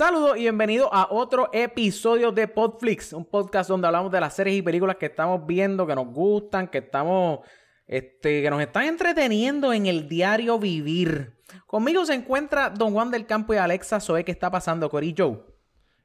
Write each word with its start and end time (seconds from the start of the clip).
Saludos 0.00 0.38
y 0.38 0.40
bienvenidos 0.40 0.88
a 0.90 1.08
otro 1.10 1.50
episodio 1.52 2.32
de 2.32 2.48
Podflix, 2.48 3.12
un 3.12 3.26
podcast 3.26 3.68
donde 3.68 3.86
hablamos 3.86 4.10
de 4.10 4.18
las 4.18 4.34
series 4.34 4.56
y 4.56 4.62
películas 4.62 4.96
que 4.96 5.04
estamos 5.04 5.46
viendo, 5.46 5.86
que 5.86 5.94
nos 5.94 6.06
gustan, 6.06 6.68
que 6.68 6.78
estamos, 6.78 7.40
este, 7.86 8.40
que 8.40 8.48
nos 8.48 8.62
están 8.62 8.84
entreteniendo 8.84 9.74
en 9.74 9.84
el 9.84 10.08
diario 10.08 10.58
vivir. 10.58 11.34
Conmigo 11.66 12.06
se 12.06 12.14
encuentra 12.14 12.70
Don 12.70 12.94
Juan 12.94 13.10
del 13.10 13.26
Campo 13.26 13.52
y 13.52 13.58
Alexa 13.58 14.00
Zoe. 14.00 14.24
¿Qué 14.24 14.32
está 14.32 14.50
pasando, 14.50 14.88
Cory 14.88 15.14
Joe? 15.14 15.38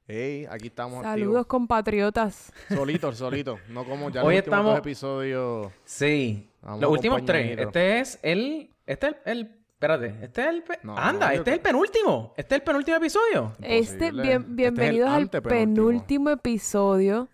Hey, 0.06 0.46
aquí 0.50 0.68
estamos 0.68 1.02
Saludos, 1.02 1.46
compatriotas. 1.46 2.52
Solitos, 2.68 3.18
solitos. 3.18 3.62
No 3.70 3.86
como 3.86 4.10
ya 4.10 4.24
Hoy 4.26 4.36
los 4.36 4.40
últimos 4.40 4.44
estamos- 4.44 4.72
dos 4.74 4.80
episodios. 4.80 5.72
Sí, 5.86 6.52
Vamos 6.62 6.82
los 6.82 6.92
últimos 6.92 7.24
tres. 7.24 7.58
Este 7.58 8.00
es 8.02 8.20
el, 8.24 8.76
este 8.86 9.08
es 9.08 9.16
el, 9.24 9.55
espérate, 9.76 10.16
este 10.24 10.42
es 10.42 10.48
el, 10.48 10.64
pe- 10.64 10.80
No, 10.84 10.98
anda, 10.98 11.34
este 11.34 11.52
es 11.52 11.56
el 11.58 11.62
penúltimo, 11.62 12.34
este 12.38 12.56
es 12.56 12.60
el 12.62 12.66
penúltimo 12.66 12.98
episodio. 12.98 13.54
Este, 13.62 14.12
bien- 14.12 14.20
Este 14.20 14.30
es 14.32 14.36
el 14.36 14.44
bienvenidos 14.56 15.10
al 15.10 15.22
antepenúltimo. 15.24 15.60
penúltimo 15.90 16.30
episodio. 16.32 17.28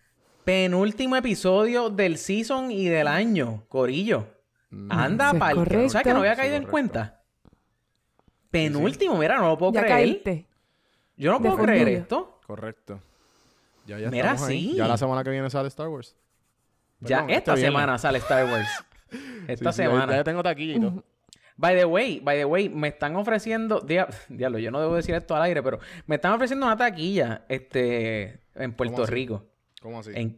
Penúltimo 0.44 1.16
episodio 1.16 1.90
del 1.90 2.18
season 2.18 2.72
y 2.72 2.88
del 2.88 3.08
año, 3.08 3.64
Corillo. 3.70 4.28
Anda, 4.90 5.28
Eso 5.28 5.36
es 5.36 5.42
pa'l- 5.42 5.56
correcto. 5.56 5.90
¿Sabes 5.90 6.08
que 6.08 6.14
no 6.14 6.20
había 6.20 6.34
Sí, 6.36 6.42
caído 6.42 6.56
en 6.56 6.66
cuenta? 6.66 7.22
Penúltimo, 8.50 9.18
mira, 9.18 9.38
no 9.38 9.50
lo 9.50 9.58
puedo 9.58 9.74
Ya 9.74 9.82
creer. 9.82 9.96
caíste. 9.98 10.48
Yo 11.18 11.32
no 11.32 11.40
De 11.40 11.50
puedo 11.50 11.64
creer 11.64 11.88
esto. 11.90 12.40
Correcto. 12.48 13.00
Ya, 13.86 14.00
ya 14.00 14.10
Mira, 14.10 14.38
sí. 14.38 14.74
Ya 14.76 14.88
la 14.88 14.98
semana 14.98 15.24
que 15.24 15.30
viene 15.30 15.50
sale 15.50 15.68
Star 15.68 15.88
Wars. 15.90 16.16
Ya 17.00 17.26
esta 17.28 17.54
este 17.54 17.66
semana 17.66 17.98
sale 17.98 18.18
Star 18.20 18.46
Wars. 18.46 18.68
Esta 19.48 19.72
Sí, 19.74 19.78
sí, 19.82 19.84
semana. 19.84 20.12
Ya, 20.12 20.18
ya 20.20 20.24
tengo 20.24 20.42
todo. 20.44 21.04
By 21.62 21.76
the 21.76 21.86
way, 21.86 22.20
by 22.20 22.36
the 22.38 22.46
way, 22.46 22.70
me 22.70 22.88
están 22.88 23.16
ofreciendo, 23.16 23.82
dia- 23.82 24.08
diablo, 24.30 24.58
yo 24.58 24.72
no 24.72 24.82
debo 24.82 24.96
decir 24.96 25.14
esto 25.14 25.36
al 25.36 25.44
aire, 25.44 25.62
pero 25.62 25.78
me 26.08 26.16
están 26.16 26.34
ofreciendo 26.34 26.66
una 26.66 26.76
taquilla, 26.76 27.46
este, 27.50 28.40
en 28.56 28.74
Puerto? 28.74 29.06
Rico. 29.06 29.46
¿Cómo 29.80 30.00
así? 30.00 30.10
En- 30.16 30.38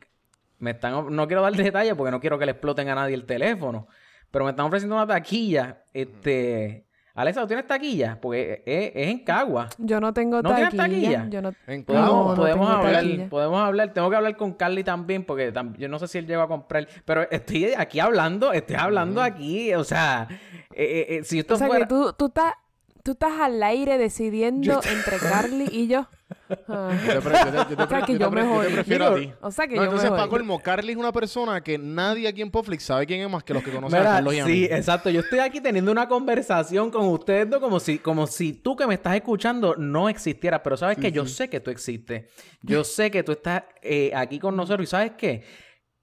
me 0.59 0.71
están, 0.71 1.15
no 1.15 1.27
quiero 1.27 1.41
dar 1.41 1.53
detalles 1.55 1.95
porque 1.95 2.11
no 2.11 2.19
quiero 2.19 2.37
que 2.37 2.45
le 2.45 2.51
exploten 2.51 2.89
a 2.89 2.95
nadie 2.95 3.15
el 3.15 3.25
teléfono, 3.25 3.87
pero 4.31 4.43
me 4.43 4.51
están 4.51 4.65
ofreciendo 4.65 4.97
una 4.97 5.07
taquilla, 5.07 5.85
este, 5.93 6.87
Alexa, 7.15 7.41
¿tú 7.41 7.47
tienes 7.47 7.67
taquilla? 7.67 8.17
Porque 8.19 8.63
es, 8.65 8.91
es 8.95 9.07
en 9.11 9.19
Cagua. 9.23 9.69
Yo 9.77 9.99
no 9.99 10.11
tengo 10.13 10.41
¿No 10.41 10.55
tienes 10.55 10.75
taquilla. 10.75 11.11
taquilla? 11.19 11.29
Yo 11.29 11.41
no... 11.43 11.53
En 11.67 11.85
No, 11.87 12.29
no 12.29 12.35
podemos 12.35 12.67
tengo 12.67 12.67
hablar, 12.67 12.93
taquilla. 13.03 13.29
podemos 13.29 13.59
hablar, 13.63 13.93
tengo 13.93 14.09
que 14.09 14.15
hablar 14.15 14.35
con 14.35 14.53
Carly 14.53 14.83
también, 14.83 15.23
porque 15.23 15.53
tam- 15.53 15.77
yo 15.77 15.87
no 15.89 15.99
sé 15.99 16.07
si 16.07 16.17
él 16.17 16.25
llegó 16.25 16.41
a 16.41 16.47
comprar, 16.47 16.87
pero 17.05 17.29
estoy 17.29 17.73
aquí 17.77 17.99
hablando, 17.99 18.51
estoy 18.51 18.77
hablando 18.77 19.21
aquí, 19.21 19.73
o 19.75 19.83
sea, 19.83 20.27
eh, 20.31 20.35
eh, 20.75 21.05
eh, 21.19 21.23
si 21.23 21.37
esto 21.39 21.53
O 21.53 21.57
sea 21.57 21.67
fuera... 21.67 21.85
que 21.85 21.89
tú, 21.93 22.13
tú, 22.17 22.25
estás, 22.27 22.55
tú 23.03 23.11
estás 23.11 23.39
al 23.39 23.61
aire 23.61 23.99
decidiendo 23.99 24.81
entre 24.91 25.17
Carly 25.29 25.67
y 25.71 25.87
yo. 25.87 26.07
O 29.41 29.51
sea 29.51 29.67
que 29.67 29.75
a 29.75 29.77
No, 29.77 29.83
yo 29.85 29.91
entonces, 29.91 30.09
jodí. 30.09 30.29
colmo, 30.29 30.59
Carly 30.59 30.91
es 30.93 30.97
una 30.97 31.11
persona 31.11 31.61
que 31.61 31.77
nadie 31.77 32.27
aquí 32.27 32.41
en 32.41 32.51
Popflix 32.51 32.83
sabe 32.83 33.05
quién 33.05 33.21
es 33.21 33.29
más 33.29 33.43
que 33.43 33.53
los 33.53 33.63
que 33.63 33.71
conocen 33.71 33.99
a 33.99 34.01
Mira, 34.01 34.11
Carlos 34.15 34.33
y 34.33 34.39
a 34.39 34.45
mí. 34.45 34.51
sí, 34.53 34.65
exacto. 34.65 35.09
Yo 35.09 35.21
estoy 35.21 35.39
aquí 35.39 35.61
teniendo 35.61 35.91
una 35.91 36.07
conversación 36.07 36.91
con 36.91 37.07
ustedes 37.07 37.49
dos 37.49 37.59
como 37.59 37.79
si, 37.79 37.99
como 37.99 38.27
si 38.27 38.53
tú 38.53 38.75
que 38.75 38.87
me 38.87 38.95
estás 38.95 39.15
escuchando 39.15 39.75
no 39.77 40.09
existieras. 40.09 40.61
Pero 40.63 40.77
sabes 40.77 40.97
que 40.97 41.11
yo 41.11 41.25
sé 41.25 41.49
que 41.49 41.59
tú 41.59 41.71
existes. 41.71 42.25
Yo 42.61 42.83
sé 42.83 43.11
que 43.11 43.23
tú 43.23 43.31
estás 43.33 43.63
eh, 43.81 44.11
aquí 44.15 44.39
con 44.39 44.55
nosotros. 44.55 44.87
Y 44.87 44.89
sabes 44.89 45.11
qué? 45.17 45.43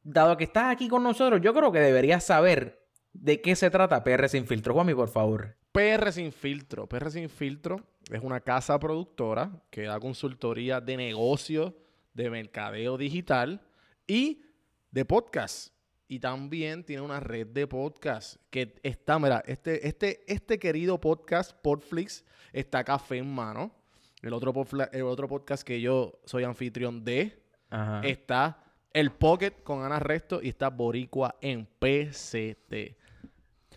Dado 0.03 0.37
que 0.37 0.45
estás 0.45 0.73
aquí 0.73 0.89
con 0.89 1.03
nosotros, 1.03 1.41
yo 1.43 1.53
creo 1.53 1.71
que 1.73 1.81
deberías 1.81 2.25
saber 2.25 2.87
de 3.13 3.41
qué 3.41 3.55
se 3.57 3.71
trata 3.71 4.03
PR 4.03 4.29
Sin 4.29 4.47
Filtro. 4.47 4.75
Juanmi, 4.75 4.95
por 4.95 5.09
favor. 5.09 5.57
PR 5.73 6.11
Sin 6.13 6.33
Filtro. 6.33 6.87
PR 6.89 7.11
Sin 7.11 7.29
Filtro 7.29 7.77
es 8.11 8.23
una 8.23 8.41
casa 8.41 8.79
productora 8.79 9.63
que 9.71 9.83
da 9.83 10.01
consultoría 10.01 10.81
de 10.81 10.97
negocios, 10.97 11.73
de 12.13 12.31
mercadeo 12.31 12.99
digital 12.99 13.61
y 14.07 14.43
de 14.91 15.05
podcast. 15.05 15.73
Y 16.09 16.19
también 16.19 16.85
tiene 16.85 17.03
una 17.03 17.21
red 17.21 17.47
de 17.47 17.69
podcast 17.69 18.37
que 18.51 18.75
está, 18.83 19.19
mira, 19.21 19.45
este, 19.47 19.87
este, 19.87 20.25
este 20.27 20.59
querido 20.59 21.01
podcast, 21.01 21.53
Podflix, 21.63 22.25
está 22.53 22.83
café 22.83 23.19
en 23.19 23.33
mano. 23.33 23.73
El 24.21 24.33
otro, 24.33 24.53
el 24.93 25.03
otro 25.03 25.29
podcast 25.29 25.63
que 25.63 25.81
yo 25.81 26.19
soy 26.25 26.43
anfitrión 26.45 27.05
de 27.05 27.41
Ajá. 27.71 28.01
está 28.03 28.65
El 28.93 29.13
Pocket 29.13 29.63
con 29.63 29.85
Ana 29.85 30.01
Resto 30.01 30.41
y 30.43 30.49
está 30.49 30.69
Boricua 30.69 31.37
en 31.41 31.65
PCT. 31.65 32.97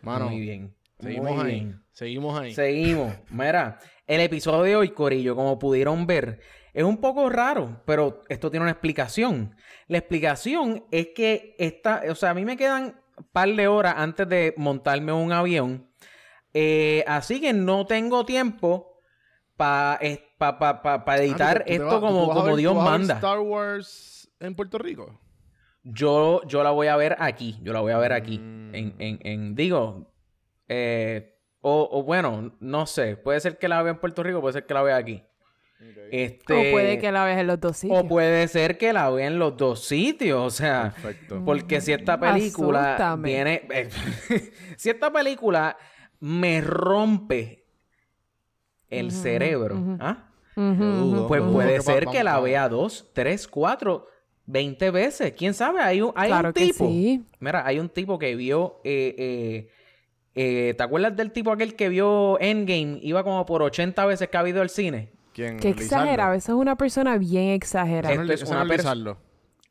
Mano, 0.01 0.29
Muy 0.29 0.41
bien. 0.41 0.73
Seguimos 1.03 1.43
ahí. 1.43 1.75
Seguimos 1.91 2.39
ahí. 2.39 2.53
Seguimos. 2.53 3.13
Mira, 3.29 3.79
el 4.07 4.21
episodio 4.21 4.63
de 4.63 4.75
hoy, 4.75 4.89
Corillo, 4.89 5.35
como 5.35 5.59
pudieron 5.59 6.05
ver, 6.07 6.39
es 6.73 6.83
un 6.83 6.97
poco 6.97 7.29
raro, 7.29 7.81
pero 7.85 8.21
esto 8.29 8.49
tiene 8.49 8.63
una 8.63 8.71
explicación. 8.71 9.55
La 9.87 9.99
explicación 9.99 10.85
es 10.91 11.09
que 11.15 11.55
esta, 11.59 12.01
o 12.09 12.15
sea, 12.15 12.31
a 12.31 12.33
mí 12.33 12.45
me 12.45 12.57
quedan 12.57 12.99
un 13.15 13.27
par 13.31 13.47
de 13.49 13.67
horas 13.67 13.93
antes 13.97 14.27
de 14.27 14.53
montarme 14.57 15.11
un 15.13 15.31
avión. 15.31 15.87
eh, 16.55 17.03
así 17.07 17.41
que 17.41 17.51
no 17.53 17.85
tengo 17.87 18.25
tiempo 18.25 18.99
para 19.57 19.99
pa, 20.37 20.59
pa, 20.59 20.81
pa- 20.83 20.93
Ah, 20.95 21.05
¿tú 21.05 21.11
editar 21.23 21.63
tú 21.65 21.71
esto 21.73 21.85
vas- 21.85 21.99
como, 21.99 22.27
como 22.27 22.43
ver- 22.45 22.55
Dios 22.57 22.75
manda. 22.75 23.15
Star 23.15 23.39
Wars 23.39 24.31
en 24.39 24.55
Puerto 24.55 24.77
Rico? 24.77 25.19
Yo, 25.83 26.41
yo 26.47 26.63
la 26.63 26.71
voy 26.71 26.87
a 26.87 26.95
ver 26.95 27.15
aquí. 27.19 27.59
Yo 27.61 27.73
la 27.73 27.81
voy 27.81 27.91
a 27.91 27.97
ver 27.97 28.13
aquí. 28.13 28.37
Mm. 28.39 28.75
En, 28.75 28.95
en, 28.99 29.19
en- 29.23 29.55
digo, 29.55 30.12
eh, 30.67 31.35
o, 31.61 31.87
o 31.91 32.03
bueno, 32.03 32.55
no 32.59 32.85
sé. 32.85 33.15
Puede 33.17 33.39
ser 33.39 33.57
que 33.57 33.67
la 33.67 33.81
vea 33.83 33.93
en 33.93 33.99
Puerto 33.99 34.21
Rico, 34.23 34.41
puede 34.41 34.53
ser 34.53 34.65
que 34.65 34.73
la 34.73 34.81
vea 34.83 34.95
aquí. 34.97 35.23
Este, 36.11 36.53
O 36.53 36.71
puede 36.71 36.97
que 36.99 37.11
la 37.11 37.25
veas 37.25 37.39
en 37.39 37.47
los 37.47 37.59
dos 37.59 37.75
sitios. 37.77 37.99
o 37.99 38.07
puede 38.07 38.47
ser 38.47 38.77
que 38.77 38.93
la 38.93 39.09
vea 39.09 39.27
en 39.27 39.37
los 39.39 39.57
dos 39.57 39.83
sitios. 39.85 40.39
O 40.41 40.49
sea, 40.49 40.93
Perfecto. 41.01 41.41
porque 41.45 41.81
si 41.81 41.91
esta 41.91 42.17
película 42.19 42.95
Asústame. 42.95 43.29
viene. 43.29 43.67
eh, 43.69 43.89
si 44.77 44.89
esta 44.89 45.11
película 45.11 45.75
me 46.19 46.61
rompe 46.61 47.65
el 48.89 49.11
cerebro. 49.11 49.97
¿ah? 49.99 50.29
Pues 51.27 51.41
puede 51.41 51.81
ser 51.81 52.05
que 52.07 52.23
la 52.23 52.39
vea 52.39 52.69
dos, 52.69 53.09
tres, 53.13 53.47
cuatro, 53.47 54.07
veinte 54.45 54.91
veces. 54.91 55.33
¿Quién 55.33 55.53
sabe? 55.53 55.81
Hay 55.81 56.01
un, 56.01 56.13
hay 56.15 56.29
Claro 56.29 56.49
un 56.49 56.53
que 56.53 56.65
tipo. 56.67 56.87
sí. 56.87 57.25
Mira, 57.39 57.65
hay 57.65 57.79
un 57.79 57.89
tipo 57.89 58.17
que 58.19 58.35
vio. 58.35 58.79
eh, 58.83 59.15
eh, 59.17 59.69
eh, 60.35 60.73
¿Te 60.77 60.83
acuerdas 60.83 61.15
del 61.15 61.31
tipo 61.31 61.51
aquel 61.51 61.75
que 61.75 61.89
vio 61.89 62.39
Endgame? 62.39 62.99
Iba 63.01 63.23
como 63.23 63.45
por 63.45 63.61
80 63.61 64.05
veces 64.05 64.29
que 64.29 64.37
ha 64.37 64.47
ido 64.47 64.61
al 64.61 64.69
cine. 64.69 65.11
¿Quién? 65.33 65.57
Qué 65.59 65.69
Lizardo? 65.69 65.83
exagerado. 65.83 66.33
Esa 66.33 66.51
es 66.51 66.57
una 66.57 66.75
persona 66.75 67.17
bien 67.17 67.49
exagerada. 67.49 68.13
no 68.15 68.21
es- 68.23 68.29
Esto 68.29 68.33
es 68.33 68.41
ese 68.43 68.51
una 68.51 68.63
no 68.63 68.65
es 68.73 68.79
pers- 68.79 68.83
Lizardo. 68.83 69.17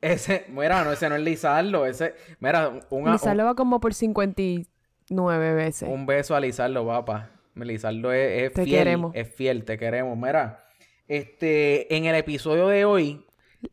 Ese, 0.00 0.44
mira, 0.48 0.82
no, 0.84 0.92
ese 0.92 1.08
no 1.08 1.14
es 1.16 1.22
Lizardo. 1.22 1.86
Ese, 1.86 2.14
mira, 2.40 2.80
un, 2.90 3.10
Lizardo 3.12 3.44
va 3.44 3.54
como 3.54 3.78
por 3.80 3.94
59 3.94 5.54
veces. 5.54 5.88
un 5.88 6.06
beso 6.06 6.34
a 6.34 6.40
Lizardo, 6.40 6.86
papá. 6.86 7.30
Lizardo 7.54 8.12
es, 8.12 8.42
es 8.44 8.52
Te 8.52 8.64
fiel. 8.64 8.78
queremos. 8.78 9.12
Es 9.14 9.28
fiel, 9.34 9.64
te 9.64 9.78
queremos. 9.78 10.16
Mira, 10.16 10.64
este, 11.06 11.94
en 11.94 12.06
el 12.06 12.14
episodio 12.16 12.68
de 12.68 12.84
hoy 12.84 13.24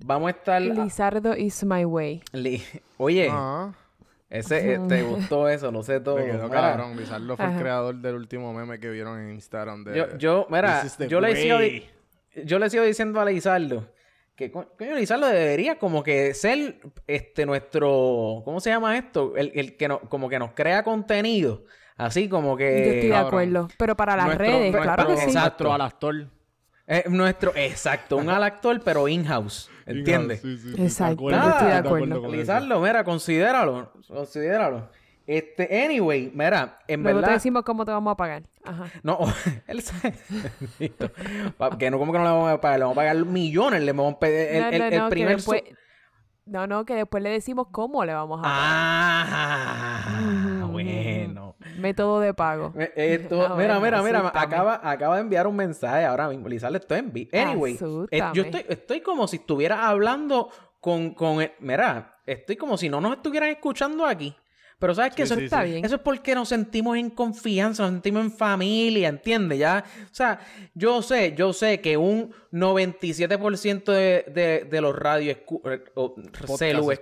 vamos 0.03 0.27
a 0.27 0.31
estar. 0.31 0.61
Lizardo 0.61 1.35
is 1.35 1.63
my 1.63 1.85
way. 1.85 2.21
Li- 2.33 2.61
Oye, 2.97 3.29
Ah, 3.31 3.71
ese, 4.29 4.73
eh, 4.73 4.79
te 4.87 5.01
gustó 5.03 5.47
eso, 5.49 5.71
lo 5.71 5.83
sé 5.83 5.99
todo. 6.01 6.17
me 6.17 6.25
quedó 6.25 6.49
cabrón. 6.49 6.95
Lizardo 6.97 7.35
fue 7.35 7.45
el 7.53 7.59
creador 7.59 7.95
del 7.95 8.15
último 8.15 8.53
meme 8.53 8.79
que 8.79 8.89
vieron 8.89 9.19
en 9.19 9.31
Instagram. 9.31 9.83
De, 9.83 9.97
Yo, 9.97 10.17
yo, 10.17 10.47
mira, 10.49 10.83
yo 11.07 11.19
le, 11.21 11.35
sigo 11.35 11.59
yo 12.45 12.59
le 12.59 12.69
sigo 12.69 12.83
diciendo 12.83 13.19
a 13.19 13.25
Lizardo 13.25 13.91
que 14.35 14.51
co- 14.51 14.71
coño, 14.77 14.95
Lizardo 14.95 15.27
debería 15.27 15.77
como 15.79 16.01
que 16.03 16.33
ser 16.33 16.79
este 17.07 17.45
nuestro, 17.45 18.41
¿cómo 18.45 18.59
se 18.61 18.69
llama 18.69 18.97
esto? 18.97 19.33
El, 19.35 19.51
el 19.55 19.75
que 19.75 19.87
no, 19.89 19.99
como 20.01 20.29
que 20.29 20.39
nos 20.39 20.51
crea 20.53 20.83
contenido. 20.83 21.65
Así 21.97 22.29
como 22.29 22.55
que. 22.55 22.63
Yo 22.85 22.91
estoy 22.93 23.09
de 23.09 23.15
acuerdo. 23.17 23.67
Pero 23.77 23.97
para 23.97 24.15
las 24.15 24.27
nuestro- 24.27 24.45
redes, 24.45 24.71
nuestro- 24.71 24.81
claro 24.83 25.07
que 25.09 25.17
sí. 25.17 25.23
exacto. 25.25 25.73
Al 25.73 25.81
actor. 25.81 26.27
Eh, 26.91 27.03
nuestro, 27.07 27.51
exacto, 27.55 28.17
un 28.17 28.29
al 28.29 28.43
actor, 28.43 28.81
pero 28.83 29.07
in-house. 29.07 29.69
¿Entiendes? 29.85 30.41
Sí, 30.41 30.57
sí, 30.57 30.73
sí, 30.75 30.81
Exacto, 30.83 31.13
acuerdo, 31.13 31.49
estoy 31.49 31.67
de 31.67 31.73
acuerdo. 31.73 32.17
eso. 32.17 32.27
Lizardo, 32.31 32.81
mira, 32.81 33.03
considéralo. 33.03 33.91
Considéralo. 34.07 34.89
Este, 35.27 35.83
anyway, 35.85 36.31
mira, 36.33 36.79
en 36.87 37.03
Luego 37.03 37.19
te 37.19 37.21
verdad. 37.21 37.35
decimos 37.35 37.63
cómo 37.63 37.85
te 37.85 37.91
vamos 37.91 38.11
a 38.13 38.17
pagar. 38.17 38.41
Ajá. 38.65 38.85
No, 39.03 39.19
él 39.67 39.81
sabe. 39.83 40.15
Que 41.77 41.91
no, 41.91 41.99
como 41.99 42.11
que 42.11 42.17
no 42.17 42.23
le 42.23 42.29
vamos 42.31 42.51
a 42.51 42.59
pagar, 42.59 42.79
le 42.79 42.85
vamos 42.85 42.97
a 42.97 43.01
pagar 43.01 43.15
millones, 43.25 43.83
le 43.83 43.91
vamos 43.91 44.15
a 44.15 44.19
pedir 44.19 44.47
el, 44.55 44.61
no, 44.61 44.69
el- 44.69 44.79
no, 44.79 44.85
el 44.87 44.97
no, 44.97 45.05
que 45.05 45.09
primer 45.11 45.35
después... 45.35 45.61
No, 46.45 46.65
no, 46.65 46.83
que 46.85 46.95
después 46.95 47.21
le 47.21 47.29
decimos 47.29 47.67
cómo 47.71 48.03
le 48.05 48.13
vamos 48.15 48.39
a 48.39 48.41
pagar. 48.41 48.59
Ah, 49.61 50.67
bueno. 50.71 51.48
Método 51.79 52.19
de 52.19 52.33
pago. 52.33 52.73
Eh, 52.77 52.91
Esto, 53.21 53.41
Ah, 53.45 53.55
mira, 53.55 53.79
bueno, 53.79 53.81
mira, 53.81 54.01
mira, 54.03 54.19
asústame. 54.19 54.45
acaba, 54.45 54.81
acaba 54.83 55.15
de 55.15 55.21
enviar 55.21 55.47
un 55.47 55.55
mensaje 55.55 56.05
ahora 56.05 56.27
mismo. 56.29 56.47
Lizardo, 56.47 56.77
estoy 56.77 56.99
en 56.99 57.11
vi- 57.13 57.29
Anyway, 57.33 57.77
eh, 58.11 58.21
yo 58.33 58.43
estoy, 58.43 58.65
estoy 58.69 59.01
como 59.01 59.27
si 59.27 59.37
estuviera 59.37 59.87
hablando 59.87 60.49
con, 60.79 61.13
con 61.13 61.41
el- 61.41 61.51
mira, 61.59 62.17
estoy 62.25 62.55
como 62.55 62.77
si 62.77 62.89
no 62.89 63.01
nos 63.01 63.15
estuvieran 63.17 63.49
escuchando 63.49 64.05
aquí. 64.05 64.35
Pero 64.77 64.95
¿sabes 64.95 65.13
qué? 65.13 65.25
Sí, 65.25 65.33
eso, 65.33 65.39
sí, 65.39 65.43
Está 65.43 65.63
sí. 65.63 65.71
bien. 65.71 65.83
eso 65.83 65.95
es 65.95 66.01
porque 66.01 66.33
nos 66.33 66.47
sentimos 66.47 66.95
en 66.97 67.09
confianza, 67.09 67.83
nos 67.83 67.91
sentimos 67.91 68.23
en 68.23 68.31
familia, 68.31 69.09
¿entiendes? 69.09 69.59
Ya, 69.59 69.83
o 70.09 70.13
sea, 70.15 70.39
yo 70.73 71.01
sé, 71.01 71.33
yo 71.35 71.51
sé 71.51 71.81
que 71.81 71.97
un 71.97 72.33
97% 72.53 73.91
de, 73.91 74.23
de, 74.33 74.67
de 74.69 74.81
los 74.81 74.95
radios 74.95 75.37
escu 75.37 75.61
eh, 75.65 75.83
o 75.95 76.15
celu 76.57 76.91
escucha, 76.91 76.93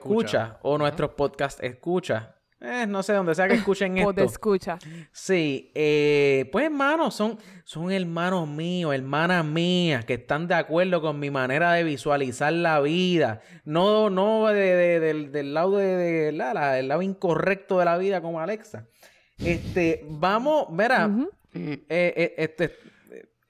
escucha. 0.43 0.59
o 0.63 0.77
nuestros 0.79 1.11
podcasts 1.11 1.61
escucha. 1.61 2.33
Eh, 2.59 2.85
no 2.87 3.03
sé, 3.03 3.13
donde 3.13 3.35
sea 3.35 3.47
que 3.47 3.53
escuchen 3.53 3.97
esto. 3.99 4.23
escucha. 4.23 4.79
Sí, 5.11 5.71
eh, 5.75 6.49
pues 6.51 6.65
hermanos, 6.65 7.13
son, 7.13 7.37
son 7.63 7.91
hermanos 7.91 8.47
míos, 8.47 8.95
hermanas 8.95 9.45
mías, 9.45 10.05
que 10.05 10.15
están 10.15 10.47
de 10.47 10.55
acuerdo 10.55 10.99
con 11.01 11.19
mi 11.19 11.29
manera 11.29 11.73
de 11.73 11.83
visualizar 11.83 12.51
la 12.53 12.79
vida. 12.79 13.41
No, 13.63 14.09
no 14.09 14.47
de- 14.47 14.55
de- 14.75 14.99
del, 14.99 15.31
del 15.31 15.53
lado 15.53 15.77
de, 15.77 15.85
de- 15.95 16.31
la- 16.31 16.53
la- 16.55 16.79
el 16.79 16.87
lado 16.87 17.03
incorrecto 17.03 17.77
de 17.77 17.85
la 17.85 17.97
vida 17.99 18.21
como 18.21 18.39
Alexa. 18.39 18.87
Este, 19.37 20.03
vamos, 20.09 20.67
mira, 20.71 21.11
eh, 21.53 21.85
eh, 21.89 22.33
este, 22.37 22.73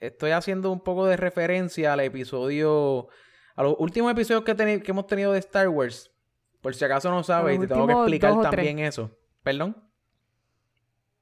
estoy 0.02 0.32
haciendo 0.32 0.70
un 0.70 0.82
poco 0.82 1.06
de 1.06 1.16
referencia 1.16 1.94
al 1.94 2.02
episodio, 2.02 3.08
a 3.56 3.64
los 3.64 3.76
últimos 3.80 4.12
episodios 4.12 4.44
que, 4.44 4.54
que 4.84 4.92
hemos 4.92 5.08
tenido 5.08 5.32
de 5.32 5.40
Star 5.40 5.70
Wars. 5.70 6.12
Por 6.68 6.76
si 6.76 6.84
acaso 6.84 7.10
no 7.10 7.24
sabes, 7.24 7.56
y 7.56 7.60
te 7.62 7.68
tengo 7.68 7.88
que 7.88 7.94
explicar 7.94 8.32
dos 8.32 8.40
o 8.40 8.50
tres. 8.50 8.66
también 8.66 8.80
eso. 8.80 9.10
¿Perdón? 9.42 9.78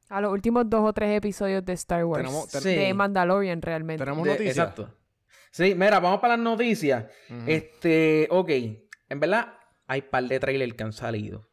A 0.09 0.19
los 0.19 0.31
últimos 0.31 0.67
dos 0.67 0.81
o 0.89 0.91
tres 0.91 1.15
episodios 1.15 1.63
de 1.63 1.73
Star 1.73 2.03
Wars. 2.03 2.23
Tenemos- 2.23 2.47
ten- 2.49 2.61
Sí. 2.61 2.75
De 2.75 2.93
Mandalorian, 2.95 3.61
realmente. 3.61 4.03
Tenemos 4.03 4.23
De- 4.23 4.31
noticias. 4.31 4.57
Exacto. 4.57 4.91
Sí, 5.51 5.75
mira, 5.75 5.99
vamos 5.99 6.19
para 6.19 6.35
las 6.35 6.43
noticias. 6.43 7.05
Este, 7.45 8.27
ok. 8.31 8.49
En 9.07 9.19
verdad, 9.19 9.53
hay 9.85 10.01
par 10.01 10.23
de 10.23 10.39
trailers 10.39 10.73
que 10.73 10.83
han 10.83 10.93
salido. 10.93 11.47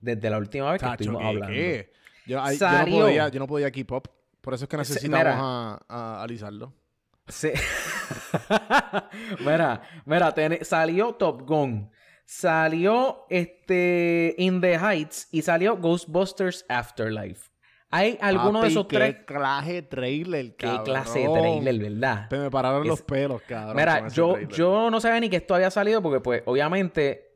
Desde 0.00 0.30
la 0.30 0.38
última 0.38 0.72
vez 0.72 0.80
que 0.80 0.88
estuvimos 0.88 1.20
¿qué, 1.20 1.28
hablando. 1.28 1.48
qué? 1.54 1.92
Yo, 2.26 2.40
no 2.42 2.86
podía, 2.86 3.28
yo 3.28 3.40
no 3.40 3.46
podía 3.46 3.70
keep 3.70 3.92
up. 3.92 4.10
Por 4.40 4.54
eso 4.54 4.64
es 4.64 4.70
que 4.70 4.78
necesitamos 4.78 5.18
mira. 5.18 5.36
a, 5.38 5.84
a 5.88 6.22
alisarlo. 6.22 6.72
Sí. 7.28 7.50
mira, 9.40 9.82
mira, 10.06 10.32
ten- 10.32 10.64
salió 10.64 11.14
Top 11.14 11.42
Gun. 11.46 11.90
Salió 12.24 13.26
este 13.28 14.34
In 14.38 14.60
the 14.60 14.78
Heights 14.78 15.28
y 15.30 15.42
salió 15.42 15.76
Ghostbusters 15.76 16.64
Afterlife. 16.68 17.50
¿Hay 17.90 18.18
alguno 18.20 18.62
de 18.62 18.68
esos 18.68 18.86
qué 18.86 18.96
tres? 18.96 19.16
clase 19.24 19.82
trailer, 19.82 20.56
Qué 20.56 20.66
cabrón. 20.66 20.84
clase 20.84 21.18
de 21.20 21.28
trailer, 21.28 21.78
¿verdad? 21.78 22.28
Te 22.28 22.38
me 22.38 22.50
pararon 22.50 22.82
Es- 22.82 22.88
los 22.88 23.02
pelos, 23.02 23.40
cabrón. 23.42 23.76
Mira, 23.76 24.08
yo, 24.08 24.40
yo 24.48 24.90
no 24.90 25.00
sabía 25.00 25.20
ni 25.20 25.28
que 25.28 25.36
esto 25.36 25.54
había 25.54 25.70
salido 25.70 26.02
porque, 26.02 26.18
pues, 26.20 26.42
obviamente, 26.46 27.30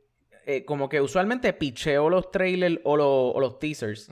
eh, 0.46 0.64
como 0.64 0.88
que 0.88 1.00
usualmente 1.00 1.52
picheo 1.52 2.10
los 2.10 2.30
trailers 2.32 2.80
o, 2.84 2.96
lo- 2.96 3.28
o 3.28 3.40
los 3.40 3.58
teasers. 3.60 4.10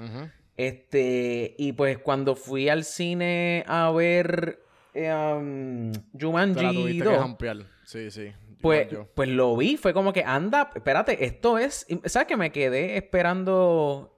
Este, 0.56 1.54
y 1.58 1.72
pues 1.72 1.98
cuando 1.98 2.34
fui 2.36 2.68
al 2.68 2.84
cine 2.84 3.62
a 3.66 3.90
ver 3.90 4.60
eh, 4.94 5.12
um, 5.12 5.92
Te 5.92 5.98
la 6.00 6.20
Jumanji 6.20 6.74
tuviste 6.74 7.04
2, 7.04 7.12
que 7.14 7.18
jampear. 7.20 7.56
Sí, 7.84 8.10
sí. 8.10 8.32
Pues, 8.60 8.90
yo. 8.90 9.06
pues 9.14 9.28
lo 9.28 9.56
vi, 9.56 9.76
fue 9.76 9.92
como 9.92 10.12
que 10.12 10.24
anda, 10.24 10.70
espérate, 10.74 11.24
esto 11.24 11.58
es, 11.58 11.86
¿sabes 12.04 12.26
que 12.28 12.36
me 12.36 12.50
quedé 12.52 12.96
esperando? 12.96 14.12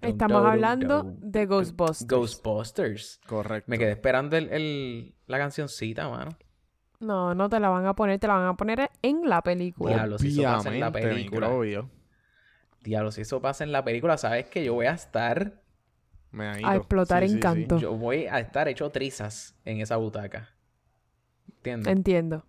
Estamos 0.00 0.44
hablando 0.46 1.02
de 1.18 1.46
Ghostbusters. 1.46 2.06
Ghostbusters. 2.08 3.20
Correcto. 3.26 3.70
Me 3.70 3.78
quedé 3.78 3.92
esperando 3.92 4.36
el, 4.36 4.48
el- 4.50 5.14
la 5.26 5.38
cancioncita, 5.38 6.08
mano. 6.08 6.30
No, 7.00 7.34
no 7.34 7.48
te 7.48 7.58
la 7.60 7.68
van 7.68 7.84
a 7.86 7.94
poner, 7.94 8.18
te 8.20 8.26
la 8.28 8.34
van 8.34 8.46
a 8.46 8.56
poner 8.56 8.88
en 9.02 9.28
la 9.28 9.42
película. 9.42 9.94
Diablo, 9.96 10.18
si 10.18 10.28
eso 10.28 10.42
pasa 10.44 10.72
en 10.72 10.80
la 10.80 10.92
película. 10.92 11.48
microbio. 11.48 11.90
Diablo, 12.80 13.10
si 13.12 13.20
eso 13.22 13.40
pasa 13.42 13.64
en 13.64 13.72
la 13.72 13.84
película, 13.84 14.16
sabes 14.16 14.46
que 14.46 14.64
yo 14.64 14.74
voy 14.74 14.86
a 14.86 14.92
estar, 14.92 15.60
Me 16.30 16.46
ha 16.46 16.52
A 16.70 16.76
explotar 16.76 17.18
Sí, 17.22 17.24
en 17.26 17.30
sí, 17.30 17.34
sí. 17.36 17.40
canto. 17.40 17.78
yo 17.78 17.92
voy 17.92 18.26
a 18.26 18.38
estar 18.40 18.66
hecho 18.68 18.88
trizas 18.90 19.54
en 19.64 19.80
esa 19.80 19.96
butaca. 19.96 20.48
¿Entiendes? 21.62 21.92
Entiendo. 21.92 22.44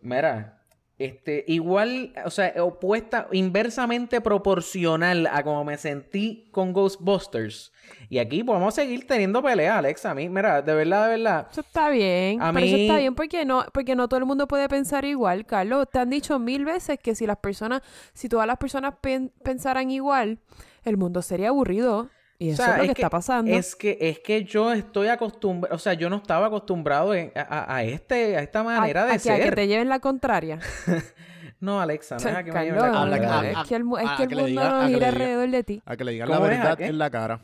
Mira, 0.00 0.58
este, 0.98 1.44
igual, 1.48 2.12
o 2.24 2.30
sea, 2.30 2.52
opuesta, 2.62 3.26
inversamente 3.32 4.20
proporcional 4.20 5.26
a 5.26 5.42
como 5.42 5.64
me 5.64 5.76
sentí 5.78 6.48
con 6.52 6.72
Ghostbusters. 6.72 7.72
Y 8.08 8.18
aquí 8.18 8.44
podemos 8.44 8.74
seguir 8.74 9.06
teniendo 9.06 9.42
pelea, 9.42 9.78
Alexa. 9.78 10.10
A 10.10 10.14
mí, 10.14 10.28
mira, 10.28 10.62
de 10.62 10.74
verdad, 10.74 11.04
de 11.08 11.16
verdad. 11.16 11.48
Eso 11.50 11.60
está 11.62 11.88
bien. 11.90 12.40
A 12.42 12.52
pero 12.52 12.66
eso 12.66 12.76
está 12.76 12.98
bien 12.98 13.14
porque 13.14 13.44
no, 13.44 13.64
porque 13.72 13.96
no 13.96 14.08
todo 14.08 14.18
el 14.18 14.26
mundo 14.26 14.46
puede 14.46 14.68
pensar 14.68 15.04
igual, 15.04 15.46
Carlos. 15.46 15.88
Te 15.90 15.98
han 15.98 16.10
dicho 16.10 16.38
mil 16.38 16.64
veces 16.64 16.98
que 17.02 17.14
si 17.14 17.26
las 17.26 17.38
personas, 17.38 17.82
si 18.12 18.28
todas 18.28 18.46
las 18.46 18.58
personas 18.58 18.94
pen- 19.00 19.32
pensaran 19.42 19.90
igual, 19.90 20.38
el 20.84 20.96
mundo 20.96 21.22
sería 21.22 21.48
aburrido. 21.48 22.10
Y 22.42 22.50
O 22.50 22.52
eso 22.54 22.64
sea, 22.64 22.72
es 22.82 22.88
lo 22.88 22.94
que, 22.94 23.00
está 23.02 23.10
pasando. 23.10 23.50
Es 23.52 23.76
que, 23.76 23.96
es 24.00 24.18
que 24.18 24.42
yo 24.44 24.72
estoy 24.72 25.06
acostumbrado, 25.08 25.76
o 25.76 25.78
sea, 25.78 25.92
yo 25.94 26.10
no 26.10 26.16
estaba 26.16 26.46
acostumbrado 26.48 27.14
en- 27.14 27.30
a, 27.36 27.76
a- 27.76 27.84
este, 27.84 28.36
a 28.36 28.40
esta 28.42 28.60
A- 28.60 28.64
manera 28.64 29.02
a 29.02 29.06
de 29.06 29.18
que, 29.18 29.30
a 29.30 29.36
que 29.36 29.42
ser. 29.44 29.54
te 29.54 29.66
lleven 29.68 29.88
la 29.88 30.00
contraria. 30.00 30.58
No, 31.60 31.80
Alexa, 31.80 32.16
no 32.16 32.24
deja 32.24 32.42
que 32.42 32.50
me 32.50 32.64
lleven 32.64 32.80
la 32.82 32.90
contraria. 32.90 33.50
es 33.62 33.68
que 33.68 33.74
el, 33.76 33.84
es 34.00 34.08
a- 34.10 34.16
que 34.16 34.22
el 34.24 34.28
mundo 34.30 34.46
diga- 34.48 34.70
no 34.70 34.86
gira 34.88 34.96
diga. 34.98 35.08
alrededor 35.08 35.50
de 35.50 35.62
ti. 35.62 35.82
A 35.86 35.96
que 35.96 36.02
le 36.04 36.12
digan 36.12 36.28
la 36.28 36.34
¿Cómo 36.34 36.46
es? 36.48 36.58
¿A 36.58 36.62
verdad 36.64 36.80
en 36.80 36.98
la 36.98 37.10
cara. 37.10 37.40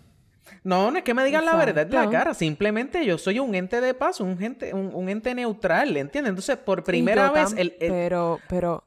No, 0.65 0.91
no 0.91 0.99
es 0.99 1.05
que 1.05 1.15
me 1.15 1.25
digan 1.25 1.45
la 1.45 1.55
verdad 1.55 1.85
en 1.87 1.95
la 1.95 2.11
cara. 2.11 2.35
Simplemente 2.35 3.05
yo 3.07 3.17
soy 3.17 3.39
un 3.39 3.55
ente 3.55 3.81
de 3.81 3.95
paz, 3.95 4.21
un, 4.21 4.37
gente, 4.37 4.75
un, 4.75 4.91
un 4.93 5.09
ente 5.09 5.33
neutral, 5.37 5.97
¿entiendes? 5.97 6.31
Entonces, 6.31 6.57
por 6.57 6.83
primera 6.83 7.31
vez, 7.31 7.53
tam- 7.55 7.59
el, 7.59 7.77
el- 7.79 7.91
Pero, 7.93 8.41
pero, 8.49 8.83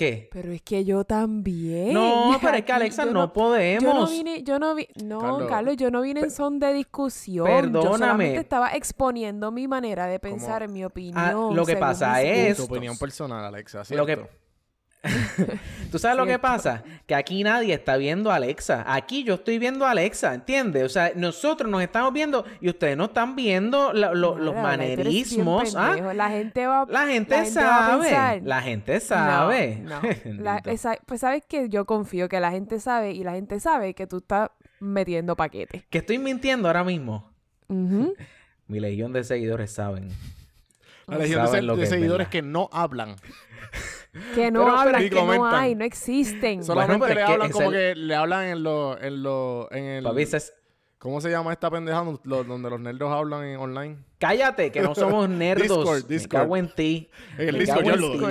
¿Qué? 0.00 0.28
pero 0.32 0.50
es 0.50 0.62
que 0.62 0.84
yo 0.84 1.04
también. 1.04 1.92
No, 1.92 2.38
pero 2.40 2.56
es 2.56 2.64
que 2.64 2.72
Alexa, 2.72 3.04
yo 3.04 3.12
no, 3.12 3.20
Yo 3.20 3.26
no 3.26 3.32
podemos. 3.34 4.10
vine, 4.10 4.42
yo 4.42 4.58
no 4.58 4.74
vi, 4.74 4.88
no, 5.04 5.18
Carlos. 5.20 5.46
Carlos, 5.48 5.76
yo 5.76 5.90
no 5.90 6.00
vine 6.00 6.20
en 6.20 6.30
son 6.30 6.58
de 6.58 6.72
discusión. 6.72 7.46
Perdóname. 7.46 7.84
Yo 7.84 7.98
solamente 7.98 8.38
estaba 8.38 8.72
exponiendo 8.72 9.50
mi 9.52 9.68
manera 9.68 10.06
de 10.06 10.18
pensar, 10.18 10.66
mi 10.68 10.84
opinión. 10.84 11.18
Ah, 11.18 11.32
lo 11.54 11.66
que 11.66 11.76
pasa 11.76 12.22
es- 12.22 12.56
Tu 12.56 12.64
opinión 12.64 12.96
personal, 12.96 13.44
Alexa, 13.44 13.82
Lo 13.90 14.06
que- 14.06 14.14
¿cierto? 14.16 14.39
¿Tú 15.90 15.98
sabes 15.98 16.16
lo 16.18 16.26
que 16.26 16.38
pasa? 16.38 16.82
Que 17.06 17.14
aquí 17.14 17.42
nadie 17.42 17.72
está 17.74 17.96
viendo 17.96 18.30
a 18.30 18.36
Alexa. 18.36 18.84
Aquí 18.86 19.24
yo 19.24 19.34
estoy 19.34 19.58
viendo 19.58 19.86
a 19.86 19.92
Alexa, 19.92 20.34
¿entiendes? 20.34 20.84
O 20.84 20.88
sea, 20.88 21.12
nosotros 21.16 21.70
nos 21.70 21.82
estamos 21.82 22.12
viendo 22.12 22.44
y 22.60 22.68
ustedes 22.68 22.96
no 22.96 23.06
están 23.06 23.34
viendo 23.34 23.92
lo- 23.92 24.14
los 24.38 24.54
manerismos. 24.54 25.74
¿ah? 25.74 25.96
La 26.14 26.28
gente 26.28 26.66
va 26.66 26.86
La 26.88 27.06
gente, 27.06 27.34
la 27.34 27.40
va 27.40 27.44
a 27.44 27.88
sabe. 27.90 28.02
pensar, 28.02 28.40
La 28.44 28.62
gente 28.62 29.00
sabe. 29.00 29.76
No, 29.82 30.00
no. 30.00 30.02
La- 30.42 30.54
Bendito. 30.56 30.70
esa- 30.70 30.98
pues 31.06 31.20
sabes 31.20 31.44
que 31.46 31.68
yo 31.68 31.86
confío 31.86 32.28
que 32.28 32.38
la 32.40 32.50
gente 32.50 32.78
sabe 32.78 33.12
y 33.12 33.24
la 33.24 33.32
gente 33.32 33.58
sabe 33.58 33.94
que 33.94 34.06
tú 34.06 34.18
estás 34.18 34.50
metiendo 34.80 35.34
paquete. 35.36 35.84
Que 35.90 35.98
estoy 35.98 36.18
mintiendo 36.18 36.68
ahora 36.68 36.84
mismo. 36.84 37.30
Mi 37.68 38.78
legión 38.80 39.12
de 39.12 39.24
seguidores 39.24 39.72
saben. 39.72 40.10
La 41.06 41.18
legión 41.18 41.42
de, 41.50 41.50
se- 41.60 41.86
seguidores 41.86 42.28
verdad. 42.28 42.30
que 42.30 42.42
no 42.42 42.68
hablan. 42.72 43.16
Que 44.34 44.50
no 44.50 44.64
Pero- 44.64 44.76
hablan, 44.76 45.08
que 45.08 45.10
no 45.10 45.46
hay, 45.46 45.74
no 45.74 45.84
existen. 45.84 46.64
Solamente 46.64 47.06
pero 47.06 47.20
le 47.20 47.22
hablan 47.22 47.50
como 47.52 47.70
el- 47.70 47.72
que 47.76 47.94
le 47.94 48.14
hablan 48.14 48.44
en 48.46 48.62
lo, 48.62 49.00
en 49.00 49.22
lo, 49.22 49.68
en 49.70 49.84
el... 49.84 50.28
¿Cómo 50.98 51.20
se 51.20 51.30
llama 51.30 51.52
esta 51.52 51.70
pendeja 51.70 52.04
Lo- 52.24 52.44
donde 52.44 52.68
los 52.70 52.80
nerdos 52.80 53.10
hablan 53.12 53.44
en 53.44 53.58
online? 53.58 54.04
Cállate, 54.20 54.70
que 54.70 54.82
no 54.82 54.94
somos 54.94 55.28
nerdos. 55.30 55.66
Discord, 55.66 56.02
Me 56.02 56.08
Discord. 56.08 56.40
cago 56.42 56.56
en 56.58 56.68
ti. 56.68 57.08
En 57.38 57.48
el 57.48 57.52
Me 57.54 57.58
Discord, 57.60 57.86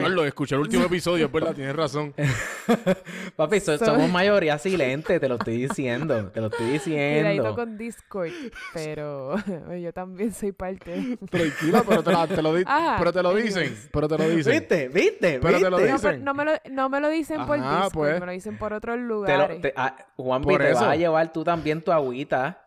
en 0.05 0.15
lo, 0.15 0.24
escuché 0.24 0.53
el 0.53 0.62
último 0.62 0.86
episodio, 0.86 1.25
es 1.25 1.31
verdad, 1.31 1.53
tienes 1.55 1.75
razón. 1.75 2.13
Papi, 3.36 3.60
so- 3.60 3.77
So- 3.77 3.86
somos 3.86 4.10
mayoría 4.10 4.58
silente, 4.60 5.19
te 5.19 5.27
lo 5.27 5.36
estoy 5.36 5.58
diciendo. 5.67 6.27
Te 6.27 6.41
lo 6.41 6.48
estoy 6.48 6.67
Cuidadito 6.79 6.89
diciendo. 6.89 7.55
con 7.55 7.77
Discord, 7.77 8.31
pero 8.74 9.36
yo 9.81 9.91
también 9.91 10.31
soy 10.34 10.51
parte. 10.51 11.17
Tranquila, 11.29 11.84
pero 11.88 12.03
te, 12.03 12.12
la- 12.12 12.27
te 12.27 12.41
lo, 12.41 12.53
di- 12.53 12.63
Ajá, 12.67 12.96
pero 13.00 13.12
te 13.12 13.24
lo 13.24 13.34
dicen. 13.34 13.75
Pero 13.91 14.08
te 14.08 14.17
lo 14.17 14.29
dicen. 14.29 14.60
¿Viste? 14.60 14.88
¿Viste? 14.89 15.39
Pero 15.41 15.60
te 15.60 15.69
lo 15.72 15.77
dicen. 15.79 16.24
no 16.24 16.34
me 16.36 16.46
lo, 16.46 16.51
no 16.69 16.89
me 16.89 17.00
lo 17.00 17.10
dicen 17.10 17.46
por 17.48 17.58
Ajá, 17.58 17.86
Discord, 17.86 17.93
pues. 17.93 18.19
me 18.19 18.25
lo 18.27 18.31
dicen 18.31 18.58
por 18.58 18.74
otros 18.74 18.96
Te 18.96 19.01
lo- 19.01 19.08
lugares. 19.08 19.62
te- 19.62 19.74
ah, 19.75 19.96
Juanpi, 20.17 20.50
Por 20.50 20.62
te 20.62 20.74
vas 20.74 20.84
a 20.84 20.96
llevar 20.96 21.34
tú 21.34 21.43
también 21.43 21.81
tu 21.81 21.91
agüita. 21.91 22.62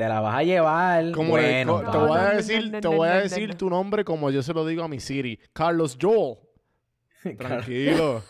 Te 0.00 0.08
la 0.08 0.20
vas 0.22 0.34
a 0.34 0.42
llevar. 0.42 1.12
Como 1.12 1.28
bueno, 1.32 1.82
te 1.90 1.98
voy 1.98 2.18
a 2.18 2.30
decir, 2.30 2.72
te 2.80 2.88
voy 2.88 3.06
a 3.06 3.16
decir 3.20 3.54
tu 3.56 3.68
nombre 3.68 4.02
como 4.02 4.30
yo 4.30 4.42
se 4.42 4.54
lo 4.54 4.64
digo 4.64 4.82
a 4.82 4.88
mi 4.88 4.98
Siri. 4.98 5.38
Carlos 5.52 5.98
Joel. 6.00 6.38
Tranquilo. 7.36 8.22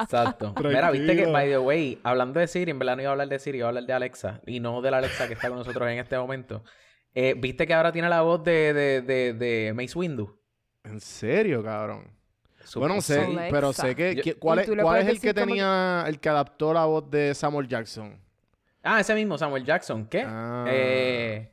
Exacto. 0.00 0.54
Mira, 0.64 0.90
viste 0.90 1.14
que, 1.14 1.26
by 1.26 1.46
the 1.50 1.58
way, 1.58 1.98
hablando 2.04 2.40
de 2.40 2.46
Siri, 2.46 2.70
en 2.70 2.78
verdad 2.78 2.96
no 2.96 3.02
iba 3.02 3.10
a 3.10 3.12
hablar 3.12 3.28
de 3.28 3.38
Siri, 3.38 3.58
iba 3.58 3.66
a 3.66 3.68
hablar 3.68 3.84
de 3.84 3.92
Alexa. 3.92 4.40
Y 4.46 4.60
no 4.60 4.80
de 4.80 4.90
la 4.90 4.96
Alexa 4.96 5.28
que 5.28 5.34
está 5.34 5.48
con 5.50 5.58
nosotros 5.58 5.86
en 5.90 5.98
este 5.98 6.16
momento. 6.16 6.64
Eh, 7.14 7.34
viste 7.36 7.66
que 7.66 7.74
ahora 7.74 7.92
tiene 7.92 8.08
la 8.08 8.22
voz 8.22 8.42
de, 8.42 8.72
de, 8.72 9.02
de, 9.02 9.34
de 9.34 9.74
Mace 9.74 9.98
Windu. 9.98 10.40
¿En 10.84 11.00
serio, 11.00 11.62
cabrón? 11.62 12.10
Su- 12.64 12.80
Bueno, 12.80 12.98
sé, 13.02 13.20
Alexa. 13.20 13.48
pero 13.50 13.72
sé 13.74 13.94
que... 13.94 14.22
Yo- 14.24 14.38
¿Cuál, 14.38 14.60
es, 14.60 14.70
cuál 14.80 15.02
es 15.02 15.08
el 15.08 15.20
que- 15.20 15.34
tenía... 15.34 16.04
El 16.06 16.18
que 16.18 16.30
adaptó 16.30 16.72
la 16.72 16.86
voz 16.86 17.10
de 17.10 17.34
Samuel 17.34 17.68
Jackson? 17.68 18.18
Ah, 18.84 19.00
ese 19.00 19.14
mismo, 19.14 19.36
Samuel 19.38 19.64
Jackson. 19.64 20.06
¿Qué? 20.06 20.24
Ah. 20.26 20.64
Eh, 20.68 21.50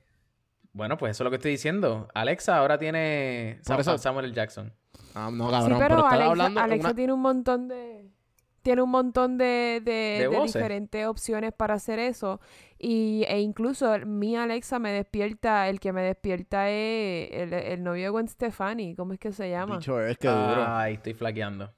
bueno, 0.73 0.97
pues 0.97 1.11
eso 1.11 1.23
es 1.23 1.25
lo 1.25 1.29
que 1.31 1.37
estoy 1.37 1.51
diciendo. 1.51 2.07
Alexa 2.13 2.57
ahora 2.57 2.77
tiene 2.77 3.59
eso- 3.61 3.97
Samuel 3.97 4.25
L. 4.25 4.33
Jackson. 4.35 4.73
Ah, 5.15 5.29
no, 5.31 5.45
sí, 5.47 5.51
cabrón. 5.51 5.79
pero, 5.79 5.79
pero, 5.79 5.95
estaba 5.97 6.09
Alexa, 6.13 6.29
hablando... 6.31 6.59
Alexa 6.61 6.87
una- 6.89 6.95
tiene 6.95 7.13
un 7.13 7.21
montón 7.21 7.67
de... 7.67 8.09
tiene 8.61 8.81
un 8.81 8.89
montón 8.91 9.37
de, 9.37 9.81
de, 9.83 9.91
De 9.91 10.17
de 10.19 10.27
voces. 10.27 10.53
diferentes 10.53 11.05
opciones 11.07 11.51
para 11.53 11.73
hacer 11.73 11.99
eso. 11.99 12.39
Y, 12.77 13.25
e 13.27 13.39
incluso 13.41 13.97
mi 14.05 14.35
Alexa 14.37 14.79
me 14.79 14.91
despierta, 14.91 15.67
el 15.67 15.79
que 15.79 15.91
me 15.93 16.01
despierta 16.03 16.69
es 16.69 17.29
el, 17.33 17.53
el 17.53 17.83
novio 17.83 18.03
de 18.05 18.09
Gwen 18.09 18.27
Stefani, 18.27 18.95
¿cómo 18.95 19.13
es 19.13 19.19
que 19.19 19.31
se 19.31 19.49
llama? 19.49 19.77
Dicho 19.77 19.99
es 20.01 20.17
que 20.17 20.27
duro. 20.27 20.65
Ay, 20.67 20.93
estoy 20.93 21.13
flaqueando. 21.13 21.73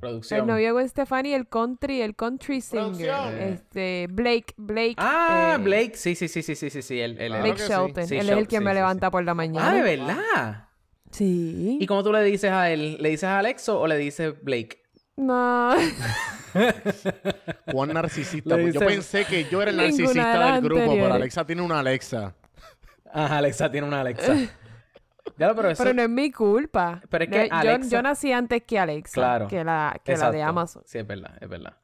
Producción. 0.00 0.40
El 0.40 0.46
novio 0.46 0.76
de 0.76 0.88
Stefani, 0.88 1.34
el 1.34 1.48
country, 1.48 2.02
el 2.02 2.14
country 2.14 2.60
singer. 2.60 3.10
Producción. 3.10 3.38
Este, 3.38 4.06
Blake, 4.10 4.54
Blake. 4.56 4.94
Ah, 4.96 5.56
eh, 5.56 5.62
Blake. 5.62 5.92
Sí, 5.96 6.14
sí, 6.14 6.28
sí, 6.28 6.42
sí, 6.42 6.54
sí, 6.54 6.70
sí, 6.70 6.82
sí. 6.82 7.00
Él, 7.00 7.16
él, 7.18 7.28
Claro 7.28 7.44
Blake 7.44 7.58
sí. 7.58 7.68
Shelton. 7.68 8.06
Sí, 8.06 8.16
él 8.16 8.30
es 8.30 8.36
el 8.36 8.46
que 8.46 8.58
sí, 8.58 8.64
me 8.64 8.70
sí, 8.70 8.74
levanta 8.76 9.10
por 9.10 9.24
la 9.24 9.34
mañana. 9.34 9.70
Ah, 9.70 9.74
de 9.74 9.82
verdad. 9.82 10.68
Sí. 11.10 11.78
¿Y 11.80 11.86
cómo 11.86 12.04
tú 12.04 12.12
le 12.12 12.22
dices 12.22 12.50
a 12.50 12.70
él? 12.70 12.98
¿Le 13.00 13.10
dices 13.10 13.24
a 13.24 13.38
Alexo 13.38 13.80
o 13.80 13.86
le 13.86 13.96
dices 13.96 14.34
Blake? 14.42 14.82
No. 15.16 15.74
Juan 17.72 17.92
narcisista. 17.92 18.56
Pues 18.56 18.74
yo 18.74 18.80
pensé 18.80 19.24
que 19.24 19.46
yo 19.50 19.60
era 19.60 19.72
el 19.72 19.76
narcisista 19.76 20.52
del 20.52 20.62
grupo, 20.62 20.92
pero. 20.92 21.14
Alexa 21.14 21.44
tiene 21.44 21.62
una 21.62 21.80
Alexa. 21.80 22.36
Ajá, 23.12 23.38
Alexa 23.38 23.70
tiene 23.70 23.86
una 23.86 24.00
Alexa. 24.00 24.34
Ya, 25.36 25.54
pero 25.54 25.70
eso... 25.70 25.82
Pero 25.82 25.94
no 25.94 26.02
es 26.02 26.08
mi 26.08 26.30
culpa. 26.32 27.02
Pero 27.10 27.24
es 27.24 27.30
No, 27.30 27.36
que 27.36 27.48
yo, 27.48 27.54
Alexa- 27.54 27.88
yo 27.90 28.02
nací 28.02 28.32
antes 28.32 28.62
que 28.62 28.78
Alexa. 28.78 29.14
Claro. 29.14 29.48
Que 29.48 29.64
la, 29.64 30.00
que 30.04 30.16
la 30.16 30.30
de. 30.30 30.42
Amazon. 30.42 30.82
Sí, 30.86 30.98
es 30.98 31.06
verdad, 31.06 31.36
es 31.40 31.48
verdad. 31.48 31.76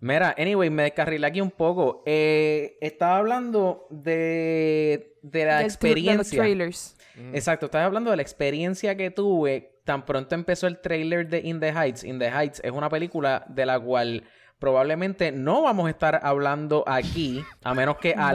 Mira, 0.00 0.34
anyway, 0.36 0.68
me 0.68 0.82
descarrilé 0.82 1.26
aquí 1.26 1.40
un 1.40 1.50
poco. 1.52 2.02
Eh, 2.06 2.76
estaba 2.80 3.18
hablando 3.18 3.86
de, 3.90 5.16
de 5.22 5.44
la 5.44 5.58
Del 5.58 5.66
tour- 5.78 5.94
de 5.94 6.14
los 6.16 6.26
experiencia. 6.26 6.38
trailers. 6.38 6.96
Exacto, 7.34 7.66
estaba 7.66 7.84
hablando 7.84 8.10
de 8.10 8.16
la 8.16 8.22
experiencia 8.22 8.96
que 8.96 9.10
tuve 9.10 9.80
tan 9.84 10.04
pronto 10.04 10.34
empezó 10.34 10.66
el 10.66 10.80
trailer 10.80 11.28
de 11.28 11.40
In 11.40 11.60
the 11.60 11.68
Heights. 11.72 12.04
In 12.04 12.18
the 12.18 12.28
Heights 12.30 12.60
es 12.64 12.72
una 12.72 12.88
película 12.88 13.44
de 13.48 13.66
la 13.66 13.78
cual 13.78 14.24
probablemente 14.58 15.30
no 15.32 15.62
vamos 15.62 15.86
a 15.88 15.90
estar 15.90 16.20
hablando 16.22 16.84
aquí, 16.86 17.44
a 17.64 17.74
menos 17.74 17.96
que 17.98 18.14
Bueno. 18.14 18.32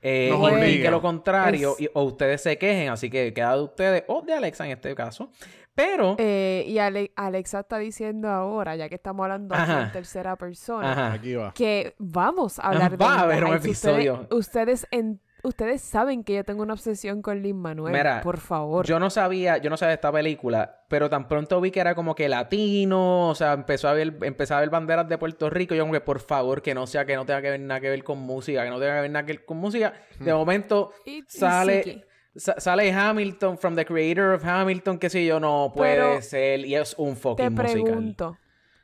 Eh, 0.00 0.28
Nos 0.30 0.40
indique 0.50 0.64
obligue. 0.64 0.90
lo 0.90 1.00
contrario 1.02 1.72
Es- 1.78 1.80
y- 1.82 1.90
o 1.92 2.02
ustedes 2.04 2.40
se 2.42 2.56
quejen. 2.58 2.88
Así 2.90 3.10
que 3.10 3.32
queda 3.34 3.56
de 3.56 3.62
ustedes 3.62 4.04
o 4.06 4.22
de 4.22 4.32
Alexa 4.34 4.64
en 4.64 4.72
este 4.72 4.94
caso. 4.94 5.30
Pero, 5.74 6.16
Eh, 6.18 6.64
y 6.66 6.78
Ale- 6.78 7.12
Alexa 7.14 7.60
está 7.60 7.78
diciendo 7.78 8.28
ahora, 8.28 8.74
ya 8.74 8.88
que 8.88 8.96
estamos 8.96 9.22
hablando 9.24 9.54
Ajá. 9.54 9.82
en 9.84 9.92
tercera 9.92 10.34
persona, 10.36 10.90
ajá. 10.92 11.12
Aquí 11.12 11.34
va. 11.34 11.52
que 11.54 11.94
vamos 11.98 12.58
a 12.58 12.62
hablar 12.68 12.96
de 12.96 13.04
Va 13.04 13.10
a 13.10 13.14
In 13.14 13.18
the 13.18 13.24
haber 13.24 13.44
un 13.44 13.50
Heights. 13.52 13.64
episodio. 13.64 14.12
Ustedes, 14.30 14.38
ustedes, 14.38 14.86
en- 14.90 15.20
ustedes 15.48 15.80
saben 15.82 16.22
que 16.24 16.34
yo 16.34 16.44
tengo 16.44 16.62
una 16.62 16.74
obsesión 16.74 17.22
con 17.22 17.42
Lin 17.42 17.56
Manuel. 17.56 17.92
Mira, 17.92 18.20
por 18.22 18.38
favor. 18.38 18.86
Yo 18.86 18.98
no 18.98 19.10
sabía, 19.10 19.58
yo 19.58 19.70
no 19.70 19.76
sabía 19.76 19.90
de 19.90 19.94
esta 19.96 20.12
película, 20.12 20.84
pero 20.88 21.10
tan 21.10 21.26
pronto 21.28 21.60
vi 21.60 21.70
que 21.70 21.80
era 21.80 21.94
como 21.94 22.14
que 22.14 22.28
latino, 22.28 23.28
o 23.30 23.34
sea, 23.34 23.52
empezó 23.54 23.88
a 23.88 23.92
ver, 23.94 24.16
empezaba 24.22 24.58
a 24.58 24.60
ver 24.62 24.70
banderas 24.70 25.08
de 25.08 25.18
Puerto 25.18 25.50
Rico, 25.50 25.74
y 25.74 25.78
yo 25.78 25.82
como 25.84 25.92
que 25.92 26.00
por 26.00 26.20
favor 26.20 26.62
que 26.62 26.74
no 26.74 26.86
sea 26.86 27.04
que 27.04 27.16
no 27.16 27.26
tenga 27.26 27.42
que 27.42 27.50
ver 27.50 27.60
nada 27.60 27.80
que 27.80 27.90
ver 27.90 28.04
con 28.04 28.18
música, 28.18 28.62
que 28.64 28.70
no 28.70 28.78
tenga 28.78 28.94
que 28.96 29.00
ver 29.02 29.10
nada 29.10 29.26
que 29.26 29.32
ver 29.32 29.44
con 29.44 29.56
música. 29.56 29.92
De 30.20 30.32
momento 30.32 30.92
Y- 31.04 31.22
sale 31.26 32.04
sale 32.36 32.92
Hamilton 32.92 33.58
from 33.58 33.74
the 33.74 33.84
creator 33.84 34.34
of 34.34 34.44
Hamilton, 34.44 34.98
que 34.98 35.10
sé 35.10 35.24
yo, 35.26 35.40
no 35.40 35.72
puede 35.74 35.96
Pero 35.96 36.22
ser 36.22 36.60
y 36.60 36.74
es 36.76 36.94
un 36.96 37.14
Te 37.14 37.20
fucking 37.20 37.52
musical. 37.52 37.72
pregunto. 37.82 38.38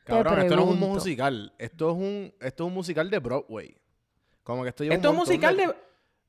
te 0.04 0.12
Cabrón, 0.12 0.38
esto 0.40 0.56
no 0.56 0.62
es 0.64 0.68
un 0.68 0.80
musical. 0.80 1.52
Esto 1.58 1.90
es 1.90 1.96
un, 1.96 2.34
esto 2.40 2.64
es 2.64 2.66
un 2.68 2.74
musical 2.74 3.10
de 3.10 3.18
Broadway. 3.20 3.76
Como 4.42 4.62
que 4.64 4.70
esto 4.70 4.82
lleva 4.82 4.96
Esto 4.96 5.08
es 5.08 5.12
un 5.12 5.18
musical 5.20 5.56
de 5.56 5.74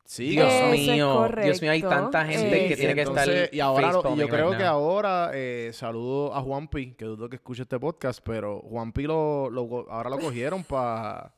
Sí, 0.08 0.30
Dios 0.30 0.46
Eso 0.48 0.60
cabrón. 0.62 0.76
es 0.76 0.88
mío, 0.88 1.30
Dios 1.44 1.62
mío, 1.64 1.72
hay 1.72 1.82
tanta 1.82 2.26
gente 2.26 2.68
que 2.68 2.76
tiene 2.78 2.94
que 2.94 3.02
estar 3.02 3.28
y 3.52 3.60
ahora 3.60 3.92
lo- 3.92 4.16
yo 4.16 4.28
creo 4.28 4.50
right 4.50 4.58
que 4.60 4.64
now. 4.64 4.74
ahora 4.74 5.32
eh, 5.34 5.72
saludo 5.74 6.34
a 6.36 6.42
Juanpi, 6.42 6.94
que 6.94 7.06
dudo 7.06 7.28
que 7.28 7.38
escuche 7.38 7.64
este 7.64 7.80
podcast, 7.80 8.20
pero 8.24 8.60
Juanpi 8.62 9.04
lo, 9.04 9.50
lo 9.50 9.90
ahora 9.92 10.12
lo 10.12 10.20
cogieron 10.20 10.64
para 10.64 11.34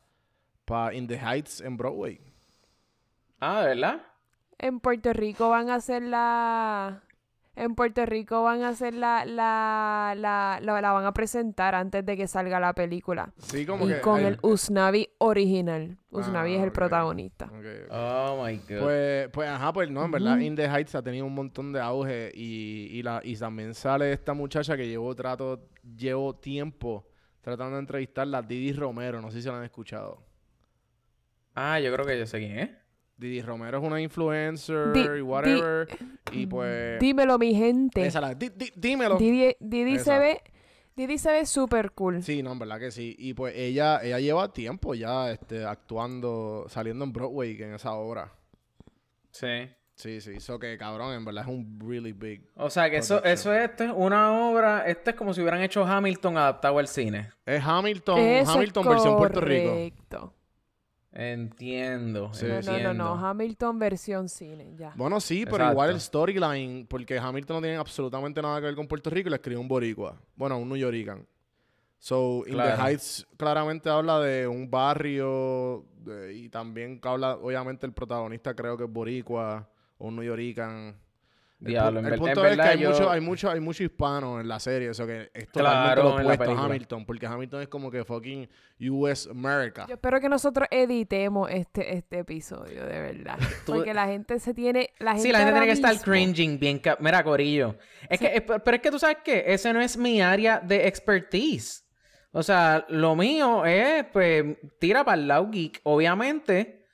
pa 0.65 0.93
In 0.93 1.07
the 1.07 1.17
Heights 1.17 1.62
en 1.62 1.77
Broadway. 1.77 2.19
Ah, 3.39 3.62
¿de 3.62 3.67
verdad? 3.69 4.01
En 4.59 4.81
Puerto 4.81 5.13
Rico 5.13 5.47
van 5.50 5.69
a 5.69 5.75
hacer 5.75 6.01
la... 6.01 7.03
En 7.59 7.73
Puerto 7.73 8.05
Rico 8.05 8.43
van 8.43 8.61
a 8.61 8.69
hacer 8.69 8.93
la, 8.93 9.25
la, 9.25 10.13
la, 10.15 10.59
la, 10.61 10.79
la 10.79 10.91
van 10.91 11.05
a 11.05 11.11
presentar 11.11 11.73
antes 11.73 12.05
de 12.05 12.15
que 12.15 12.27
salga 12.27 12.59
la 12.59 12.73
película. 12.73 13.33
Sí, 13.39 13.65
como 13.65 13.85
Y 13.85 13.93
que 13.93 13.99
con 14.01 14.19
hay- 14.19 14.25
el 14.25 14.37
Usnavi 14.43 15.09
original. 15.17 15.97
Usnavi 16.11 16.51
Ah, 16.53 16.57
es 16.57 16.61
el 16.63 16.69
ok. 16.69 16.75
protagonista. 16.75 17.49
Oh 17.89 18.45
my 18.45 18.57
god. 18.57 18.79
Pues, 18.79 19.29
pues, 19.29 19.49
ajá, 19.49 19.73
pues 19.73 19.89
no, 19.89 20.05
en 20.05 20.11
verdad. 20.11 20.37
In 20.37 20.55
the 20.55 20.65
Heights 20.69 20.93
ha 20.93 21.01
tenido 21.01 21.25
un 21.25 21.33
montón 21.33 21.73
de 21.73 21.79
auge 21.81 22.31
y, 22.35 22.89
y, 22.91 23.01
la, 23.01 23.21
y 23.23 23.35
también 23.35 23.73
sale 23.73 24.13
esta 24.13 24.33
muchacha 24.35 24.77
que 24.77 24.87
llevo 24.87 25.15
trato, 25.15 25.67
llevo 25.95 26.35
tiempo 26.35 27.07
tratando 27.41 27.77
de 27.77 27.79
entrevistarla, 27.81 28.43
Didi 28.43 28.71
Romero, 28.73 29.19
no 29.19 29.31
sé 29.31 29.41
si 29.41 29.47
la 29.47 29.57
han 29.57 29.63
escuchado. 29.63 30.21
Ah, 31.55 31.79
yo 31.79 31.91
creo 31.91 32.05
que 32.05 32.19
yo 32.19 32.25
sé 32.27 32.37
quién 32.37 32.59
es. 32.59 32.69
Didi 33.17 33.41
Romero 33.41 33.79
es 33.79 33.83
una 33.83 34.00
influencer 34.00 34.93
Di- 34.93 35.00
y 35.01 35.09
di- 35.09 35.21
whatever. 35.21 35.88
y 36.31 36.45
pues. 36.45 37.00
Dímelo, 37.00 37.38
mi 37.39 37.55
gente. 37.55 38.05
esa 38.05 38.21
la- 38.21 38.36
di- 38.36 38.51
di- 38.55 38.71
dímelo. 38.75 39.17
Didi, 39.17 39.55
Didi 39.59 39.95
Esa. 39.95 40.03
se 40.15 40.19
ve... 40.19 40.41
Didi 40.95 41.19
se 41.19 41.31
ve 41.31 41.45
súper 41.45 41.91
cool. 41.91 42.24
Sí, 42.24 42.41
no, 42.41 42.51
en 42.53 42.57
verdad 42.59 42.79
que 42.79 42.89
sí. 42.89 43.15
Y 43.19 43.36
pues 43.36 43.53
ella, 43.55 44.00
ella 44.03 44.19
lleva 44.19 44.51
tiempo 44.51 44.95
ya 44.95 45.29
este, 45.31 45.63
actuando, 45.63 46.65
saliendo 46.69 47.05
en 47.05 47.13
Broadway 47.13 47.51
en 47.62 47.75
esa 47.75 47.93
obra. 47.93 48.33
Sí. 49.31 49.69
Sí, 49.93 50.21
sí. 50.21 50.31
Eso 50.38 50.57
que 50.59 50.75
cabrón, 50.77 51.13
en 51.13 51.24
verdad 51.25 51.43
es 51.43 51.50
un 51.50 51.79
really 51.79 52.13
big. 52.13 52.47
O 52.55 52.69
sea 52.71 52.89
que 52.89 52.97
eso, 52.97 53.15
Production. 53.21 53.33
eso 53.33 53.53
es, 53.53 53.69
esto 53.69 53.83
es 53.83 53.91
una 53.95 54.50
obra, 54.50 54.88
esto 54.88 55.12
es 55.12 55.15
como 55.15 55.33
si 55.36 55.41
hubieran 55.41 55.62
hecho 55.62 55.86
Hamilton 55.86 56.38
adaptado 56.38 56.79
al 56.79 56.88
cine. 56.88 57.29
Es 57.45 57.63
Hamilton, 57.63 58.19
Eso 58.19 58.50
es 58.51 58.55
Hamilton 58.55 58.88
versión 58.88 59.17
Puerto 59.17 59.41
Rico. 59.41 59.69
correcto. 59.69 60.33
Entiendo. 61.19 62.31
Sí. 62.33 62.45
No, 62.45 62.62
no, 62.62 62.79
no, 62.79 62.93
no. 62.93 63.27
Hamilton 63.27 63.79
versión 63.79 64.29
cine, 64.29 64.74
ya. 64.77 64.93
Bueno, 64.95 65.19
sí, 65.19 65.45
pero 65.45 65.55
Exacto. 65.57 65.71
igual 65.74 65.89
el 65.89 66.00
storyline, 66.00 66.86
porque 66.88 67.17
Hamilton 67.17 67.55
no 67.57 67.62
tiene 67.62 67.77
absolutamente 67.77 68.39
nada 68.41 68.59
que 68.59 68.67
ver 68.67 68.75
con 68.75 68.88
Puerto 68.88 69.09
Rico 69.09 69.27
y 69.27 69.31
le 69.31 69.38
escribió 69.38 69.59
un 69.59 69.67
boricua. 69.67 70.15
Bueno, 70.36 70.57
un 70.59 70.67
New 70.69 70.77
Yorican. 70.77 71.25
So, 72.00 72.43
In 72.45 72.51
the 72.51 72.51
Claro. 72.51 72.83
Heights 72.86 73.25
claramente 73.38 73.89
habla 73.89 74.19
de 74.19 74.47
un 74.47 74.69
barrio 74.69 75.83
de- 76.05 76.36
y 76.36 76.50
también 76.50 77.00
habla, 77.03 77.36
obviamente, 77.38 77.88
el 77.88 77.93
protagonista 77.93 78.53
creo 78.53 78.77
que 78.77 78.83
es 78.83 78.91
boricua 78.91 79.67
o 79.97 80.07
un 80.09 80.15
New 80.17 80.24
El, 81.59 81.75
en 81.75 82.19
punto 82.19 82.45
en 82.45 82.51
es 82.51 82.55
que 82.57 82.61
hay, 82.61 82.79
yo- 82.79 82.91
mucho, 82.91 83.09
hay, 83.09 83.19
mucho, 83.19 83.49
hay 83.49 83.59
mucho 83.59 83.83
hispano 83.83 84.39
en 84.39 84.47
la 84.47 84.59
serie, 84.59 84.89
eso 84.91 85.07
que 85.07 85.31
es 85.33 85.47
Claro, 85.47 86.03
totalmente 86.03 86.03
lo 86.03 86.19
en 86.21 86.27
la 86.27 86.33
opuesto 86.35 86.55
a. 86.55 86.65
Hamilton, 86.65 87.05
porque 87.07 87.25
Hamilton 87.25 87.61
es 87.63 87.67
como 87.67 87.89
que 87.89 88.03
fucking 88.05 88.47
US 88.91 89.27
America. 89.27 89.85
Yo 89.87 89.95
espero 89.95 90.19
que 90.21 90.29
nosotros 90.29 90.67
editemos 90.69 91.49
este, 91.49 91.95
este 91.95 92.19
episodio, 92.19 92.85
de 92.85 92.99
verdad. 93.01 93.39
Porque 93.65 93.93
la 93.95 94.05
gente 94.05 94.39
se 94.39 94.53
tiene... 94.53 94.91
La 94.99 95.13
gente 95.13 95.23
Sí, 95.27 95.31
la 95.31 95.39
gente 95.39 95.53
tiene 95.53 95.65
que 95.65 95.71
estar 95.73 95.99
cringing 95.99 96.59
bien. 96.59 96.79
Mira, 96.99 97.23
Corillo. 97.23 97.75
Es 98.07 98.19
que, 98.19 98.27
es- 98.35 98.43
pero 98.43 98.75
es 98.75 98.81
que 98.81 98.91
tú 98.91 98.99
sabes 98.99 99.17
que 99.25 99.43
ese 99.47 99.73
no 99.73 99.81
es 99.81 99.97
mi 99.97 100.21
área 100.21 100.59
de 100.59 100.87
expertise. 100.87 101.83
O 102.31 102.43
sea, 102.43 102.85
lo 102.89 103.15
mío 103.15 103.65
es, 103.65 104.05
pues, 104.13 104.45
tira 104.79 105.03
para 105.03 105.19
el 105.19 105.27
lado 105.27 105.49
geek. 105.49 105.79
Obviamente, 105.83 106.85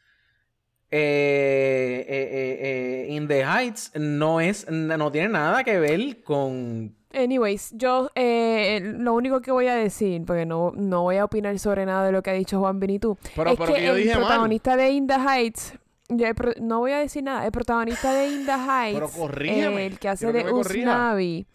eh, 0.96 2.06
eh, 2.08 2.30
eh, 2.32 3.08
eh, 3.10 3.14
In 3.16 3.28
the 3.28 3.44
Heights 3.44 3.92
no 3.96 4.40
es, 4.40 4.70
no 4.70 5.12
tiene 5.12 5.30
nada 5.30 5.64
que 5.64 5.80
ver 5.80 6.22
con. 6.24 6.96
Anyways, 7.16 7.72
yo 7.76 8.10
eh, 8.16 8.80
lo 8.98 9.14
único 9.14 9.42
que 9.42 9.52
voy 9.52 9.68
a 9.68 9.76
decir, 9.76 10.24
porque 10.26 10.46
no, 10.46 10.72
no 10.76 11.02
voy 11.04 11.18
a 11.18 11.26
opinar 11.26 11.58
sobre 11.60 11.86
nada 11.86 12.06
de 12.06 12.12
lo 12.12 12.22
que 12.24 12.30
ha 12.32 12.34
dicho 12.34 12.60
Juan 12.60 12.80
Benitú, 12.80 13.18
Pero, 13.36 13.52
es 13.52 13.58
pero 13.58 13.74
que 13.74 13.80
que 13.80 13.86
yo 13.86 13.92
el 13.94 13.98
dije 14.04 14.14
mal. 14.16 14.20
protagonista 14.26 14.76
de 14.78 14.90
In 14.92 15.08
the 15.08 15.16
Heights, 15.16 15.74
yo 16.10 16.28
el 16.28 16.36
pro- 16.36 16.54
no 16.60 16.80
voy 16.80 16.92
a 16.92 17.00
decir 17.00 17.24
nada, 17.24 17.46
el 17.46 17.52
protagonista 17.52 18.14
de 18.14 18.28
In 18.30 18.46
the 18.46 18.52
Heights, 18.52 19.12
Pero 19.16 19.78
el 19.78 20.00
que 20.00 20.10
hace 20.10 20.26
quiero 20.32 20.40
que 20.48 20.54
de. 20.54 20.60
Usnavi, 20.60 21.48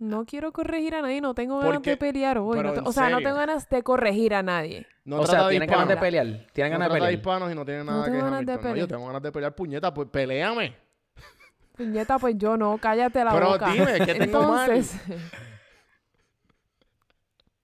no 0.00 0.24
quiero 0.24 0.50
corregir 0.52 0.94
a 0.96 1.02
nadie, 1.02 1.20
no 1.20 1.34
tengo 1.34 1.58
ganas 1.58 1.74
Porque- 1.74 1.90
de 1.90 1.96
pelear 1.96 2.38
hoy, 2.38 2.56
pero 2.56 2.68
no 2.70 2.74
te- 2.74 2.80
en 2.80 2.86
o 2.88 2.92
sea, 2.92 3.04
no 3.04 3.16
serio. 3.18 3.28
tengo 3.28 3.36
ganas 3.38 3.68
de 3.68 3.82
corregir 3.84 4.34
a 4.34 4.42
nadie. 4.42 4.86
No 5.04 5.16
o 5.16 5.18
trata 5.20 5.30
sea, 5.32 5.44
de 5.44 5.50
tienen 5.50 5.68
ganas 5.68 5.86
de 5.88 5.94
hispanos. 5.94 6.06
pelear. 6.06 6.46
Tienen 6.52 6.72
No 6.72 6.78
ganas 6.78 6.88
de 6.88 6.90
trata 6.90 6.94
de 6.94 7.00
pelear. 7.00 7.12
hispanos 7.12 7.52
y 7.52 7.54
no 7.54 7.64
tiene 7.64 7.84
nada 7.84 7.98
No 7.98 8.04
que 8.04 8.10
tengo 8.10 8.24
ver 8.24 8.30
ganas 8.32 8.46
de 8.46 8.52
Hamilton. 8.52 8.62
No, 8.62 8.68
yo 8.68 8.72
pelear. 8.74 8.88
tengo 8.88 9.06
ganas 9.06 9.22
de 9.22 9.32
pelear 9.32 9.54
puñeta, 9.54 9.94
pues 9.94 10.08
peleame. 10.10 10.76
Puñeta, 11.76 12.18
pues 12.18 12.34
yo 12.36 12.56
no, 12.56 12.76
cállate 12.78 13.24
la 13.24 13.32
Pero 13.32 13.48
boca. 13.50 13.70
dime, 13.72 14.00
¿qué 14.04 14.14
tengo 14.14 14.42
mal? 14.48 14.70
Entonces, 14.70 15.00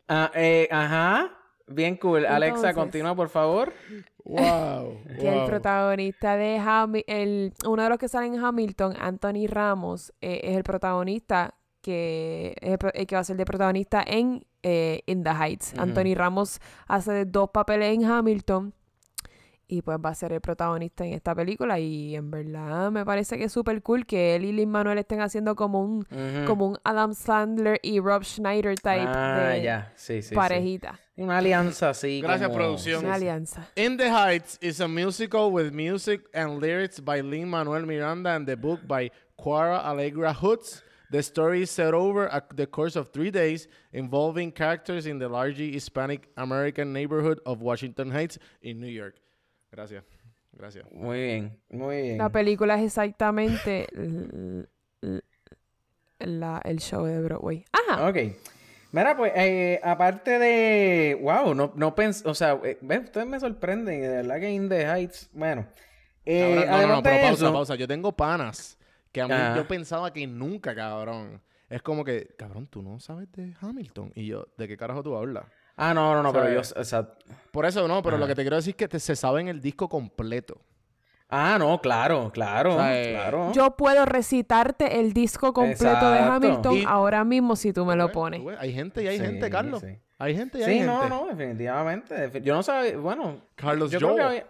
Ah, 0.08 0.30
eh, 0.34 0.68
ajá. 0.70 1.32
Bien 1.66 1.96
cool. 1.96 2.24
Alexa, 2.26 2.56
Entonces- 2.68 2.74
continúa, 2.76 3.14
por 3.16 3.28
favor. 3.28 3.72
Wow. 4.24 5.02
que 5.18 5.28
el 5.28 5.34
wow. 5.40 5.46
protagonista 5.46 6.36
de 6.36 6.58
Hamilton, 6.58 7.04
el, 7.16 7.52
uno 7.66 7.82
de 7.82 7.88
los 7.88 7.98
que 7.98 8.08
salen 8.08 8.34
en 8.34 8.44
Hamilton, 8.44 8.94
Anthony 9.00 9.46
Ramos, 9.48 10.12
eh, 10.20 10.40
es 10.44 10.56
el 10.56 10.62
protagonista 10.62 11.54
que, 11.86 12.56
es 12.60 13.06
que 13.06 13.14
va 13.14 13.20
a 13.20 13.24
ser 13.24 13.36
de 13.36 13.44
protagonista 13.44 14.02
en 14.04 14.44
eh, 14.64 15.02
In 15.06 15.22
the 15.22 15.30
Heights. 15.30 15.72
Anthony 15.78 16.16
Ramos 16.16 16.58
hace 16.88 17.24
dos 17.24 17.50
papeles 17.50 17.94
en 17.94 18.04
Hamilton 18.04 18.74
y 19.68 19.82
pues 19.82 19.98
va 20.04 20.10
a 20.10 20.14
ser 20.14 20.32
el 20.32 20.40
protagonista 20.40 21.04
en 21.04 21.12
esta 21.12 21.32
película 21.32 21.78
y 21.78 22.16
en 22.16 22.30
verdad 22.30 22.90
me 22.90 23.04
parece 23.04 23.38
que 23.38 23.44
es 23.44 23.52
súper 23.52 23.82
cool 23.82 24.04
que 24.04 24.34
él 24.34 24.44
y 24.44 24.52
Lin 24.52 24.68
Manuel 24.68 24.98
estén 24.98 25.20
haciendo 25.20 25.54
como 25.54 25.80
un 25.80 26.06
como 26.44 26.66
un 26.66 26.78
Adam 26.82 27.14
Sandler 27.14 27.78
y 27.82 28.00
Rob 28.00 28.24
Schneider 28.24 28.74
type 28.74 29.06
ah, 29.06 29.50
de 29.50 29.62
ya. 29.62 29.92
Sí, 29.94 30.22
sí, 30.22 30.30
sí. 30.30 30.34
parejita, 30.34 30.98
Una 31.16 31.38
alianza 31.38 31.90
así. 31.90 32.20
Gracias, 32.20 32.48
como- 32.48 32.58
producción. 32.58 33.04
una 33.04 33.14
alianza. 33.14 33.68
In 33.76 33.96
the 33.96 34.10
Heights 34.10 34.58
is 34.60 34.80
a 34.80 34.88
musical 34.88 35.52
with 35.52 35.72
music 35.72 36.28
and 36.34 36.60
lyrics 36.60 37.00
by 37.00 37.20
Lin 37.22 37.48
Manuel 37.48 37.86
Miranda 37.86 38.34
and 38.34 38.46
the 38.46 38.56
book 38.56 38.80
by 38.88 39.10
Quara 39.36 39.84
Allegra 39.84 40.34
Hoods. 40.34 40.82
The 41.10 41.22
story 41.22 41.62
is 41.62 41.70
set 41.70 41.94
over 41.94 42.26
a- 42.26 42.44
the 42.54 42.66
course 42.66 42.96
of 42.98 43.10
three 43.12 43.30
days, 43.30 43.68
involving 43.92 44.50
characters 44.52 45.06
in 45.06 45.18
the 45.18 45.28
largely 45.28 45.72
Hispanic 45.72 46.28
American 46.36 46.92
neighborhood 46.92 47.38
of 47.44 47.60
Washington 47.62 48.10
Heights 48.10 48.38
in 48.60 48.80
New 48.80 48.90
York. 48.90 49.14
Gracias. 49.70 50.02
Gracias. 50.52 50.86
Muy 50.90 51.18
bien, 51.20 51.58
muy 51.70 52.02
bien. 52.02 52.18
La 52.18 52.30
película 52.30 52.76
es 52.76 52.84
exactamente 52.84 53.86
la- 56.18 56.60
el 56.64 56.78
show 56.80 57.04
de 57.04 57.20
Broadway. 57.22 57.64
Ajá. 57.72 58.08
Ok. 58.08 58.16
Mira, 58.92 59.16
pues, 59.16 59.32
eh, 59.36 59.80
aparte 59.82 60.38
de. 60.38 61.18
Wow, 61.20 61.54
no, 61.54 61.72
no 61.76 61.94
pensé. 61.94 62.26
O 62.26 62.34
sea, 62.34 62.58
eh, 62.64 62.78
ustedes 62.80 63.26
me 63.26 63.38
sorprenden. 63.38 64.00
De 64.00 64.08
verdad 64.08 64.40
que 64.40 64.50
In 64.50 64.68
the 64.68 64.86
Heights. 64.86 65.28
Bueno. 65.32 65.66
Eh, 66.24 66.54
no, 66.56 66.64
no, 66.66 66.72
además 66.72 66.96
no, 66.96 67.02
pero 67.02 67.20
pausa, 67.28 67.44
eso- 67.44 67.52
pausa. 67.52 67.74
Yo 67.74 67.86
tengo 67.86 68.12
panas 68.12 68.78
que 69.16 69.22
a 69.22 69.26
mí 69.28 69.32
Ajá. 69.32 69.56
yo 69.56 69.66
pensaba 69.66 70.12
que 70.12 70.26
nunca, 70.26 70.74
cabrón. 70.74 71.40
Es 71.70 71.80
como 71.82 72.04
que, 72.04 72.28
cabrón, 72.38 72.66
tú 72.66 72.82
no 72.82 73.00
sabes 73.00 73.32
de 73.32 73.54
Hamilton. 73.60 74.12
Y 74.14 74.26
yo, 74.26 74.46
¿de 74.58 74.68
qué 74.68 74.76
carajo 74.76 75.02
tú 75.02 75.16
hablas? 75.16 75.44
Ah, 75.74 75.94
no, 75.94 76.14
no, 76.14 76.22
no, 76.22 76.32
pero 76.32 76.50
yo. 76.52 76.60
O 76.60 76.84
sea, 76.84 77.08
Por 77.50 77.64
eso 77.66 77.88
no, 77.88 78.02
pero 78.02 78.18
lo 78.18 78.26
que 78.26 78.34
te 78.34 78.42
quiero 78.42 78.56
decir 78.56 78.72
es 78.72 78.76
que 78.76 78.88
te- 78.88 79.00
se 79.00 79.16
sabe 79.16 79.40
en 79.40 79.48
el 79.48 79.60
disco 79.60 79.88
completo. 79.88 80.60
Ah, 81.28 81.56
no, 81.58 81.80
claro, 81.80 82.30
claro. 82.32 82.74
O 82.76 82.78
sea, 82.78 83.02
eh, 83.02 83.10
claro. 83.14 83.52
Yo 83.52 83.70
puedo 83.76 84.04
recitarte 84.04 85.00
el 85.00 85.12
disco 85.12 85.52
completo 85.52 86.10
de. 86.12 86.18
Hamilton 86.20 86.74
Y- 86.76 86.84
ahora 86.86 87.24
mismo 87.24 87.56
si 87.56 87.72
tú 87.72 87.84
me 87.84 87.96
lo 87.96 88.04
Tú 88.04 88.08
ves, 88.08 88.14
pones. 88.14 88.40
tú 88.40 88.46
ves, 88.46 88.58
Hay 88.60 88.72
gente 88.72 89.02
y 89.02 89.08
hay 89.08 89.18
Sí, 89.18 89.24
gente, 89.24 89.50
Carlos. 89.50 89.80
sí. 89.80 89.98
Hay 90.18 90.36
gente 90.36 90.58
y 90.60 90.62
hay 90.62 90.78
Sí, 90.80 90.86
no, 90.86 91.00
gente. 91.00 91.08
no, 91.14 91.26
definitivamente. 91.26 92.14
defi- 92.32 92.42
Yo 92.42 92.54
no 92.54 92.62
sabía. 92.62 92.96
Bueno, 92.96 93.40
Carlos 93.56 93.90
yo 93.90 93.98
creo, 93.98 94.14
que 94.14 94.22
había- 94.22 94.46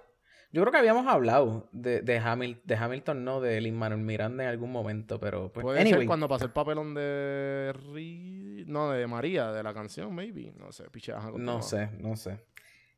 yo 0.57 0.63
creo 0.63 0.73
que 0.73 0.79
habíamos 0.79 1.07
hablado 1.07 1.69
de, 1.73 2.01
de, 2.01 2.19
Hamil- 2.19 2.61
de 2.65 2.77
Hamilton, 2.77 3.25
no, 3.25 3.41
de 3.43 3.61
Lin 3.61 3.77
Manuel 3.77 4.01
Miranda 4.01 4.43
en 4.45 4.49
algún 4.49 4.73
momento, 4.73 5.21
pero 5.21 5.53
pues. 5.53 5.63
Puede 5.63 5.81
anyway. 5.83 5.99
ser 6.01 6.07
cuando 6.07 6.27
pasé 6.29 6.47
el 6.47 6.51
papelón 6.51 6.95
de... 6.95 7.75
Ri- 7.93 8.65
No, 8.67 8.91
de 8.91 9.07
María, 9.07 9.53
de 9.53 9.63
la 9.63 9.75
canción, 9.75 10.15
maybe. 10.15 10.53
No 10.59 10.73
sé, 10.73 10.85
continúa. 10.85 11.39
No 11.39 11.61
sé, 11.63 11.91
no 11.99 12.17
sé. 12.17 12.41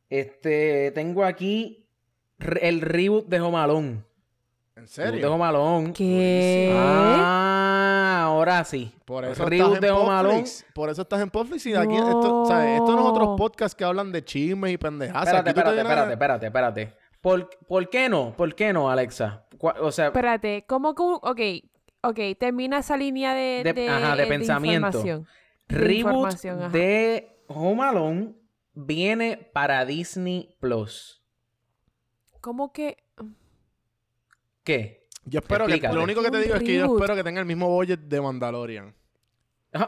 Este, 0.09 0.93
tengo 0.95 1.25
aquí 1.25 1.85
el 2.39 2.81
reboot 2.81 3.27
de 3.27 3.41
Jomalón. 3.41 3.85
¿En 4.77 4.87
Reboot 4.87 4.87
de 4.87 4.87
serio? 4.87 5.29
Jomalón. 5.31 5.93
¿Qué? 5.93 6.73
Ah, 6.75 8.23
ahora 8.27 8.63
sí. 8.65 8.95
Por 9.05 9.25
eso 9.25 9.45
Reboot 9.45 9.75
estás 9.75 9.81
de 9.81 9.89
en 9.89 9.95
Alone. 9.95 10.35
Netflix. 10.37 10.65
Por 10.73 10.91
eso 10.91 11.03
estás 11.03 11.21
en 11.21 11.31
Netflix 11.35 11.67
y 11.67 11.75
aquí 11.75 11.95
esto, 11.97 12.45
¿sabes? 12.47 12.79
Esto 12.79 12.93
no 12.95 13.01
es 13.01 13.07
otros 13.07 13.29
No. 13.29 13.37
podcasts 13.37 13.75
que 13.75 13.85
hablan 13.85 14.13
de 14.13 14.25
chismes 14.25 14.73
y 14.73 14.79
pendejadas. 14.79 15.27
Espérate, 15.27 15.51
espérate, 15.51 15.81
espérate, 15.81 16.13
espérate, 16.13 16.47
espérate. 16.47 17.08
¿Por, 17.21 17.51
¿Por 17.67 17.89
qué 17.91 18.09
no? 18.09 18.35
¿Por 18.37 18.55
qué 18.55 18.73
no, 18.73 18.91
Alexa? 18.91 19.47
O 19.61 19.91
sea, 19.93 20.07
Espérate, 20.07 20.65
¿cómo 20.67 20.95
que 20.95 21.03
un- 21.03 21.19
Ok, 21.23 21.41
ok, 22.03 22.19
termina 22.39 22.79
esa 22.79 22.97
línea 22.97 23.35
de, 23.35 23.63
De- 23.65 23.73
de, 23.73 23.89
ajá, 23.89 24.17
de 24.17 24.27
pensamiento. 24.27 24.87
información. 24.87 25.27
de 25.69 25.77
reboot 25.77 25.97
información, 25.99 26.73
de 26.73 27.43
Home 27.49 27.83
Alone 27.83 28.35
viene 28.75 29.37
para 29.53 29.85
Disney 29.85 30.55
Plus. 30.61 31.23
¿Cómo 32.41 32.73
que...? 32.73 32.97
¿Qué? 34.65 35.09
Yo 35.25 35.41
espero 35.41 35.67
que... 35.67 35.73
Explícate. 35.73 35.95
Lo 35.97 36.03
único 36.05 36.23
que 36.23 36.31
te 36.31 36.39
digo 36.41 36.55
es 36.55 36.63
que 36.63 36.75
yo 36.77 36.87
espero 36.95 37.17
que 37.17 37.25
tenga 37.25 37.41
el 37.41 37.47
mismo 37.47 37.69
budget 37.69 38.01
de 38.01 38.21
Mandalorian. 38.21 38.95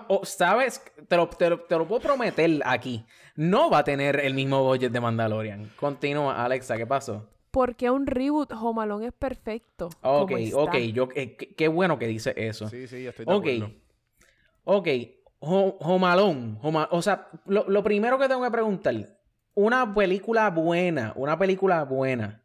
O, 0.08 0.24
¿Sabes? 0.24 0.82
Te 1.08 1.16
lo, 1.16 1.28
te, 1.28 1.48
lo, 1.48 1.60
te 1.60 1.76
lo 1.76 1.86
puedo 1.88 2.02
prometer 2.02 2.60
aquí. 2.64 3.04
No 3.34 3.70
va 3.70 3.78
a 3.78 3.84
tener 3.84 4.20
el 4.20 4.34
mismo 4.34 4.62
budget 4.62 4.92
de 4.92 5.00
Mandalorian. 5.00 5.70
Continúa, 5.76 6.44
Alexa, 6.44 6.76
¿qué 6.76 6.86
pasó? 6.86 7.28
Porque 7.50 7.90
un 7.90 8.06
reboot 8.06 8.52
Home 8.52 8.82
Alone 8.82 9.06
es 9.06 9.12
perfecto. 9.12 9.88
Ok, 10.02 10.32
ok, 10.54 10.74
yo, 10.92 11.08
eh, 11.14 11.34
qué, 11.36 11.54
qué 11.54 11.68
bueno 11.68 11.98
que 11.98 12.06
dice 12.06 12.34
eso. 12.36 12.68
Sí, 12.68 12.86
sí, 12.86 13.02
yo 13.02 13.10
estoy 13.10 13.24
de 13.24 13.32
ok, 13.32 13.46
acuerdo. 13.46 13.70
ok, 14.64 14.88
Ho- 15.40 15.76
Home 15.80 16.06
Alone, 16.06 16.58
Home 16.62 16.78
A- 16.80 16.88
o 16.92 17.00
sea, 17.02 17.28
lo, 17.46 17.64
lo 17.68 17.82
primero 17.82 18.18
que 18.18 18.28
tengo 18.28 18.42
que 18.42 18.50
preguntar, 18.50 18.94
una 19.54 19.92
película 19.94 20.50
buena, 20.50 21.12
una 21.16 21.38
película 21.38 21.82
buena, 21.84 22.44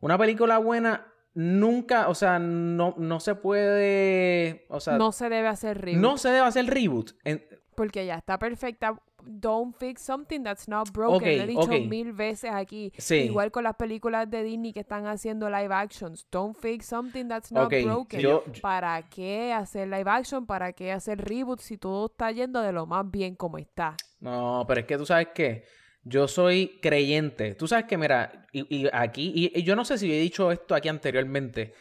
una 0.00 0.18
película 0.18 0.58
buena 0.58 1.07
nunca, 1.40 2.08
o 2.08 2.14
sea, 2.16 2.40
no, 2.40 2.94
no 2.98 3.20
se 3.20 3.36
puede, 3.36 4.66
o 4.68 4.80
sea, 4.80 4.94
no, 4.94 5.06
No 5.06 5.12
se 5.12 5.28
debe 5.28 5.46
hacer 5.46 5.80
reboot. 5.80 6.16
se 6.18 6.28
debe 6.30 6.46
hacer 6.46 6.66
reboot. 6.66 7.12
En- 7.24 7.44
Porque 7.76 8.04
ya 8.04 8.16
está 8.16 8.38
perfecta. 8.40 9.00
Don't 9.24 9.76
fix 9.76 10.02
something 10.02 10.42
that's 10.42 10.68
not 10.68 10.90
broken. 10.92 11.16
Ok, 11.16 11.22
Lo 11.22 11.42
he 11.42 11.46
dicho 11.46 11.68
mil 11.88 12.12
veces 12.12 12.50
aquí. 12.52 12.92
Sí. 12.98 13.16
Igual 13.16 13.50
con 13.52 13.62
las 13.62 13.76
películas 13.76 14.28
de 14.30 14.42
Disney 14.42 14.72
que 14.72 14.80
están 14.80 15.06
haciendo 15.06 15.48
live 15.48 15.72
actions. 15.72 16.26
Don't 16.32 16.56
fix 16.56 16.86
something 16.86 17.26
that's 17.28 17.52
not 17.52 17.66
Ok, 17.66 17.74
broken. 17.84 18.20
yo- 18.20 18.42
¿Para 18.62 19.00
qué 19.08 19.52
hacer 19.52 19.86
live 19.88 20.10
action? 20.10 20.44
¿Para 20.46 20.72
qué 20.72 20.90
hacer 20.92 21.18
reboot 21.24 21.60
si 21.60 21.76
todo 21.78 22.06
está 22.06 22.32
yendo 22.32 22.60
de 22.62 22.72
lo 22.72 22.86
más 22.86 23.08
bien 23.08 23.36
como 23.36 23.58
está? 23.58 23.94
No, 24.20 24.64
pero 24.66 24.80
es 24.80 24.86
que 24.86 24.96
tú 24.98 25.06
sabes 25.06 25.28
que 25.34 25.62
yo 26.08 26.28
soy 26.28 26.78
creyente. 26.80 27.54
Tú 27.54 27.68
sabes 27.68 27.86
que, 27.86 27.98
mira, 27.98 28.46
y, 28.52 28.86
aquí, 28.92 29.32
y, 29.34 29.58
y 29.58 29.62
yo 29.62 29.76
no 29.76 29.84
sé 29.84 29.98
si 29.98 30.12
he 30.12 30.20
dicho 30.20 30.50
esto 30.50 30.74
aquí 30.74 30.88
anteriormente, 30.88 31.74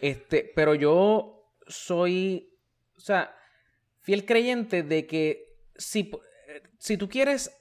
este, 0.00 0.50
pero 0.54 0.74
yo 0.74 1.52
soy, 1.66 2.50
o 2.96 3.00
sea, 3.00 3.34
fiel 4.00 4.24
creyente 4.24 4.82
de 4.82 5.06
que 5.06 5.58
si, 5.76 6.10
si 6.78 6.96
tú 6.96 7.08
quieres 7.08 7.54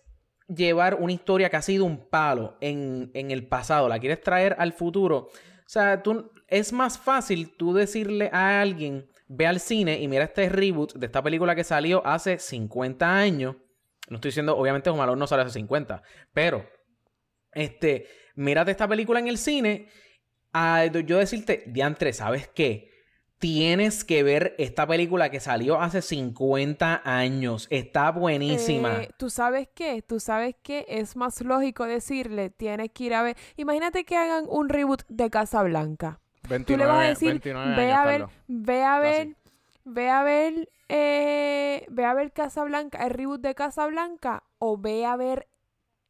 llevar 0.47 0.95
una 0.95 1.13
historia 1.13 1.49
que 1.49 1.57
ha 1.57 1.61
sido 1.61 1.85
un 1.85 2.09
palo 2.09 2.57
en, 2.61 3.11
en 3.13 3.31
el 3.31 3.47
pasado, 3.47 3.89
la 3.89 3.99
quieres 3.99 4.21
traer 4.21 4.55
al 4.59 4.73
futuro, 4.73 5.29
o 5.67 5.69
sea, 5.69 6.01
tú, 6.01 6.31
es 6.47 6.71
más 6.71 6.97
fácil 6.97 7.55
tú 7.57 7.73
decirle 7.73 8.29
a 8.31 8.61
alguien, 8.61 9.09
ve 9.27 9.45
al 9.45 9.59
cine 9.59 9.99
y 9.99 10.07
mira 10.07 10.23
este 10.23 10.47
reboot 10.47 10.93
de 10.93 11.05
esta 11.05 11.21
película 11.21 11.55
que 11.55 11.65
salió 11.65 12.05
hace 12.07 12.39
50 12.39 13.17
años. 13.17 13.57
No 14.07 14.15
estoy 14.15 14.29
diciendo, 14.29 14.57
obviamente, 14.57 14.89
Home 14.89 15.03
Alone 15.03 15.19
no 15.19 15.27
sale 15.27 15.43
hace 15.43 15.53
50, 15.53 16.01
pero, 16.33 16.65
este, 17.51 18.07
mírate 18.35 18.71
esta 18.71 18.87
película 18.87 19.19
en 19.19 19.27
el 19.27 19.37
cine, 19.37 19.89
a 20.53 20.85
yo 20.85 21.17
decirte, 21.17 21.63
diantre, 21.67 22.13
¿sabes 22.13 22.47
qué? 22.47 22.91
Tienes 23.39 24.03
que 24.03 24.23
ver 24.23 24.55
esta 24.57 24.87
película 24.87 25.29
que 25.29 25.39
salió 25.39 25.79
hace 25.79 26.01
50 26.01 27.03
años. 27.05 27.67
Está 27.69 28.09
buenísima. 28.11 29.03
Eh, 29.03 29.09
¿Tú 29.17 29.29
sabes 29.29 29.69
qué? 29.75 30.01
¿Tú 30.01 30.19
sabes 30.19 30.55
qué? 30.63 30.85
Es 30.87 31.15
más 31.15 31.41
lógico 31.41 31.85
decirle, 31.85 32.49
tienes 32.49 32.89
que 32.91 33.03
ir 33.03 33.13
a 33.13 33.21
ver. 33.21 33.37
Imagínate 33.55 34.05
que 34.05 34.17
hagan 34.17 34.45
un 34.49 34.69
reboot 34.69 35.03
de 35.07 35.29
Casablanca. 35.29 36.19
29, 36.49 36.65
Tú 36.65 36.77
le 36.77 36.85
vas 36.85 37.05
a 37.05 37.09
decir, 37.09 37.29
29 37.29 37.75
ve 37.75 37.91
a 37.91 38.05
ver, 38.05 38.25
ve 38.47 38.83
a 38.83 38.99
ver, 38.99 39.35
ve 39.83 40.09
a 40.09 40.23
ver, 40.23 40.69
eh, 40.89 41.85
ve 41.89 42.05
a 42.05 42.13
ver 42.13 42.31
Casablanca, 42.31 43.05
el 43.05 43.11
reboot 43.11 43.41
de 43.41 43.55
Casablanca, 43.55 44.43
o 44.59 44.77
ve 44.77 45.05
a 45.05 45.15
ver 45.15 45.47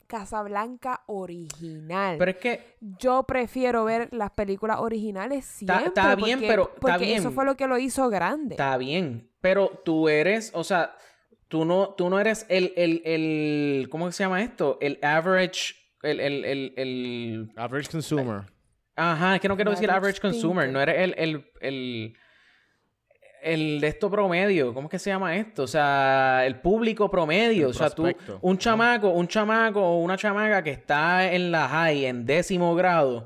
Casablanca 0.07 1.01
original. 1.07 2.17
Pero 2.17 2.31
es 2.31 2.37
que, 2.37 2.77
Yo 2.79 3.23
prefiero 3.23 3.83
ver 3.85 4.07
las 4.13 4.31
películas 4.31 4.77
originales 4.79 5.45
siempre. 5.45 5.87
está 5.87 6.15
bien, 6.15 6.39
porque- 6.39 6.47
pero 6.47 6.71
porque 6.79 7.13
eso 7.15 7.23
bien. 7.29 7.33
fue 7.33 7.45
lo 7.45 7.57
que 7.57 7.67
lo 7.67 7.77
hizo 7.77 8.09
grande. 8.09 8.55
está 8.55 8.77
bien. 8.77 9.29
Pero 9.41 9.69
tú 9.83 10.07
eres, 10.09 10.51
o 10.55 10.63
sea, 10.63 10.95
tú 11.47 11.65
no, 11.65 11.89
tú 11.89 12.09
no 12.09 12.19
eres 12.19 12.45
el, 12.49 12.73
el, 12.77 13.01
el, 13.05 13.87
¿cómo 13.89 14.11
se 14.11 14.23
llama 14.23 14.41
esto? 14.41 14.77
El 14.81 14.97
average, 15.01 15.75
el, 16.03 16.19
el, 16.19 16.45
el, 16.45 16.73
el 16.77 17.51
Average 17.57 17.89
consumer. 17.91 18.41
Ajá, 18.95 19.35
es 19.35 19.41
que 19.41 19.47
no 19.47 19.55
quiero 19.55 19.71
decir 19.71 19.89
Average 19.91 20.19
average 20.19 20.21
consumer, 20.21 20.69
no 20.69 20.79
eres 20.81 20.99
el, 20.99 21.13
el, 21.61 22.17
el, 23.53 23.79
de 23.81 23.87
esto 23.87 24.09
promedio, 24.09 24.73
¿cómo 24.73 24.87
es 24.87 24.91
que 24.91 24.99
se 24.99 25.09
llama 25.09 25.35
esto? 25.35 25.63
O 25.63 25.67
sea, 25.67 26.43
el 26.45 26.59
público 26.59 27.09
promedio, 27.09 27.65
El 27.65 27.71
o 27.71 27.73
sea, 27.73 27.89
tú, 27.89 28.07
un 28.41 28.57
chamaco, 28.57 29.09
un 29.09 29.27
chamaco 29.27 29.81
o 29.81 29.99
una 29.99 30.17
chamaca 30.17 30.63
que 30.63 30.71
está 30.71 31.31
en 31.31 31.51
la 31.51 31.67
high, 31.67 32.05
en 32.05 32.25
décimo 32.25 32.75
grado, 32.75 33.25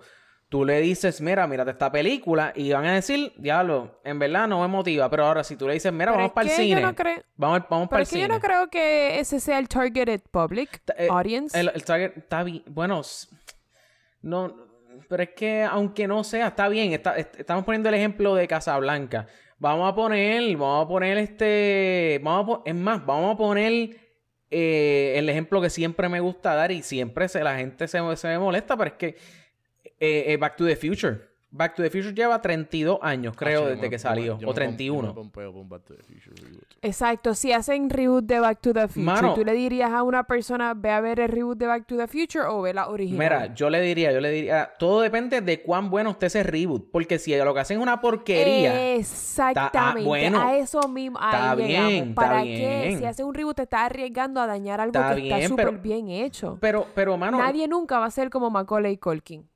tú 0.49 0.65
le 0.65 0.81
dices, 0.81 1.21
mira, 1.21 1.47
mírate 1.47 1.71
esta 1.71 1.91
película, 1.91 2.51
y 2.55 2.71
van 2.73 2.85
a 2.85 2.93
decir, 2.95 3.31
diablo, 3.37 4.01
en 4.03 4.19
verdad 4.19 4.47
no 4.49 4.59
me 4.61 4.67
motiva, 4.67 5.09
pero 5.09 5.25
ahora 5.25 5.43
si 5.45 5.55
tú 5.55 5.65
le 5.67 5.75
dices, 5.75 5.93
mira, 5.93 6.07
Pero 6.07 6.17
vamos 6.17 6.31
para 6.33 6.49
el 6.49 6.55
cine, 6.55 6.81
no 6.81 6.93
creo- 6.93 7.23
vamos, 7.37 7.59
vamos 7.69 7.87
Pero 7.87 7.89
para 7.89 8.01
el 8.01 8.05
cine. 8.07 8.21
yo 8.23 8.27
no 8.27 8.39
creo 8.41 8.67
que 8.69 9.19
ese 9.19 9.39
sea 9.39 9.59
el 9.59 9.69
targeted 9.69 10.19
public 10.29 10.81
Ta- 10.83 10.93
eh, 10.97 11.07
audience. 11.09 11.57
El, 11.57 11.71
el 11.73 11.83
target 11.85 12.17
está 12.17 12.43
bien. 12.43 12.63
Bueno, 12.67 13.01
no. 14.21 14.69
Pero 15.09 15.23
es 15.23 15.29
que, 15.29 15.63
aunque 15.63 16.07
no 16.07 16.23
sea, 16.23 16.47
está 16.47 16.67
bien. 16.69 16.93
está- 16.93 17.15
est- 17.17 17.39
estamos 17.39 17.63
poniendo 17.65 17.89
el 17.89 17.95
ejemplo 17.95 18.35
de 18.35 18.47
Casablanca. 18.47 19.27
Vamos 19.61 19.91
a 19.91 19.93
poner, 19.95 20.57
vamos 20.57 20.85
a 20.85 20.87
poner 20.87 21.17
este. 21.19 22.19
Vamos 22.23 22.43
a 22.43 22.45
po- 22.47 22.63
es 22.65 22.73
más, 22.73 23.05
vamos 23.05 23.35
a 23.35 23.37
poner 23.37 23.95
eh, 24.49 25.13
el 25.17 25.29
ejemplo 25.29 25.61
que 25.61 25.69
siempre 25.69 26.09
me 26.09 26.19
gusta 26.19 26.55
dar 26.55 26.71
y 26.71 26.81
siempre 26.81 27.27
se, 27.29 27.43
la 27.43 27.55
gente 27.57 27.87
se, 27.87 27.99
se 28.15 28.27
me 28.27 28.39
molesta, 28.39 28.75
pero 28.75 28.89
es 28.89 28.95
que 28.97 29.15
Eh, 29.99 30.33
eh, 30.33 30.37
Back 30.37 30.55
to 30.57 30.65
the 30.65 30.75
Future. 30.75 31.30
Back 31.53 31.75
to 31.75 31.83
the 31.83 31.89
Future 31.89 32.13
lleva 32.13 32.41
32 32.41 32.97
años, 33.01 33.35
creo, 33.35 33.63
Ah, 33.63 33.69
desde 33.71 33.81
me- 33.81 33.89
que 33.89 33.95
me- 33.95 33.99
salió. 33.99 34.25
yo 34.25 34.31
o 34.33 34.37
me 34.37 34.45
pom- 34.45 34.47
yo 34.47 34.53
31. 34.53 35.07
me 35.09 35.13
pompeo 35.13 35.51
Back 35.65 35.83
to 35.83 35.95
the 35.95 36.03
Future 36.03 36.33
reboot. 36.41 36.63
Exacto, 36.81 37.35
si 37.35 37.51
hacen 37.51 37.89
reboot 37.89 38.23
de 38.25 38.39
Back 38.39 38.61
to 38.61 38.73
the 38.73 38.87
Future, 38.87 39.03
Mano. 39.05 39.33
¿tú 39.33 39.43
le 39.43 39.51
dirías 39.53 39.91
a 39.91 40.01
una 40.03 40.23
persona 40.23 40.73
ve 40.73 40.91
a 40.91 41.01
ver 41.01 41.19
el 41.19 41.27
reboot 41.27 41.57
de 41.57 41.67
Back 41.67 41.85
to 41.87 41.97
the 41.97 42.07
Future 42.07 42.45
o 42.47 42.61
ve 42.61 42.73
la 42.73 42.87
original? 42.87 43.19
Mira, 43.19 43.53
yo 43.53 43.69
le 43.69 43.81
diría, 43.81 44.13
yo 44.13 44.21
le 44.21 44.31
diría, 44.31 44.71
todo 44.79 45.01
depende 45.01 45.41
de 45.41 45.61
cuán 45.61 45.89
bueno 45.89 46.11
esté 46.11 46.27
ese 46.27 46.41
reboot. 46.43 46.89
Porque 46.89 47.19
si 47.19 47.35
lo 47.35 47.53
que 47.53 47.59
hacen 47.59 47.77
es 47.77 47.83
una 47.83 47.99
porquería. 47.99 48.93
Exactamente, 48.95 50.07
bueno, 50.07 50.41
a 50.41 50.55
eso 50.57 50.87
mismo, 50.87 51.17
ahí 51.21 51.33
está 51.33 51.55
llegamos. 51.55 51.89
bien, 51.91 52.09
está 52.09 52.21
¿Para 52.21 52.43
qué? 52.43 52.49
bien. 52.85 52.99
Si 52.99 53.05
hace 53.05 53.23
un 53.23 53.33
reboot 53.33 53.57
te 53.57 53.63
está 53.63 53.85
arriesgando 53.85 54.39
a 54.39 54.47
dañar 54.47 54.79
algo 54.79 54.97
Está 54.97 55.15
que 55.15 55.23
está 55.29 55.47
súper 55.49 55.77
bien 55.79 56.09
hecho. 56.09 56.57
Pero, 56.61 56.87
pero, 56.95 57.17
mano. 57.17 57.37
nadie 57.39 57.67
nunca 57.67 57.99
va 57.99 58.05
a 58.05 58.11
ser 58.11 58.29
como 58.29 58.49
Macaulay 58.49 58.97
Culkin. 58.97 59.49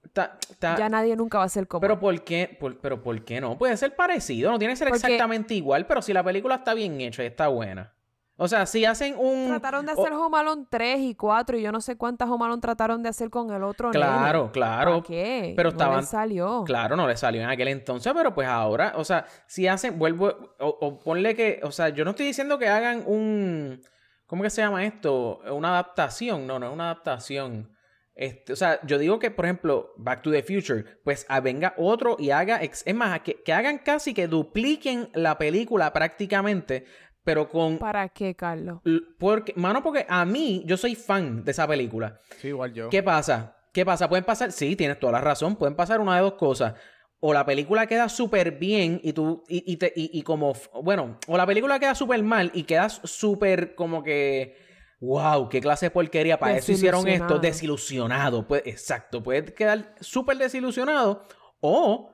Ya 0.62 0.90
nadie 0.90 1.16
nunca 1.16 1.38
va 1.40 1.44
a 1.44 1.50
ser 1.50 1.68
como 1.68 1.82
pero. 1.82 2.00
¿por 2.00 2.24
qué? 2.24 2.56
Por- 2.60 2.80
pero 2.80 3.02
¿por 3.02 3.24
qué 3.26 3.42
no? 3.42 3.58
Puede 3.58 3.76
ser 3.78 3.96
parecido, 3.96 4.52
no 4.52 4.60
tiene 4.60 4.74
que 4.74 4.78
ser 4.78 4.88
Porque- 4.90 5.06
exactamente 5.08 5.54
igual, 5.54 5.86
pero 5.88 6.02
si 6.02 6.14
la 6.14 6.24
película 6.24 6.56
está 6.56 6.74
bien 6.74 7.00
hecha 7.02 7.24
y 7.24 7.28
está 7.28 7.48
buena. 7.48 7.92
O 8.38 8.50
sea, 8.50 8.66
si 8.66 8.84
hacen 8.84 9.16
un... 9.18 9.48
Trataron 9.48 9.86
de 9.86 9.94
o- 9.94 10.02
hacer 10.02 10.12
Home 10.12 10.38
Alone 10.38 10.66
3 10.70 11.00
y 11.00 11.16
4 11.16 11.58
y 11.58 11.62
yo 11.62 11.72
no 11.72 11.80
sé 11.80 11.96
cuántas 11.96 12.30
Home 12.30 12.44
Alone 12.44 12.60
trataron 12.62 13.02
de 13.02 13.08
hacer 13.08 13.30
con 13.30 13.50
el 13.54 13.64
otro 13.64 13.92
Claro, 13.92 14.40
nene. 14.40 14.52
claro. 14.52 14.92
¿Para 14.92 15.04
qué? 15.04 15.54
pero 15.56 15.70
no 15.70 15.78
estaban- 15.78 16.00
les 16.02 16.10
salió. 16.10 16.64
Claro, 16.66 16.98
no 16.98 17.08
le 17.08 17.16
salió 17.16 17.42
en 17.42 17.48
aquel 17.50 17.70
entonces, 17.70 18.12
pero 18.14 18.34
pues 18.34 18.46
ahora, 18.50 18.92
o 18.98 19.06
sea, 19.06 19.26
si 19.48 19.70
hacen, 19.70 19.98
vuelvo, 19.98 20.34
o, 20.60 20.68
o 20.68 21.00
ponle 21.00 21.34
que, 21.34 21.62
o 21.64 21.72
sea, 21.72 21.88
yo 21.90 22.04
no 22.04 22.10
estoy 22.12 22.26
diciendo 22.26 22.60
que 22.60 22.68
hagan 22.68 23.04
un, 23.06 23.80
¿cómo 24.26 24.44
que 24.44 24.50
se 24.50 24.62
llama 24.62 24.84
esto? 24.84 25.40
Una 25.54 25.70
adaptación, 25.70 26.46
no, 26.46 26.60
no 26.60 26.68
es 26.68 26.74
una 26.74 26.86
adaptación. 26.92 27.70
Este, 28.16 28.54
o 28.54 28.56
sea, 28.56 28.80
yo 28.86 28.98
digo 28.98 29.20
que, 29.20 29.30
por 29.30 29.44
ejemplo, 29.46 29.94
Back 29.98 30.22
to 30.22 30.32
the 30.32 30.42
Future, 30.42 30.86
pues 31.04 31.28
venga 31.44 31.74
otro 31.78 32.16
y 32.18 32.30
haga, 32.30 32.64
ex- 32.64 32.84
es 32.86 32.96
más, 32.96 33.20
que, 33.22 33.42
que 33.44 33.52
hagan 33.52 33.80
casi 33.80 34.14
que 34.14 34.28
dupliquen 34.28 35.10
la 35.14 35.38
película 35.38 35.92
prácticamente, 35.92 36.86
pero 37.26 37.50
con... 37.50 37.78
¿Para 37.78 38.08
qué, 38.10 38.34
Carlos? 38.36 38.80
Porque, 39.20 39.54
mano, 39.58 39.84
porque 39.84 40.06
a 40.08 40.24
mí, 40.26 40.64
yo 40.66 40.78
soy 40.78 40.96
fan 40.96 41.44
de 41.44 41.52
esa 41.52 41.68
película. 41.68 42.20
Sí, 42.38 42.50
igual 42.50 42.74
yo. 42.74 42.90
¿Qué 42.90 43.04
pasa? 43.04 43.58
¿Qué 43.74 43.84
pasa? 43.86 44.08
Pueden 44.08 44.24
pasar, 44.24 44.54
sí, 44.54 44.76
tienes 44.78 44.98
toda 45.00 45.12
la 45.14 45.22
razón, 45.22 45.58
pueden 45.58 45.76
pasar 45.76 46.00
una 46.00 46.16
de 46.16 46.22
dos 46.22 46.36
cosas. 46.36 46.76
O 47.20 47.34
la 47.34 47.46
película 47.46 47.88
queda 47.88 48.08
súper 48.08 48.52
bien 48.60 49.02
y 49.04 49.12
tú, 49.12 49.44
y, 49.50 49.64
y 49.74 49.78
te- 49.78 49.92
y- 49.96 50.12
y 50.18 50.22
como, 50.22 50.54
bueno, 50.84 51.18
o 51.28 51.36
la 51.36 51.46
película 51.46 51.80
queda 51.80 51.96
súper 51.96 52.22
mal 52.24 52.52
y 52.54 52.64
quedas 52.64 53.02
súper 53.04 53.76
como 53.76 54.04
que, 54.04 54.56
wow, 55.00 55.50
qué 55.50 55.62
clase 55.62 55.88
de 55.88 55.92
porquería, 55.92 56.40
para 56.40 56.58
eso 56.58 56.72
hicieron 56.72 57.08
esto, 57.08 57.40
Desilusionado. 57.40 58.48
Pues, 58.48 58.64
exacto, 58.66 59.22
puedes 59.22 59.52
quedar 59.52 59.96
súper 60.00 60.38
desilusionado 60.38 61.24
o... 61.60 62.12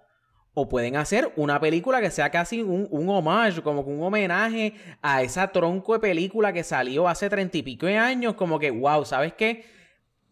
O 0.53 0.67
pueden 0.67 0.97
hacer 0.97 1.31
una 1.37 1.61
película 1.61 2.01
que 2.01 2.11
sea 2.11 2.29
casi 2.29 2.61
un, 2.61 2.85
un 2.91 3.07
homage, 3.07 3.61
como 3.61 3.85
que 3.85 3.89
un 3.89 4.03
homenaje 4.03 4.73
a 5.01 5.21
esa 5.21 5.49
tronco 5.49 5.93
de 5.93 5.99
película 5.99 6.51
que 6.51 6.65
salió 6.65 7.07
hace 7.07 7.29
treinta 7.29 7.57
y 7.57 7.63
pico 7.63 7.85
de 7.85 7.97
años. 7.97 8.33
Como 8.33 8.59
que, 8.59 8.69
wow, 8.69 9.05
¿sabes 9.05 9.33
qué? 9.33 9.63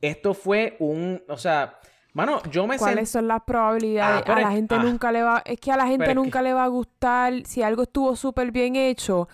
Esto 0.02 0.34
fue 0.34 0.76
un. 0.80 1.24
O 1.30 1.38
sea, 1.38 1.80
mano, 2.12 2.42
yo 2.52 2.68
me 2.68 2.78
¿Cuáles 2.78 3.10
son 3.10 3.30
las 3.30 3.44
probabilidades? 3.44 4.26
Ah, 4.28 4.34
a 4.34 4.42
la 4.42 4.52
gente 4.52 4.76
ah. 4.76 4.84
nunca 4.84 5.10
le 5.14 5.24
va... 5.24 5.42
Es 5.46 5.58
que 5.58 5.72
a 5.72 5.78
la 5.78 5.88
gente 5.88 6.08
que- 6.08 6.16
nunca 6.16 6.42
le 6.42 6.52
va 6.52 6.66
a 6.66 6.68
gustar 6.68 7.46
si 7.46 7.64
algo 7.64 7.84
estuvo 7.84 8.14
súper 8.18 8.52
bien 8.52 8.76
hecho. 8.76 9.30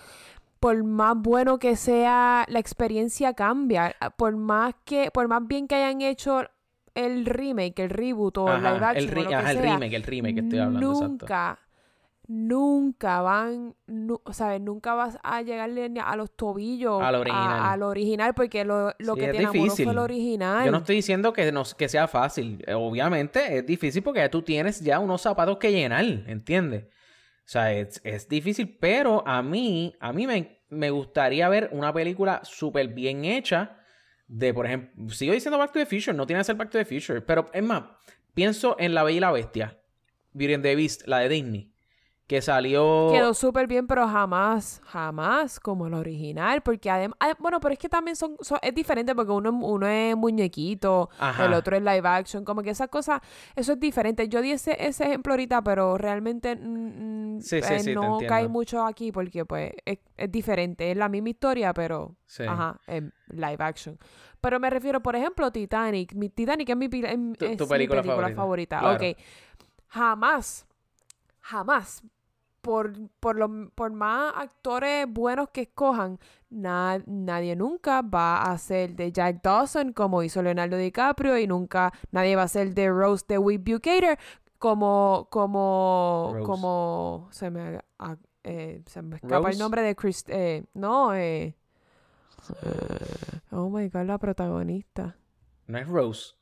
Por 0.66 0.84
más 0.84 1.16
bueno 1.16 1.60
que 1.60 1.76
sea, 1.76 2.44
la 2.48 2.58
experiencia 2.58 3.36
cambia. 3.36 3.96
Por 4.18 4.36
más 4.36 4.74
que... 4.84 5.12
Por 5.12 5.28
más 5.28 5.46
bien 5.46 5.68
que 5.68 5.76
hayan 5.76 6.02
hecho 6.02 6.42
el 6.96 7.28
remake, 7.28 7.78
el 7.84 7.92
reboot 7.92 8.38
o 8.40 8.50
Ajá, 8.50 8.90
action 8.90 8.98
el, 8.98 9.10
o 9.10 9.14
re- 9.14 9.24
lo 9.24 9.30
que 9.30 9.36
ajá, 9.36 9.52
el 9.52 9.58
remake, 9.60 9.94
el 9.94 10.04
remake 10.04 10.34
que 10.34 10.40
estoy 10.42 10.58
hablando, 10.60 10.92
exacto. 10.92 11.08
nunca, 11.26 11.60
nunca 12.28 13.22
van, 13.22 13.76
nu- 13.86 14.22
¿sabes? 14.32 14.60
Nunca 14.62 14.96
vas 14.96 15.18
a 15.22 15.42
llegarle 15.44 15.92
a 16.04 16.16
los 16.16 16.32
tobillos 16.36 17.02
Al 17.02 17.16
a- 17.16 17.20
original. 17.20 17.60
al 17.64 17.84
original 17.84 18.34
porque 18.34 18.66
lo, 18.66 18.94
lo 18.98 19.14
Sí, 19.14 19.20
que 19.20 19.28
te 19.34 19.40
difícil. 19.40 19.84
fue 19.86 19.94
el 19.94 20.00
original. 20.00 20.66
Yo 20.66 20.72
no 20.72 20.78
estoy 20.80 20.96
diciendo 20.96 21.32
que, 21.34 21.52
no, 21.52 21.64
que 21.78 21.88
sea 21.90 22.08
fácil. 22.08 22.64
Eh, 22.66 22.74
Obviamente 22.74 23.60
es 23.60 23.66
difícil 23.68 24.02
porque 24.02 24.28
tú 24.30 24.42
tienes 24.42 24.82
ya 24.82 25.00
unos 25.00 25.22
zapatos 25.22 25.58
que 25.58 25.72
llenar, 25.72 26.04
¿entiendes? 26.06 26.86
O 27.46 27.48
sea, 27.48 27.72
es, 27.72 28.02
es 28.04 28.28
difícil, 28.28 28.78
pero 28.80 29.26
a 29.28 29.44
mí, 29.44 29.96
a 30.00 30.12
mí 30.12 30.26
me, 30.26 30.62
me 30.70 30.90
gustaría 30.90 31.48
ver 31.48 31.70
una 31.72 31.94
película 31.94 32.42
súper 32.44 32.88
bien 32.88 33.24
hecha 33.24 33.78
de, 34.28 34.54
por 34.54 34.66
ejemplo, 34.66 35.10
sigo 35.10 35.34
diciendo 35.34 35.58
Back 35.58 35.74
to 35.74 35.80
the 35.80 35.86
Future, 35.86 36.18
no 36.18 36.26
tiene 36.26 36.40
que 36.40 36.46
ser 36.46 36.56
Back 36.56 36.72
to 36.72 36.78
the 36.80 36.86
Future, 36.86 37.22
pero 37.22 37.50
es 37.54 37.64
más, 37.64 37.84
pienso 38.34 38.76
en 38.80 38.96
La 38.96 39.04
Bella 39.04 39.18
y 39.18 39.20
la 39.20 39.32
Bestia, 39.32 39.80
Beauty 40.34 40.56
and 40.56 40.64
the 40.64 40.76
Beast, 40.76 41.08
la 41.08 41.20
de 41.20 41.30
Disney, 41.30 41.72
que 42.28 42.42
salió... 42.42 43.10
Quedó 43.12 43.34
súper 43.36 43.68
bien, 43.68 43.86
pero 43.86 44.08
jamás, 44.08 44.82
jamás 44.86 45.60
como 45.60 45.86
el 45.86 45.94
original, 45.94 46.62
porque 46.64 46.90
además, 46.90 47.18
bueno, 47.38 47.60
pero 47.60 47.74
es 47.74 47.80
que 47.80 47.88
también 47.88 48.16
son, 48.16 48.36
son- 48.42 48.58
es 48.64 48.74
diferente 48.74 49.14
porque 49.14 49.32
uno, 49.32 49.52
uno 49.52 49.86
es 49.88 50.16
muñequito, 50.16 51.10
Ajá. 51.20 51.46
el 51.46 51.54
otro 51.54 51.76
es 51.76 51.84
live 51.84 52.08
action, 52.08 52.44
como 52.44 52.64
que 52.64 52.72
esas 52.72 52.88
cosas, 52.90 53.22
eso 53.56 53.74
es 53.74 53.80
diferente. 53.80 54.28
Yo 54.28 54.42
di 54.42 54.52
ese, 54.54 54.76
ese 54.84 55.04
ejemplo 55.06 55.34
ahorita, 55.34 55.64
pero 55.64 55.98
realmente 56.00 56.56
mm, 56.56 57.42
Sí, 57.42 57.62
sí, 57.62 57.74
eh, 57.74 57.80
sí, 57.80 57.94
no 57.94 58.18
cae 58.28 58.48
mucho 58.48 58.84
aquí 58.84 59.12
porque 59.12 59.46
pues 59.46 59.72
es, 59.86 60.00
es 60.18 60.32
diferente, 60.32 60.90
es 60.90 60.98
la 60.98 61.10
misma 61.10 61.30
historia, 61.30 61.74
pero 61.76 62.16
Sí. 62.26 62.42
ajá, 62.44 62.80
en 62.88 63.14
live 63.28 63.58
action. 63.60 64.00
Pero 64.42 64.60
me 64.60 64.70
refiero, 64.72 65.00
por 65.02 65.16
ejemplo, 65.16 65.52
Titanic. 65.52 66.14
Mi, 66.16 66.30
Titanic 66.30 66.70
es 66.70 66.76
mi, 66.78 66.90
Tu- 66.90 67.06
es 67.06 67.58
tu 67.58 67.66
mi 67.66 67.70
película 67.70 68.02
película, 68.02 68.30
favorita, 68.36 68.36
favorita. 68.36 68.80
claro. 68.80 68.96
Ok. 68.96 69.18
Jamás, 69.90 70.66
jamás, 71.42 72.04
por, 72.66 72.94
por, 73.20 73.36
lo- 73.38 73.70
por 73.76 73.92
más 73.94 74.34
actores 74.36 75.06
buenos 75.08 75.50
que 75.50 75.62
escojan, 75.62 76.20
na- 76.50 77.02
nadie 77.06 77.56
nunca 77.56 78.02
va 78.02 78.42
a 78.42 78.58
ser 78.58 78.96
de 78.96 79.12
Jack 79.12 79.42
Dawson 79.44 79.94
como 79.94 80.24
hizo 80.24 80.42
Leonardo 80.42 80.76
DiCaprio 80.78 81.38
y 81.38 81.46
nunca 81.48 81.94
nadie 82.12 82.36
va 82.36 82.44
a 82.44 82.48
ser 82.48 82.74
de 82.74 82.90
Rose 82.90 83.24
de 83.28 83.38
Whip 83.38 83.64
Bukater 83.70 84.18
como, 84.58 85.28
como, 85.30 86.32
Rose. 86.34 86.46
como, 86.46 87.28
se 87.32 87.52
me, 87.52 87.80
ah, 88.00 88.16
eh, 88.44 88.82
se 88.88 89.02
me 89.04 89.18
escapa 89.18 89.36
el 89.52 89.60
nombre 89.60 89.82
de 89.84 89.96
Chris, 89.96 90.24
eh, 90.28 90.64
no, 90.74 91.14
eh, 91.14 91.56
oh 93.52 93.70
my 93.70 93.90
God, 93.90 94.06
la 94.06 94.18
protagonista. 94.18 95.16
No 95.68 95.78
es 95.78 95.88
Rose. 95.88 96.34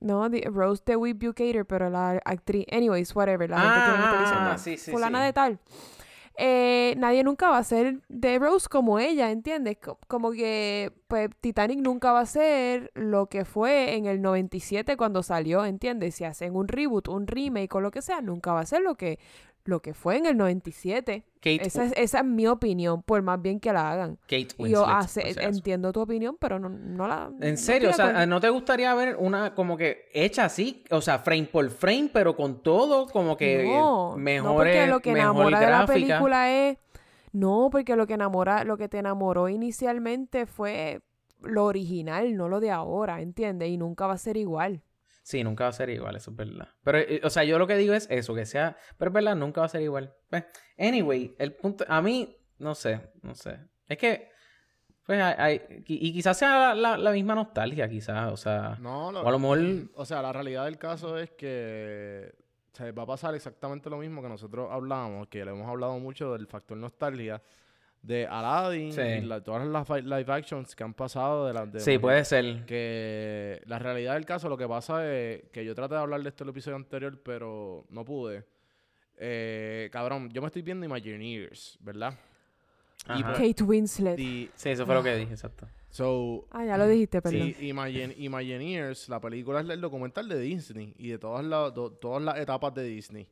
No, 0.00 0.28
di- 0.28 0.42
Rose 0.42 0.82
de 0.86 0.96
Whip 0.96 1.22
Bukater, 1.24 1.66
pero 1.66 1.90
la 1.90 2.20
actriz. 2.24 2.66
Anyways, 2.70 3.14
whatever. 3.16 3.50
La 3.50 3.58
gente 3.60 3.74
que 3.80 3.90
no 3.90 3.96
me 3.98 4.04
está 4.04 4.20
diciendo. 4.20 4.50
Ah, 4.52 4.58
sí, 4.58 4.76
sí, 4.76 4.90
Fulana 4.92 5.20
sí. 5.20 5.24
de 5.26 5.32
tal. 5.32 5.58
Eh, 6.40 6.94
nadie 6.98 7.24
nunca 7.24 7.50
va 7.50 7.58
a 7.58 7.64
ser 7.64 8.00
de 8.08 8.38
Rose 8.38 8.68
como 8.68 9.00
ella, 9.00 9.32
¿entiendes? 9.32 9.76
Co- 9.82 9.98
Como 10.06 10.30
que 10.30 10.92
pues, 11.08 11.30
Titanic 11.40 11.80
nunca 11.80 12.12
va 12.12 12.20
a 12.20 12.26
ser 12.26 12.92
lo 12.94 13.26
que 13.26 13.44
fue 13.44 13.96
en 13.96 14.06
el 14.06 14.22
97 14.22 14.96
cuando 14.96 15.24
salió, 15.24 15.64
¿entiendes? 15.64 16.14
Si 16.14 16.22
hacen 16.24 16.54
un 16.54 16.68
reboot, 16.68 17.08
un 17.08 17.26
remake 17.26 17.74
o 17.74 17.80
lo 17.80 17.90
que 17.90 18.02
sea, 18.02 18.20
nunca 18.20 18.52
va 18.52 18.60
a 18.60 18.66
ser 18.66 18.82
lo 18.82 18.94
que, 18.94 19.18
lo 19.68 19.82
que 19.82 19.92
fue 19.92 20.16
en 20.16 20.24
el 20.24 20.34
97. 20.38 21.24
Kate, 21.42 21.66
Esa 21.66 21.84
es, 21.84 21.92
esa 21.94 22.20
es 22.20 22.24
mi 22.24 22.46
opinión, 22.46 23.02
por 23.02 23.20
más 23.20 23.40
bien 23.42 23.60
que 23.60 23.70
la 23.70 23.90
hagan. 23.90 24.16
Kate 24.22 24.48
yo 24.56 24.62
Winslet, 24.64 24.88
hace- 24.88 25.20
acaso. 25.30 25.40
entiendo 25.42 25.92
tu 25.92 26.00
opinión, 26.00 26.38
pero 26.40 26.58
no, 26.58 26.70
no 26.70 27.06
la... 27.06 27.30
En 27.42 27.58
serio, 27.58 27.90
o 27.90 27.92
sea. 27.92 28.24
¿no 28.24 28.40
te 28.40 28.48
gustaría 28.48 28.94
ver 28.94 29.16
una 29.18 29.54
como 29.54 29.76
que 29.76 30.08
hecha 30.14 30.46
así? 30.46 30.84
O 30.90 31.02
sea, 31.02 31.18
frame 31.18 31.44
por 31.52 31.68
frame, 31.68 32.08
pero 32.10 32.34
con 32.34 32.62
todo 32.62 33.08
como 33.08 33.36
que 33.36 33.64
no, 33.70 34.16
mejor, 34.16 34.48
no 34.50 34.56
porque 34.56 34.86
lo 34.86 35.00
que 35.00 35.10
enamora 35.10 35.60
de 35.60 35.70
la 35.70 35.84
película 35.86 36.50
es 36.50 36.78
no 37.32 37.68
porque 37.70 37.94
lo 37.94 38.06
que 38.06 38.14
enamora 38.14 38.64
lo 38.64 38.78
que 38.78 38.88
te 38.88 38.96
enamoró 38.96 39.50
inicialmente 39.50 40.46
fue 40.46 41.02
lo 41.42 41.66
original 41.66 42.34
no 42.38 42.48
lo 42.48 42.58
de 42.58 42.70
ahora 42.70 43.20
¿entiendes? 43.20 43.68
y 43.68 43.76
nunca 43.76 44.06
va 44.06 44.14
a 44.14 44.18
ser 44.18 44.38
igual 44.38 44.80
Sí, 45.28 45.44
nunca 45.44 45.64
va 45.64 45.68
a 45.68 45.72
ser 45.74 45.90
igual, 45.90 46.16
eso 46.16 46.30
es 46.30 46.36
verdad. 46.38 46.68
Pero, 46.82 46.98
eh, 47.00 47.20
o 47.22 47.28
sea, 47.28 47.44
yo 47.44 47.58
lo 47.58 47.66
que 47.66 47.76
digo 47.76 47.92
es 47.92 48.06
eso, 48.10 48.34
que 48.34 48.46
sea... 48.46 48.78
Pero 48.96 49.10
es 49.10 49.12
verdad, 49.12 49.36
nunca 49.36 49.60
va 49.60 49.66
a 49.66 49.68
ser 49.68 49.82
igual. 49.82 50.14
Pues, 50.30 50.44
anyway, 50.78 51.34
el 51.38 51.52
punto... 51.52 51.84
A 51.86 52.00
mí, 52.00 52.34
no 52.56 52.74
sé, 52.74 53.10
no 53.20 53.34
sé. 53.34 53.58
Es 53.86 53.98
que... 53.98 54.30
Pues 55.04 55.20
hay... 55.20 55.34
hay- 55.36 55.84
y 55.86 56.14
quizás 56.14 56.38
sea 56.38 56.68
la, 56.70 56.74
la- 56.74 56.96
la 56.96 57.10
misma 57.12 57.34
nostalgia, 57.34 57.86
quizás, 57.90 58.32
o 58.32 58.38
sea... 58.38 58.78
No, 58.80 59.12
lo- 59.12 59.20
O 59.20 59.28
a 59.28 59.30
lo 59.30 59.38
mejor... 59.38 59.58
O 59.96 60.06
sea, 60.06 60.22
la 60.22 60.32
realidad 60.32 60.64
del 60.64 60.78
caso 60.78 61.18
es 61.18 61.30
que 61.32 62.32
se 62.72 62.92
va 62.92 63.02
a 63.02 63.06
pasar 63.06 63.34
exactamente 63.34 63.90
lo 63.90 63.98
mismo 63.98 64.22
que 64.22 64.30
nosotros 64.30 64.68
hablábamos, 64.72 65.28
que 65.28 65.44
le 65.44 65.50
hemos 65.50 65.68
hablado 65.68 65.98
mucho 65.98 66.32
del 66.32 66.46
factor 66.46 66.78
nostalgia 66.78 67.42
de 68.02 68.26
Aladdin 68.26 68.92
Sí. 68.92 69.00
y 69.00 69.20
la- 69.22 69.42
todas 69.42 69.66
las 69.66 69.88
live 70.04 70.32
actions 70.32 70.74
que 70.74 70.84
han 70.84 70.94
pasado 70.94 71.46
de 71.46 71.52
las 71.52 71.70
de 71.72 71.80
Sí, 71.80 71.98
puede 71.98 72.24
ser. 72.24 72.64
que 72.64 73.60
la 73.66 73.78
realidad 73.78 74.14
del 74.14 74.24
caso, 74.24 74.48
lo 74.48 74.56
que 74.56 74.66
pasa 74.68 75.04
es 75.12 75.42
que 75.52 75.64
yo 75.64 75.74
traté 75.74 75.94
de 75.94 76.00
hablar 76.00 76.22
de 76.22 76.28
esto 76.28 76.44
en 76.44 76.48
el 76.48 76.52
episodio 76.52 76.76
anterior, 76.76 77.20
pero 77.22 77.84
no 77.90 78.04
pude. 78.04 78.44
Eh, 79.16 79.88
cabrón, 79.92 80.30
yo 80.30 80.40
me 80.40 80.46
estoy 80.46 80.62
viendo 80.62 80.86
Imagineers, 80.86 81.76
¿verdad? 81.80 82.14
Y 83.08 83.12
Ajá. 83.22 83.34
pues- 83.34 83.48
Kate 83.54 83.64
Winslet 83.64 84.18
y- 84.18 84.50
Sí, 84.54 84.70
eso 84.70 84.86
fue 84.86 84.94
lo 84.94 85.02
que 85.02 85.16
dije, 85.16 85.32
exacto. 85.32 85.66
So, 85.90 86.46
Ah, 86.50 86.64
ya 86.64 86.76
lo 86.76 86.86
dijiste, 86.86 87.20
perdón. 87.22 87.54
Sí, 87.58 87.68
Imagine- 87.68 88.14
Imagineers, 88.18 89.08
la 89.08 89.20
película 89.20 89.60
es 89.60 89.68
el 89.68 89.80
documental 89.80 90.28
de 90.28 90.38
Disney 90.38 90.94
y 90.98 91.08
de 91.08 91.18
todas 91.18 91.44
las, 91.44 91.74
do- 91.74 91.90
todas 91.92 92.22
las 92.22 92.38
etapas 92.38 92.74
de 92.74 92.84
Disney. 92.84 93.26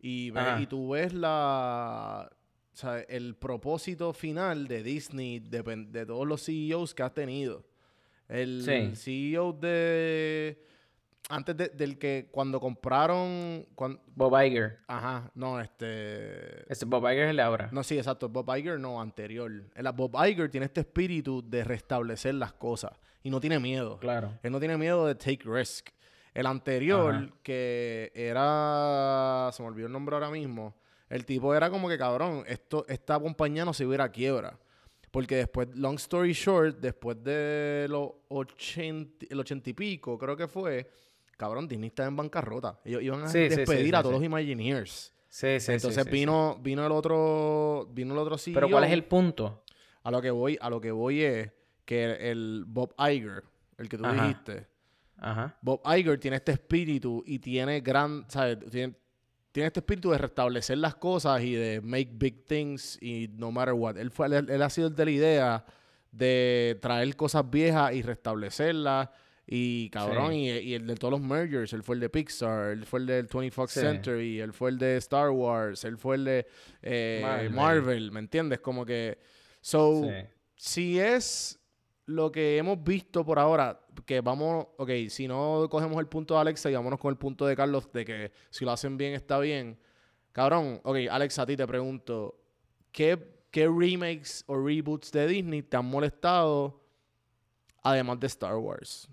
Y, 0.00 0.30
ve- 0.30 0.60
y 0.60 0.66
tú 0.66 0.90
ves 0.90 1.12
la, 1.12 2.30
o 2.76 2.78
sea, 2.78 2.98
el 3.00 3.34
propósito 3.36 4.12
final 4.12 4.68
de 4.68 4.82
Disney, 4.82 5.40
depen- 5.40 5.88
de, 5.90 6.04
todos 6.04 6.26
los 6.26 6.44
CEOs 6.44 6.94
que 6.94 7.02
ha 7.02 7.08
tenido. 7.08 7.64
El 8.28 8.60
Sí. 8.62 8.94
CEO 8.94 9.54
de... 9.54 10.62
Antes 11.30 11.56
de- 11.56 11.68
del 11.70 11.96
que 11.98 12.28
cuando 12.30 12.60
compraron... 12.60 13.66
Bob 14.14 14.42
Iger. 14.44 14.80
ajá, 14.88 15.30
no, 15.34 15.58
este... 15.58 16.70
Ese 16.70 16.84
Bob 16.84 17.02
Iger 17.10 17.24
es 17.24 17.30
el 17.30 17.36
de 17.36 17.42
ahora. 17.42 17.70
No, 17.72 17.82
sí, 17.82 17.96
exacto. 17.96 18.28
Bob 18.28 18.54
Iger 18.54 18.78
no, 18.78 19.00
anterior. 19.00 19.50
El, 19.74 19.92
Bob 19.92 20.14
Iger 20.26 20.50
tiene 20.50 20.66
este 20.66 20.80
espíritu 20.82 21.42
de 21.48 21.64
restablecer 21.64 22.34
las 22.34 22.52
cosas 22.52 22.92
y 23.22 23.30
no 23.30 23.40
tiene 23.40 23.58
miedo. 23.58 23.98
Claro. 24.00 24.38
Él 24.42 24.52
no 24.52 24.58
tiene 24.60 24.76
miedo 24.76 25.06
de 25.06 25.14
take 25.14 25.40
risk. 25.46 25.88
El 26.34 26.44
anterior, 26.44 27.14
Ajá. 27.14 27.28
que 27.42 28.12
era. 28.14 29.48
Se 29.54 29.62
me 29.62 29.68
olvidó 29.68 29.86
el 29.86 29.92
nombre 29.94 30.14
ahora 30.14 30.28
mismo. 30.30 30.74
El 31.08 31.24
tipo 31.24 31.54
era 31.54 31.70
como 31.70 31.88
que, 31.88 31.96
cabrón, 31.98 32.42
esto, 32.46 32.84
esta 32.88 33.18
compañía 33.18 33.64
no 33.64 33.72
se 33.72 33.84
iba 33.84 33.92
a 33.92 33.94
ir 33.94 34.00
a 34.00 34.08
quiebra. 34.10 34.58
Porque 35.10 35.36
después, 35.36 35.68
long 35.74 35.94
story 35.96 36.32
short, 36.32 36.78
después 36.78 37.22
de 37.22 37.86
los 37.88 38.10
80, 38.28 39.26
el 39.30 39.40
ochenta 39.40 39.70
y 39.70 39.72
pico, 39.72 40.18
creo 40.18 40.36
que 40.36 40.48
fue, 40.48 40.90
cabrón, 41.36 41.68
Disney 41.68 41.88
estaba 41.88 42.08
en 42.08 42.16
bancarrota. 42.16 42.80
Ellos 42.84 43.02
iban 43.02 43.22
a 43.22 43.28
Sí, 43.28 43.44
sí, 43.44 43.50
sí, 43.50 43.56
despedir 43.56 43.86
sí, 43.90 43.94
a 43.94 44.02
todos 44.02 44.16
los 44.16 44.24
Imagineers. 44.24 45.12
Sí, 45.28 45.60
sí, 45.60 45.72
Entonces 45.72 46.04
vino, 46.10 46.58
vino 46.60 46.84
el 46.84 46.92
otro, 46.92 47.88
vino 47.92 48.14
el 48.14 48.18
otro. 48.18 48.36
CEO. 48.36 48.54
Pero 48.54 48.68
¿cuál 48.68 48.84
es 48.84 48.92
el 48.92 49.04
punto? 49.04 49.62
A 50.02 50.10
lo 50.10 50.20
que 50.20 50.30
voy, 50.30 50.58
a 50.60 50.70
lo 50.70 50.80
que 50.80 50.90
voy 50.90 51.22
es 51.22 51.50
que 51.84 52.30
el 52.30 52.64
Bob 52.66 52.94
Iger, 52.98 53.44
el 53.78 53.88
que 53.88 53.96
tú 53.98 54.04
Ajá. 54.06 54.22
dijiste, 54.22 54.66
Ajá. 55.18 55.56
Bob 55.62 55.80
Iger 55.86 56.18
tiene 56.18 56.36
este 56.38 56.52
espíritu 56.52 57.22
y 57.26 57.38
tiene 57.38 57.80
gran, 57.80 58.24
¿sabes? 58.28 58.58
Tiene, 58.70 58.94
tiene 59.56 59.68
este 59.68 59.80
espíritu 59.80 60.10
de 60.10 60.18
restablecer 60.18 60.76
las 60.76 60.96
cosas 60.96 61.40
y 61.40 61.54
de 61.54 61.80
make 61.80 62.10
big 62.12 62.44
things 62.44 62.98
y 63.00 63.28
no 63.38 63.50
matter 63.50 63.72
what. 63.72 63.96
Él, 63.96 64.10
fue, 64.10 64.26
él, 64.26 64.50
él 64.50 64.60
ha 64.60 64.68
sido 64.68 64.88
el 64.88 64.94
de 64.94 65.04
la 65.06 65.10
idea 65.10 65.64
de 66.12 66.78
traer 66.82 67.16
cosas 67.16 67.48
viejas 67.48 67.94
y 67.94 68.02
restablecerlas. 68.02 69.08
Y 69.46 69.88
cabrón, 69.88 70.32
Sí. 70.32 70.40
y, 70.40 70.50
y 70.58 70.74
el 70.74 70.86
de 70.86 70.94
todos 70.96 71.12
los 71.12 71.22
mergers, 71.22 71.72
él 71.72 71.82
fue 71.82 71.94
el 71.94 72.00
de 72.00 72.10
Pixar, 72.10 72.72
él 72.72 72.84
fue 72.84 73.00
el 73.00 73.06
del 73.06 73.26
20 73.32 73.50
Fox 73.50 73.72
Sí. 73.72 73.80
Century, 73.80 74.40
él 74.40 74.52
fue 74.52 74.68
el 74.68 74.78
de 74.78 74.98
Star 74.98 75.30
Wars, 75.30 75.84
él 75.84 75.96
fue 75.96 76.16
el 76.16 76.24
de 76.26 76.46
eh, 76.82 77.20
Marvel. 77.22 77.50
Marvel. 77.52 78.12
¿me 78.12 78.20
entiendes? 78.20 78.60
Como 78.60 78.84
que... 78.84 79.18
So, 79.62 80.02
Sí. 80.04 80.26
si 80.54 81.00
es 81.00 81.58
lo 82.06 82.30
que 82.32 82.56
hemos 82.58 82.82
visto 82.82 83.24
por 83.24 83.38
ahora, 83.38 83.80
que 84.04 84.20
vamos, 84.20 84.66
ok, 84.76 84.90
si 85.08 85.26
no 85.26 85.66
cogemos 85.68 85.98
el 85.98 86.06
punto 86.06 86.34
de 86.34 86.40
Alexa 86.40 86.70
y 86.70 86.74
vámonos 86.74 87.00
con 87.00 87.10
el 87.10 87.16
punto 87.18 87.46
de 87.46 87.56
Carlos 87.56 87.90
de 87.92 88.04
que 88.04 88.32
si 88.50 88.64
lo 88.64 88.70
hacen 88.72 88.96
bien 88.96 89.14
está 89.14 89.38
bien. 89.38 89.78
Cabrón, 90.32 90.80
ok, 90.84 90.96
Alexa, 91.10 91.42
a 91.42 91.46
ti 91.46 91.56
te 91.56 91.66
pregunto, 91.66 92.38
¿qué, 92.92 93.40
qué 93.50 93.66
remakes 93.68 94.44
o 94.46 94.56
reboots 94.56 95.10
de 95.12 95.26
Disney 95.26 95.62
te 95.62 95.76
han 95.76 95.86
molestado 95.86 96.80
además 97.82 98.20
de 98.20 98.26
Star 98.28 98.56
Wars? 98.56 99.08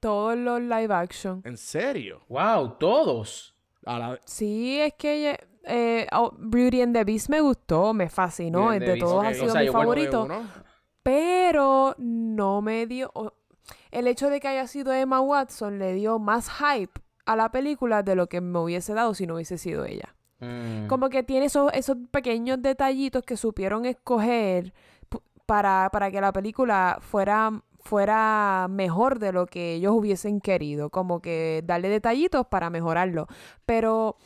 Todos 0.00 0.36
los 0.36 0.60
live 0.60 0.92
action. 0.94 1.42
¿En 1.44 1.56
serio? 1.56 2.20
Wow, 2.28 2.76
todos. 2.78 3.54
A 3.84 3.98
la- 3.98 4.20
Sí, 4.24 4.78
es 4.80 4.94
que 4.94 5.38
eh, 5.64 6.06
oh, 6.12 6.32
Beauty 6.38 6.82
and 6.82 6.94
the 6.94 7.04
Beast 7.04 7.28
me 7.28 7.40
gustó, 7.40 7.92
me 7.92 8.08
fascinó, 8.08 8.68
Beast, 8.68 9.00
todos 9.00 9.24
ha 9.24 9.28
O 9.30 9.34
sido 9.34 9.52
sea, 9.52 9.60
mi 9.62 9.68
favorito. 9.68 10.28
Pero 11.08 11.94
no 11.96 12.60
me 12.60 12.86
dio. 12.86 13.10
el 13.90 14.06
hecho 14.08 14.28
de 14.28 14.40
que 14.40 14.48
haya 14.48 14.66
sido 14.66 14.92
Emma 14.92 15.22
Watson 15.22 15.78
le 15.78 15.94
dio 15.94 16.18
más 16.18 16.50
hype 16.50 17.00
a 17.24 17.34
la 17.34 17.50
película 17.50 18.02
de 18.02 18.14
lo 18.14 18.26
que 18.26 18.42
me 18.42 18.58
hubiese 18.58 18.92
dado 18.92 19.14
si 19.14 19.26
no 19.26 19.36
hubiese 19.36 19.56
sido 19.56 19.86
ella. 19.86 20.14
Mm. 20.40 20.86
Como 20.86 21.08
que 21.08 21.22
tiene 21.22 21.46
esos, 21.46 21.72
esos 21.72 21.96
pequeños 22.10 22.60
detallitos 22.60 23.22
que 23.22 23.38
supieron 23.38 23.86
escoger 23.86 24.74
para, 25.46 25.88
para 25.90 26.10
que 26.10 26.20
la 26.20 26.30
película 26.30 26.98
fuera, 27.00 27.62
fuera 27.80 28.66
mejor 28.68 29.18
de 29.18 29.32
lo 29.32 29.46
que 29.46 29.76
ellos 29.76 29.92
hubiesen 29.94 30.42
querido. 30.42 30.90
Como 30.90 31.22
que 31.22 31.62
darle 31.64 31.88
detallitos 31.88 32.46
para 32.48 32.68
mejorarlo. 32.68 33.28
Pero, 33.64 34.18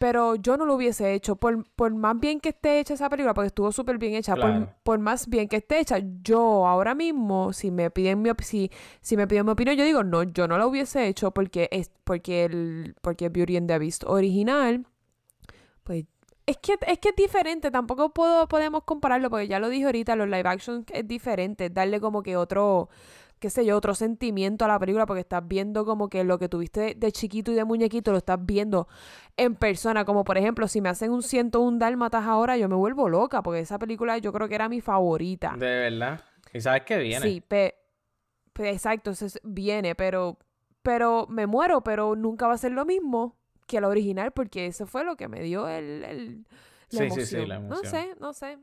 pero 0.00 0.34
yo 0.36 0.56
no 0.56 0.64
lo 0.64 0.76
hubiese 0.76 1.12
hecho. 1.12 1.36
Por, 1.36 1.62
por 1.76 1.94
más 1.94 2.18
bien 2.18 2.40
que 2.40 2.48
esté 2.48 2.80
hecha 2.80 2.94
esa 2.94 3.10
película, 3.10 3.34
porque 3.34 3.48
estuvo 3.48 3.70
súper 3.70 3.98
bien 3.98 4.14
hecha, 4.14 4.34
por- 4.34 4.50
Claro. 4.50 4.74
por, 4.82 4.98
más 4.98 5.28
bien 5.28 5.46
que 5.46 5.56
esté 5.56 5.78
hecha, 5.78 5.98
yo 6.22 6.66
ahora 6.66 6.94
mismo, 6.94 7.52
si 7.52 7.70
me 7.70 7.90
piden 7.90 8.22
mi 8.22 8.30
si, 8.42 8.70
si 9.02 9.16
me 9.18 9.26
piden 9.28 9.44
mi 9.44 9.52
opinión, 9.52 9.76
yo 9.76 9.84
digo, 9.84 10.02
no, 10.02 10.22
yo 10.22 10.48
no 10.48 10.56
la 10.56 10.66
hubiese 10.66 11.06
hecho 11.06 11.32
porque 11.32 11.68
es, 11.70 11.90
porque 12.04 12.46
el, 12.46 12.94
porque 13.02 13.28
Beauty 13.28 13.58
and 13.58 13.68
the 13.68 13.78
Beast 13.78 14.04
original 14.06 14.86
pues 15.82 16.06
es 16.46 16.56
que, 16.56 16.78
es 16.86 16.98
que 16.98 17.10
es 17.10 17.16
diferente, 17.16 17.70
tampoco 17.70 18.08
puedo, 18.10 18.48
podemos 18.48 18.84
compararlo, 18.84 19.28
porque 19.30 19.46
ya 19.48 19.60
lo 19.60 19.68
dije 19.68 19.84
ahorita, 19.84 20.16
los 20.16 20.28
live 20.28 20.48
action 20.48 20.84
es 20.92 21.06
diferente, 21.06 21.68
darle 21.70 22.00
como 22.00 22.22
que 22.22 22.36
otro, 22.36 22.88
qué 23.40 23.50
sé 23.50 23.64
yo, 23.64 23.76
otro 23.76 23.94
sentimiento 23.94 24.64
a 24.64 24.68
la 24.68 24.78
película, 24.78 25.06
porque 25.06 25.20
estás 25.22 25.42
viendo 25.48 25.84
como 25.84 26.08
que 26.08 26.22
lo 26.24 26.38
que 26.38 26.48
tuviste 26.48 26.80
de, 26.80 26.94
de 26.94 27.10
chiquito 27.12 27.50
y 27.50 27.54
de 27.54 27.64
muñequito 27.64 28.12
lo 28.12 28.18
estás 28.18 28.38
viendo 28.40 28.86
en 29.36 29.56
persona, 29.56 30.04
como 30.04 30.22
por 30.24 30.38
ejemplo, 30.38 30.68
si 30.68 30.80
me 30.80 30.88
hacen 30.90 31.10
un 31.10 31.22
101 31.22 31.78
dálmatas 31.78 32.24
ahora, 32.26 32.56
yo 32.56 32.68
me 32.68 32.76
vuelvo 32.76 33.08
loca, 33.08 33.42
porque 33.42 33.60
esa 33.60 33.78
película 33.78 34.18
yo 34.18 34.32
creo 34.32 34.48
que 34.48 34.54
era 34.54 34.68
mi 34.68 34.80
favorita. 34.80 35.56
De 35.56 35.66
verdad. 35.90 36.20
¿Y 36.52 36.60
sabes 36.60 36.82
qué 36.84 36.98
viene? 36.98 37.20
Sí, 37.20 37.40
pe, 37.40 37.74
pe- 38.52 38.70
exacto, 38.70 39.10
entonces 39.10 39.40
viene, 39.42 39.94
pero, 39.94 40.38
pero 40.82 41.26
me 41.28 41.46
muero, 41.46 41.82
pero 41.82 42.16
nunca 42.16 42.46
va 42.46 42.54
a 42.54 42.58
ser 42.58 42.72
lo 42.72 42.84
mismo 42.84 43.36
que 43.66 43.80
la 43.80 43.88
original, 43.88 44.32
porque 44.32 44.66
eso 44.66 44.86
fue 44.86 45.04
lo 45.04 45.16
que 45.16 45.28
me 45.28 45.40
dio 45.42 45.68
el, 45.68 46.04
el- 46.04 46.46
la 46.90 47.04
Sí, 47.04 47.10
sí, 47.10 47.26
sí, 47.26 47.36
emoción. 47.36 47.48
la 47.48 47.54
No 47.56 47.60
emoción. 47.66 47.92
sé, 47.92 48.14
no 48.20 48.32
sé. 48.32 48.58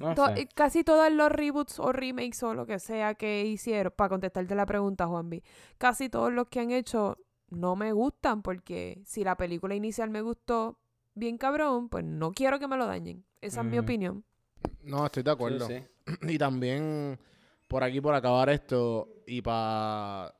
No 0.00 0.14
To- 0.14 0.26
sé. 0.26 0.40
eh, 0.42 0.48
Casi 0.54 0.84
todos 0.84 1.10
los 1.12 1.30
reboots 1.32 1.78
o 1.80 1.90
remakes 1.92 2.42
o 2.42 2.54
lo 2.54 2.66
que 2.66 2.78
sea 2.78 3.14
que 3.14 3.44
hicieron, 3.46 3.92
para 3.96 4.10
contestarte 4.10 4.54
la 4.54 4.66
pregunta, 4.66 5.06
Juanvi, 5.06 5.42
casi 5.78 6.08
todos 6.08 6.32
los 6.32 6.48
que 6.48 6.60
han 6.60 6.70
hecho 6.70 7.16
no 7.48 7.76
me 7.76 7.92
gustan, 7.92 8.42
porque 8.42 9.00
si 9.04 9.24
la 9.24 9.36
película 9.36 9.74
inicial 9.74 10.10
me 10.10 10.20
gustó 10.20 10.78
bien 11.14 11.38
cabrón, 11.38 11.88
pues 11.88 12.04
no 12.04 12.32
quiero 12.32 12.58
que 12.58 12.68
me 12.68 12.76
lo 12.76 12.86
dañen. 12.86 13.24
Esa 13.40 13.60
es 13.60 13.66
mi 13.66 13.78
Ujú. 13.78 13.84
opinión. 13.84 14.24
No, 14.82 15.06
estoy 15.06 15.22
de 15.22 15.30
acuerdo. 15.30 15.66
Sí, 15.66 15.78
sí. 15.78 15.84
Y 16.34 16.38
también, 16.38 17.18
por 17.68 17.82
aquí, 17.82 18.00
por 18.00 18.14
acabar 18.14 18.48
esto, 18.50 19.08
y 19.26 19.40
para 19.42 20.34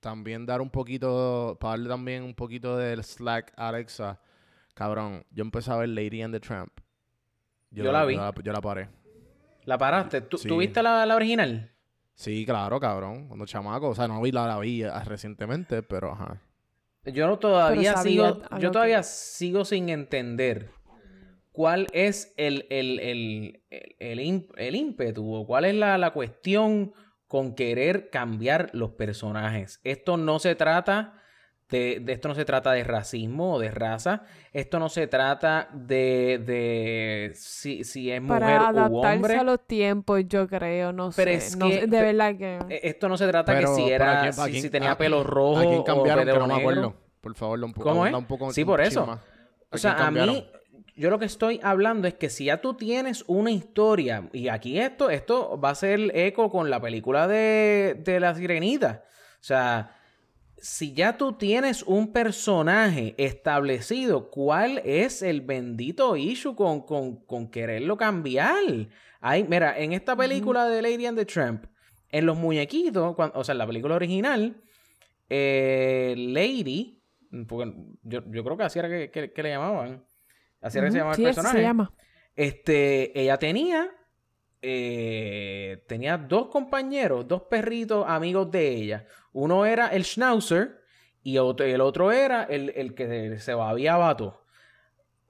también 0.00 0.46
dar 0.46 0.60
un 0.60 0.70
poquito, 0.70 1.56
para 1.60 1.72
darle 1.72 1.88
también 1.88 2.22
un 2.24 2.34
poquito 2.34 2.76
del 2.76 3.04
slack 3.04 3.52
a 3.56 3.68
Alexa, 3.68 4.20
cabrón, 4.74 5.24
yo 5.30 5.42
empecé 5.42 5.70
a 5.70 5.76
ver 5.76 5.90
Lady 5.90 6.22
and 6.22 6.32
the 6.34 6.40
Tramp. 6.40 6.72
Yo 7.70 7.90
la 7.90 8.04
vi. 8.04 8.14
Yo 8.14 8.20
la, 8.20 8.34
yo 8.42 8.52
la 8.52 8.60
paré. 8.60 8.88
¿La 9.64 9.78
paraste? 9.78 10.20
¿Tú, 10.22 10.38
Sí. 10.38 10.48
¿tú 10.48 10.58
viste 10.58 10.82
la, 10.82 11.04
la 11.06 11.14
original? 11.16 11.72
Sí, 12.14 12.44
claro, 12.44 12.78
cabrón. 12.80 13.28
Cuando 13.28 13.46
chamaco, 13.46 13.88
o 13.90 13.94
sea, 13.94 14.06
no 14.08 14.20
vi 14.20 14.32
la, 14.32 14.46
la 14.46 14.58
vi 14.58 14.82
ah, 14.84 15.02
recientemente, 15.04 15.82
pero 15.82 16.12
ajá. 16.12 16.40
Yo 17.04 17.26
no 17.26 17.38
todavía 17.38 17.96
sigo, 17.96 18.42
yo 18.60 18.70
todavía 18.70 18.98
que- 18.98 19.02
sigo 19.04 19.64
sin 19.64 19.88
entender 19.88 20.70
cuál 21.50 21.86
es 21.92 22.32
el, 22.36 22.66
el, 22.70 23.00
el, 23.00 23.62
el, 23.98 24.48
el 24.56 24.74
ímpetu 24.76 25.34
o 25.34 25.46
cuál 25.46 25.64
es 25.64 25.74
la, 25.74 25.98
la 25.98 26.12
cuestión 26.12 26.92
con 27.26 27.54
querer 27.54 28.10
cambiar 28.10 28.70
los 28.72 28.90
personajes. 28.92 29.80
Esto 29.84 30.16
no 30.16 30.38
se 30.38 30.54
trata 30.54 31.14
de, 31.72 31.98
de 32.00 32.12
esto 32.12 32.28
no 32.28 32.34
se 32.34 32.44
trata 32.44 32.70
de 32.72 32.84
racismo 32.84 33.54
o 33.54 33.58
de 33.58 33.70
raza. 33.70 34.22
Esto 34.52 34.78
no 34.78 34.88
se 34.88 35.06
trata 35.06 35.68
de, 35.72 36.40
de 36.44 37.32
si, 37.34 37.82
si 37.82 38.10
es 38.12 38.20
mujer 38.20 38.40
Para 38.40 38.62
u 38.62 38.66
adaptarse 38.66 39.16
hombre. 39.16 39.36
a 39.38 39.42
los 39.42 39.66
tiempos, 39.66 40.22
yo 40.28 40.46
creo, 40.46 40.92
no 40.92 41.10
Pero 41.16 41.30
sé. 41.30 41.36
es 41.38 41.56
que- 41.56 41.86
de 41.86 42.00
verdad 42.02 42.36
que... 42.36 42.58
E- 42.68 42.80
Esto 42.84 43.08
no 43.08 43.16
se 43.16 43.26
trata 43.26 43.52
Pero, 43.54 43.74
que 43.74 43.82
si 43.82 43.90
era, 43.90 44.18
¿a 44.18 44.20
quién- 44.22 44.28
a 44.40 44.44
si, 44.44 44.50
quién- 44.50 44.62
si 44.62 44.70
tenía 44.70 44.92
a- 44.92 44.98
pelo 44.98 45.24
rojo 45.24 45.58
¿A 45.58 45.62
quién 45.62 45.78
o 45.80 45.84
cambiaron? 45.84 46.24
Que 46.24 46.32
pelo 46.32 46.46
no 46.46 46.46
me 46.46 46.54
negro. 46.54 46.70
acuerdo. 46.70 46.94
Por 47.20 47.34
favor, 47.34 47.58
da 47.60 47.66
un 47.66 47.72
poco, 47.72 47.88
¿Cómo 47.88 48.06
es? 48.06 48.12
da 48.12 48.18
un 48.18 48.26
poco 48.26 48.52
Sí, 48.52 48.64
por 48.64 48.80
eso. 48.80 49.00
chisma. 49.00 49.14
¿A 49.70 49.74
O 49.74 49.78
sea, 49.78 49.92
a 50.06 50.10
mí, 50.10 50.46
yo 50.96 51.08
lo 51.08 51.18
que 51.18 51.24
estoy 51.24 51.58
hablando 51.62 52.06
es 52.06 52.14
que 52.14 52.28
si 52.28 52.44
ya 52.46 52.60
tú 52.60 52.74
tienes 52.74 53.24
una 53.28 53.50
historia, 53.50 54.28
y 54.32 54.48
aquí 54.48 54.78
esto, 54.78 55.08
esto 55.08 55.58
va 55.58 55.70
a 55.70 55.74
ser 55.74 56.10
eco 56.14 56.50
con 56.50 56.68
la 56.68 56.80
película 56.80 57.26
de, 57.26 57.96
de 58.04 58.20
La 58.20 58.34
Sirenita. 58.34 59.04
O 59.40 59.44
sea, 59.44 59.96
si 60.62 60.94
ya 60.94 61.16
tú 61.18 61.32
tienes 61.32 61.82
un 61.82 62.12
personaje 62.12 63.14
establecido, 63.18 64.30
¿cuál 64.30 64.78
es 64.84 65.20
el 65.22 65.40
bendito 65.40 66.16
issue 66.16 66.54
con, 66.54 66.82
con, 66.86 67.16
con 67.26 67.50
quererlo 67.50 67.96
cambiar? 67.96 68.88
Ay, 69.20 69.44
mira, 69.48 69.76
en 69.78 69.92
esta 69.92 70.14
película 70.16 70.68
de 70.68 70.80
Lady 70.80 71.06
and 71.06 71.18
the 71.18 71.24
Tramp, 71.26 71.64
en 72.10 72.26
los 72.26 72.38
muñequitos, 72.38 73.14
cuan- 73.16 73.32
o 73.34 73.42
sea, 73.42 73.52
en 73.54 73.58
la 73.58 73.66
película 73.66 73.96
original, 73.96 74.62
eh, 75.28 76.14
Lady, 76.16 77.02
porque 77.48 77.72
yo, 78.02 78.20
yo 78.30 78.44
creo 78.44 78.56
que 78.56 78.62
así 78.62 78.78
era 78.78 78.88
que, 78.88 79.10
que- 79.10 79.32
que 79.32 79.42
le 79.42 79.48
llamaban, 79.50 80.04
así 80.60 80.78
era 80.78 80.86
que 80.86 80.92
se 80.92 80.98
llamaba 80.98 81.16
sí, 81.16 81.22
el 81.22 81.28
personaje. 81.28 81.56
se 81.56 81.62
llama. 81.62 81.92
Este, 82.36 83.20
ella 83.20 83.36
tenía 83.38 83.90
eh, 84.62 85.82
tenía 85.88 86.16
dos 86.16 86.46
compañeros, 86.48 87.26
dos 87.28 87.42
perritos 87.42 88.04
amigos 88.08 88.50
de 88.50 88.68
ella. 88.68 89.06
Uno 89.32 89.66
era 89.66 89.88
el 89.88 90.04
Schnauzer 90.04 90.80
y 91.22 91.38
otro- 91.38 91.66
el 91.66 91.80
otro 91.80 92.12
era 92.12 92.44
el, 92.44 92.72
el 92.76 92.94
que 92.94 93.38
se 93.38 93.54
babiaba 93.54 94.16
todo. 94.16 94.44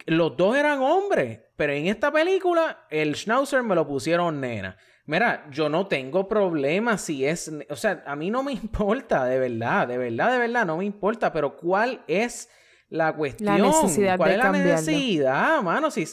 Los 0.06 0.36
dos 0.36 0.56
eran 0.56 0.80
hombres, 0.80 1.40
pero 1.56 1.72
en 1.72 1.86
esta 1.86 2.10
película 2.10 2.86
el 2.90 3.14
Schnauzer 3.14 3.62
me 3.62 3.74
lo 3.74 3.86
pusieron 3.86 4.40
nena. 4.40 4.76
Mira, 5.06 5.46
yo 5.50 5.68
no 5.68 5.86
tengo 5.86 6.28
problema 6.28 6.96
si 6.98 7.24
es, 7.26 7.52
o 7.68 7.76
sea, 7.76 8.02
a 8.06 8.16
mí 8.16 8.30
no 8.30 8.42
me 8.42 8.52
importa, 8.62 9.24
de 9.26 9.38
verdad, 9.38 9.86
de 9.88 9.98
verdad, 9.98 10.32
de 10.32 10.38
verdad, 10.38 10.66
no 10.66 10.76
me 10.78 10.84
importa, 10.84 11.32
pero 11.32 11.56
¿cuál 11.56 12.02
es 12.08 12.48
la 12.88 13.12
cuestión? 13.14 13.62
necesidad 13.62 14.16
¿Cuál 14.16 14.30
de 14.30 14.34
es 14.34 14.38
la 14.38 14.44
cambiarlo. 14.44 14.74
necesidad, 14.74 15.62
mano? 15.62 15.90
Si, 15.90 16.04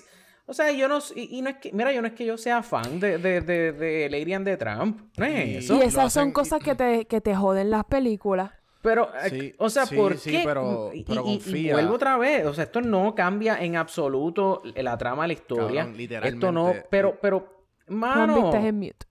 o 0.50 0.54
sea, 0.54 0.72
yo 0.72 0.88
no, 0.88 1.00
y, 1.16 1.38
y 1.38 1.42
no 1.42 1.50
es 1.50 1.58
que, 1.58 1.72
mira, 1.72 1.92
yo 1.92 2.02
no 2.02 2.08
es 2.08 2.14
que 2.14 2.26
yo 2.26 2.38
sea 2.38 2.64
fan 2.64 3.00
de, 3.00 3.18
de, 3.20 3.42
de, 3.42 3.72
de 3.72 4.10
Lady 4.10 4.34
and 4.34 4.46
the 4.46 4.58
Trump, 4.58 5.02
no 5.18 5.26
es 5.26 5.48
Y- 5.48 5.56
eso. 5.58 5.76
y 5.76 5.82
esas 5.82 6.12
son 6.12 6.30
hacen- 6.30 6.34
cosas 6.34 6.62
que 6.64 6.76
te, 6.76 7.06
que 7.06 7.22
te 7.22 7.36
joden 7.36 7.70
las 7.70 7.86
películas. 7.86 8.52
Pero, 8.82 9.10
eh, 9.24 9.30
Sí, 9.30 9.56
o 9.58 9.70
sea, 9.70 9.86
sí, 9.86 9.96
¿por 9.96 10.18
sí, 10.18 10.32
qué? 10.32 10.42
pero- 10.46 10.92
Y- 10.94 11.04
pero 11.04 11.24
y- 11.26 11.34
y 11.34 11.38
confía. 11.40 11.74
vuelvo 11.74 11.96
otra 11.96 12.18
vez. 12.18 12.46
O 12.46 12.54
sea, 12.54 12.64
esto 12.64 12.80
no 12.82 13.14
cambia 13.14 13.62
en 13.62 13.76
absoluto 13.76 14.62
la 14.76 14.98
trama 14.98 15.24
de 15.24 15.28
la 15.28 15.34
historia. 15.34 15.82
Cabrón, 15.86 16.00
esto 16.24 16.52
no, 16.52 16.68
literalmente. 16.68 16.88
pero, 16.90 17.18
pero, 17.22 17.66
Juan, 17.88 18.00
mano, 18.00 18.42
viste 18.52 18.68
en 18.68 18.76
mute. 18.80 19.06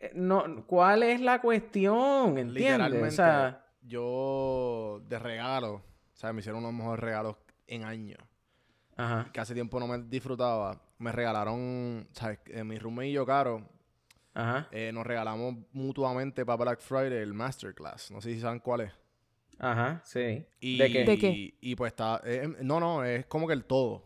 eh, 0.00 0.12
no, 0.14 0.64
¿cuál 0.66 1.02
es 1.02 1.20
la 1.22 1.40
cuestión? 1.40 2.36
¿Entiendes? 2.38 2.54
Literalmente, 2.54 3.08
O 3.08 3.10
sea, 3.10 3.64
yo 3.82 5.00
de 5.08 5.18
regalo, 5.18 5.72
o 5.76 5.82
sea, 6.16 6.32
me 6.32 6.40
hicieron 6.40 6.60
unos 6.62 6.74
mejores 6.74 7.00
regalos 7.02 7.36
en 7.66 7.84
años. 7.84 8.18
Ajá, 8.96 9.30
Que 9.32 9.40
hace 9.40 9.54
tiempo 9.54 9.78
no 9.80 9.86
me 9.86 9.98
disfrutaba. 9.98 10.80
Me 10.98 11.12
regalaron, 11.12 12.06
¿sabes? 12.12 12.38
Eh, 12.46 12.64
mi 12.64 12.78
roommate 12.78 13.08
y 13.08 13.12
yo, 13.12 13.26
Caro, 13.26 13.68
ajá, 14.34 14.68
eh, 14.70 14.90
nos 14.92 15.06
regalamos 15.06 15.56
mutuamente 15.72 16.44
para 16.46 16.56
Black 16.64 16.80
Friday 16.80 17.18
el 17.18 17.34
Masterclass. 17.34 18.10
No 18.10 18.20
sé 18.20 18.32
si 18.34 18.40
saben 18.40 18.60
cuál 18.60 18.82
es. 18.82 18.92
ajá, 19.58 20.00
sí. 20.04 20.44
Y, 20.60 20.78
¿De 20.78 20.90
qué? 20.90 21.04
¿De 21.04 21.18
qué? 21.18 21.54
Y 21.60 21.74
pues 21.76 21.92
está. 21.92 22.20
eh, 22.24 22.48
no, 22.62 22.80
no, 22.80 23.04
es 23.04 23.26
como 23.26 23.46
que 23.46 23.52
el 23.54 23.64
todo. 23.64 24.04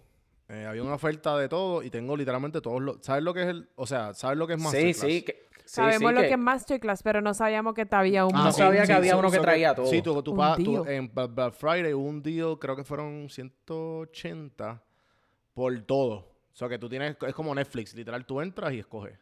Eh, 0.48 0.64
había 0.64 0.82
una 0.82 0.94
oferta 0.94 1.36
de 1.36 1.46
todo 1.48 1.82
y 1.82 1.90
tengo 1.90 2.16
literalmente 2.16 2.60
todos 2.62 2.80
los. 2.80 2.98
¿Sabes 3.02 3.22
lo 3.22 3.34
que 3.34 3.42
es 3.42 3.48
el.? 3.48 3.68
O 3.76 3.86
sea, 3.86 4.14
¿sabes 4.14 4.38
lo 4.38 4.46
que 4.46 4.54
es 4.54 4.60
Masterclass? 4.60 5.00
sí. 5.00 5.22
que- 5.22 5.32
sí, 5.32 5.47
Sabemos 5.70 6.08
sí, 6.10 6.14
lo 6.14 6.20
que- 6.22 6.26
que 6.28 6.32
es 6.34 6.38
Masterclass, 6.38 7.02
pero 7.02 7.20
no 7.20 7.34
sabíamos 7.34 7.74
que 7.74 7.86
había 7.90 8.24
un... 8.24 8.32
No 8.32 8.44
mo- 8.44 8.52
sabía 8.52 8.86
que 8.86 8.92
había 8.94 9.16
uno 9.16 9.30
que 9.30 9.38
traía 9.38 9.74
todo. 9.74 9.86
Sí, 9.86 10.00
tú, 10.00 10.22
tú 10.22 10.30
Un 10.32 10.36
pa- 10.38 10.56
tú- 10.56 10.84
deal. 10.84 10.88
en 10.88 11.12
Black, 11.34 11.52
Friday 11.52 11.92
hubo 11.92 12.06
un 12.08 12.22
deal, 12.22 12.58
creo 12.58 12.74
que 12.74 12.84
fueron 12.84 13.28
180 13.28 14.82
por 15.54 15.78
todo. 15.82 16.14
O 16.52 16.56
sea, 16.58 16.68
que 16.68 16.78
tú 16.78 16.88
tienes, 16.88 17.16
es 17.26 17.34
como 17.34 17.54
Netflix, 17.54 17.94
literal, 17.94 18.24
tú 18.24 18.40
entras 18.40 18.72
y 18.72 18.78
escoges. 18.78 19.18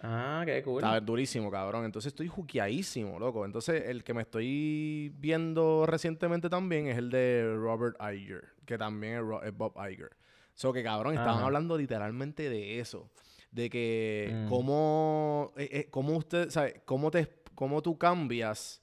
Ah, 0.00 0.42
qué 0.46 0.62
cool. 0.62 0.82
Está 0.82 1.00
durísimo, 1.00 1.50
cabrón. 1.50 1.84
Entonces 1.84 2.12
estoy 2.12 2.28
juqueadísimo, 2.28 3.18
loco. 3.18 3.44
Entonces 3.44 3.84
el 3.86 4.04
que 4.04 4.14
me 4.14 4.22
estoy 4.22 5.12
viendo 5.18 5.86
recientemente 5.86 6.48
también 6.48 6.86
es 6.86 6.96
el 6.98 7.10
de 7.10 7.52
Robert 7.56 7.96
Iger, 8.00 8.44
que 8.64 8.78
también 8.78 9.14
es, 9.14 9.20
Ro- 9.22 9.42
es 9.42 9.56
Bob 9.56 9.72
Iger. 9.90 10.10
So 10.54 10.72
que, 10.72 10.84
cabrón, 10.84 11.14
estaban 11.14 11.36
Ajá. 11.38 11.46
hablando 11.46 11.76
literalmente 11.76 12.48
de 12.48 12.78
eso. 12.78 13.10
De 13.50 13.70
que 13.70 14.30
Mm. 14.32 14.48
cómo, 14.48 15.52
eh, 15.56 15.68
eh, 15.72 15.88
cómo 15.90 16.16
usted, 16.16 16.50
¿sabe? 16.50 16.82
Cómo, 16.84 17.10
te, 17.10 17.26
cómo 17.54 17.82
tú 17.82 17.96
cambias 17.98 18.82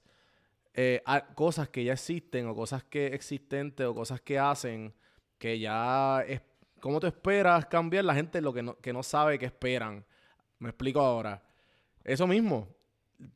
eh, 0.74 1.02
a- 1.06 1.24
cosas 1.34 1.68
que 1.70 1.84
ya 1.84 1.94
existen 1.94 2.46
o 2.48 2.54
cosas 2.54 2.84
que 2.84 3.06
existentes 3.06 3.86
o 3.86 3.94
cosas 3.94 4.20
que 4.20 4.38
hacen 4.38 4.92
que 5.38 5.58
ya 5.58 6.22
es... 6.26 6.42
¿Cómo 6.80 7.00
tú 7.00 7.06
esperas 7.06 7.64
cambiar 7.66 8.04
la 8.04 8.14
gente 8.14 8.40
lo 8.42 8.52
que 8.52 8.62
no, 8.62 8.76
que 8.78 8.92
no 8.92 9.02
sabe 9.02 9.38
que 9.38 9.46
esperan? 9.46 10.04
Me 10.58 10.68
explico 10.68 11.00
ahora. 11.00 11.42
Eso 12.04 12.26
mismo. 12.26 12.68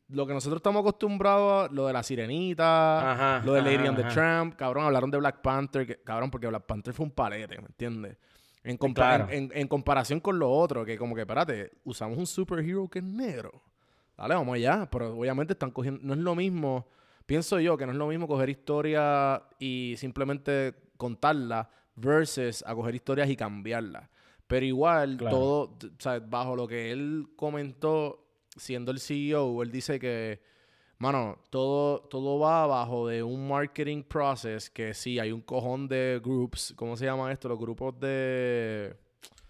Lo 0.08 0.26
que 0.26 0.34
nosotros 0.34 0.58
estamos 0.58 0.80
acostumbrados 0.80 1.70
a, 1.70 1.72
lo 1.72 1.86
de 1.86 1.92
la 1.94 2.02
sirenita, 2.02 3.12
Ajá, 3.12 3.46
lo 3.46 3.54
de 3.54 3.62
Lady 3.62 3.76
ajá, 3.76 3.88
and 3.88 3.96
the 3.96 4.02
ajá. 4.04 4.12
Tramp, 4.14 4.54
cabrón, 4.56 4.84
hablaron 4.84 5.10
de 5.10 5.16
Black 5.16 5.40
Panther, 5.40 5.86
que- 5.86 5.96
cabrón, 6.02 6.30
porque 6.30 6.46
Black 6.46 6.64
Panther 6.66 6.92
fue 6.92 7.06
un 7.06 7.12
palete, 7.12 7.56
¿me 7.58 7.66
entiendes? 7.66 8.18
En, 8.62 8.78
compa- 8.78 8.94
Claro. 8.94 9.24
en, 9.30 9.44
en- 9.44 9.52
en 9.54 9.68
comparación 9.68 10.20
con 10.20 10.38
lo 10.38 10.50
otro, 10.50 10.84
que 10.84 10.98
como 10.98 11.14
que, 11.14 11.22
espérate, 11.22 11.70
usamos 11.84 12.18
un 12.18 12.26
superhero 12.26 12.88
que 12.88 12.98
es 12.98 13.04
negro. 13.04 13.62
Dale, 14.16 14.34
vamos 14.34 14.54
allá. 14.54 14.86
Pero 14.90 15.16
obviamente 15.16 15.54
están 15.54 15.70
cogiendo. 15.70 16.00
No 16.02 16.12
es 16.12 16.18
lo 16.20 16.34
mismo. 16.34 16.86
Pienso 17.26 17.58
yo 17.60 17.76
que 17.76 17.86
no 17.86 17.92
es 17.92 17.98
lo 17.98 18.06
mismo 18.08 18.26
coger 18.28 18.50
historia 18.50 19.42
y 19.58 19.94
simplemente 19.96 20.74
contarla 20.96 21.70
versus 21.96 22.62
a 22.66 22.74
coger 22.74 22.94
historias 22.96 23.30
y 23.30 23.36
cambiarlas. 23.36 24.08
Pero 24.46 24.66
igual, 24.66 25.16
Claro. 25.16 25.36
todo, 25.36 25.60
o 25.96 26.00
sea, 26.00 26.18
bajo 26.18 26.56
lo 26.56 26.66
que 26.66 26.90
él 26.90 27.28
comentó, 27.36 28.26
siendo 28.56 28.90
el 28.90 28.98
CEO, 29.00 29.62
él 29.62 29.70
dice 29.70 29.98
que, 30.00 30.40
mano, 31.00 31.38
todo, 31.50 32.00
todo 32.02 32.38
va 32.38 32.66
bajo 32.66 33.08
de 33.08 33.22
un 33.22 33.48
marketing 33.48 34.02
process 34.04 34.70
que 34.70 34.94
sí, 34.94 35.18
hay 35.18 35.32
un 35.32 35.40
cojón 35.40 35.88
de 35.88 36.20
groups, 36.22 36.72
¿cómo 36.76 36.96
se 36.96 37.06
llama 37.06 37.32
esto? 37.32 37.48
Los 37.48 37.58
grupos 37.58 37.98
de... 37.98 38.94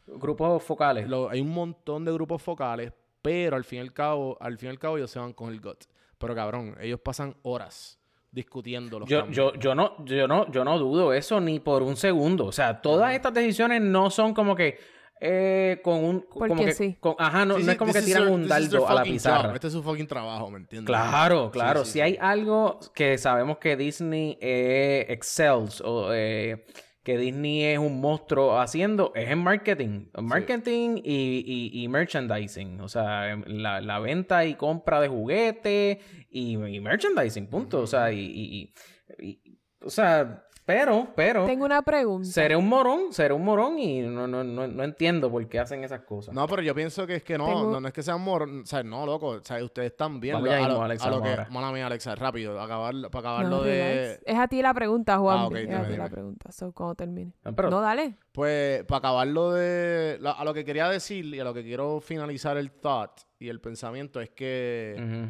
Grupos 0.07 0.63
focales. 0.63 1.07
lo- 1.09 1.29
hay 1.29 1.41
un 1.41 1.51
montón 1.51 2.05
de 2.05 2.13
grupos 2.13 2.41
focales, 2.43 2.93
pero 3.23 3.57
al 3.57 3.65
fin 3.65 3.79
y 3.79 3.83
al 3.83 3.93
cabo, 3.93 4.37
al 4.41 4.57
fin 4.59 4.69
y 4.69 4.71
al 4.71 4.79
cabo 4.79 4.97
ellos 4.97 5.11
se 5.11 5.19
van 5.19 5.33
con 5.33 5.51
el 5.53 5.61
gut. 5.61 5.85
Pero 6.19 6.35
cabrón, 6.35 6.77
ellos 6.81 7.01
pasan 7.01 7.35
horas 7.43 7.99
discutiendo 8.33 9.01
los 9.01 9.09
Yo, 9.09 9.27
yo, 9.31 9.53
yo 9.55 9.75
no, 9.75 10.05
yo 10.05 10.27
no, 10.29 10.51
yo 10.51 10.65
no 10.65 10.79
dudo 10.79 11.13
eso 11.13 11.41
ni 11.41 11.59
por 11.61 11.83
un 11.83 11.97
segundo. 11.97 12.47
O 12.47 12.53
sea, 12.53 12.81
todas 12.81 13.13
estas 13.15 13.35
decisiones 13.35 13.83
no 13.83 14.09
son 14.11 14.35
como 14.35 14.55
que 14.55 14.79
eh, 15.21 15.81
con 15.85 16.03
un 16.03 16.21
como 16.23 16.47
Porque 16.49 16.65
que 16.67 16.75
sí. 16.75 16.97
con- 16.99 17.15
ajá, 17.19 17.45
no, 17.45 17.57
Sí, 17.59 17.65
no 17.65 17.73
es 17.73 17.79
como 17.79 17.93
que 17.93 18.01
tiran 18.03 18.25
their- 18.25 18.33
un 18.33 18.49
dardo 18.49 18.89
a 18.89 18.95
la 18.95 19.01
fucking 19.01 19.13
pizarra. 19.15 19.43
job. 19.49 19.55
Este 19.55 19.67
es 19.67 19.73
su 19.75 19.83
fucking 19.83 20.07
trabajo, 20.07 20.51
¿me 20.51 20.59
entiendes? 20.59 20.87
Claro, 20.87 21.51
claro. 21.51 21.85
sí, 21.85 21.87
si 21.87 21.93
sí. 21.93 22.01
hay 22.01 22.17
algo 22.21 22.81
que 22.95 23.19
sabemos 23.19 23.59
que 23.59 23.77
Disney 23.77 24.39
eh, 24.41 25.07
excels 25.11 25.81
o 25.83 26.13
eh, 26.15 26.65
que 27.03 27.17
Disney 27.17 27.65
es 27.65 27.79
un 27.79 28.01
monstruo 28.01 28.59
haciendo, 28.61 29.13
es 29.15 29.31
en 29.31 29.39
marketing. 29.39 30.07
Marketing 30.21 30.97
y, 31.03 31.43
y- 31.73 31.83
y 31.83 31.89
merchandising. 31.89 32.81
O 32.83 32.89
sea, 32.89 33.31
em, 33.31 33.43
la, 33.47 33.81
la 33.81 33.99
venta 34.01 34.45
y 34.45 34.55
compra 34.55 35.01
de 35.01 35.09
juguetes 35.09 35.99
y, 36.31 36.53
y 36.57 36.81
merchandising, 36.81 37.47
punto. 37.49 37.81
O 37.81 37.87
sea, 37.87 38.13
y, 38.13 38.21
y- 38.21 38.73
y- 39.19 39.29
y- 39.45 39.59
o 39.83 39.89
sea, 39.91 40.45
pero, 40.71 41.09
pero, 41.17 41.47
Tengo 41.47 41.65
una 41.65 41.83
pregunta. 41.83 42.29
seré 42.29 42.55
un 42.55 42.69
morón, 42.69 43.13
seré 43.13 43.35
un 43.35 43.45
morón 43.45 43.79
y 43.79 44.01
no, 44.03 44.27
no, 44.29 44.45
no, 44.45 44.67
no 44.69 44.85
entiendo 44.85 45.31
por 45.31 45.47
qué 45.49 45.59
hacen 45.59 45.83
esas 45.83 46.01
cosas. 46.03 46.35
No, 46.35 46.47
pero 46.47 46.63
yo 46.63 46.75
pienso 46.75 47.07
que 47.07 47.17
es 47.17 47.23
que 47.25 47.37
no, 47.37 47.47
Tengo- 47.47 47.73
no, 47.73 47.81
no 47.81 47.89
es 47.89 47.95
que 47.95 48.03
sean 48.03 48.21
mor... 48.21 48.43
O 48.49 48.67
sea, 48.67 48.83
no, 48.83 49.05
loco. 49.05 49.27
O 49.29 49.43
sea, 49.43 49.63
ustedes 49.65 49.91
están 49.93 50.21
bien. 50.21 50.35
Vamos 50.35 50.51
a, 50.51 50.69
lo, 50.69 50.83
Alexa, 50.83 51.09
a 51.09 51.11
lo 51.11 51.23
que... 51.23 51.37
Mala 51.51 51.73
mía, 51.73 51.87
Alexa, 51.87 52.15
rápido. 52.15 52.61
Acabar, 52.61 52.95
para 53.11 53.19
acabar 53.21 53.45
No, 53.45 53.51
lo 53.59 53.63
de... 53.65 54.21
Es 54.25 54.39
a 54.39 54.47
ti 54.47 54.63
la 54.63 54.73
pregunta, 54.73 55.19
Juan. 55.19 55.39
Ah, 55.39 55.47
ok, 55.47 55.55
es 55.57 55.61
dime, 55.63 55.75
a 55.75 55.81
ti 55.83 55.87
dime. 55.93 55.99
la 55.99 56.09
pregunta. 56.09 56.53
So, 56.53 56.73
cuando 56.73 56.95
termine. 56.95 57.33
No, 57.45 57.55
pero- 57.57 57.71
No, 57.71 57.81
dale. 57.81 58.17
Pues, 58.33 58.85
para 58.85 58.99
acabar 58.99 59.27
lo 59.27 59.53
de... 59.53 60.19
la- 60.21 60.33
a 60.33 60.45
lo 60.45 60.55
que 60.55 60.65
quería 60.65 60.89
decir 60.89 61.25
y 61.25 61.41
a 61.41 61.45
lo 61.45 61.53
que 61.53 61.63
quiero 61.65 62.01
finalizar 62.01 62.57
el 62.57 62.71
thought 62.71 63.11
y 63.39 63.49
el 63.49 63.61
pensamiento 63.61 64.21
es 64.21 64.31
que... 64.31 65.29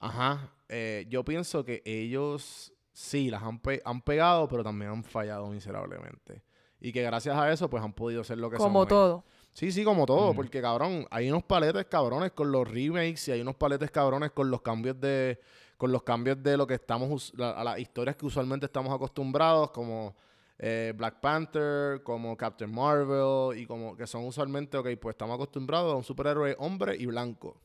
Ajá. 0.00 0.50
eh, 0.68 1.06
yo 1.08 1.24
pienso 1.24 1.64
que 1.64 1.80
ellos 1.84 2.72
sí 3.02 3.30
las 3.30 3.42
han, 3.42 3.58
pe- 3.58 3.82
han 3.84 4.00
pegado, 4.00 4.46
pero 4.48 4.62
también 4.62 4.90
han 4.90 5.04
fallado 5.04 5.48
miserablemente. 5.48 6.42
Y 6.80 6.92
que 6.92 7.02
gracias 7.02 7.36
a 7.36 7.50
eso, 7.52 7.68
pues 7.70 7.82
han 7.82 7.92
podido 7.92 8.22
ser 8.24 8.38
lo 8.38 8.50
que 8.50 8.56
son 8.56 8.66
Como 8.66 8.80
hoy. 8.80 8.86
todo. 8.88 9.24
Sí, 9.52 9.70
sí, 9.70 9.84
como 9.84 10.06
todo, 10.06 10.32
Mm. 10.32 10.36
porque 10.36 10.60
cabrón, 10.62 11.06
hay 11.10 11.28
unos 11.30 11.42
paletes 11.42 11.84
cabrones 11.86 12.32
con 12.32 12.50
los 12.50 12.66
remakes 12.68 13.28
y 13.28 13.32
hay 13.32 13.40
unos 13.42 13.54
paletes 13.56 13.90
cabrones 13.90 14.30
con 14.32 14.50
los 14.50 14.62
cambios 14.62 14.98
de 15.00 15.40
con 15.76 15.90
los 15.90 16.04
cambios 16.04 16.40
de 16.40 16.56
lo 16.56 16.64
que 16.64 16.74
estamos 16.74 17.32
la- 17.36 17.50
a 17.50 17.64
las 17.64 17.78
historias 17.80 18.14
que 18.14 18.24
usualmente 18.24 18.66
estamos 18.66 18.94
acostumbrados, 18.94 19.72
como 19.72 20.14
eh, 20.58 20.92
Black 20.96 21.18
Panther, 21.20 22.04
como 22.04 22.36
Captain 22.36 22.72
Marvel 22.72 23.58
y 23.58 23.66
como 23.66 23.96
que 23.96 24.06
son 24.06 24.24
usualmente, 24.24 24.76
ok, 24.78 24.86
pues 25.00 25.14
estamos 25.14 25.34
acostumbrados 25.34 25.92
a 25.92 25.96
un 25.96 26.04
superhéroe 26.04 26.54
hombre 26.60 26.94
y 26.96 27.06
blanco. 27.06 27.56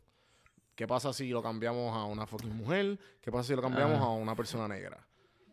¿Qué 0.76 0.88
pasa 0.88 1.14
si 1.14 1.30
lo 1.30 1.44
cambiamos 1.44 1.96
a 1.96 2.06
una 2.06 2.26
fucking 2.26 2.56
mujer? 2.56 2.98
¿Qué 3.22 3.32
pasa 3.32 3.44
si 3.50 3.56
lo 3.56 3.62
cambiamos 3.62 4.00
Ah. 4.02 4.06
a 4.06 4.10
una 4.14 4.36
persona 4.36 4.68
negra? 4.68 5.06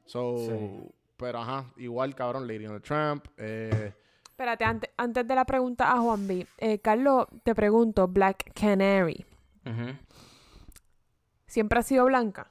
So, 0.06 0.36
Sí. 0.38 0.92
pero 1.16 1.38
ajá, 1.40 1.64
igual 1.76 2.14
cabrón, 2.14 2.46
Lady 2.46 2.66
on 2.66 2.74
the 2.74 2.80
Tramp, 2.80 3.26
eh, 3.38 3.92
Espérate, 4.28 4.64
ante- 4.64 4.90
antes 4.96 5.26
de 5.28 5.34
la 5.34 5.44
pregunta 5.44 5.92
a 5.92 6.00
Juan 6.00 6.26
B. 6.26 6.46
eh, 6.58 6.80
Carlos, 6.80 7.26
te 7.44 7.54
pregunto, 7.54 8.08
Black 8.08 8.52
Canary. 8.52 9.24
¿siempre 11.46 11.78
ha 11.78 11.82
sido 11.82 12.04
blanca? 12.06 12.50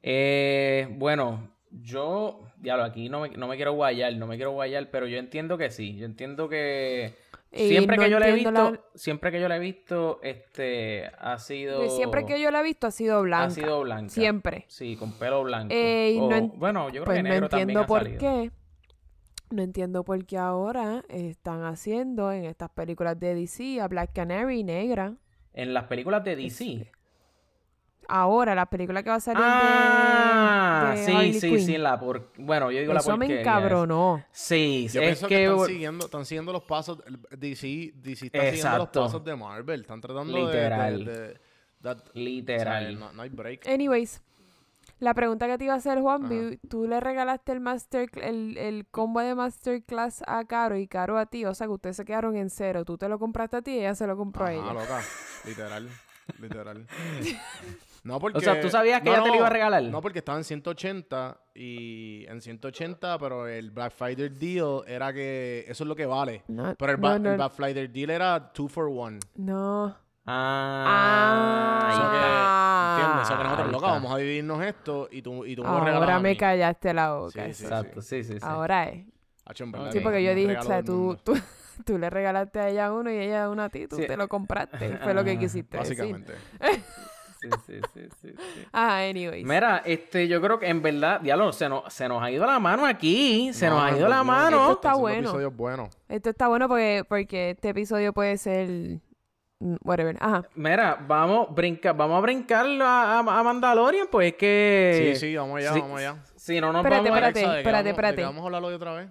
Eh, 0.00 0.86
bueno, 0.92 1.48
yo, 1.70 2.40
diablo, 2.56 2.84
aquí 2.84 3.08
no 3.08 3.20
me, 3.20 3.30
no 3.30 3.48
me 3.48 3.56
quiero 3.56 3.72
guayar, 3.72 4.14
no 4.16 4.26
me 4.26 4.36
quiero 4.36 4.52
guayar, 4.52 4.90
pero 4.90 5.06
yo 5.06 5.18
entiendo 5.18 5.58
que 5.58 5.70
sí. 5.70 5.96
Yo 5.96 6.06
entiendo 6.06 6.48
que 6.48 7.14
siempre 7.52 7.96
no 7.96 8.02
que 8.04 8.10
yo 8.10 8.18
la 8.18 8.28
he 8.28 8.32
visto, 8.32 8.50
la- 8.50 8.80
siempre 8.94 9.30
que 9.30 9.40
yo 9.40 9.48
la 9.48 9.56
he 9.56 9.60
visto, 9.60 10.20
este, 10.22 11.06
ha 11.18 11.38
sido, 11.38 11.80
Pues 11.80 11.96
Siempre 11.96 12.24
que 12.24 12.40
yo 12.40 12.50
la 12.50 12.60
he 12.60 12.62
visto 12.62 12.86
ha 12.86 12.90
sido 12.90 13.22
blanca. 13.22 13.46
ha 13.46 13.50
sido 13.50 13.82
blanca. 13.82 14.08
Siempre. 14.10 14.64
Sí, 14.68 14.96
con 14.96 15.12
pelo 15.12 15.42
blanco. 15.44 15.74
Eh, 15.74 16.16
O, 16.20 16.30
no 16.30 16.36
en- 16.36 16.52
bueno, 16.58 16.86
yo 16.88 17.02
creo 17.02 17.04
Pues 17.04 17.18
que 17.18 17.22
no 17.22 17.28
negro 17.28 17.48
también 17.48 17.68
entiendo 17.70 17.80
ha 17.82 17.86
por 17.86 18.16
qué. 18.18 18.50
No 19.50 19.62
entiendo 19.62 20.02
por 20.02 20.24
qué 20.24 20.38
ahora 20.38 21.04
están 21.08 21.64
haciendo 21.64 22.32
en 22.32 22.46
estas 22.46 22.70
películas 22.70 23.20
de 23.20 23.34
DC 23.34 23.80
a 23.82 23.88
Black 23.88 24.12
Canary 24.14 24.64
negra. 24.64 25.14
En 25.52 25.74
las 25.74 25.84
películas 25.84 26.24
de 26.24 26.36
DC. 26.36 26.90
Ahora, 28.08 28.54
la 28.54 28.66
película 28.66 29.02
que 29.02 29.10
va 29.10 29.16
a 29.16 29.20
salir 29.20 29.40
Ah, 29.44 30.92
de, 30.94 31.00
de 31.00 31.06
sí, 31.06 31.12
Harley 31.12 31.32
sí, 31.40 31.48
Quinn. 31.50 31.60
sí, 31.66 31.78
la 31.78 31.98
por... 31.98 32.32
Bueno, 32.36 32.70
yo 32.70 32.80
digo 32.80 32.92
la 32.92 33.00
Eso 33.00 33.12
me 33.16 33.26
porquería. 33.26 33.40
encabronó. 33.40 34.24
Sí, 34.32 34.88
Yo 34.92 35.00
es 35.00 35.06
pienso 35.06 35.28
que, 35.28 35.36
que... 35.36 35.44
están, 35.46 35.66
siguiendo, 35.66 36.04
están 36.06 36.24
siguiendo 36.26 36.52
los 36.52 36.62
pasos. 36.64 36.98
DC, 37.30 37.92
DC 37.94 38.26
está 38.26 38.38
siguiendo 38.38 38.38
los 38.38 38.54
Exacto. 38.54 39.02
pasos 39.04 39.24
de 39.24 39.36
Marvel. 39.36 39.80
Están 39.82 40.00
tratando 40.00 40.32
de- 40.32 40.44
Literal. 40.44 41.04
de. 41.04 41.12
de- 41.28 41.40
that- 41.82 42.04
Literal. 42.14 42.84
o 42.84 42.98
sea, 42.98 42.98
no, 43.08 43.12
no 43.12 43.22
hay 43.22 43.28
break. 43.30 43.66
Anyways, 43.66 44.20
la 44.98 45.14
pregunta 45.14 45.46
que 45.46 45.58
te 45.58 45.64
iba 45.64 45.74
a 45.74 45.78
hacer, 45.78 46.00
Juan, 46.00 46.26
Ajá. 46.26 46.56
tú 46.68 46.86
le 46.86 47.00
regalaste 47.00 47.52
el 47.52 47.60
master 47.60 48.08
el, 48.22 48.56
el 48.58 48.86
combo 48.90 49.20
de 49.20 49.34
masterclass 49.34 50.22
a 50.26 50.44
Caro 50.44 50.76
y 50.76 50.86
Caro 50.86 51.18
a 51.18 51.26
ti, 51.26 51.44
o 51.44 51.54
sea 51.54 51.66
que 51.66 51.72
ustedes 51.72 51.96
se 51.96 52.04
quedaron 52.04 52.36
en 52.36 52.50
cero. 52.50 52.84
Tú 52.84 52.98
te 52.98 53.08
lo 53.08 53.18
compraste 53.18 53.56
a 53.56 53.62
ti 53.62 53.72
y 53.72 53.78
ella 53.80 53.94
se 53.94 54.06
lo 54.06 54.16
compró 54.16 54.44
a 54.44 54.48
Ajá, 54.50 54.56
ella. 54.58 54.72
loca. 54.72 55.00
Literal. 55.44 55.88
Literal. 56.40 56.86
No, 58.04 58.18
porque... 58.18 58.38
O 58.38 58.40
sea, 58.40 58.60
¿tú 58.60 58.68
sabías 58.68 59.00
que 59.00 59.06
no, 59.10 59.12
ella 59.14 59.22
te 59.22 59.28
lo 59.28 59.34
no, 59.34 59.38
iba 59.40 59.46
a 59.46 59.50
regalar? 59.50 59.82
No, 59.84 60.00
porque 60.00 60.18
estaba 60.18 60.36
en 60.38 60.44
180 60.44 61.38
y 61.54 62.24
en 62.26 62.40
180, 62.40 63.16
pero 63.18 63.46
el 63.46 63.70
Black 63.70 63.92
Friday 63.92 64.28
deal 64.28 64.82
era 64.86 65.12
que 65.12 65.64
eso 65.68 65.84
es 65.84 65.88
lo 65.88 65.94
que 65.94 66.06
vale. 66.06 66.42
No, 66.48 66.74
Pero 66.76 66.92
el, 66.92 67.00
no, 67.00 67.08
Ba- 67.08 67.18
no, 67.18 67.30
el 67.30 67.36
Black 67.36 67.52
Friday 67.52 67.86
deal 67.88 68.10
era 68.10 68.50
2 68.54 68.72
for 68.72 68.88
1. 68.88 69.18
no. 69.36 69.96
Ah, 70.24 71.88
Eso 71.92 72.02
ahí 72.02 72.10
que, 72.10 72.16
está. 72.16 72.94
¿entiendes? 72.94 73.28
Eso 73.28 73.38
que 73.38 73.44
nosotros, 73.44 73.72
loca, 73.72 73.86
vamos 73.86 74.12
a 74.12 74.16
dividirnos 74.18 74.62
esto 74.64 75.08
y 75.10 75.20
tú, 75.22 75.44
y 75.44 75.56
tú 75.56 75.62
me 75.64 75.68
lo 75.68 75.80
regalas 75.80 76.00
Ahora 76.02 76.16
a 76.16 76.20
me 76.20 76.36
callaste 76.36 76.94
la 76.94 77.12
boca. 77.14 77.44
Sí, 77.46 77.54
sí, 77.54 77.64
Exacto, 77.64 78.02
sí, 78.02 78.22
sí, 78.24 78.34
sí. 78.34 78.38
Ahora 78.42 78.84
es. 78.88 79.04
Sí, 79.54 79.64
que 79.92 80.00
porque 80.00 80.22
yo 80.22 80.34
dije, 80.34 80.56
o 80.58 80.62
sea, 80.62 80.82
tú, 80.82 81.16
tú, 81.24 81.34
tú 81.84 81.98
le 81.98 82.08
regalaste 82.08 82.60
a 82.60 82.68
ella 82.68 82.92
uno 82.92 83.10
y 83.10 83.16
ella 83.18 83.48
uno 83.48 83.62
a 83.64 83.68
ti, 83.68 83.88
tú 83.88 83.96
Sí. 83.96 84.06
te 84.06 84.16
lo 84.16 84.28
compraste. 84.28 84.98
Fue 84.98 85.12
lo 85.14 85.24
que 85.24 85.32
Ah, 85.32 85.38
quisiste 85.38 85.76
decir. 85.78 86.24
Sí, 87.42 87.48
sí, 87.66 87.80
sí, 87.92 88.00
sí, 88.20 88.28
sí. 88.36 88.64
Ah, 88.72 88.98
anyways. 89.00 89.44
Mira, 89.44 89.82
este, 89.84 90.28
yo 90.28 90.40
creo 90.40 90.58
que 90.58 90.68
en 90.68 90.80
verdad, 90.80 91.20
diablo, 91.20 91.52
se 91.52 91.68
nos, 91.68 91.92
se 91.92 92.08
nos 92.08 92.22
ha 92.22 92.30
ido 92.30 92.46
la 92.46 92.58
mano 92.60 92.86
aquí. 92.86 93.52
Se 93.52 93.68
No, 93.68 93.74
nos 93.80 93.84
ha 93.84 93.90
ido 93.96 94.02
no, 94.04 94.08
la 94.08 94.16
no, 94.18 94.24
mano. 94.24 94.56
Esto 94.62 94.72
está 94.74 94.94
bueno. 94.94 95.88
Esto 96.08 96.30
está 96.30 96.48
bueno 96.48 96.68
porque, 96.68 97.04
porque 97.08 97.50
este 97.50 97.70
episodio 97.70 98.12
puede 98.12 98.36
ser... 98.38 99.00
mm, 99.58 99.76
Whatever. 99.82 100.16
Ajá. 100.20 100.44
Mira, 100.54 101.04
vamos, 101.06 101.54
brinca, 101.54 101.92
vamos 101.92 102.18
a 102.18 102.20
brincarlo 102.20 102.84
a, 102.84 103.16
a, 103.16 103.18
a 103.18 103.42
Mandalorian, 103.42 104.06
pues 104.10 104.32
es 104.32 104.38
que. 104.38 105.12
Sí, 105.14 105.20
sí, 105.28 105.36
vamos 105.36 105.58
allá, 105.58 105.72
sí, 105.72 105.80
vamos 105.80 105.98
allá. 105.98 106.16
Si 106.36 106.60
no 106.60 106.72
nos 106.72 106.84
Espérate, 106.84 107.10
vamos 107.10 107.24
a- 107.24 107.28
espérate, 107.28 107.40
Alexa, 107.40 107.48
¿de 107.48 107.54
qué 107.54 107.60
espérate, 107.60 107.72
vamos- 107.72 107.84
¿de 107.84 107.90
espérate. 107.90 108.22
vamos 108.22 108.42
a 108.42 108.44
hablarlo 108.46 108.68
de 108.70 108.74
otra 108.76 108.92
vez? 108.94 109.08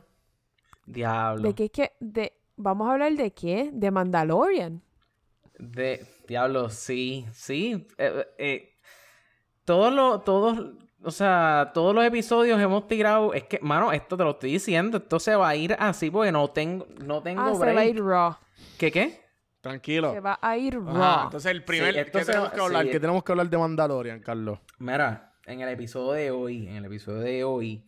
Diablo. 0.86 1.42
¿De 1.44 1.54
qué 1.56 1.66
es 1.66 1.72
que...? 1.72 1.92
De... 2.00 2.34
¿Vamos 2.58 2.88
a 2.88 2.92
hablar 2.94 3.14
de 3.14 3.32
qué? 3.32 3.70
De 3.74 3.90
Mandalorian. 3.92 4.82
De 5.58 6.06
diablo, 6.32 6.70
sí, 6.70 7.26
sí. 7.34 7.88
Eh, 7.98 8.26
eh, 8.38 8.74
todos 9.66 9.94
los, 9.94 10.24
todos, 10.24 10.72
o 11.04 11.12
sea, 11.12 11.72
todos 11.74 11.94
los 11.94 12.04
episodios 12.06 12.60
hemos 12.60 12.88
tirado. 12.88 13.34
Es 13.34 13.44
que, 13.44 13.60
mano, 13.62 13.92
esto 13.92 14.18
te 14.18 14.24
lo 14.24 14.32
estoy 14.32 14.54
diciendo. 14.54 14.98
Esto 14.98 15.20
se 15.20 15.36
va 15.36 15.50
a 15.50 15.56
ir 15.56 15.76
así 15.78 16.10
porque 16.10 16.32
no 16.32 16.50
tengo, 16.50 16.88
no 17.04 17.22
tengo 17.22 17.42
Ah, 17.42 17.54
se 17.54 17.74
va 17.74 17.82
a 17.82 17.86
ir 17.86 18.02
Raw. 18.04 18.36
¿Qué 18.78 18.92
qué? 18.92 19.22
Tranquilo. 19.62 20.12
Se 20.14 20.20
va 20.20 20.40
a 20.42 20.58
ir 20.58 20.74
Raw. 20.80 20.96
Ajá, 21.04 21.24
entonces 21.26 21.52
el 21.52 21.64
primer... 21.64 21.94
Sí, 21.94 22.00
esto 22.00 22.18
¿Qué 22.20 22.26
se 22.26 22.32
tenemos 22.32 22.50
va- 22.50 22.56
que 22.56 22.62
hablar? 22.62 22.86
sí. 22.86 22.92
¿Qué 22.92 23.00
tenemos 23.00 23.24
que 23.24 23.32
hablar 23.32 23.50
de 23.50 23.58
Mandalorian, 23.58 24.20
Carlos? 24.22 24.60
Mira, 24.80 25.34
en 25.46 25.62
el 25.62 25.70
episodio 25.70 26.14
de 26.14 26.32
hoy, 26.32 26.68
en 26.68 26.76
el 26.78 26.86
episodio 26.86 27.20
de 27.20 27.44
hoy, 27.44 27.86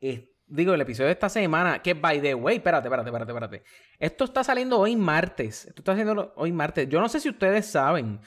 es- 0.00 0.22
digo, 0.54 0.74
el 0.74 0.80
episodio 0.80 1.06
de 1.06 1.12
esta 1.14 1.28
semana, 1.28 1.80
que 1.82 1.94
by 1.94 2.20
the 2.20 2.34
way, 2.34 2.56
espérate, 2.56 2.86
espérate, 2.88 3.08
espérate, 3.08 3.32
espérate. 3.32 3.62
Esto 3.98 4.24
está 4.24 4.44
saliendo 4.44 4.78
hoy 4.78 4.96
martes. 4.96 5.66
Esto 5.66 5.80
está 5.80 5.92
saliendo 5.96 6.32
hoy 6.36 6.52
martes. 6.52 6.88
Yo 6.88 7.00
no 7.00 7.08
sé 7.08 7.20
si 7.20 7.28
ustedes 7.28 7.66
saben. 7.66 8.20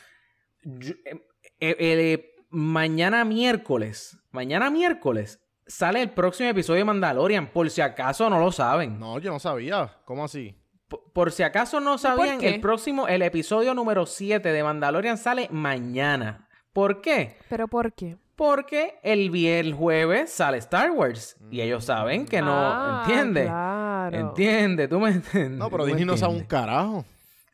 yo- 0.63 0.93
eh, 1.05 1.19
eh, 1.59 1.75
eh, 1.79 2.31
mañana 2.49 3.23
miércoles, 3.25 4.17
mañana 4.31 4.69
miércoles, 4.69 5.39
sale 5.67 6.01
el 6.01 6.09
próximo 6.11 6.49
episodio 6.49 6.79
de 6.79 6.85
Mandalorian, 6.85 7.51
por 7.51 7.69
si 7.69 7.81
acaso 7.81 8.29
no 8.29 8.39
lo 8.39 8.51
saben. 8.51 8.99
No, 8.99 9.19
yo 9.19 9.31
no 9.31 9.39
sabía. 9.39 9.99
¿Cómo 10.05 10.25
así? 10.25 10.55
Por, 10.87 11.11
por 11.13 11.31
si 11.31 11.43
acaso 11.43 11.79
no 11.79 11.97
sabían, 11.97 12.39
el 12.43 12.61
próximo, 12.61 13.07
el 13.07 13.21
episodio 13.21 13.73
número 13.73 14.05
7 14.05 14.51
de 14.51 14.63
Mandalorian 14.63 15.17
sale 15.17 15.47
mañana. 15.51 16.47
¿Por 16.73 17.01
qué? 17.01 17.37
¿Pero 17.49 17.67
por 17.67 17.93
qué? 17.93 18.17
Porque 18.35 18.99
el, 19.01 19.33
el 19.33 19.73
jueves 19.73 20.31
sale 20.31 20.57
Star 20.57 20.91
Wars. 20.91 21.37
Y 21.49 21.61
ellos 21.61 21.85
saben 21.85 22.25
que 22.25 22.41
no. 22.41 22.51
Ah, 22.53 23.03
¿Entiendes? 23.07 23.45
claro. 23.45 24.17
¿Entiendes? 24.17 24.89
¿Tú 24.89 24.99
me 24.99 25.09
entiendes? 25.09 25.57
No, 25.57 25.69
pero 25.69 25.83
¿Tú 25.83 25.89
me 25.91 25.95
Disney 25.95 26.05
no 26.05 26.17
sabe 26.17 26.33
un 26.33 26.43
carajo. 26.43 27.05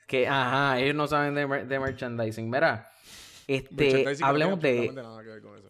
Que, 0.07 0.27
ajá, 0.27 0.79
ellos 0.79 0.95
no 0.95 1.07
saben 1.07 1.36
de, 1.36 1.47
mer- 1.47 1.67
de 1.67 1.79
merchandising. 1.79 2.49
Mira, 2.49 2.89
este, 3.47 4.15
no 4.19 4.25
hablemos 4.25 4.59
de... 4.59 4.69
absolutamente 4.89 5.01
nada 5.03 5.21
que 5.23 5.29
ver 5.29 5.41
con 5.41 5.57
eso. 5.57 5.67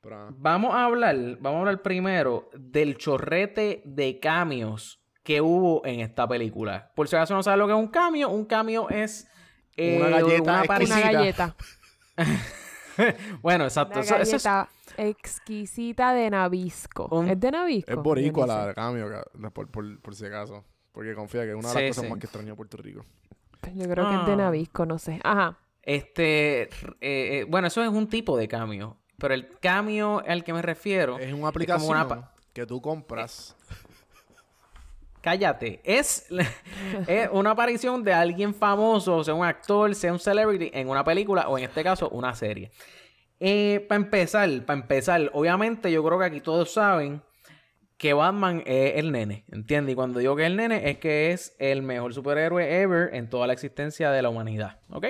Pero, 0.00 0.16
ah, 0.16 0.28
Vamos 0.32 0.74
a 0.74 0.84
hablar, 0.84 1.16
vamos 1.40 1.56
a 1.56 1.60
hablar 1.60 1.82
primero 1.82 2.48
del 2.54 2.96
chorrete 2.96 3.82
de 3.84 4.18
cambios 4.20 5.00
que 5.22 5.40
hubo 5.40 5.84
en 5.84 6.00
esta 6.00 6.26
película. 6.26 6.90
Por 6.96 7.08
si 7.08 7.16
acaso 7.16 7.34
no 7.34 7.42
sabes 7.42 7.58
lo 7.58 7.66
que 7.66 7.72
es 7.74 7.78
un 7.78 7.88
cambio, 7.88 8.28
un 8.30 8.44
cambio 8.46 8.88
es... 8.90 9.28
eh, 9.76 9.98
Una 10.00 10.08
galleta 10.08 10.42
una 10.42 10.84
Una 10.84 11.00
galleta. 11.00 11.56
bueno, 13.42 13.64
exacto. 13.64 13.94
Una 14.00 14.02
Eso, 14.02 14.16
eso 14.16 14.36
es- 14.36 14.46
exquisita 14.98 16.12
de 16.14 16.30
Nabisco. 16.30 17.08
Un- 17.10 17.28
¿Es 17.28 17.38
de 17.40 17.50
Nabisco? 17.50 17.90
Es 17.90 17.96
boricua 17.96 18.46
la 18.46 18.66
de 18.68 18.74
cambio, 18.74 19.08
ca- 19.08 19.50
por, 19.50 19.68
por, 19.70 20.00
por 20.00 20.14
si 20.14 20.26
acaso. 20.26 20.64
Porque 20.92 21.14
confía 21.14 21.42
que 21.42 21.50
es 21.50 21.56
una 21.56 21.68
de 21.68 21.74
Sí, 21.74 21.80
las 21.80 21.88
cosas 21.90 22.04
sí. 22.04 22.10
más 22.10 22.18
que 22.18 22.26
extraño 22.26 22.48
de 22.48 22.54
Puerto 22.56 22.76
Rico. 22.76 23.04
Yo 23.74 23.88
creo 23.88 24.08
que 24.10 24.14
es 24.16 24.26
de 24.26 24.32
Ah. 24.32 24.36
Nabisco, 24.36 24.84
no 24.86 24.98
sé. 24.98 25.20
Ajá. 25.24 25.56
Este, 25.82 26.62
eh, 26.62 26.68
eh, 27.00 27.46
bueno, 27.48 27.68
eso 27.68 27.82
es 27.82 27.88
un 27.88 28.08
tipo 28.08 28.36
de 28.36 28.46
cambio. 28.48 28.98
Pero 29.18 29.34
el 29.34 29.48
cambio 29.60 30.22
al 30.26 30.44
que 30.44 30.52
me 30.52 30.62
refiero, 30.62 31.16
Es 31.18 31.26
una 31.28 31.32
como 31.34 31.46
aplicación 31.48 31.90
una 31.96 32.08
pa- 32.08 32.34
que 32.52 32.66
tú 32.66 32.82
compras. 32.82 33.56
Cállate, 35.22 35.80
es, 35.84 36.26
es 37.06 37.28
una 37.32 37.52
aparición 37.52 38.04
de 38.04 38.12
alguien 38.12 38.54
famoso, 38.54 39.24
sea 39.24 39.32
un 39.34 39.44
actor, 39.46 39.94
sea 39.94 40.12
un 40.12 40.18
celebrity, 40.18 40.70
en 40.74 40.88
una 40.90 41.02
película 41.04 41.48
o 41.48 41.56
en 41.56 41.64
este 41.64 41.82
caso 41.82 42.08
una 42.10 42.34
serie. 42.34 42.70
para 43.88 43.96
empezar, 43.96 44.50
para 44.66 44.80
empezar, 44.80 45.30
obviamente 45.32 45.90
yo 45.90 46.04
creo 46.04 46.18
que 46.18 46.24
aquí 46.26 46.40
todos 46.40 46.72
saben 46.72 47.22
que 47.96 48.12
Batman 48.14 48.62
es 48.66 48.96
el 48.96 49.12
nene, 49.12 49.44
¿entiendes? 49.52 49.92
Y 49.92 49.94
cuando 49.94 50.18
digo 50.18 50.34
que 50.34 50.42
es 50.42 50.46
el 50.48 50.56
nene 50.56 50.90
es 50.90 50.98
que 50.98 51.30
es 51.30 51.54
el 51.60 51.82
mejor 51.82 52.12
superhéroe 52.12 52.80
ever 52.82 53.14
en 53.14 53.30
toda 53.30 53.46
la 53.46 53.52
existencia 53.52 54.10
de 54.10 54.22
la 54.22 54.28
humanidad, 54.28 54.78
¿ok? 54.90 55.06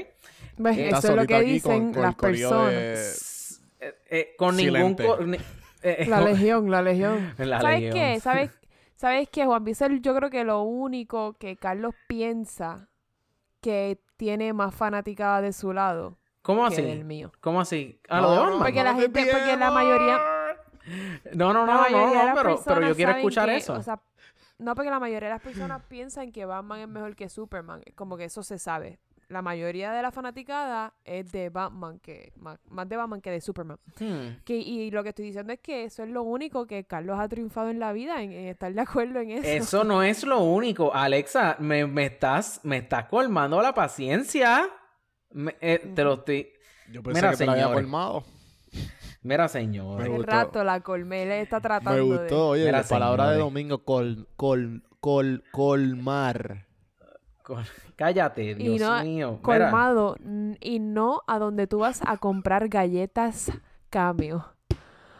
¿Ves? 0.58 0.76
Eh, 0.78 0.88
Eso 0.90 1.08
es 1.08 1.16
lo 1.16 1.26
que 1.26 1.40
dicen 1.40 1.84
con- 1.86 1.92
con 1.94 2.02
las 2.02 2.14
personas. 2.14 2.70
de- 3.80 3.88
Eh, 3.88 3.94
eh, 4.10 4.34
con 4.36 4.56
ningún... 4.56 4.74
Silente. 4.96 5.04
co- 5.06 5.16
ni- 5.24 5.38
eh, 5.82 6.04
La 6.06 6.20
legión, 6.30 6.70
la 6.70 6.82
legión. 6.82 7.34
La 7.38 7.60
¿Sabes 7.62 7.80
legión. 7.80 7.94
qué? 7.94 8.20
¿Sabes, 8.20 8.50
¿Sabes 9.03 9.28
qué, 9.30 9.44
Juan 9.44 9.64
Vicel? 9.64 10.00
Yo 10.00 10.14
creo 10.14 10.30
que 10.30 10.44
lo 10.44 10.62
único 10.62 11.32
que 11.32 11.57
Carlos 11.57 11.92
piensa 12.07 12.88
que 13.61 14.00
tiene 14.16 14.53
más 14.53 14.72
fanaticada 14.76 15.40
de 15.40 15.53
su 15.53 15.72
lado 15.72 16.18
¿Cómo 16.42 16.68
que 16.68 16.74
así? 16.74 16.82
del 16.82 17.05
mío. 17.05 17.32
¿Cómo 17.40 17.61
así? 17.61 18.00
¿A 18.09 18.20
lo 18.20 18.30
de 18.30 18.36
No, 18.36 18.42
Batman? 18.42 18.59
Porque 18.61 18.78
no 18.78 18.84
la 18.84 18.94
te 18.94 19.03
gente, 19.03 19.20
porque 19.24 19.32
la 19.34 19.44
pierdas. 19.44 19.72
mayoría, 19.74 20.18
No, 21.34 21.53
no, 21.53 21.66
no, 21.66 21.88
no, 21.90 22.14
no, 22.28 22.34
pero, 22.36 22.61
pero 22.64 22.88
yo 22.90 22.94
quiero 22.94 23.11
escuchar 23.11 23.48
que- 23.48 23.57
eso. 23.57 23.72
o 23.72 23.82
sea, 23.82 24.00
no, 24.59 24.76
porque 24.76 24.90
la 24.90 25.00
mayoría 25.00 25.30
de 25.30 25.34
las 25.34 25.42
personas 25.42 25.82
piensan 25.88 26.30
que 26.30 26.44
Batman 26.44 26.78
es 26.78 26.88
mejor 26.88 27.16
que 27.16 27.28
Superman. 27.28 27.82
Como 27.96 28.16
que 28.16 28.26
eso 28.26 28.44
se 28.44 28.61
sabe. 28.61 29.00
La 29.33 29.43
mayoría 29.43 29.93
de 29.93 30.03
la 30.03 30.12
fanaticada 30.12 30.93
es 31.05 31.33
de 31.33 31.49
Batman, 31.49 31.99
que 32.01 32.33
más, 32.37 32.59
más 32.68 32.89
de 32.89 32.97
Batman 32.97 33.20
que 33.20 33.30
de 33.30 33.41
Superman. 33.41 33.78
Hmm. 33.99 34.43
Que, 34.45 34.57
y 34.57 34.91
lo 34.91 35.03
que 35.03 35.09
estoy 35.09 35.24
diciendo 35.24 35.53
es 35.53 35.61
que 35.61 35.85
eso 35.85 36.03
es 36.03 36.11
lo 36.11 36.22
único 36.22 36.66
que 36.66 36.85
Carlos 36.85 37.18
ha 37.18 37.28
triunfado 37.28 37.70
en 37.70 37.80
la 37.80 37.93
vida, 37.93 38.22
en, 38.22 38.33
en 38.33 38.49
estar 38.49 38.72
de 38.72 38.80
acuerdo 38.80 39.20
en 39.20 39.30
eso. 39.30 39.47
Eso 39.49 39.85
no 39.85 40.03
es 40.03 40.22
lo 40.24 40.41
único. 40.41 40.95
Alexa, 40.95 41.57
me, 41.59 41.87
me 41.87 42.07
estás, 42.07 42.61
me 42.62 42.76
estás 42.78 43.07
colmando 43.07 43.61
la 43.62 43.72
paciencia. 43.72 44.68
Me- 45.30 45.57
eh, 45.61 45.93
te 45.95 46.05
lo 46.05 46.14
estoy... 46.14 46.49
Yo 46.91 47.03
pensé 47.03 47.20
Mira, 47.20 47.30
que 47.30 47.37
te 47.39 47.47
la 47.47 47.53
había 47.53 47.72
colmado. 47.72 48.24
Mira, 49.22 49.49
señor. 49.49 50.07
Gustó. 50.09 50.26
rato 50.30 50.64
la 50.64 50.80
colmé, 50.80 51.22
él 51.22 51.30
está 51.33 51.61
tratando 51.61 51.93
Me 52.05 52.12
de... 52.12 52.18
gustó, 52.18 52.49
oye, 52.49 52.64
Mira, 52.66 52.78
la 52.83 52.85
palabra 52.85 53.30
de 53.30 53.39
domingo, 53.39 53.85
col, 53.85 54.28
col, 54.37 54.83
col, 55.01 55.45
colmar. 55.53 56.66
Col- 57.43 57.64
Cállate, 57.97 58.55
Dios 58.55 58.80
no- 58.80 59.03
mío. 59.03 59.38
Colmado 59.43 60.16
y 60.61 60.78
no 60.78 61.22
a 61.26 61.38
donde 61.38 61.66
tú 61.66 61.78
vas 61.80 62.01
a 62.07 62.16
comprar 62.16 62.68
galletas 62.68 63.51
cambio. 63.90 64.47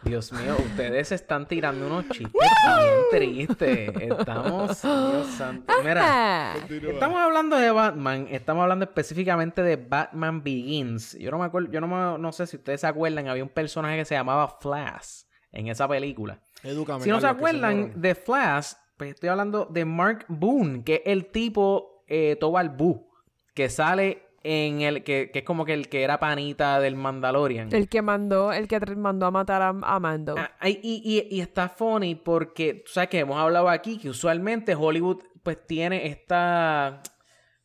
Dios 0.03 0.33
mío, 0.33 0.57
ustedes 0.59 1.13
están 1.13 1.47
tirando 1.47 1.87
unos 1.87 2.09
chistes 2.09 2.33
bien 2.33 2.99
tristes. 3.47 3.89
Estamos... 4.01 4.81
Dios 4.81 5.27
santo. 5.27 5.73
Mira, 5.81 6.55
Estamos 6.69 7.19
hablando 7.21 7.55
de 7.55 7.71
Batman, 7.71 8.27
estamos 8.29 8.63
hablando 8.63 8.83
específicamente 8.83 9.63
de 9.63 9.77
Batman 9.77 10.43
Begins. 10.43 11.17
Yo 11.17 11.31
no 11.31 11.39
me 11.39 11.45
acuerdo, 11.45 11.71
yo 11.71 11.79
no, 11.79 11.87
me- 11.87 12.19
no 12.19 12.31
sé 12.33 12.47
si 12.47 12.57
ustedes 12.57 12.81
se 12.81 12.87
acuerdan, 12.87 13.29
había 13.29 13.43
un 13.43 13.49
personaje 13.49 13.95
que 13.95 14.03
se 14.03 14.15
llamaba 14.15 14.49
Flash 14.59 15.21
en 15.53 15.67
esa 15.69 15.87
película. 15.87 16.37
Edúcame, 16.63 17.01
si 17.05 17.09
no 17.09 17.21
se 17.21 17.27
acuerdan 17.27 17.93
de 18.01 18.13
Flash, 18.15 18.73
pues 18.97 19.11
estoy 19.13 19.29
hablando 19.29 19.67
de 19.67 19.85
Mark 19.85 20.25
Boone, 20.27 20.83
que 20.83 20.95
es 20.95 21.01
el 21.05 21.27
tipo 21.27 21.92
eh, 22.13 22.35
Tobal 22.39 22.69
Boo, 22.69 23.09
que 23.55 23.69
sale 23.69 24.21
en 24.45 24.81
el 24.81 25.03
que, 25.03 25.31
que 25.31 25.39
es 25.39 25.45
como 25.45 25.63
que 25.65 25.73
el 25.73 25.87
que 25.87 26.03
era 26.03 26.19
panita 26.19 26.79
del 26.81 26.95
Mandalorian. 26.95 27.73
El 27.73 27.87
que 27.87 28.01
mandó, 28.01 28.51
el 28.51 28.67
que 28.67 28.77
mandó 28.95 29.25
a 29.25 29.31
matar 29.31 29.61
a, 29.61 29.69
a 29.69 29.99
Mando. 29.99 30.35
Ah, 30.37 30.51
y, 30.67 30.79
y- 30.83 31.27
y 31.35 31.39
está 31.39 31.69
funny 31.69 32.15
porque, 32.15 32.73
tú 32.85 32.91
sabes 32.91 33.09
que 33.09 33.19
hemos 33.19 33.37
hablado 33.37 33.69
aquí 33.69 33.97
que 33.97 34.09
usualmente 34.09 34.75
Hollywood 34.75 35.23
pues 35.43 35.65
tiene 35.65 36.07
esta, 36.07 37.01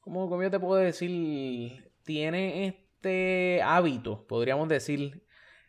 ¿cómo, 0.00 0.28
cómo 0.28 0.42
yo 0.42 0.50
te 0.50 0.60
puedo 0.60 0.80
decir? 0.80 1.90
Tiene 2.04 2.66
este 2.68 3.60
hábito, 3.62 4.24
podríamos 4.26 4.68
decir, 4.68 5.24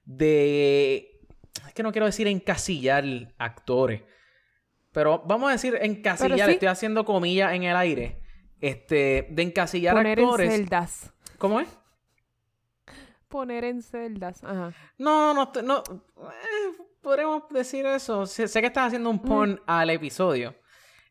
de, 0.06 1.20
es 1.68 1.74
que 1.74 1.84
no 1.84 1.92
quiero 1.92 2.06
decir 2.06 2.28
encasillar 2.28 3.04
actores, 3.38 4.02
pero 4.92 5.24
vamos 5.26 5.50
a 5.50 5.54
decir 5.54 5.78
encasillar, 5.82 6.48
sí. 6.50 6.54
estoy 6.54 6.68
haciendo 6.68 7.04
comillas 7.06 7.54
en 7.54 7.64
el 7.64 7.76
aire, 7.76 8.22
este, 8.62 9.28
de 9.30 9.42
encasillar 9.44 9.96
Poner 9.96 10.20
en 10.20 10.26
actores. 10.26 10.52
celdas. 10.54 11.14
¿Cómo 11.38 11.60
es? 11.60 11.68
Poner 13.28 13.64
en 13.64 13.82
celdas. 13.82 14.44
Ajá. 14.44 14.74
No, 14.98 15.34
no, 15.34 15.52
no. 15.64 15.84
eh, 15.88 16.84
podríamos 17.02 17.44
decir 17.50 17.86
eso. 17.86 18.26
Sé, 18.26 18.48
sé 18.48 18.60
que 18.62 18.68
estás 18.68 18.88
haciendo 18.88 19.10
un 19.10 19.20
pun 19.22 19.62
al 19.68 19.90
episodio. 19.92 20.56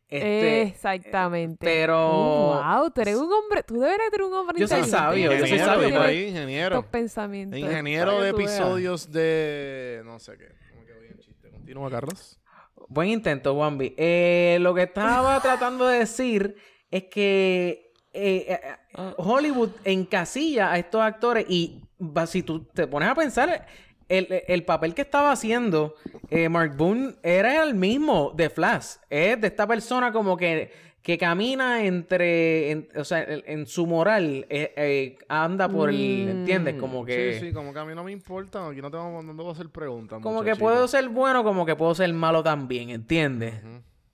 Este, 0.09 0.63
Exactamente. 0.63 1.59
pero- 1.65 2.09
Uh, 2.11 2.63
wow, 2.81 2.91
tú 2.91 3.03
eres 3.03 3.17
un 3.17 3.31
hombre. 3.31 3.63
Tú 3.63 3.79
deberías 3.79 4.09
ser 4.11 4.23
un 4.23 4.33
hombre 4.33 4.59
Yo 4.59 4.67
soy 4.67 4.83
sabio, 4.85 5.31
yo 5.31 5.39
soy 5.39 5.49
Ingeniero, 5.51 5.65
sabio, 5.67 5.83
por 5.83 5.91
pero- 5.93 6.03
ahí, 6.03 6.29
ingeniero. 6.29 6.91
Pensamientos. 6.91 7.59
Ingeniero 7.61 8.21
de 8.23 8.31
episodios 8.31 9.13
de. 9.13 10.03
No 10.05 10.19
sé 10.19 10.37
qué. 10.39 10.49
¿Cómo 10.73 10.87
que 10.87 10.95
voy 10.95 11.07
en 11.09 11.19
chiste? 11.19 11.51
Continúa, 11.51 11.91
Carlos. 11.91 12.41
Buen 12.89 13.11
intento, 13.11 13.53
Wambi. 13.55 13.95
Eh, 13.99 14.57
lo 14.61 14.75
que 14.75 14.85
estaba 14.85 15.39
tratando 15.41 15.87
de 15.87 15.99
decir 16.01 16.57
es 16.91 17.05
que 17.05 17.93
eh, 18.13 18.47
eh, 18.49 18.61
eh, 18.97 19.13
Hollywood 19.19 19.71
encasilla 19.85 20.73
a 20.73 20.79
estos 20.79 21.01
actores 21.03 21.47
y 21.49 21.83
si 22.27 22.43
tú 22.43 22.65
te 22.65 22.87
pones 22.87 23.09
a 23.09 23.15
pensar, 23.15 23.67
el, 24.09 24.27
el 24.49 24.65
papel 24.65 24.95
que 24.95 25.03
estaba 25.03 25.33
haciendo 25.33 25.95
eh, 26.31 26.49
Mark 26.49 26.77
Boone 26.77 27.15
era 27.23 27.63
el 27.63 27.75
mismo 27.75 28.33
de 28.35 28.49
Flash. 28.51 28.97
Es 29.11 29.41
de 29.41 29.49
esta 29.49 29.67
persona 29.67 30.11
como 30.13 30.37
que, 30.37 30.71
que 31.03 31.19
camina 31.19 31.85
entre, 31.85 32.71
en- 32.71 32.89
o 32.97 33.05
sea, 33.05 33.23
en, 33.23 33.43
en 33.47 33.67
su 33.67 33.87
moral, 33.87 34.47
eh, 34.49 34.73
eh, 34.77 35.19
anda 35.29 35.69
por 35.69 35.91
el, 35.91 35.97
Mm. 36.25 36.29
¿entiendes? 36.31 36.75
Como 36.77 37.05
que... 37.05 37.35
Sí, 37.39 37.49
sí, 37.49 37.53
como 37.53 37.73
que 37.75 37.79
a 37.81 37.85
mí 37.85 37.95
no 37.95 38.03
me 38.05 38.13
importa. 38.13 38.67
Aquí 38.69 38.81
no 38.81 38.91
te 38.91 38.97
vamos, 38.97 39.23
no 39.25 39.33
te 39.33 39.43
voy 39.43 39.51
a 39.51 39.53
hacer 39.53 39.69
preguntas. 39.69 40.21
Como 40.23 40.43
que 40.43 40.57
puedo 40.57 40.89
ser 40.89 41.09
bueno, 41.11 41.45
como 41.45 41.67
que 41.67 41.77
puedo 41.77 41.95
ser 41.95 42.13
malo 42.15 42.43
también, 42.43 42.89
¿entiendes? 42.91 43.55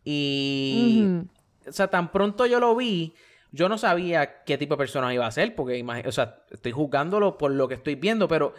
Y... 0.05 1.07
O 1.67 1.73
sea, 1.73 1.89
tan 1.89 2.11
pronto 2.13 2.47
yo 2.47 2.61
lo 2.61 2.75
vi, 2.77 3.15
yo 3.53 3.69
no 3.69 3.79
sabía 3.79 4.43
qué 4.45 4.59
tipo 4.59 4.75
de 4.75 4.79
persona 4.79 5.13
iba 5.15 5.27
a 5.27 5.31
ser, 5.31 5.55
porque, 5.55 5.85
o 6.07 6.13
sea, 6.13 6.45
estoy 6.51 6.73
juzgándolo 6.73 7.39
por 7.39 7.51
lo 7.53 7.69
que 7.69 7.75
estoy 7.75 7.95
viendo, 7.95 8.27
pero 8.29 8.55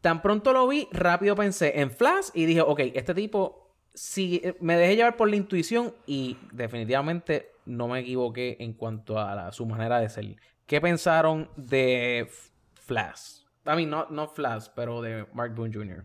tan 0.00 0.22
pronto 0.22 0.52
lo 0.52 0.66
vi, 0.68 0.88
rápido 0.92 1.34
pensé 1.34 1.80
en 1.80 1.90
Flash 1.90 2.28
y 2.34 2.46
dije, 2.46 2.60
ok, 2.60 2.80
este 2.94 3.14
tipo, 3.14 3.74
si 3.94 4.42
me 4.60 4.76
dejé 4.76 4.96
llevar 4.96 5.16
por 5.16 5.28
la 5.28 5.36
intuición 5.36 5.94
y 6.06 6.36
definitivamente 6.52 7.50
no 7.64 7.88
me 7.88 8.00
equivoqué 8.00 8.56
en 8.60 8.74
cuanto 8.74 9.18
a 9.18 9.34
la- 9.34 9.52
su 9.52 9.66
manera 9.66 9.98
de 9.98 10.08
ser. 10.08 10.36
¿Qué 10.66 10.80
pensaron 10.80 11.50
de 11.56 12.28
Flash? 12.74 13.40
I 13.66 13.70
mean, 13.74 13.90
no, 13.90 14.06
no 14.10 14.28
Flash, 14.28 14.66
pero 14.76 15.02
de 15.02 15.26
Mark 15.32 15.54
Boone 15.54 15.74
Jr. 15.74 16.04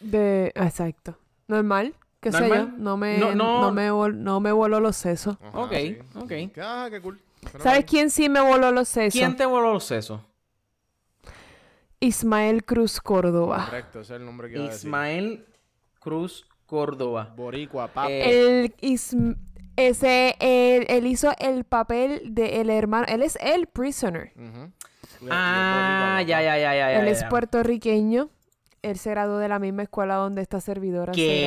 De... 0.00 0.52
Exacto. 0.54 1.18
Normal. 1.46 1.94
¿Qué 2.20 2.32
sé 2.32 2.48
yo? 2.48 2.66
No 2.76 2.96
me, 2.96 3.18
No, 3.18 3.34
no, 3.34 3.60
no- 3.62 3.72
me, 3.72 3.92
vol- 3.92 4.14
no 4.16 4.40
me 4.40 4.50
voló 4.52 4.80
los 4.80 4.96
sesos. 4.96 5.36
Ajá, 5.40 5.58
Ok, 5.60 5.72
sí. 5.74 5.98
ok. 6.16 6.32
Ah, 6.60 6.88
qué 6.90 7.00
cool. 7.00 7.20
Pero 7.52 7.62
¿Sabes 7.62 7.84
quién 7.84 8.10
sí 8.10 8.28
me 8.28 8.40
voló 8.40 8.72
los 8.72 8.88
sesos? 8.88 9.18
¿Quién 9.18 9.36
te 9.36 9.46
voló 9.46 9.72
los 9.72 9.84
sesos? 9.84 10.20
Ismael 12.00 12.64
Cruz 12.64 13.00
Córdoba. 13.00 13.64
Correcto, 13.66 14.00
ese 14.00 14.14
es 14.14 14.20
el 14.20 14.26
nombre 14.26 14.48
que 14.48 14.54
iba 14.56 14.64
a 14.64 14.68
decir. 14.68 14.86
Ismael 14.88 15.46
Cruz 16.00 16.46
Córdoba. 16.66 17.32
Boricua, 17.36 17.88
papi. 17.88 18.12
Eh, 18.12 18.72
ese, 19.76 20.34
él, 20.40 20.86
él 20.88 21.06
hizo 21.06 21.32
el 21.38 21.64
papel 21.64 22.34
de 22.34 22.60
el 22.60 22.70
hermano. 22.70 23.06
Él 23.08 23.22
es 23.22 23.36
el 23.40 23.66
prisoner. 23.68 24.32
Ujú. 24.36 24.72
Le- 25.24 25.28
Ah, 25.30 26.16
le- 26.18 26.26
ya, 26.26 26.42
ya, 26.42 26.58
ya, 26.58 26.74
ya. 26.74 26.98
él 26.98 27.06
ya, 27.06 27.10
es 27.12 27.20
ya. 27.20 27.28
puertorriqueño. 27.28 28.28
Él 28.82 28.98
se 28.98 29.10
graduó 29.10 29.38
de 29.38 29.48
la 29.48 29.58
misma 29.58 29.82
escuela 29.82 30.14
donde 30.16 30.42
esta 30.42 30.60
servidora 30.60 31.12
se 31.14 31.20
¿Qué? 31.20 31.40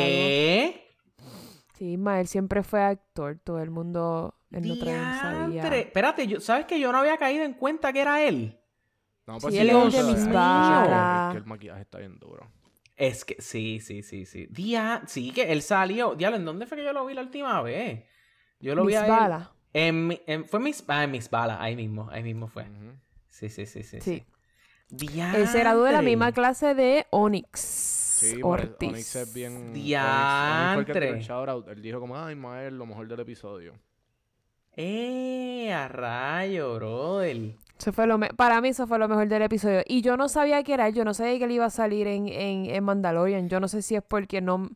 graduó. 1.18 1.32
Sí, 1.74 1.94
Ismael 1.94 2.28
siempre 2.28 2.64
fue 2.64 2.82
actor. 2.84 3.40
Todo 3.44 3.60
el 3.60 3.72
mundo 3.72 4.36
en 4.52 4.68
Notre 4.68 4.92
Dame 4.92 5.14
sabía. 5.14 5.78
Espérate, 5.80 6.28
yo- 6.28 6.40
¿sabes 6.40 6.66
que 6.66 6.80
yo 6.80 6.92
no 6.92 7.00
había 7.00 7.18
caído 7.18 7.44
en 7.44 7.54
cuenta 7.54 7.92
que 7.94 8.02
era 8.02 8.22
él? 8.24 8.60
No, 9.28 9.40
Sí, 9.40 9.52
sí, 9.52 9.58
él 9.60 9.70
es 9.70 9.94
de 9.94 10.04
mis. 10.04 10.18
Es 10.20 11.32
que 11.32 11.38
el 11.38 11.46
maquillaje 11.46 11.82
está 11.82 12.00
bien 12.00 12.20
duro. 12.20 12.48
Es 12.96 13.26
que 13.26 13.42
sí, 13.42 13.80
sí, 13.80 14.04
sí, 14.04 14.26
sí. 14.26 14.48
Dia... 14.52 15.02
Sí, 15.08 15.32
que 15.32 15.52
él 15.52 15.62
salió. 15.62 16.14
Diablo, 16.16 16.38
¿en 16.38 16.46
dónde 16.46 16.66
fue 16.68 16.78
que 16.78 16.84
yo 16.84 16.94
lo 16.94 17.06
vi 17.06 17.14
la 17.16 17.22
última 17.22 17.62
vez? 17.62 18.04
Yo 18.60 18.76
lo 18.76 18.86
vi 18.86 18.94
a 18.94 19.06
él. 19.06 19.10
Bala. 19.10 19.52
En, 19.74 20.08
mi- 20.08 20.22
en- 20.28 20.46
fue 20.46 20.60
mis, 20.60 20.84
ah, 20.88 21.04
en 21.06 21.12
mis 21.12 21.30
balas, 21.30 21.58
ahí 21.62 21.76
mismo, 21.76 22.10
ahí 22.12 22.22
mismo 22.22 22.48
fue. 22.48 22.66
Sí, 23.30 23.50
sí, 23.50 23.66
sí, 23.66 23.82
sí. 23.84 24.02
Sí. 24.02 24.24
Él 24.92 25.48
se 25.48 25.60
graduó 25.60 25.84
de 25.86 25.92
la 25.94 26.02
misma 26.02 26.32
clase 26.32 26.74
de 26.76 27.06
Onyx 27.12 27.60
Sí, 28.22 28.40
Ortiz. 28.44 28.70
Ortiz. 28.72 28.90
Onyx 28.90 29.16
es 29.16 29.34
bien. 29.34 29.54
Onyx- 29.54 30.76
Onyx 30.76 30.86
Diantre. 30.86 31.22
shoutout. 31.22 31.68
Él 31.70 31.82
dijo 31.82 32.00
como, 32.00 32.18
ay, 32.18 32.34
Ismael, 32.36 32.78
lo 32.78 32.86
mejor 32.86 33.08
del 33.08 33.20
episodio. 33.22 33.74
Eh, 34.76 35.72
a 35.74 35.88
rayo, 35.88 36.76
brother. 36.76 37.56
Eso 37.78 37.92
fue 37.92 38.06
lo 38.08 38.18
me- 38.18 38.30
Para 38.30 38.62
mí 38.62 38.70
eso 38.70 38.86
fue 38.88 39.00
lo 39.00 39.08
mejor 39.08 39.28
del 39.28 39.42
episodio. 39.42 39.82
Y 39.88 40.02
yo 40.02 40.18
no 40.18 40.30
sabía 40.30 40.64
que 40.64 40.74
era 40.74 40.88
él. 40.88 40.94
Yo 40.94 41.04
no 41.04 41.14
sabía 41.14 41.38
que 41.40 41.46
él 41.46 41.52
iba 41.52 41.66
a 41.66 41.70
salir 41.72 42.08
en, 42.08 42.28
en, 42.28 42.66
en 42.68 42.84
Mandalorian. 42.84 43.50
Yo 43.50 43.60
no 43.60 43.68
sé 43.68 43.82
si 43.82 43.96
es 43.96 44.04
porque 44.04 44.40
no, 44.40 44.70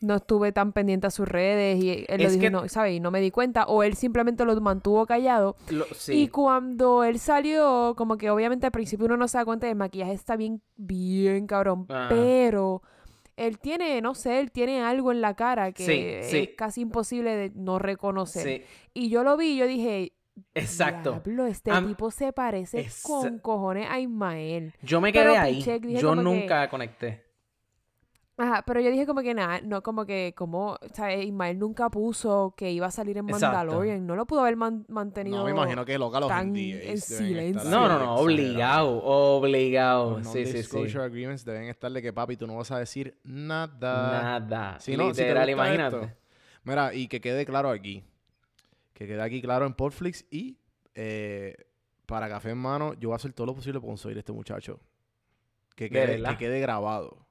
no 0.00 0.16
estuve 0.16 0.50
tan 0.52 0.72
pendiente 0.72 1.06
a 1.06 1.10
sus 1.10 1.28
redes 1.28 1.82
y 1.82 2.04
él 2.08 2.22
lo 2.22 2.28
dijo, 2.30 2.40
que- 2.40 2.50
no, 2.50 2.68
¿sabes? 2.68 2.94
Y 2.94 3.00
no 3.00 3.10
me 3.10 3.20
di 3.20 3.30
cuenta. 3.30 3.66
O 3.66 3.82
él 3.82 3.94
simplemente 3.96 4.44
lo 4.44 4.58
mantuvo 4.60 5.04
callado. 5.06 5.56
Lo- 5.70 5.84
Y 6.08 6.28
cuando 6.28 7.04
él 7.04 7.18
salió, 7.18 7.94
como 7.96 8.16
que 8.16 8.30
obviamente 8.30 8.66
al 8.66 8.72
principio 8.72 9.06
uno 9.06 9.16
no 9.16 9.28
se 9.28 9.38
da 9.38 9.44
cuenta 9.44 9.66
del 9.66 9.76
maquillaje 9.76 10.12
está 10.12 10.36
bien, 10.36 10.62
bien 10.76 11.46
cabrón. 11.46 11.86
Ajá. 11.88 12.08
Pero 12.08 12.82
él 13.36 13.58
tiene, 13.58 14.00
no 14.00 14.14
sé, 14.14 14.40
él 14.40 14.50
tiene 14.50 14.82
algo 14.82 15.12
en 15.12 15.20
la 15.20 15.34
cara 15.34 15.72
que 15.72 15.84
Sí, 15.84 16.28
sí. 16.30 16.36
es 16.38 16.48
casi 16.56 16.80
imposible 16.82 17.34
de 17.36 17.52
no 17.54 17.78
reconocer. 17.78 18.64
Y 18.94 19.08
yo 19.10 19.22
lo 19.22 19.36
vi 19.36 19.52
y 19.52 19.56
yo 19.58 19.66
dije, 19.66 20.12
exacto. 20.54 21.20
Diablo, 21.24 21.46
este 21.46 21.70
tipo 21.86 22.10
se 22.10 22.32
parece 22.32 22.88
con 23.02 23.38
cojones 23.38 23.86
a 23.90 23.98
Ismael. 24.00 24.74
Yo 24.82 25.00
me 25.00 25.12
Pero 25.12 25.30
quedé 25.32 25.38
ahí. 25.38 25.54
Pichek 25.56 25.86
Yo 25.88 26.14
que- 26.14 26.22
nunca 26.22 26.68
conecté. 26.70 27.24
Ajá, 28.42 28.62
pero 28.66 28.80
yo 28.80 28.90
dije 28.90 29.04
como 29.06 29.20
que 29.20 29.34
nada, 29.34 29.60
no, 29.60 29.82
como 29.82 30.06
que, 30.06 30.32
como, 30.34 30.70
o 30.72 30.78
sea, 30.94 31.14
Ismael 31.14 31.58
nunca 31.58 31.90
puso 31.90 32.54
que 32.56 32.70
iba 32.72 32.86
a 32.86 32.90
salir 32.90 33.18
en 33.18 33.28
Exacto. 33.28 33.54
Mandalorian. 33.54 34.06
No 34.06 34.16
lo 34.16 34.24
pudo 34.26 34.40
haber 34.40 34.56
man- 34.56 34.86
mantenido. 34.88 35.36
No, 35.36 35.44
me 35.44 35.50
imagino 35.50 35.84
que 35.84 35.98
loca 35.98 36.20
los 36.20 36.28
tan 36.30 36.56
en 36.56 36.98
silencio. 36.98 37.68
No, 37.68 37.86
no, 37.86 37.98
no, 37.98 38.14
obligado, 38.16 39.02
obligado. 39.04 40.18
Los 40.20 40.32
Sí, 40.32 40.46
sí, 40.46 40.62
sí. 40.62 40.96
agreements 40.98 41.44
deben 41.44 41.64
estar 41.64 41.92
de 41.92 42.00
que, 42.00 42.12
papi, 42.14 42.36
tú 42.38 42.46
no 42.46 42.56
vas 42.56 42.70
a 42.70 42.78
decir 42.78 43.14
nada. 43.24 44.38
Nada. 44.40 44.80
Si 44.80 44.96
no, 44.96 45.10
si 45.10 45.16
te 45.16 45.22
Literal, 45.24 45.46
gusta 45.48 45.52
imagínate. 45.52 45.96
esto. 46.06 46.16
Mira, 46.64 46.94
y 46.94 47.08
que 47.08 47.20
quede 47.20 47.44
claro 47.44 47.68
aquí. 47.68 48.02
Que 48.94 49.06
quede 49.06 49.22
aquí 49.22 49.42
claro 49.42 49.66
en 49.66 49.74
Portflix 49.74 50.24
y 50.30 50.56
eh, 50.94 51.56
para 52.06 52.28
Café 52.28 52.50
en 52.50 52.58
Mano, 52.58 52.94
yo 52.94 53.10
voy 53.10 53.14
a 53.14 53.16
hacer 53.16 53.32
todo 53.32 53.46
lo 53.48 53.54
posible 53.54 53.80
por 53.80 53.88
conseguir 53.90 54.16
a 54.16 54.20
este 54.20 54.32
muchacho. 54.32 54.80
Que 55.76 55.84
¿De 55.84 55.90
quede, 55.90 56.22
que 56.22 56.36
quede 56.36 56.60
grabado. 56.60 57.26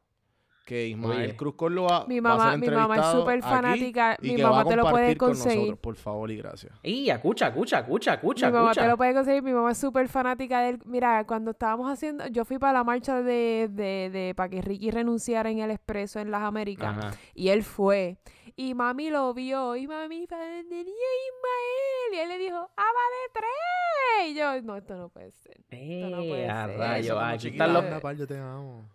Que 0.69 0.87
Ismael 0.89 1.21
Oye. 1.29 1.35
Cruz 1.35 1.55
Córdoba 1.55 2.05
Mi 2.07 2.19
va 2.19 2.33
a 2.33 2.37
mamá- 2.37 2.51
ser 2.51 2.59
mi 2.59 2.67
mamá 2.67 2.81
es 2.83 2.99
entrevistado 2.99 3.19
súper 3.21 3.39
aquí 3.39 3.49
fanática, 3.49 4.17
y 4.21 4.29
mi 4.29 4.35
que 4.35 4.43
mamá 4.43 4.55
va 4.57 4.61
a 4.61 4.65
te 4.65 4.75
lo 4.75 4.81
puede 4.83 4.91
compartir 4.93 5.17
con 5.17 5.29
conseguir. 5.29 5.57
nosotros. 5.57 5.79
Por 5.79 5.95
favor 5.95 6.29
y 6.31 6.37
gracias. 6.37 6.73
Y 6.83 7.09
escucha, 7.09 7.47
escucha, 7.47 7.79
escucha, 7.79 8.13
escucha, 8.13 8.47
mi 8.47 8.53
mamá 8.53 8.65
escucha. 8.69 8.81
te 8.83 8.87
lo 8.87 8.97
puede 8.97 9.13
conseguir, 9.15 9.41
mi 9.41 9.51
mamá 9.51 9.71
es 9.71 9.77
súper 9.79 10.07
fanática 10.07 10.61
de 10.61 10.69
él. 10.69 10.79
Mira, 10.85 11.25
cuando 11.25 11.51
estábamos 11.51 11.91
haciendo, 11.91 12.27
yo 12.27 12.45
fui 12.45 12.59
para 12.59 12.73
la 12.73 12.83
marcha 12.83 13.21
de, 13.23 13.67
de, 13.71 14.09
de 14.11 14.33
para 14.35 14.49
que 14.49 14.61
Ricky 14.61 14.91
renunciara 14.91 15.49
en 15.49 15.57
el 15.59 15.71
Expreso 15.71 16.19
en 16.19 16.29
las 16.29 16.43
Américas. 16.43 16.95
Ajá. 16.97 17.11
Y 17.33 17.49
él 17.49 17.63
fue. 17.63 18.17
Y 18.55 18.73
mami 18.75 19.09
lo 19.09 19.33
vio. 19.33 19.75
Y 19.75 19.87
mami, 19.87 20.23
Ismael. 20.23 22.13
Y 22.13 22.17
él 22.17 22.29
le 22.29 22.37
dijo, 22.37 22.57
¡Ava 22.57 23.03
de 23.15 23.31
tres! 23.33 24.31
Y 24.31 24.35
yo, 24.35 24.61
no, 24.61 24.75
esto 24.75 24.95
no 24.95 25.09
puede 25.09 25.31
ser. 25.31 25.57
no 25.59 25.65
Eh, 25.77 26.25
puede 26.29 26.49
a 26.49 26.65
ser. 26.67 26.77
rayo, 26.77 27.05
Eso, 27.05 27.13
como 27.15 27.25
aquí 27.25 27.37
chiquita, 27.39 27.63
están 27.65 27.73
los... 27.73 27.83
anda, 27.85 27.99
pal, 27.99 28.17
yo 28.17 28.27
te 28.27 28.37
amo. 28.37 28.85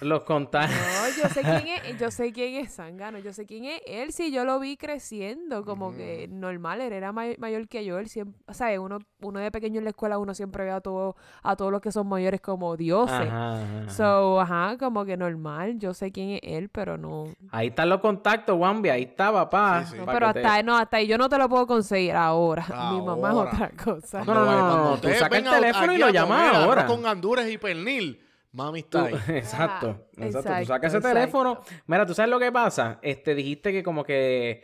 Los 0.00 0.24
contactos. 0.24 0.76
No, 0.76 1.22
yo 1.22 1.28
sé 1.30 1.40
quién 1.42 1.68
es, 1.68 1.98
yo 1.98 2.10
sé 2.10 2.32
quién 2.32 2.54
es 2.56 2.72
Sangano, 2.74 3.18
yo 3.18 3.32
sé 3.32 3.46
quién 3.46 3.64
es 3.64 3.80
él, 3.86 4.12
sí, 4.12 4.30
yo 4.30 4.44
lo 4.44 4.60
vi 4.60 4.76
creciendo, 4.76 5.64
como 5.64 5.96
que 5.96 6.28
normal, 6.30 6.82
él 6.82 6.92
era 6.92 7.12
may- 7.12 7.36
mayor 7.38 7.66
que 7.66 7.84
yo, 7.84 7.98
él 7.98 8.08
siempre, 8.08 8.38
o 8.46 8.52
sea, 8.52 8.78
uno, 8.80 8.98
uno 9.22 9.40
de 9.40 9.50
pequeño 9.50 9.78
en 9.78 9.84
la 9.84 9.90
escuela, 9.90 10.18
uno 10.18 10.34
siempre 10.34 10.64
ve 10.64 10.70
a 10.70 10.80
todo, 10.82 11.16
a 11.42 11.56
todos 11.56 11.72
los 11.72 11.80
que 11.80 11.90
son 11.92 12.08
mayores 12.08 12.40
como 12.42 12.76
dioses. 12.76 13.14
Ajá, 13.14 13.54
ajá, 13.54 13.80
ajá. 13.84 13.90
So, 13.90 14.40
ajá, 14.40 14.76
como 14.78 15.04
que 15.06 15.16
normal, 15.16 15.78
yo 15.78 15.94
sé 15.94 16.12
quién 16.12 16.30
es 16.30 16.40
él, 16.42 16.68
pero 16.68 16.98
no. 16.98 17.24
Ahí 17.50 17.68
están 17.68 17.88
los 17.88 18.00
contactos, 18.00 18.54
Wambi. 18.58 18.90
Ahí 18.90 19.04
está, 19.04 19.32
papá. 19.32 19.82
Sí, 19.84 19.92
sí. 19.92 19.98
no, 19.98 20.04
Pa' 20.04 20.12
pero 20.12 20.32
te- 20.34 20.40
hasta, 20.40 20.62
no, 20.62 20.76
hasta 20.76 20.98
ahí 20.98 21.06
yo 21.06 21.16
no 21.16 21.28
te 21.30 21.38
lo 21.38 21.48
puedo 21.48 21.66
conseguir 21.66 22.12
ahora. 22.14 22.66
Mi 22.92 23.00
mamá 23.00 23.30
es 23.30 23.34
otra 23.36 23.70
cosa. 23.82 24.22
No, 24.24 24.34
no, 24.34 24.44
no, 24.44 24.52
no, 24.52 24.76
no, 24.76 24.88
tú 24.88 24.94
ustedes 24.96 25.18
saca 25.20 25.38
el 25.38 25.44
teléfono 25.44 25.92
y 25.94 25.98
lo 25.98 26.10
llamas 26.10 26.54
ahora. 26.54 26.86
con 26.86 27.02
gandules 27.02 27.50
y 27.50 27.56
pernil. 27.56 28.20
Mami 28.56 28.80
está 28.80 29.04
ahí. 29.04 29.14
exacto, 29.36 30.08
exacto. 30.16 30.50
Tú 30.60 30.64
sacas 30.66 30.94
ese 30.94 31.02
teléfono. 31.14 31.60
Mira, 31.86 32.06
¿tú 32.06 32.14
sabes 32.14 32.30
lo 32.30 32.38
que 32.38 32.50
pasa? 32.50 32.98
Este, 33.02 33.34
dijiste 33.34 33.70
que 33.70 33.82
como 33.82 34.02
que 34.02 34.62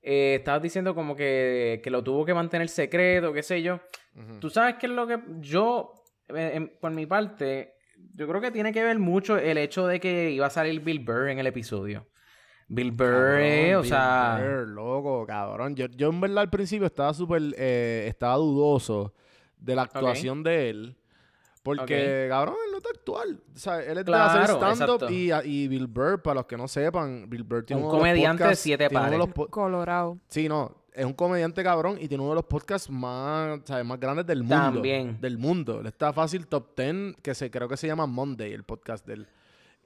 eh, 0.00 0.36
estabas 0.38 0.62
diciendo 0.62 0.94
como 0.94 1.16
que, 1.16 1.80
que 1.82 1.90
lo 1.90 2.02
tuvo 2.04 2.24
que 2.24 2.34
mantener 2.34 2.68
secreto, 2.68 3.32
qué 3.32 3.42
sé 3.42 3.60
yo. 3.62 3.80
Tú 4.40 4.48
sabes 4.48 4.76
qué 4.78 4.86
es 4.86 4.92
lo 4.92 5.06
que 5.06 5.18
yo, 5.40 5.92
eh, 6.28 6.52
en- 6.54 6.72
por 6.80 6.92
mi 6.92 7.06
parte, 7.06 7.74
yo 8.14 8.28
creo 8.28 8.40
que 8.40 8.50
tiene 8.50 8.72
que 8.72 8.82
ver 8.84 8.98
mucho 8.98 9.36
el 9.38 9.58
hecho 9.58 9.86
de 9.86 9.98
que 10.00 10.30
iba 10.30 10.46
a 10.46 10.50
salir 10.50 10.80
Bill 10.80 11.00
Burr 11.00 11.28
en 11.30 11.38
el 11.38 11.46
episodio. 11.46 12.06
Bill 12.68 12.92
Burr, 12.92 13.06
Cabrón, 13.08 13.40
eh, 13.42 13.76
o 13.76 13.80
Bill 13.82 13.88
sea... 13.90 14.38
Burr, 14.40 14.68
loco, 14.68 15.26
cabrón. 15.26 15.74
Yo, 15.76 15.86
yo 15.86 16.08
en 16.10 16.20
verdad 16.20 16.38
al 16.38 16.50
principio 16.50 16.86
estaba 16.86 17.12
súper, 17.12 17.42
eh, 17.58 18.04
estaba 18.08 18.36
dudoso 18.36 19.14
de 19.58 19.74
la 19.76 19.82
actuación 19.82 20.42
de 20.42 20.70
él. 20.70 20.96
Porque, 21.62 22.26
cabrón, 22.28 22.56
él 22.66 22.72
no 22.72 22.78
está 22.78 22.90
actual. 22.90 23.40
O 23.54 23.58
sea, 23.58 23.80
él 23.82 23.98
es 23.98 24.04
Claro, 24.04 24.32
de 24.32 24.38
hacer 24.40 24.56
stand-up 24.56 24.94
exacto. 25.04 25.10
y, 25.12 25.32
y 25.62 25.68
Bill 25.68 25.86
Burr, 25.86 26.20
para 26.20 26.34
los 26.36 26.46
que 26.46 26.56
no 26.56 26.66
sepan, 26.66 27.28
Bill 27.30 27.44
Burr 27.44 27.64
tiene 27.64 27.82
Un 27.82 27.88
uno 27.88 27.94
de 27.94 28.00
comediante 28.00 28.42
de 28.42 28.48
podcasts- 28.50 28.62
siete 28.62 28.84
de 28.84 28.90
pares. 28.90 29.20
Colorado. 29.50 30.18
Sí, 30.28 30.48
no, 30.48 30.74
es 30.92 31.04
un 31.04 31.12
comediante 31.12 31.62
cabrón 31.62 31.98
y 32.00 32.08
tiene 32.08 32.22
uno 32.24 32.32
de 32.32 32.36
los 32.36 32.44
podcasts 32.46 32.90
más, 32.90 33.60
¿sabes? 33.64 33.84
más 33.84 34.00
grandes 34.00 34.26
del 34.26 34.42
mundo. 34.42 34.56
También. 34.56 35.20
Del 35.20 35.38
mundo. 35.38 35.80
Él 35.80 35.86
está 35.86 36.12
fácil 36.12 36.48
top 36.48 36.76
10, 36.76 37.16
que 37.22 37.34
se, 37.34 37.48
creo 37.50 37.68
que 37.68 37.76
se 37.76 37.86
llama 37.86 38.06
Monday, 38.06 38.52
el 38.52 38.64
podcast 38.64 39.06
del. 39.06 39.28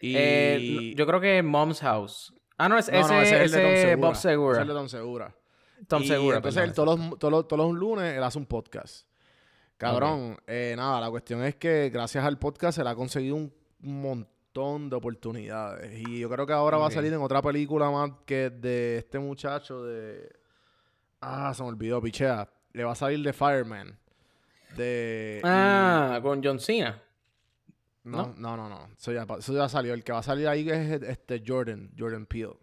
Y... 0.01 0.15
eh, 0.17 0.95
yo 0.97 1.07
creo 1.07 1.21
que 1.21 1.43
Mom's 1.43 1.81
House. 1.81 2.33
Ah, 2.59 2.71
no, 2.71 2.79
es, 2.79 2.91
No, 2.91 2.99
ese, 3.01 3.13
no, 3.15 3.21
ese 3.21 3.45
es 3.45 3.53
el 3.55 3.61
de 3.61 3.63
Tom 3.69 3.75
Segura. 3.77 3.97
Bob 4.09 4.13
Ese 4.13 4.23
Segura. 4.23 4.57
es 4.57 4.63
el 4.63 4.69
de 4.69 4.75
Tom 4.75 4.89
Segura. 4.89 5.35
Tom 5.89 6.03
Y 6.03 6.07
Segura. 6.07 6.37
Entonces, 6.39 6.63
él 6.65 6.73
todos 6.73 6.99
los, 6.99 7.19
todos, 7.19 7.31
los, 7.33 7.49
todos 7.49 7.67
los 7.69 7.75
lunes 7.79 8.17
él 8.17 8.23
hace 8.23 8.39
un 8.39 8.47
podcast. 8.47 9.07
Cabrón, 9.79 10.39
eh, 10.47 10.75
nada, 10.77 11.01
la 11.01 11.11
cuestión 11.11 11.43
es 11.45 11.57
que 11.57 11.91
gracias 11.93 12.25
al 12.25 12.39
podcast 12.39 12.79
él 12.79 12.87
ha 12.87 12.95
conseguido 12.95 13.37
un 13.37 13.53
montón 13.81 14.89
de 14.89 14.97
oportunidades. 14.97 15.93
Y 16.09 16.21
yo 16.21 16.31
creo 16.31 16.47
que 16.47 16.53
ahora 16.55 16.79
va 16.79 16.87
a 16.87 16.91
salir 16.91 17.13
en 17.13 17.21
otra 17.21 17.43
película 17.43 17.91
más 17.91 18.11
que 18.25 18.49
de 18.51 18.99
este 18.99 19.19
muchacho 19.19 19.85
de. 19.85 20.29
Ah, 21.21 21.53
se 21.55 21.63
me 21.63 21.69
olvidó, 21.69 22.01
pichea. 22.01 22.49
Le 22.73 22.85
va 22.85 22.93
a 22.93 22.95
salir 22.95 23.23
de 23.23 23.33
Fireman. 23.33 23.99
De. 24.77 25.41
Ah, 25.45 26.21
con 26.23 26.43
John 26.43 26.59
Cena. 26.59 27.03
No, 28.05 28.35
no, 28.37 28.57
no, 28.57 28.69
no. 28.69 28.89
Eso 28.97 29.13
ya, 29.13 29.27
eso 29.39 29.53
ya 29.53 29.69
salió. 29.69 29.93
El 29.93 30.05
que 30.05 30.13
va 30.13 30.19
a 30.21 30.23
salir 30.23 30.47
ahí 30.49 30.69
es 30.71 31.03
este 31.03 31.43
Jordan, 31.45 31.91
Jordan 31.99 32.25
Peele. 32.25 32.57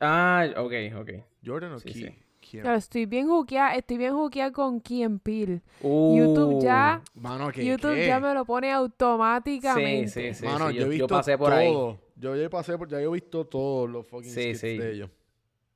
Ah, 0.00 0.46
ok, 0.56 0.72
ok. 1.00 1.10
¿Jordan 1.44 1.72
o 1.72 1.80
Sí, 1.80 1.92
Key? 1.92 2.02
sí. 2.02 2.18
¿Quién? 2.50 2.62
Claro, 2.62 2.76
estoy 2.78 3.06
bien 3.06 3.26
juqueada, 3.28 3.74
estoy 3.74 3.98
bien 3.98 4.14
juqueada 4.14 4.52
con 4.52 4.80
Key 4.80 5.06
Peele. 5.22 5.62
Uh, 5.80 6.16
YouTube 6.18 6.62
ya, 6.62 7.02
Mano, 7.14 7.50
¿qué? 7.50 7.64
YouTube 7.64 7.94
qué? 7.94 8.06
ya 8.06 8.20
me 8.20 8.32
lo 8.34 8.44
pone 8.44 8.72
automáticamente. 8.72 10.08
Sí, 10.08 10.28
sí, 10.32 10.34
sí. 10.34 10.44
Mano, 10.46 10.68
sí, 10.70 10.74
yo, 10.76 10.86
he 10.86 10.88
visto 10.88 11.06
pasé 11.08 11.36
por 11.36 11.50
todo. 11.50 11.58
ahí. 11.90 11.98
Yo 12.16 12.36
ya 12.36 12.48
pasé 12.48 12.78
por, 12.78 12.88
ya 12.88 13.00
he 13.00 13.08
visto 13.08 13.44
todos 13.46 13.88
los 13.90 14.06
fucking 14.06 14.30
Sí, 14.30 14.40
skits 14.54 14.60
sí. 14.60 14.78
de 14.78 14.92
ellos. 14.92 15.10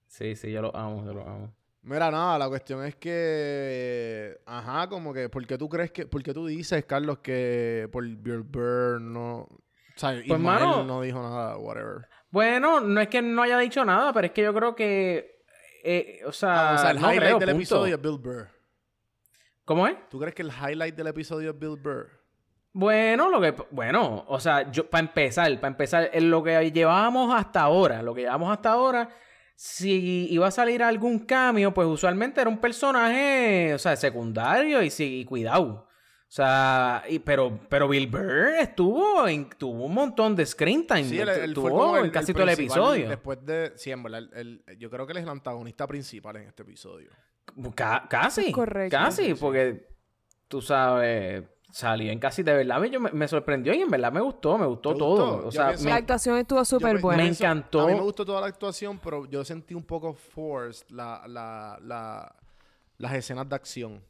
Sí, 0.06 0.36
sí, 0.36 0.50
yo 0.50 0.62
lo 0.62 0.74
amo, 0.76 1.04
yo 1.04 1.12
lo 1.14 1.22
amo. 1.28 1.52
Mira, 1.82 2.10
nada, 2.10 2.38
la 2.38 2.48
cuestión 2.48 2.84
es 2.84 2.94
que, 2.96 4.38
ajá, 4.46 4.88
como 4.88 5.12
que, 5.14 5.28
¿por 5.28 5.46
qué 5.46 5.56
tú 5.56 5.68
crees 5.68 5.90
que, 5.92 6.06
por 6.06 6.22
qué 6.22 6.34
tú 6.34 6.46
dices, 6.46 6.84
Carlos, 6.84 7.18
que 7.18 7.88
por 7.90 8.04
Bill 8.06 8.42
Burr 8.42 9.00
no, 9.00 9.38
o 9.40 9.48
sea, 9.96 10.12
Ismael 10.12 10.28
Pues, 10.28 10.40
mano- 10.40 10.84
no 10.84 11.00
dijo 11.00 11.22
nada, 11.22 11.56
whatever. 11.56 12.06
Bueno, 12.30 12.80
no 12.80 13.00
es 13.00 13.08
que 13.08 13.22
no 13.22 13.42
haya 13.42 13.58
dicho 13.58 13.84
nada, 13.84 14.12
pero 14.12 14.26
es 14.26 14.32
que 14.32 14.42
yo 14.42 14.54
creo 14.54 14.74
que. 14.74 15.39
Eh, 15.85 16.20
o 16.26 16.33
sea, 16.33 16.70
Ah, 16.70 16.74
o 16.74 16.78
sea, 16.78 16.91
el 16.93 17.01
no 17.01 17.12
highlight 17.12 17.20
creo, 17.20 17.39
del 17.39 17.49
punto. 17.51 17.57
episodio 17.61 17.95
es 17.97 18.03
Bill 18.03 18.18
Burr. 18.18 18.49
¿Cómo 19.64 19.87
es? 19.87 19.97
¿Tú 20.09 20.18
crees 20.18 20.35
que 20.35 20.43
el 20.43 20.51
highlight 20.51 20.95
del 20.97 21.07
episodio 21.09 21.51
es 21.51 21.59
Bill 21.59 21.76
Burr? 21.76 22.09
Bueno, 22.72 23.28
lo 23.31 23.41
que. 23.41 23.55
Bueno, 23.70 24.24
o 24.28 24.39
sea, 24.41 24.70
yo, 24.70 24.89
para 24.89 25.01
empezar, 25.07 25.53
para 25.61 25.68
empezar, 25.68 26.11
en 26.12 26.31
lo 26.31 26.43
que 26.43 26.70
llevábamos 26.70 27.35
hasta 27.35 27.62
ahora, 27.62 28.03
lo 28.03 28.14
que 28.14 28.22
llevamos 28.22 28.53
hasta 28.53 28.70
ahora, 28.72 29.09
si 29.57 30.28
iba 30.31 30.47
a 30.47 30.51
salir 30.51 30.83
algún 30.83 31.20
cambio, 31.20 31.74
pues 31.74 31.87
usualmente 31.89 32.41
era 32.41 32.49
un 32.51 32.59
personaje, 32.59 33.74
o 33.74 33.78
sea, 33.78 33.97
secundario 33.97 34.83
y 34.83 34.91
y 34.99 35.24
cuidado. 35.24 35.89
O 36.31 36.33
sea, 36.33 37.03
y- 37.09 37.18
pero, 37.18 37.59
pero 37.68 37.89
Bill 37.89 38.07
Burr 38.07 38.55
estuvo 38.61 39.26
en, 39.26 39.49
tuvo 39.51 39.87
un 39.87 39.95
montón 39.95 40.37
de 40.37 40.47
screen 40.47 40.87
time. 40.87 41.03
Sí, 41.05 41.18
él, 41.18 41.28
él 41.28 41.49
estuvo 41.51 41.62
fue 41.68 41.70
como 41.72 41.97
el, 41.97 42.05
en 42.05 42.11
casi 42.12 42.31
el 42.31 42.35
todo 42.35 42.43
el 42.45 42.51
episodio. 42.51 43.09
Después 43.09 43.45
de, 43.45 43.72
sí, 43.74 43.91
en 43.91 44.03
verdad, 44.05 44.20
el- 44.35 44.62
el- 44.64 44.78
yo 44.78 44.89
creo 44.91 45.07
que 45.07 45.12
él 45.12 45.16
es 45.18 45.24
el 45.24 45.31
antagonista 45.31 45.89
principal 45.89 46.37
en 46.37 46.43
este 46.45 46.62
episodio. 46.62 47.11
Ca- 47.74 48.07
casi. 48.09 48.47
Es 48.47 48.55
correcto. 48.55 48.97
Casi, 48.97 49.35
porque 49.35 49.89
tú 50.47 50.62
sabes, 50.62 51.43
salió 51.72 52.12
en 52.12 52.20
casi 52.20 52.45
de 52.45 52.55
verdad. 52.55 52.81
Yo 52.85 53.01
me, 53.01 53.11
me 53.11 53.26
sorprendió 53.26 53.74
y 53.74 53.81
en 53.83 53.91
verdad 53.91 54.12
me 54.12 54.20
gustó, 54.20 54.57
me 54.57 54.66
gustó 54.66 54.93
¿Te 54.93 54.99
todo. 55.01 55.33
gustó? 55.33 55.49
O 55.49 55.51
sea, 55.51 55.66
pienso- 55.70 55.89
La 55.89 55.97
actuación 55.97 56.39
estuvo 56.39 56.64
súper 56.64 56.95
pe- 56.97 57.03
buena. 57.03 57.24
me 57.24 57.28
encantó. 57.28 57.81
A 57.81 57.87
mí 57.89 57.95
me 57.95 58.01
gustó 58.03 58.24
toda 58.24 58.41
la 58.41 58.47
actuación, 58.47 59.01
pero 59.03 59.26
yo 59.26 59.45
sentí 59.45 59.74
un 59.74 59.83
poco 59.83 60.14
forced 60.14 60.87
la, 60.91 61.24
la, 61.26 61.76
la, 61.83 62.37
las 62.99 63.14
escenas 63.14 63.49
de 63.49 63.57
acción. 63.57 64.01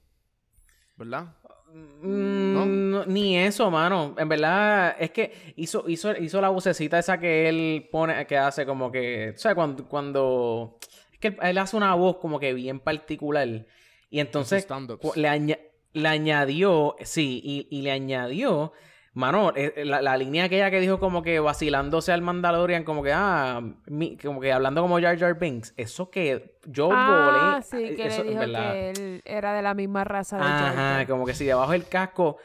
¿Verdad? 0.96 1.34
Mm, 1.72 2.52
¿No? 2.54 2.66
no, 2.66 3.06
ni 3.06 3.36
eso, 3.38 3.70
mano. 3.70 4.14
En 4.18 4.28
verdad, 4.28 4.96
es 4.98 5.10
que 5.10 5.32
hizo, 5.56 5.84
hizo, 5.88 6.16
hizo 6.16 6.40
la 6.40 6.48
vocecita 6.48 6.98
esa 6.98 7.18
que 7.20 7.48
él 7.48 7.88
pone, 7.92 8.26
que 8.26 8.36
hace 8.38 8.64
como 8.66 8.90
que. 8.90 9.32
O 9.34 9.38
sea, 9.38 9.54
cuando. 9.54 9.86
cuando 9.86 10.78
es 11.12 11.18
que 11.18 11.28
él, 11.28 11.36
él 11.42 11.58
hace 11.58 11.76
una 11.76 11.94
voz 11.94 12.16
como 12.16 12.40
que 12.40 12.52
bien 12.54 12.80
particular. 12.80 13.66
Y 14.10 14.18
entonces 14.20 14.66
le, 15.14 15.28
aña- 15.28 15.58
le 15.92 16.08
añadió. 16.08 16.96
Sí, 17.02 17.40
y, 17.44 17.68
y 17.70 17.82
le 17.82 17.92
añadió. 17.92 18.72
Mano, 19.12 19.52
eh, 19.56 19.72
eh, 19.76 19.84
la, 19.84 20.00
la 20.02 20.16
línea 20.16 20.44
aquella 20.44 20.70
que 20.70 20.78
dijo 20.78 21.00
como 21.00 21.22
que 21.22 21.40
vacilándose 21.40 22.12
al 22.12 22.22
Mandalorian, 22.22 22.84
como 22.84 23.02
que, 23.02 23.12
ah, 23.12 23.60
mi- 23.86 24.16
como 24.16 24.40
que 24.40 24.52
hablando 24.52 24.82
como 24.82 25.00
Jar 25.00 25.18
Jar 25.18 25.36
Binks. 25.36 25.74
Eso 25.76 26.10
que 26.10 26.56
yo 26.66 26.90
Ah, 26.92 27.60
volé. 27.60 27.62
sí, 27.88 27.96
que 27.96 28.06
eso, 28.06 28.22
le 28.22 28.28
dijo 28.30 28.40
verdad. 28.40 28.72
que 28.72 28.90
él 28.90 29.22
era 29.24 29.52
de 29.52 29.62
la 29.62 29.74
misma 29.74 30.04
raza 30.04 30.36
de 30.36 30.44
Ajá, 30.44 30.72
Jar. 30.74 31.06
como 31.08 31.26
que 31.26 31.34
si 31.34 31.44
debajo 31.44 31.72
del 31.72 31.88
casco. 31.88 32.36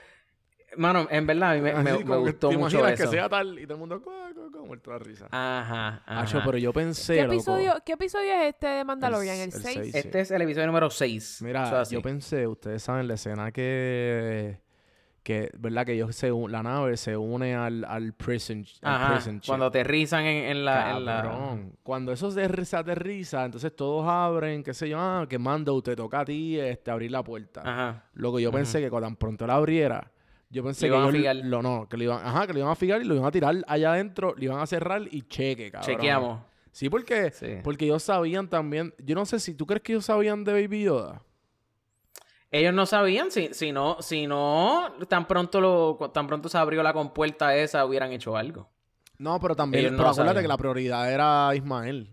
Mano, 0.78 1.08
en 1.10 1.26
verdad, 1.28 1.52
a 1.52 1.54
mí 1.54 1.62
me, 1.62 1.72
me- 1.72 1.90
Así 1.92 2.00
me 2.00 2.06
como 2.06 2.26
que 2.26 2.32
gustó 2.32 2.50
te 2.50 2.58
mucho 2.58 2.80
imaginas 2.80 3.00
eso. 3.00 3.10
que 3.12 3.16
sea 3.18 3.30
tal 3.30 3.60
y 3.60 3.64
todo 3.64 3.74
el 3.76 3.80
mundo 3.80 4.00
de 4.00 4.92
la 4.92 4.98
risa. 5.00 5.28
Ajá, 5.32 6.02
ajá. 6.06 6.20
Acho, 6.22 6.42
pero 6.44 6.58
yo 6.58 6.74
pensé, 6.74 7.14
¿Qué 7.16 7.22
loco, 7.22 7.34
episodio, 7.36 7.76
¿Qué 7.86 7.94
episodio 7.94 8.34
es 8.34 8.48
este 8.56 8.68
de 8.68 8.84
Mandalorian? 8.84 9.36
¿El 9.38 9.42
el 9.44 9.52
6? 9.54 9.64
seis. 9.64 9.96
Este 9.96 10.20
es 10.20 10.32
el 10.32 10.42
episodio 10.42 10.66
número 10.68 10.90
6. 10.90 11.42
Mira, 11.44 11.84
yo 11.84 12.02
pensé, 12.02 12.48
ustedes 12.48 12.82
saben 12.84 13.08
la 13.08 13.14
escena 13.14 13.52
que, 13.52 14.60
que 15.26 15.50
¿verdad? 15.58 15.88
Que 15.88 15.94
ellos 15.94 16.16
se 16.16 16.32
un- 16.32 16.52
la 16.52 16.62
nave 16.62 16.98
se 16.98 17.18
une 17.18 17.56
al, 17.56 17.84
al 17.84 18.14
prison, 18.14 18.64
al 18.84 18.94
Ajá, 18.94 19.14
prison 19.16 19.42
cuando 19.44 19.66
aterrizan 19.66 20.24
en, 20.24 20.52
en 20.52 20.64
la, 20.66 20.96
en 20.96 21.04
la- 21.04 21.22
Cabrón. 21.24 21.74
Cuando 21.82 22.12
eso 22.12 22.30
se, 22.30 22.44
aterriza, 22.78 23.44
entonces 23.44 23.76
todos 23.76 24.08
abren, 24.08 24.62
qué 24.64 24.76
sé 24.76 24.88
yo, 24.88 25.00
ah, 25.00 25.26
que 25.28 25.40
mando, 25.40 25.82
te 25.82 25.96
toca 25.96 26.20
a 26.20 26.26
ti 26.26 26.60
este, 26.60 26.92
abrir 26.92 27.10
la 27.10 27.24
puerta. 27.24 27.62
Ajá. 27.62 28.04
Luego 28.14 28.40
yo 28.40 28.52
pensé 28.52 28.80
que 28.80 28.90
cuando 28.92 29.08
tan 29.08 29.16
pronto 29.16 29.48
la 29.48 29.56
abriera, 29.56 30.12
yo 30.52 30.64
pensé 30.64 30.82
que 30.88 30.96
iban 30.96 31.26
a 31.28 31.34
lo 31.34 31.62
no, 31.64 31.90
que 31.90 31.98
le 31.98 32.04
iban, 32.04 32.24
ajá, 32.24 32.46
que 32.46 32.54
le 32.54 32.60
iban 32.60 32.72
a 32.72 32.76
fijar 32.76 33.02
y 33.02 33.06
lo 33.06 33.16
iban 33.16 33.26
a 33.26 33.32
tirar 33.32 33.56
allá 33.68 33.94
adentro, 33.94 34.36
le 34.38 34.46
iban 34.46 34.60
a 34.60 34.68
cerrar 34.68 35.02
y 35.10 35.24
cheque, 35.24 35.72
cabrón. 35.72 35.90
Chequeamos. 35.92 36.40
Sí, 36.72 36.88
porque, 36.88 37.32
Sí. 37.32 37.48
porque 37.64 37.86
ellos 37.86 38.04
sabían 38.04 38.48
también, 38.48 38.94
yo 39.04 39.16
no 39.16 39.26
sé 39.26 39.40
si 39.40 39.56
tú 39.56 39.66
crees 39.66 39.82
que 39.82 39.94
ellos 39.94 40.06
sabían 40.06 40.44
de 40.44 40.54
Baby 40.54 40.84
Yoda. 40.84 41.24
Ellos 42.58 42.74
no 42.74 42.86
sabían 42.86 43.32
si, 43.32 43.54
si 43.54 43.72
no, 43.74 43.98
si 44.02 44.28
no, 44.28 44.94
tan 45.10 45.28
pronto 45.28 45.60
lo, 45.60 46.10
tan 46.14 46.26
pronto 46.26 46.48
se 46.48 46.58
abrió 46.58 46.82
la 46.84 46.94
compuerta 46.94 47.54
esa, 47.56 47.86
hubieran 47.86 48.12
hecho 48.14 48.38
algo. 48.38 48.70
No, 49.18 49.40
pero 49.42 49.56
también, 49.58 49.92
no 49.92 49.98
pero 49.98 50.10
acuérdate 50.10 50.42
que 50.42 50.48
la 50.48 50.58
prioridad 50.58 51.12
era 51.12 51.54
Ismael. 51.54 52.10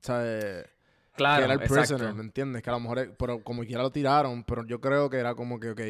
O 0.00 0.06
sea, 0.06 0.20
eh, 0.24 0.64
Claro, 1.12 1.36
que 1.40 1.44
era 1.44 1.54
el 1.54 1.60
exacto. 1.62 1.94
prisoner, 1.96 2.14
¿me 2.14 2.22
entiendes? 2.22 2.62
Que 2.62 2.70
a 2.70 2.72
lo 2.74 2.80
mejor, 2.80 2.98
es- 3.00 3.10
pero 3.18 3.42
como 3.42 3.64
quiera 3.64 3.82
lo 3.82 3.90
tiraron, 3.90 4.44
pero 4.44 4.66
yo 4.66 4.80
creo 4.80 5.10
que 5.10 5.18
era 5.18 5.34
como 5.34 5.58
que, 5.60 5.70
ok, 5.70 5.80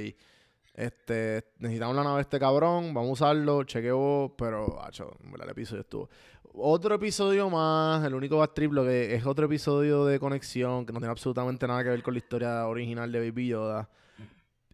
este, 0.74 1.44
necesitamos 1.58 1.96
la 1.96 2.02
nave 2.04 2.16
de 2.16 2.22
este 2.22 2.38
cabrón, 2.38 2.92
vamos 2.92 3.08
a 3.22 3.26
usarlo, 3.26 3.64
chequeo, 3.64 4.34
pero, 4.36 4.82
acho, 4.82 5.10
en 5.24 5.30
verdad, 5.30 5.46
el 5.46 5.52
episodio 5.52 5.80
estuvo. 5.82 6.10
Otro 6.58 6.94
episodio 6.94 7.50
más, 7.50 8.02
el 8.04 8.14
único 8.14 8.38
bad 8.38 8.50
trip, 8.50 8.72
lo 8.72 8.82
que 8.84 9.14
es 9.14 9.26
otro 9.26 9.44
episodio 9.44 10.06
de 10.06 10.18
conexión 10.18 10.86
que 10.86 10.92
no 10.92 10.98
tiene 11.00 11.10
absolutamente 11.10 11.66
nada 11.66 11.82
que 11.84 11.90
ver 11.90 12.02
con 12.02 12.14
la 12.14 12.18
historia 12.18 12.66
original 12.66 13.12
de 13.12 13.18
Baby 13.20 13.48
Yoda 13.48 13.90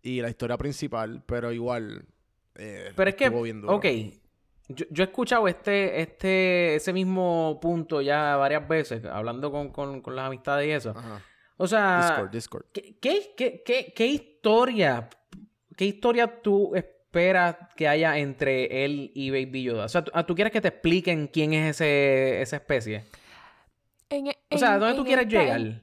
y 0.01 0.20
la 0.20 0.28
historia 0.30 0.57
principal, 0.57 1.22
pero 1.26 1.51
igual. 1.51 2.05
eh, 2.55 2.93
Pero 2.95 3.11
es 3.11 3.16
que, 3.16 3.28
bien 3.30 3.61
duro. 3.62 3.74
ok, 3.74 3.87
yo, 4.68 4.87
yo 4.91 5.03
he 5.03 5.07
escuchado 5.07 5.49
este, 5.49 6.01
este, 6.01 6.76
ese 6.76 6.93
mismo 6.93 7.59
punto 7.61 8.01
ya 8.01 8.37
varias 8.37 8.66
veces, 8.68 9.05
hablando 9.05 9.51
con, 9.51 9.70
con, 9.70 10.01
con 10.03 10.14
las 10.14 10.26
amistades 10.26 10.68
y 10.68 10.70
eso. 10.70 10.91
Ajá. 10.91 11.20
O 11.57 11.66
sea, 11.66 12.01
Discord, 12.11 12.30
Discord. 12.30 12.64
¿qué, 12.72 12.97
qué, 13.01 13.35
qué, 13.37 13.62
qué, 13.66 13.93
qué 13.95 14.07
historia, 14.07 15.09
qué 15.76 15.85
historia 15.87 16.41
tú 16.43 16.74
esperas 16.76 17.01
que 17.76 17.86
haya 17.88 18.18
entre 18.18 18.84
él 18.84 19.12
y 19.14 19.30
Baby 19.30 19.62
Yoda? 19.64 19.84
O 19.84 19.88
sea, 19.88 20.02
¿tú, 20.02 20.10
ah, 20.14 20.24
¿tú 20.26 20.34
quieres 20.34 20.52
que 20.52 20.60
te 20.60 20.68
expliquen 20.68 21.28
quién 21.28 21.52
es 21.52 21.76
ese, 21.76 22.42
esa 22.42 22.56
especie? 22.56 23.04
En, 24.10 24.28
O 24.50 24.58
sea, 24.58 24.78
¿dónde 24.78 24.96
tú 24.96 25.04
quieres 25.04 25.26
esta- 25.26 25.38
llegar? 25.40 25.60
En, 25.60 25.82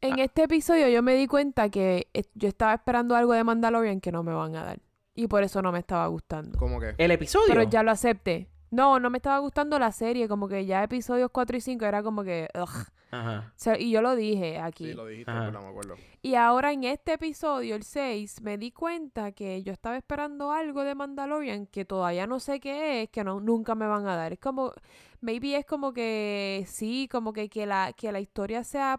en 0.00 0.18
este 0.18 0.44
episodio 0.44 0.88
yo 0.88 1.02
me 1.02 1.14
di 1.14 1.26
cuenta 1.26 1.68
que 1.68 2.08
eh, 2.14 2.24
yo 2.34 2.48
estaba 2.48 2.74
esperando 2.74 3.14
algo 3.14 3.32
de 3.34 3.44
Mandalorian 3.44 4.00
que 4.00 4.10
no 4.12 4.22
me 4.22 4.32
van 4.32 4.56
a 4.56 4.64
dar. 4.64 4.78
Y 5.14 5.26
por 5.28 5.42
eso 5.42 5.60
no 5.62 5.70
me 5.72 5.78
estaba 5.78 6.06
gustando. 6.06 6.58
¿Cómo 6.58 6.80
que? 6.80 6.94
¿El 6.96 7.10
episodio? 7.10 7.46
Pero 7.48 7.62
ya 7.64 7.82
lo 7.82 7.90
acepté. 7.90 8.48
No, 8.70 8.98
no 8.98 9.10
me 9.10 9.18
estaba 9.18 9.38
gustando 9.38 9.78
la 9.78 9.92
serie, 9.92 10.26
como 10.28 10.48
que 10.48 10.64
ya 10.64 10.82
episodios 10.82 11.30
4 11.30 11.56
y 11.58 11.60
5 11.60 11.84
era 11.84 12.02
como 12.02 12.24
que... 12.24 12.48
ugh. 12.54 12.86
Ajá. 13.12 13.52
Y 13.78 13.90
yo 13.90 14.00
lo 14.00 14.16
dije 14.16 14.58
aquí. 14.58 14.86
Sí, 14.86 14.94
lo 14.94 15.06
dijiste, 15.06 15.30
Ajá. 15.30 15.40
pero 15.40 15.52
no 15.52 15.62
me 15.62 15.68
acuerdo. 15.68 15.96
Y 16.22 16.34
ahora 16.34 16.72
en 16.72 16.84
este 16.84 17.12
episodio, 17.12 17.76
el 17.76 17.82
6, 17.82 18.40
me 18.40 18.56
di 18.56 18.70
cuenta 18.70 19.32
que 19.32 19.62
yo 19.62 19.72
estaba 19.72 19.98
esperando 19.98 20.50
algo 20.50 20.82
de 20.82 20.94
Mandalorian 20.94 21.66
que 21.66 21.84
todavía 21.84 22.26
no 22.26 22.40
sé 22.40 22.58
qué 22.58 23.02
es, 23.02 23.10
que 23.10 23.22
no, 23.22 23.38
nunca 23.38 23.74
me 23.74 23.86
van 23.86 24.06
a 24.06 24.16
dar. 24.16 24.32
Es 24.32 24.38
como, 24.38 24.72
maybe 25.20 25.56
es 25.56 25.66
como 25.66 25.92
que 25.92 26.64
sí, 26.66 27.06
como 27.12 27.34
que, 27.34 27.50
que, 27.50 27.66
la, 27.66 27.92
que 27.92 28.10
la 28.12 28.20
historia 28.20 28.64
sea, 28.64 28.98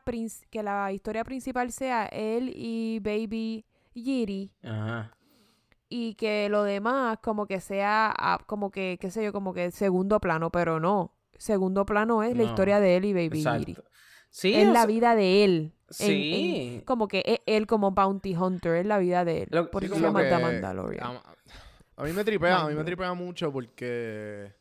que 0.52 0.62
la 0.62 0.92
historia 0.92 1.24
principal 1.24 1.72
sea 1.72 2.06
él 2.06 2.52
y 2.56 3.00
Baby 3.00 3.66
Yiri 3.96 4.52
Ajá. 4.64 5.18
y 5.90 6.14
que 6.16 6.50
lo 6.50 6.64
demás 6.64 7.18
como 7.24 7.48
que 7.48 7.60
sea, 7.60 8.14
ah, 8.16 8.40
como 8.46 8.70
que, 8.70 9.00
qué 9.02 9.10
sé 9.10 9.24
yo, 9.24 9.34
como 9.34 9.56
que 9.56 9.72
segundo 9.72 10.20
plano, 10.20 10.52
pero 10.52 10.80
no. 10.80 11.16
Segundo 11.36 11.86
plano 11.86 12.22
es 12.22 12.38
la 12.38 12.44
historia 12.44 12.80
de 12.80 12.96
él 12.96 13.06
y 13.06 13.14
Baby 13.14 13.44
Yiri. 13.44 13.72
Exacto. 13.72 13.93
Sí, 14.36 14.52
Es 14.56 14.68
o 14.68 14.72
la 14.74 14.80
sea, 14.82 14.86
vida 14.88 15.16
de 15.16 15.44
él. 15.44 15.52
en- 16.00 16.10
en- 16.12 16.18
Sí. 16.80 16.82
como 16.86 17.08
que 17.08 17.22
es 17.24 17.40
él 17.46 17.68
como 17.68 17.92
bounty 17.92 18.36
hunter, 18.36 18.78
es 18.78 18.86
la 18.88 18.98
vida 18.98 19.24
de 19.24 19.44
él. 19.44 19.48
Lo- 19.52 19.70
Por 19.70 19.84
sí, 19.84 19.86
eso 19.86 19.96
se 19.96 20.02
llama 20.02 20.24
The 20.24 20.40
Mandalorian. 20.40 21.06
A, 21.06 21.22
a 21.98 22.04
mí 22.04 22.12
me 22.14 22.24
tripea, 22.24 22.62
a 22.62 22.68
mí 22.68 22.74
me 22.74 22.84
tripea 22.84 23.14
mucho 23.14 23.52
porque 23.52 24.52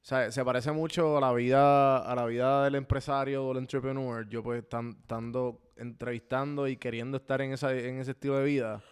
o 0.00 0.04
sea, 0.04 0.32
se 0.32 0.42
parece 0.42 0.72
mucho 0.72 1.18
a 1.18 1.20
la 1.20 1.32
vida 1.34 1.98
a 1.98 2.14
la 2.16 2.24
vida 2.24 2.64
del 2.64 2.76
empresario 2.76 3.44
o 3.44 3.52
el 3.52 3.58
entrepreneur. 3.58 4.26
Yo 4.28 4.42
pues 4.42 4.66
tan- 4.66 4.96
estando 5.00 5.60
entrevistando 5.76 6.66
y 6.66 6.78
queriendo 6.78 7.18
estar 7.18 7.42
en 7.42 7.52
esa 7.52 7.74
en 7.76 7.98
ese 8.00 8.12
estilo 8.12 8.38
de 8.38 8.44
vida 8.44 8.82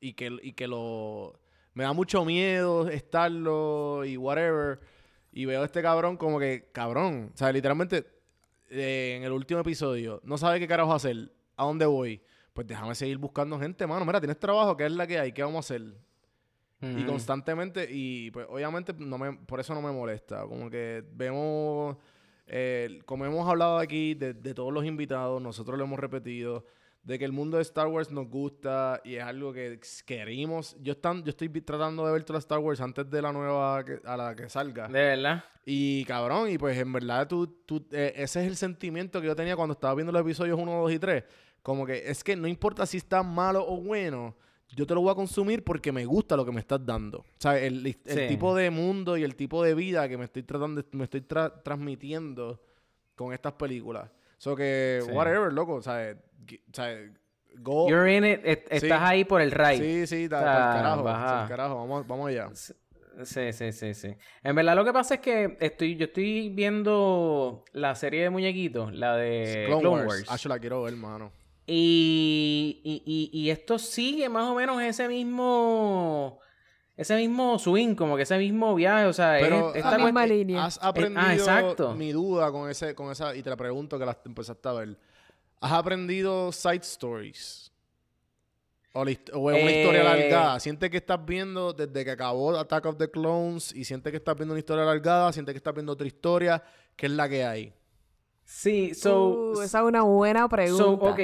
y 0.00 0.14
que 0.14 0.36
y 0.42 0.54
que 0.54 0.66
lo 0.68 1.38
me 1.74 1.84
da 1.84 1.92
mucho 1.92 2.24
miedo 2.24 2.88
estarlo 2.88 4.04
y 4.06 4.16
whatever 4.16 4.80
y 5.32 5.44
veo 5.44 5.60
a 5.62 5.66
este 5.66 5.82
cabrón 5.82 6.16
como 6.16 6.38
que 6.38 6.70
cabrón, 6.72 7.30
o 7.34 7.36
sea, 7.36 7.52
literalmente 7.52 8.06
eh, 8.70 9.14
en 9.16 9.24
el 9.24 9.32
último 9.32 9.60
episodio 9.60 10.20
no 10.24 10.38
sabe 10.38 10.60
qué 10.60 10.68
carajo 10.68 10.94
hacer, 10.94 11.32
a 11.56 11.64
dónde 11.64 11.86
voy. 11.86 12.20
Pues 12.52 12.66
déjame 12.66 12.94
seguir 12.94 13.18
buscando 13.18 13.58
gente, 13.58 13.86
mano. 13.86 14.04
Mira, 14.04 14.20
tienes 14.20 14.38
trabajo, 14.38 14.76
¿qué 14.76 14.86
es 14.86 14.92
la 14.92 15.06
que 15.06 15.18
hay? 15.18 15.32
¿Qué 15.32 15.42
vamos 15.42 15.56
a 15.56 15.74
hacer? 15.74 15.94
Y 16.80 17.04
constantemente, 17.04 17.88
y 17.90 18.30
pues 18.30 18.46
obviamente 18.48 18.92
no 18.96 19.18
me, 19.18 19.32
por 19.32 19.58
eso 19.58 19.74
no 19.74 19.82
me 19.82 19.90
molesta. 19.90 20.42
Como 20.42 20.70
que 20.70 21.04
vemos, 21.12 21.96
eh, 22.46 23.00
como 23.04 23.26
hemos 23.26 23.48
hablado 23.48 23.78
aquí 23.78 24.14
de, 24.14 24.32
de 24.32 24.54
todos 24.54 24.72
los 24.72 24.84
invitados, 24.84 25.42
nosotros 25.42 25.76
lo 25.76 25.84
hemos 25.84 25.98
repetido, 25.98 26.64
de 27.08 27.18
que 27.18 27.24
el 27.24 27.32
mundo 27.32 27.56
de 27.56 27.62
Star 27.62 27.86
Wars 27.86 28.10
nos 28.10 28.28
gusta 28.28 29.00
y 29.02 29.14
es 29.14 29.24
algo 29.24 29.50
que 29.50 29.80
queremos. 30.04 30.76
Yo, 30.82 30.92
están, 30.92 31.24
yo 31.24 31.30
estoy 31.30 31.48
tratando 31.62 32.04
de 32.06 32.12
ver 32.12 32.22
toda 32.24 32.38
Star 32.38 32.58
Wars 32.58 32.82
antes 32.82 33.08
de 33.10 33.22
la 33.22 33.32
nueva, 33.32 33.82
que- 33.82 34.00
a 34.04 34.14
la 34.14 34.36
que 34.36 34.48
salga. 34.50 34.88
De 34.88 34.92
verdad. 35.00 35.42
Y 35.64 36.04
cabrón, 36.04 36.50
y 36.50 36.58
pues 36.58 36.76
en 36.76 36.92
verdad 36.92 37.26
tú, 37.26 37.46
tú, 37.64 37.86
eh, 37.92 38.12
ese 38.14 38.42
es 38.42 38.46
el 38.48 38.56
sentimiento 38.56 39.22
que 39.22 39.26
yo 39.26 39.34
tenía 39.34 39.56
cuando 39.56 39.72
estaba 39.72 39.94
viendo 39.94 40.12
los 40.12 40.20
episodios 40.20 40.58
1, 40.60 40.70
2 40.82 40.92
y 40.92 40.98
3. 40.98 41.24
Como 41.62 41.86
que 41.86 42.10
es 42.10 42.22
que 42.22 42.36
no 42.36 42.46
importa 42.46 42.84
si 42.84 42.98
está 42.98 43.22
malo 43.22 43.64
o 43.66 43.80
bueno, 43.80 44.36
yo 44.76 44.86
te 44.86 44.94
lo 44.94 45.00
voy 45.00 45.10
a 45.10 45.14
consumir 45.14 45.64
porque 45.64 45.90
me 45.90 46.04
gusta 46.04 46.36
lo 46.36 46.44
que 46.44 46.52
me 46.52 46.60
estás 46.60 46.84
dando. 46.84 47.20
O 47.20 47.24
sea, 47.38 47.58
el, 47.58 47.86
el 47.86 47.96
Sí. 48.04 48.28
tipo 48.28 48.54
de 48.54 48.68
mundo 48.68 49.16
y 49.16 49.22
el 49.24 49.34
tipo 49.34 49.62
de 49.64 49.74
vida 49.74 50.06
que 50.10 50.18
me 50.18 50.24
estoy 50.26 50.42
tratando, 50.42 50.84
me 50.92 51.04
estoy 51.04 51.22
tra- 51.22 51.62
transmitiendo 51.62 52.60
con 53.14 53.32
estas 53.32 53.54
películas. 53.54 54.10
So 54.38 54.56
que, 54.56 55.00
Sí. 55.04 55.10
whatever, 55.12 55.52
loco. 55.52 55.74
O 55.74 55.82
sea, 55.82 56.14
que- 56.46 56.62
o 56.70 56.74
sea, 56.74 56.96
go. 57.58 57.88
You're 57.88 58.12
in 58.16 58.24
it. 58.24 58.40
est- 58.44 58.68
Sí. 58.70 58.86
Estás 58.86 59.02
ahí 59.02 59.24
por 59.24 59.40
el 59.42 59.50
ride. 59.50 60.06
Sí, 60.06 60.06
sí, 60.06 60.28
da, 60.28 60.38
O 60.38 60.42
sea, 60.42 60.52
pa'l 60.54 61.48
carajo. 61.48 61.76
Vamos, 61.76 62.06
vamos 62.06 62.28
allá. 62.28 62.48
Sí, 63.24 63.52
sí, 63.52 63.72
sí, 63.72 63.94
sí. 63.94 64.14
En 64.44 64.54
verdad 64.54 64.76
lo 64.76 64.84
que 64.84 64.92
pasa 64.92 65.14
es 65.14 65.20
que 65.20 65.56
estoy, 65.60 65.96
yo 65.96 66.04
estoy 66.06 66.50
viendo 66.50 67.64
la 67.72 67.96
serie 67.96 68.22
de 68.22 68.30
muñequitos, 68.30 68.92
la 68.94 69.16
de 69.16 69.64
Clone, 69.66 69.80
Clone, 69.82 69.96
Wars. 69.96 70.06
Wars. 70.20 70.24
Ah, 70.28 70.36
yo 70.36 70.48
la 70.48 70.58
quiero 70.60 70.82
ver, 70.82 70.94
mano. 70.94 71.32
Y, 71.66 72.80
y, 72.84 73.02
y, 73.04 73.30
y 73.40 73.50
esto 73.50 73.78
sigue 73.78 74.28
más 74.28 74.44
o 74.48 74.54
menos 74.54 74.80
ese 74.80 75.08
mismo, 75.08 76.38
ese 76.98 77.16
mismo 77.16 77.58
swing, 77.58 77.94
como 77.94 78.16
que 78.16 78.24
ese 78.24 78.36
mismo 78.36 78.74
viaje, 78.74 79.06
o 79.06 79.12
sea, 79.14 79.38
es- 79.38 79.44
Pero 79.46 79.74
esta 79.74 79.96
La 79.96 80.04
misma 80.04 80.24
cuest- 80.24 80.28
línea. 80.28 80.64
has 80.66 80.78
aprendido 80.82 81.22
ah, 81.26 81.34
exacto. 81.34 81.94
mi 81.94 82.12
duda 82.12 82.52
con 82.52 82.68
ese, 82.68 82.94
con 82.94 83.10
esa, 83.10 83.34
y 83.34 83.42
te 83.42 83.48
la 83.48 83.56
pregunto 83.56 83.98
que 83.98 84.04
la 84.04 84.18
empezaste 84.24 84.68
a 84.68 84.72
ver. 84.72 84.98
¿Has 85.60 85.72
aprendido 85.72 86.52
side 86.52 86.82
stories? 86.82 87.72
O, 88.94 89.04
la 89.04 89.10
hist- 89.12 89.30
o 89.32 89.50
es 89.50 89.62
una 89.62 89.70
Eh, 89.70 89.80
historia 89.80 90.00
alargada. 90.00 90.60
¿Sientes 90.60 90.90
que 90.90 90.96
estás 90.96 91.24
viendo 91.24 91.72
desde 91.72 92.04
que 92.04 92.10
acabó 92.10 92.56
Attack 92.56 92.86
of 92.86 92.96
the 92.96 93.08
Clones 93.10 93.72
y 93.74 93.84
sientes 93.84 94.10
que 94.10 94.16
estás 94.16 94.34
viendo 94.36 94.54
una 94.54 94.58
historia 94.58 94.82
alargada? 94.82 95.32
¿Sientes 95.32 95.52
que 95.52 95.58
estás 95.58 95.74
viendo 95.74 95.92
otra 95.92 96.06
historia? 96.06 96.62
¿Qué 96.96 97.06
es 97.06 97.12
la 97.12 97.28
que 97.28 97.44
hay? 97.44 97.72
Sí, 98.44 98.94
so, 98.94 99.52
Uh, 99.56 99.62
esa 99.62 99.78
es 99.80 99.84
una 99.84 100.02
buena 100.02 100.48
pregunta. 100.48 100.82
So, 100.84 100.92
ok, 100.94 101.20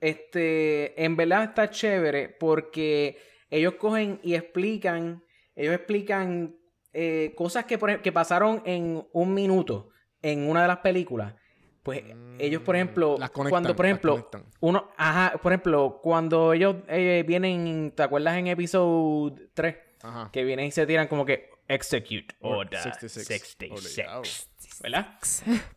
este, 0.00 1.04
en 1.04 1.16
verdad 1.16 1.44
está 1.44 1.70
chévere 1.70 2.28
porque 2.28 3.18
ellos 3.52 3.74
cogen 3.74 4.18
y 4.22 4.34
explican, 4.34 5.22
ellos 5.54 5.74
explican 5.74 6.56
eh, 6.92 7.32
cosas 7.36 7.64
que, 7.66 7.78
por 7.78 8.00
que 8.02 8.10
pasaron 8.12 8.62
en 8.66 9.06
un 9.12 9.34
minuto 9.34 9.90
en 10.22 10.48
una 10.48 10.62
de 10.62 10.68
las 10.68 10.78
películas. 10.78 11.34
Pues 11.82 12.02
ellos, 12.38 12.62
por 12.62 12.76
ejemplo, 12.76 13.16
Mm, 13.16 13.20
Las 13.20 13.30
conectan, 13.30 13.50
cuando, 13.50 13.76
por 13.76 13.84
las 13.86 13.90
ejemplo, 13.90 14.12
conectan. 14.12 14.44
uno, 14.60 14.88
ajá, 14.96 15.36
por 15.42 15.52
ejemplo, 15.52 16.00
cuando 16.02 16.52
ellos 16.52 16.76
eh, 16.88 17.24
vienen, 17.26 17.92
¿te 17.96 18.02
acuerdas 18.04 18.36
en 18.38 18.46
episodio 18.46 19.34
3? 19.54 19.76
Ajá. 20.02 20.30
Que 20.32 20.44
vienen 20.44 20.66
y 20.66 20.70
se 20.70 20.86
tiran 20.86 21.08
como 21.08 21.24
que 21.26 21.50
execute 21.68 22.34
Or- 22.40 22.58
order 22.66 22.78
66. 22.80 23.56
66. 23.58 24.48
¿Verdad? 24.82 25.14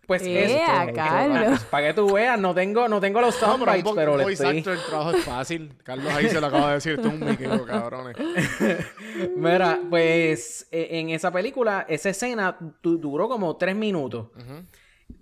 Pues 0.07 0.23
Ea, 0.23 0.83
esto, 0.85 0.93
Carlos. 0.95 1.59
para 1.65 1.87
que 1.87 1.93
tú 1.93 2.13
veas, 2.13 2.39
no 2.39 2.55
tengo, 2.55 2.87
no 2.87 2.99
tengo 2.99 3.21
los 3.21 3.39
No, 3.39 3.47
soundbites, 3.47 3.83
vo- 3.83 3.93
pero 3.95 4.17
le 4.17 4.33
estoy... 4.33 4.57
actor, 4.57 4.73
el 4.73 4.83
trabajo 4.83 5.11
es 5.11 5.23
fácil. 5.23 5.73
Carlos 5.83 6.11
ahí 6.13 6.27
se 6.27 6.41
lo 6.41 6.47
acaba 6.47 6.69
de 6.69 6.73
decir. 6.75 6.99
Es 6.99 7.05
un 7.05 7.19
miqueo, 7.23 7.65
cabrones. 7.65 8.15
Mira, 9.35 9.79
pues 9.89 10.67
e- 10.71 10.99
en 10.99 11.09
esa 11.09 11.31
película, 11.31 11.85
esa 11.87 12.09
escena 12.09 12.57
du- 12.81 12.97
duró 12.97 13.27
como 13.29 13.55
tres 13.57 13.75
minutos. 13.75 14.27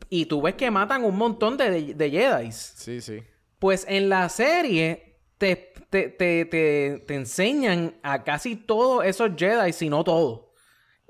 Y 0.09 0.25
tú 0.27 0.41
ves 0.41 0.55
que 0.55 0.69
matan 0.71 1.03
un 1.03 1.17
montón 1.17 1.57
de, 1.57 1.93
de, 1.93 2.09
Jedis. 2.09 2.73
Sí, 2.77 3.01
sí. 3.01 3.21
Pues 3.59 3.85
en 3.89 4.09
la 4.09 4.29
serie 4.29 5.17
te, 5.37 5.55
te, 5.89 6.09
te, 6.09 6.45
te, 6.45 7.03
te 7.05 7.15
enseñan 7.15 7.95
a 8.03 8.23
casi 8.23 8.55
todos 8.55 9.05
esos 9.05 9.31
Jedi, 9.37 9.73
si 9.73 9.89
no 9.89 10.03
todos. 10.03 10.41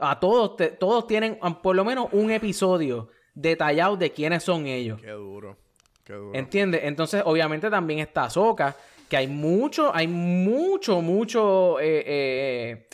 A 0.04 0.20
todos, 0.20 0.56
te- 0.58 0.70
todos 0.70 1.08
tienen 1.08 1.38
um, 1.41 1.56
por 1.56 1.76
lo 1.76 1.84
menos 1.86 2.08
un 2.12 2.32
episodio 2.32 3.10
detallado 3.34 3.97
de 3.97 4.12
quiénes 4.12 4.43
son 4.43 4.68
ellos. 4.68 4.99
Qué 5.01 5.12
duro. 5.12 5.58
Qué 6.04 6.14
duro. 6.14 6.34
¿Entiendes? 6.38 6.82
Entonces, 6.84 7.24
obviamente 7.26 7.70
también 7.70 7.99
está 7.99 8.26
Ahsoka, 8.26 8.76
que 9.10 9.18
hay 9.18 9.28
mucho, 9.28 9.93
hay 9.95 10.08
mucho, 10.08 11.01
mucho, 11.01 11.80
eh, 11.80 12.04
eh, 12.06 12.88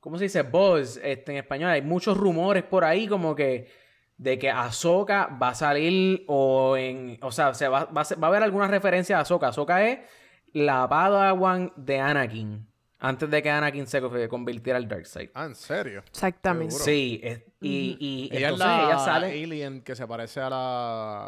¿cómo 0.00 0.16
se 0.18 0.24
dice? 0.24 0.42
Buzz, 0.42 0.98
este, 1.02 1.32
en 1.32 1.38
español. 1.38 1.70
Hay 1.70 1.82
muchos 1.82 2.16
rumores 2.16 2.62
por 2.62 2.84
ahí 2.84 3.06
como 3.06 3.34
que 3.34 3.68
de 4.16 4.38
que 4.38 4.48
Ahsoka 4.50 5.26
va 5.40 5.48
a 5.50 5.54
salir 5.54 6.24
o 6.28 6.76
en, 6.76 7.18
o 7.20 7.30
sea, 7.30 7.52
se 7.52 7.68
va, 7.68 7.84
va, 7.84 8.02
va 8.02 8.26
a 8.26 8.30
haber 8.30 8.42
alguna 8.42 8.66
referencia 8.68 9.18
a 9.18 9.20
Ahsoka. 9.20 9.48
Ahsoka 9.48 9.86
es 9.86 9.98
la 10.52 10.88
Padawan 10.88 11.72
de 11.76 11.98
Anakin, 12.00 12.66
antes 12.98 13.30
de 13.30 13.42
que 13.42 13.50
Anakin 13.50 13.86
se 13.86 14.00
co- 14.00 14.10
convirtiera 14.28 14.76
al 14.78 14.88
Darkseid. 14.88 15.30
Ah, 15.34 15.44
¿en 15.46 15.54
serio? 15.54 16.02
Exactamente. 16.08 16.70
Seguro. 16.72 16.84
Sí, 16.84 17.20
es- 17.22 17.42
y, 17.60 17.96
y 18.00 18.36
Ella 18.36 18.50
es 18.50 18.58
la 18.58 18.84
ella 18.84 18.98
sale... 18.98 19.44
alien 19.44 19.82
que 19.82 19.94
se 19.94 20.06
parece 20.06 20.40
a 20.40 20.50
la... 20.50 21.26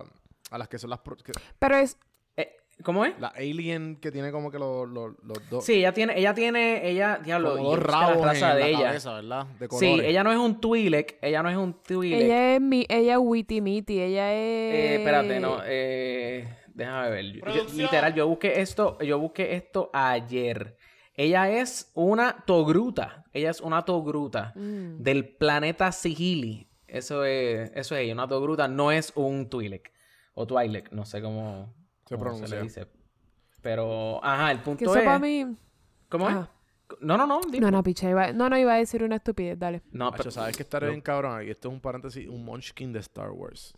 A 0.51 0.59
las 0.59 0.69
que 0.69 0.79
son 0.79 0.91
las... 0.91 1.01
pro- 1.01 1.17
que- 1.17 1.33
Pero 1.59 1.77
es, 1.77 1.99
eh, 2.37 2.57
¿Cómo 2.83 3.05
es? 3.05 3.19
la 3.21 3.29
alien 3.29 3.97
que 3.97 4.11
tiene 4.11 4.31
como 4.33 4.51
que 4.51 4.59
los, 4.59 4.89
los, 4.89 5.13
los 5.23 5.51
dos... 5.51 5.65
Sí, 5.65 5.75
ella 5.75 5.93
tiene, 5.93 6.19
ella 6.19 6.33
tiene, 6.33 6.89
ella, 6.89 7.19
diablo, 7.23 7.51
como 7.57 7.65
dos 7.65 7.77
busqué 7.81 7.93
la 7.93 7.99
rabos 8.09 8.25
raza 8.25 8.51
en 8.53 8.57
de 8.57 8.61
la 8.63 8.69
ella. 8.69 8.87
cabeza, 8.87 9.15
¿verdad? 9.15 9.47
De 9.59 9.69
Sí, 9.73 10.01
ella 10.03 10.25
no 10.25 10.33
es 10.33 10.39
un 10.39 10.61
Twi'lek, 10.61 11.19
ella 11.21 11.43
no 11.43 11.51
es 11.51 11.57
un 11.59 11.83
Twi'lek. 11.83 12.23
ella 12.23 12.55
es 12.55 12.61
mi, 12.63 12.87
ella 12.89 13.13
es 13.15 13.19
Witty 13.21 13.61
Mitty, 13.61 14.01
ella 14.01 14.33
es... 14.33 14.39
Eh, 14.75 14.95
espérate, 15.01 15.39
no, 15.41 15.59
eh, 15.67 16.49
déjame 16.73 17.11
ver. 17.11 17.25
Yo- 17.55 17.65
literal, 17.75 18.15
yo 18.15 18.27
busqué 18.27 18.61
esto, 18.63 18.97
yo 19.03 19.19
busqué 19.19 19.55
esto 19.55 19.91
ayer. 19.93 20.78
Ella 21.19 21.51
es 21.51 21.91
una 21.95 22.45
togruta. 22.47 23.25
Ella 23.33 23.51
es 23.51 23.61
una 23.61 23.85
togruta 23.85 24.53
Mm. 24.55 25.03
del 25.03 25.29
planeta 25.37 25.91
Sigili. 25.93 26.71
Eso 26.87 27.25
es, 27.25 27.71
eso 27.75 27.95
es 27.97 28.03
ella, 28.03 28.15
una 28.15 28.27
togruta. 28.29 28.69
No 28.69 28.91
es 28.93 29.13
un 29.17 29.51
Twi'lek. 29.51 29.93
O 30.35 30.47
Twi'lek, 30.47 30.93
no 30.93 31.05
sé 31.05 31.21
cómo, 31.21 31.75
Se 32.07 32.15
cómo 32.15 32.25
pronuncia. 32.25 32.57
le 32.57 32.63
dice. 32.63 32.87
Pero, 33.61 34.25
ajá, 34.25 34.53
el 34.53 34.59
Que 34.59 34.65
punto 34.65 34.85
eso 34.85 34.97
es... 34.97 35.05
para 35.05 35.19
mí... 35.19 35.45
¿Cómo 36.09 36.29
Ajá. 36.29 36.51
es? 36.91 36.97
No, 37.01 37.19
no, 37.19 37.27
no. 37.27 37.41
dime. 37.51 37.61
No, 37.61 37.71
no, 37.73 37.83
picha. 37.83 38.09
Iba... 38.09 38.33
No, 38.33 38.49
no, 38.49 38.57
iba 38.57 38.73
a 38.73 38.77
decir 38.79 39.03
una 39.03 39.17
estupidez. 39.17 39.59
Dale. 39.59 39.83
No, 39.91 40.07
Hacho, 40.09 40.17
pero- 40.19 40.31
¿sabes 40.31 40.57
que 40.57 40.63
estaré 40.63 40.87
no. 40.87 40.93
bien 40.93 41.03
cabrón? 41.03 41.45
Y 41.47 41.51
esto 41.51 41.69
es 41.69 41.75
un 41.75 41.81
paréntesis, 41.81 42.27
un 42.29 42.45
Munchkin 42.45 42.93
de 42.93 43.01
Star 43.01 43.31
Wars. 43.33 43.75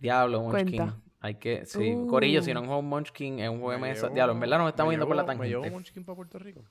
Diablo, 0.00 0.40
Munchkin. 0.42 0.76
Cuenta. 0.76 1.00
Hay 1.26 1.34
que... 1.34 1.66
Sí, 1.66 1.92
Uh. 1.92 2.06
Corillo, 2.06 2.40
si 2.42 2.52
no 2.54 2.60
es 2.60 2.62
un 2.62 2.68
juego 2.68 2.82
Munchkin, 2.82 3.40
es 3.40 3.48
un 3.50 3.56
juego 3.58 3.72
de 3.72 3.78
Me 3.78 3.88
mesa. 3.88 4.08
Diablo, 4.08 4.32
en 4.34 4.40
verdad 4.40 4.58
nos 4.58 4.68
estamos 4.68 4.92
yendo 4.92 5.06
por 5.08 5.16
la 5.16 5.22
llevo- 5.24 5.38
¿Me 5.38 5.48
llevo 5.48 5.62
tangente. 5.62 5.74
Munchkin 5.76 6.04
para 6.04 6.16
Puerto 6.16 6.38
Rico? 6.38 6.62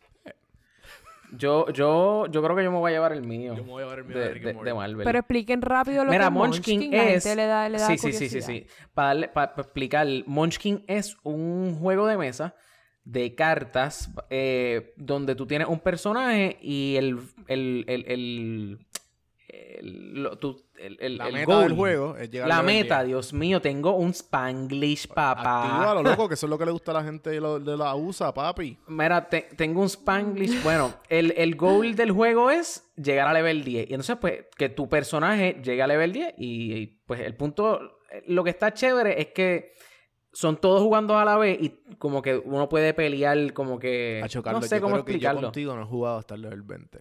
Yo, 1.37 1.67
yo, 1.73 2.27
yo 2.27 2.43
creo 2.43 2.55
que 2.55 2.63
yo 2.63 2.71
me 2.71 2.77
voy 2.77 2.91
a 2.91 2.93
llevar 2.93 3.11
el 3.11 3.23
mío. 3.23 3.55
Yo 3.55 3.63
me 3.63 3.69
voy 3.71 3.81
a 3.81 3.85
llevar 3.85 3.99
el 3.99 4.05
mío 4.05 4.17
de, 4.17 4.63
de 4.63 4.73
Marvel. 4.73 5.03
Pero 5.03 5.19
expliquen 5.19 5.61
rápido 5.61 6.05
lo 6.05 6.11
Mira, 6.11 6.25
que 6.25 6.27
es 6.27 6.31
Munchkin 6.33 6.93
es. 6.93 7.23
gente 7.23 7.35
le 7.35 7.45
da, 7.47 7.67
le 7.67 7.79
da 7.79 7.87
sí, 7.87 7.97
sí, 7.97 8.13
sí, 8.13 8.29
sí, 8.29 8.39
curiosidad. 8.39 8.47
sí. 8.47 8.67
Para 8.93 9.51
explicar, 9.57 10.07
Munchkin 10.27 10.83
es 10.87 11.17
un 11.23 11.75
juego 11.79 12.05
de 12.07 12.17
mesa 12.17 12.55
de 13.03 13.35
cartas 13.35 14.11
eh, 14.29 14.93
donde 14.97 15.35
tú 15.35 15.45
tienes 15.47 15.67
un 15.67 15.79
personaje 15.79 16.57
y 16.61 16.95
el. 16.95 17.19
el, 17.47 17.83
el, 17.87 18.05
el, 18.07 18.79
el- 19.49 20.23
lo- 20.23 20.37
tú- 20.37 20.63
el- 20.79 20.97
el- 20.99 21.17
La 21.17 21.27
el 21.27 21.33
meta 21.33 21.59
del 21.59 21.69
goal. 21.69 21.75
juego 21.75 22.17
es 22.17 22.29
llegar 22.29 22.47
La 22.49 22.61
level 22.61 22.75
meta, 22.75 22.97
10. 23.03 23.07
Dios 23.07 23.33
mío, 23.33 23.61
tengo 23.61 23.95
un 23.95 24.11
Spanglish, 24.11 25.07
papá. 25.07 25.65
Actívalo, 25.77 26.03
loco, 26.03 26.27
que 26.27 26.33
eso 26.33 26.45
es 26.45 26.49
lo 26.49 26.57
que 26.57 26.65
le 26.65 26.71
gusta 26.71 26.91
a 26.91 26.95
la 26.95 27.03
gente 27.03 27.29
de, 27.29 27.39
lo- 27.41 27.59
de 27.59 27.77
la 27.77 27.95
USA, 27.95 28.33
papi. 28.33 28.77
Mira, 28.87 29.27
te- 29.29 29.49
tengo 29.55 29.81
un 29.81 29.87
Spanglish. 29.89 30.61
Bueno, 30.63 30.93
el, 31.09 31.33
el 31.37 31.55
goal 31.55 31.95
del 31.95 32.11
juego 32.11 32.51
es 32.51 32.91
llegar 32.95 33.27
a 33.27 33.33
level 33.33 33.63
10. 33.63 33.89
Y 33.89 33.93
entonces, 33.93 34.17
pues, 34.19 34.45
que 34.57 34.69
tu 34.69 34.87
personaje 34.89 35.59
llegue 35.63 35.81
a 35.81 35.87
level 35.87 36.11
10. 36.13 36.33
Y, 36.37 36.73
y, 36.73 36.87
pues, 37.05 37.21
el 37.21 37.35
punto. 37.35 37.99
Lo 38.27 38.43
que 38.43 38.49
está 38.49 38.73
chévere 38.73 39.19
es 39.21 39.27
que 39.27 39.73
son 40.31 40.57
todos 40.57 40.81
jugando 40.81 41.17
a 41.17 41.23
la 41.25 41.37
vez 41.37 41.57
y 41.61 41.69
como 41.97 42.21
que 42.21 42.37
uno 42.37 42.67
puede 42.69 42.93
pelear, 42.93 43.53
como 43.53 43.79
que. 43.79 44.21
Hacho, 44.23 44.39
no 44.39 44.43
Carlos, 44.43 44.67
sé 44.67 44.75
yo 44.77 44.81
cómo 44.81 44.95
creo 44.95 45.05
que 45.05 45.11
yo 45.11 45.15
explicarlo. 45.15 45.41
contigo 45.43 45.75
no 45.75 45.83
he 45.83 45.85
jugado 45.85 46.17
hasta 46.17 46.35
el 46.35 46.41
level 46.41 46.61
20. 46.63 46.99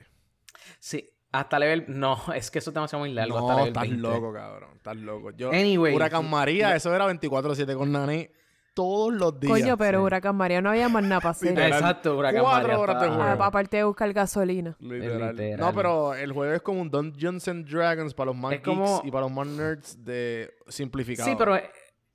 Sí, 0.78 1.08
hasta 1.38 1.58
level. 1.58 1.84
No, 1.88 2.18
es 2.34 2.50
que 2.50 2.58
eso 2.60 2.70
es 2.70 2.74
demasiado 2.74 3.00
muy 3.04 3.12
largo. 3.12 3.38
hasta 3.38 3.52
no, 3.52 3.56
level 3.58 3.68
estás 3.68 3.82
20. 3.82 4.00
loco, 4.02 4.32
cabrón. 4.32 4.70
Estás 4.76 4.96
loco. 4.96 5.30
Yo, 5.32 5.50
Anyway. 5.50 5.94
Huracán 5.94 6.28
María, 6.28 6.74
eso 6.76 6.94
era 6.94 7.06
24-7 7.12 7.76
con 7.76 7.92
Nani 7.92 8.28
todos 8.74 9.12
los 9.14 9.38
días. 9.38 9.52
Coño, 9.52 9.76
pero 9.78 10.00
sí. 10.00 10.04
Huracán 10.04 10.34
María 10.36 10.60
no 10.60 10.70
había 10.70 10.88
más 10.88 11.02
nada 11.04 11.20
para 11.20 11.30
hacer. 11.30 11.56
Exacto, 11.58 12.18
Huracán 12.18 12.42
Cuatro 12.42 12.62
María 12.68 12.78
horas 12.80 13.02
de 13.02 13.08
juego. 13.08 13.22
Ah, 13.22 13.46
aparte 13.46 13.76
de 13.76 13.84
buscar 13.84 14.12
gasolina. 14.12 14.76
Literal. 14.80 15.36
Literal. 15.36 15.60
No, 15.60 15.72
pero 15.74 16.14
el 16.14 16.32
juego 16.32 16.52
es 16.54 16.62
como 16.62 16.80
un 16.80 16.90
Dungeons 16.90 17.46
and 17.48 17.68
Dragons 17.68 18.14
para 18.14 18.26
los 18.26 18.36
más 18.36 18.50
geeks 18.52 18.64
como- 18.64 19.02
y 19.04 19.10
para 19.12 19.22
los 19.22 19.32
más 19.32 19.46
nerds 19.46 20.04
de 20.04 20.52
simplificado. 20.68 21.28
Sí, 21.28 21.36
pero 21.38 21.54
es, 21.54 21.62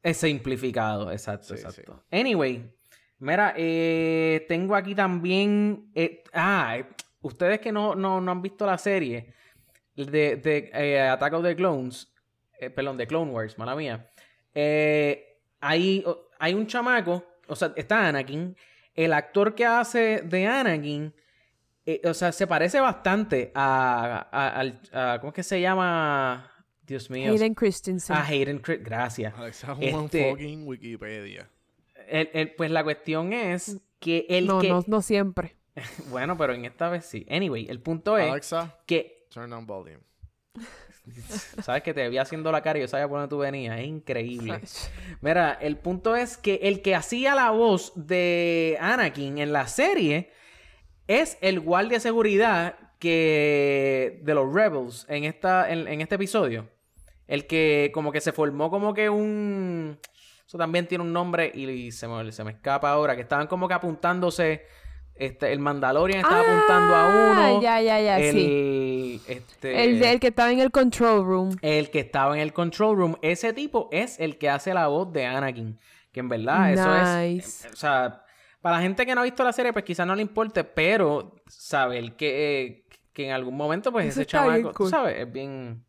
es 0.04 0.18
simplificado, 0.18 1.12
exacto, 1.12 1.56
Sí, 1.56 1.64
exacto. 1.64 2.04
Anyway, 2.12 2.70
mira, 3.20 3.54
eh, 3.56 4.46
tengo 4.50 4.76
aquí 4.76 4.94
también. 4.96 5.90
eh, 5.96 6.24
ah, 6.34 6.76
eh, 6.78 6.86
ustedes 7.22 7.60
que 7.60 7.72
no, 7.72 7.96
no, 7.96 8.20
no 8.22 8.32
han 8.32 8.42
visto 8.42 8.66
la 8.66 8.78
serie 8.78 9.34
de, 9.96 10.36
de 10.38 10.70
eh, 10.74 11.00
Attack 11.02 11.34
of 11.34 11.44
the 11.44 11.56
Clones, 11.56 12.12
eh, 12.60 12.70
perdón, 12.70 12.98
de 12.98 13.08
Clone 13.08 13.32
Wars, 13.32 13.58
mala 13.58 13.76
mía. 13.76 14.10
eh, 14.54 15.26
hay, 15.62 16.04
un 16.54 16.68
chamaco, 16.68 17.26
o 17.48 17.56
sea, 17.56 17.74
está 17.76 18.08
Anakin. 18.08 18.56
El 18.96 19.12
actor 19.14 19.56
que 19.56 19.66
hace 19.66 20.22
de 20.22 20.48
Anakin, 20.48 21.14
eh, 21.86 22.02
o 22.06 22.14
sea, 22.14 22.32
se 22.32 22.48
parece 22.48 22.80
bastante 22.80 23.52
a, 23.56 24.28
a- 24.32 24.50
al. 24.60 24.82
a- 24.94 25.18
¿Cómo 25.20 25.30
es 25.32 25.36
que 25.36 25.44
se 25.44 25.60
llama? 25.60 26.50
Dios 26.82 27.10
mío. 27.10 27.32
Hayden 27.32 27.54
Christensen. 27.54 28.16
A 28.16 28.26
Hayden 28.26 28.60
Christ- 28.62 28.84
Gracias. 28.84 29.34
Alexa 29.38 29.76
Este- 29.80 30.32
fucking 30.32 30.68
Wikipedia. 30.68 31.50
El- 32.08 32.30
el- 32.34 32.56
pues 32.56 32.72
la 32.72 32.84
cuestión 32.84 33.32
es 33.34 33.80
que 34.00 34.26
el 34.30 34.48
no, 34.48 34.60
que... 34.62 34.70
no, 34.70 34.84
no 34.88 35.02
siempre. 35.02 35.56
Bueno, 36.10 36.38
pero 36.38 36.54
en 36.54 36.66
esta 36.66 36.90
vez 36.90 37.06
sí. 37.06 37.26
Anyway, 37.30 37.68
el 37.70 37.82
punto 37.82 38.18
es 38.18 38.30
Alexa, 38.30 38.78
que... 38.86 39.28
turn 39.30 39.50
down 39.50 39.66
volume. 39.66 40.00
Sabes 41.64 41.84
que 41.84 41.94
te 41.94 42.08
vi 42.10 42.18
haciendo 42.18 42.52
la 42.52 42.62
cara 42.62 42.78
y 42.78 42.82
yo 42.82 42.88
sabía 42.88 43.08
por 43.08 43.20
dónde 43.20 43.30
tú 43.30 43.40
venías. 43.40 43.80
Es 43.80 43.88
increíble. 43.88 44.62
Mira, 45.22 45.58
el 45.60 45.78
punto 45.78 46.16
es 46.16 46.38
que 46.38 46.60
el 46.64 46.82
que 46.82 46.94
hacía 46.94 47.34
la 47.34 47.50
voz 47.52 47.94
de 47.96 48.78
Anakin 48.80 49.40
en 49.40 49.52
la 49.52 49.68
serie 49.68 50.32
es 51.08 51.38
el 51.42 51.60
guardia 51.60 51.98
de 51.98 52.02
seguridad 52.02 52.76
que 53.00 54.20
de 54.24 54.34
los 54.36 54.54
Rebels 54.54 55.08
en 55.10 55.24
esta 55.24 55.72
en, 55.72 55.88
en 55.88 56.02
este 56.02 56.16
episodio. 56.16 56.70
El 57.28 57.48
que 57.48 57.92
como 57.94 58.12
que 58.12 58.22
se 58.22 58.32
formó 58.32 58.70
como 58.70 58.94
que 58.94 59.10
un 59.10 60.00
eso 60.50 60.58
también 60.58 60.88
tiene 60.88 61.04
un 61.04 61.14
nombre 61.14 61.52
y 61.54 61.92
se 61.92 62.08
me, 62.08 62.32
se 62.32 62.44
me 62.44 62.54
escapa 62.54 62.90
ahora 62.90 63.16
que 63.16 63.22
estaban 63.22 63.46
como 63.46 63.68
que 63.68 63.76
apuntándose 63.76 64.66
este 65.20 65.52
el 65.52 65.60
Mandalorian 65.60 66.22
estaba 66.22 66.42
apuntando 66.42 66.96
a 66.96 67.06
Ah, 67.06 67.32
uno. 67.52 67.62
Ya, 67.62 67.82
ya, 67.82 68.00
ya, 68.02 68.20
el, 68.20 68.32
sí. 68.34 69.22
este, 69.28 69.84
El, 69.84 70.00
del 70.00 70.20
que 70.20 70.28
estaba 70.28 70.52
en 70.52 70.60
el 70.60 70.72
control 70.72 71.26
room. 71.26 71.58
el 71.62 71.90
que 71.92 72.00
estaba 72.00 72.36
en 72.36 72.42
el 72.42 72.54
control 72.54 72.98
room, 72.98 73.16
ese 73.22 73.54
tipo 73.54 73.90
es 73.92 74.20
el 74.20 74.38
que 74.38 74.50
hace 74.50 74.74
la 74.74 74.88
voz 74.88 75.12
de 75.14 75.26
Anakin. 75.26 75.78
Que 76.12 76.22
en 76.22 76.30
verdad, 76.30 76.74
eso 76.74 76.96
es. 77.38 77.68
O 77.72 77.76
sea, 77.76 78.24
para 78.62 78.78
la 78.78 78.82
gente 78.82 79.06
que 79.06 79.14
no 79.14 79.22
ha 79.22 79.24
visto 79.26 79.44
la 79.44 79.54
serie, 79.54 79.72
pues 79.74 79.86
quizás 79.86 80.08
no 80.08 80.16
le 80.16 80.22
importe, 80.24 80.64
pero 80.64 81.36
saber 81.48 82.14
que, 82.16 82.62
eh, 82.66 82.86
que 83.14 83.28
en 83.28 83.32
algún 83.34 83.56
momento, 83.56 83.92
pues 83.92 84.08
Eso 84.08 84.22
ese 84.22 84.26
chamaco, 84.28 84.74
cool. 84.74 84.90
sabes, 84.90 85.20
es 85.20 85.32
bien. 85.32 85.84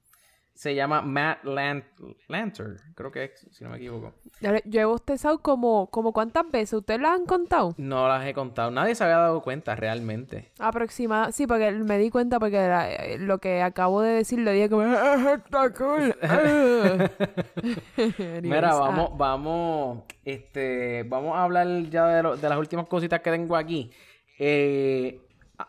Se 0.61 0.74
llama 0.74 1.00
Matt 1.00 1.42
Lant 1.44 1.86
Lanter, 2.28 2.76
creo 2.94 3.11
que 3.11 3.24
es, 3.24 3.46
si 3.50 3.64
no 3.64 3.70
me 3.70 3.78
equivoco. 3.78 4.12
Le- 4.40 4.62
Yo 4.66 4.82
he 4.82 4.84
bostezado 4.84 5.38
como, 5.38 5.86
como 5.86 6.12
cuántas 6.12 6.50
veces. 6.50 6.74
¿Ustedes 6.74 7.00
las 7.00 7.12
han 7.12 7.24
contado? 7.24 7.72
No 7.78 8.06
las 8.08 8.26
he 8.26 8.34
contado, 8.34 8.70
nadie 8.70 8.94
se 8.94 9.02
había 9.02 9.16
dado 9.16 9.40
cuenta 9.40 9.74
realmente. 9.74 10.50
Aproximada. 10.58 11.32
Sí, 11.32 11.46
porque 11.46 11.70
me 11.70 11.96
di 11.96 12.11
cuenta 12.11 12.38
porque 12.38 12.58
la- 12.58 12.92
eh, 12.92 13.16
lo 13.18 13.38
que 13.38 13.62
acabo 13.62 14.02
de 14.02 14.16
decir 14.16 14.40
lo 14.40 14.50
dije 14.50 14.68
como... 14.68 14.82
"Ah, 14.82 15.40
está 15.42 15.72
cool". 15.72 16.14
Mira, 18.42 18.70
ah, 18.72 18.80
vamos, 18.80 19.16
vamos, 19.16 20.02
este, 20.26 21.04
vamos 21.04 21.36
a 21.36 21.44
hablar 21.44 21.66
ya 21.88 22.06
de, 22.08 22.22
lo- 22.22 22.36
de 22.36 22.48
las 22.50 22.58
últimas 22.58 22.86
cositas 22.86 23.20
que 23.20 23.30
tengo 23.30 23.56
aquí. 23.56 23.90
Eh, 24.38 25.22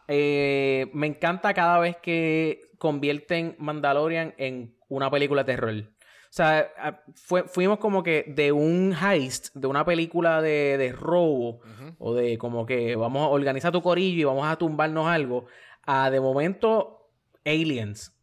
eh, 0.09 0.89
me 0.93 1.07
encanta 1.07 1.53
cada 1.53 1.79
vez 1.79 1.95
que 1.95 2.71
convierten 2.77 3.55
Mandalorian 3.57 4.33
en 4.37 4.75
una 4.95 5.09
película 5.09 5.43
de 5.43 5.53
terror. 5.53 5.73
O 5.83 6.33
sea, 6.33 7.01
fue- 7.15 7.43
fuimos 7.43 7.79
como 7.79 8.03
que 8.03 8.23
de 8.27 8.51
un 8.51 8.95
heist, 8.95 9.53
de 9.53 9.67
una 9.67 9.83
película 9.85 10.41
de, 10.41 10.77
de 10.77 10.91
robo, 10.93 11.59
o 11.97 12.13
de 12.13 12.37
como 12.37 12.65
que 12.65 12.95
vamos 12.95 13.23
a 13.25 13.29
organizar 13.29 13.71
tu 13.71 13.81
corillo 13.81 14.21
y 14.21 14.23
vamos 14.23 14.45
a 14.45 14.55
tumbarnos 14.55 15.07
algo, 15.07 15.45
a 15.83 16.09
de 16.09 16.19
momento 16.21 17.09
aliens. 17.45 18.13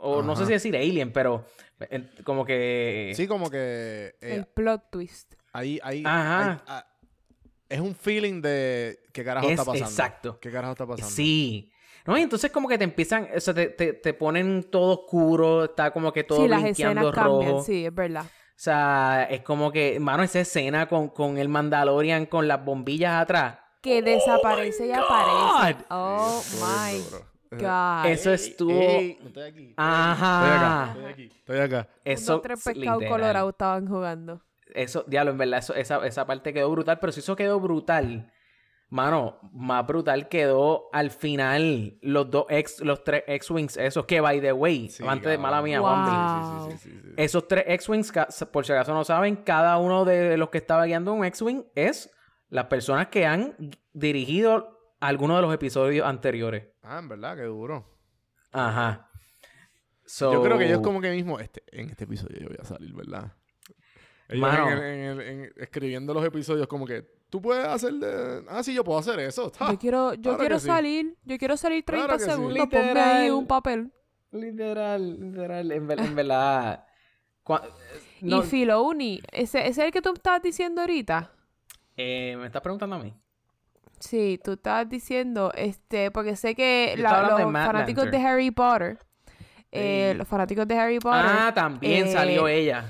O 0.00 0.22
no 0.22 0.36
sé 0.36 0.46
si 0.46 0.52
decir 0.52 0.76
alien, 0.76 1.12
pero 1.12 1.44
eh, 1.80 2.08
como 2.24 2.44
que... 2.44 3.12
Sí, 3.14 3.26
como 3.26 3.50
que 3.50 4.14
eh, 4.20 4.34
el 4.36 4.46
plot 4.46 4.90
twist. 4.90 5.34
ahí, 5.52 5.78
ahí, 5.82 6.02
Ajá. 6.06 6.52
ahí- 6.52 6.58
ah, 6.68 6.86
es 7.68 7.80
un 7.80 7.94
feeling 7.94 8.40
de 8.40 8.98
qué 9.12 9.24
carajo 9.24 9.46
Es 9.46 9.52
está 9.52 9.64
pasando. 9.64 9.84
exacto. 9.90 10.38
¿Qué 10.40 10.50
carajo 10.50 10.72
está 10.72 10.86
pasando? 10.86 11.10
Sí. 11.10 11.70
No, 12.08 12.16
y 12.16 12.22
entonces 12.22 12.50
como 12.50 12.68
que 12.68 12.78
te 12.78 12.84
empiezan, 12.84 13.28
o 13.36 13.38
sea, 13.38 13.52
te, 13.52 13.66
te, 13.66 13.92
te 13.92 14.14
ponen 14.14 14.64
todo 14.70 15.02
oscuro, 15.02 15.64
está 15.64 15.90
como 15.90 16.10
que 16.10 16.24
todo 16.24 16.40
sí, 16.40 16.48
las 16.48 16.64
escenas 16.64 17.04
rojo. 17.04 17.12
cambian. 17.12 17.62
Sí, 17.62 17.84
es 17.84 17.94
verdad. 17.94 18.24
O 18.24 18.28
sea, 18.56 19.28
es 19.28 19.42
como 19.42 19.70
que, 19.70 20.00
mano, 20.00 20.22
esa 20.22 20.40
escena 20.40 20.88
con, 20.88 21.10
con 21.10 21.36
el 21.36 21.50
Mandalorian 21.50 22.24
con 22.24 22.48
las 22.48 22.64
bombillas 22.64 23.20
atrás. 23.20 23.58
Que 23.82 24.00
desaparece 24.00 24.86
y 24.86 24.92
aparece. 24.92 25.84
Oh, 25.90 26.42
my. 26.54 27.58
God. 27.58 28.06
Eso 28.06 28.32
estuvo... 28.32 28.72
Ey, 28.72 29.18
estoy 29.26 29.42
aquí. 29.42 29.74
Ajá. 29.76 30.94
Estoy 30.94 31.12
aquí. 31.12 31.36
Estoy 31.36 31.58
acá. 31.58 31.88
Eso, 32.06 32.32
Unos 32.32 32.42
tres 32.42 32.64
pescados 32.64 33.04
colorados 33.04 33.52
estaban 33.52 33.86
jugando. 33.86 34.40
Eso, 34.74 35.04
diablo, 35.06 35.32
en 35.32 35.38
verdad, 35.38 35.58
eso, 35.58 35.74
esa, 35.74 36.06
esa 36.06 36.26
parte 36.26 36.54
quedó 36.54 36.70
brutal, 36.70 36.98
pero 37.00 37.12
si 37.12 37.20
eso 37.20 37.36
quedó 37.36 37.60
brutal, 37.60 38.32
mano, 38.90 39.38
más 39.52 39.86
brutal 39.86 40.28
quedó 40.28 40.88
al 40.92 41.10
final 41.10 41.98
los 42.00 42.30
dos 42.30 42.46
ex, 42.48 42.80
los 42.80 43.04
tres 43.04 43.22
X-Wings, 43.26 43.76
esos 43.76 44.06
que, 44.06 44.20
by 44.20 44.40
the 44.40 44.52
way, 44.52 44.88
Sí, 44.88 45.04
antes 45.06 45.28
de 45.30 45.38
mala 45.38 45.60
mía, 45.62 45.80
Wow. 45.80 46.70
Sí, 46.70 46.78
sí, 46.78 47.00
esos 47.16 47.46
tres 47.48 47.64
X-Wings, 47.66 48.12
por 48.52 48.64
si 48.64 48.72
acaso 48.72 48.94
no 48.94 49.04
saben, 49.04 49.36
cada 49.36 49.76
uno 49.78 50.04
de 50.04 50.36
los 50.36 50.48
que 50.50 50.58
estaba 50.58 50.84
guiando 50.86 51.12
un 51.12 51.24
X-Wing 51.24 51.64
es 51.74 52.10
las 52.48 52.64
personas 52.66 53.08
que 53.08 53.26
han 53.26 53.54
dirigido 53.92 54.78
algunos 55.00 55.36
de 55.36 55.42
los 55.42 55.54
episodios 55.54 56.06
anteriores. 56.06 56.68
Ah, 56.82 56.98
en 56.98 57.08
verdad, 57.08 57.36
qué 57.36 57.42
duro. 57.42 57.86
Ajá. 58.52 59.10
Yo 60.18 60.42
creo 60.42 60.56
que 60.56 60.64
ellos 60.64 60.78
So- 60.78 60.82
como 60.82 61.00
que 61.02 61.10
mismo, 61.10 61.38
este, 61.38 61.62
en 61.66 61.90
este 61.90 62.04
episodio 62.04 62.38
yo 62.40 62.48
voy 62.48 62.56
a 62.58 62.64
salir, 62.64 62.94
¿verdad? 62.94 63.32
Ellos 64.28 64.40
Mano. 64.40 64.68
en 64.70 64.78
el- 64.78 64.82
en 64.84 65.00
el- 65.04 65.20
en- 65.20 65.52
escribiendo 65.56 66.14
los 66.14 66.24
episodios 66.24 66.66
como 66.66 66.86
que 66.86 67.17
tú 67.30 67.40
puedes 67.42 67.64
hacerle... 67.66 68.42
Ah, 68.48 68.62
sí, 68.62 68.72
yo 68.74 68.84
puedo 68.84 68.98
hacer 68.98 69.18
eso. 69.20 69.52
Ja, 69.58 69.70
Yo 69.72 69.78
quiero, 69.78 70.14
yo 70.14 70.22
claro 70.22 70.38
quiero 70.38 70.56
que 70.56 70.60
sí. 70.60 70.66
salir, 70.66 71.16
yo 71.24 71.38
quiero 71.38 71.56
salir 71.56 71.84
30 71.84 72.06
Claro 72.06 72.18
que 72.18 72.24
sí. 72.24 72.30
segundos, 72.30 72.66
ponme 72.68 73.00
ahí 73.00 73.22
Literal. 73.24 73.32
un 73.32 73.46
papel. 73.46 73.92
Literal, 74.30 75.20
literal. 75.20 75.72
En, 75.72 75.86
ver- 75.86 76.00
en 76.00 76.14
verdad. 76.14 76.84
cua- 77.44 77.62
no, 78.20 78.38
Y 78.38 78.42
Filoni, 78.46 79.20
¿ese, 79.32 79.60
ese 79.60 79.68
es 79.68 79.78
el 79.78 79.90
que 79.92 80.02
tú 80.02 80.12
estabas 80.12 80.42
diciendo 80.42 80.80
ahorita? 80.82 81.32
eh, 81.96 82.36
¿Me 82.38 82.46
estás 82.46 82.62
preguntando 82.62 82.96
a 82.96 82.98
mí? 82.98 83.12
Sí, 84.00 84.38
tú 84.44 84.52
estabas 84.52 84.88
diciendo, 84.88 85.50
este, 85.54 86.10
porque 86.12 86.36
sé 86.36 86.54
que 86.54 86.94
la- 86.98 87.22
de 87.36 87.42
los 87.44 87.52
fanáticos 87.52 88.04
Lanter. 88.04 88.20
de 88.20 88.26
Harry 88.26 88.50
Potter, 88.52 88.98
eh, 89.72 90.10
Sí. 90.12 90.18
los 90.18 90.28
fanáticos 90.28 90.68
de 90.68 90.78
Harry 90.78 90.98
Potter, 91.00 91.24
Ah, 91.26 91.52
también 91.54 92.06
eh, 92.06 92.12
salió 92.12 92.46
ella. 92.48 92.84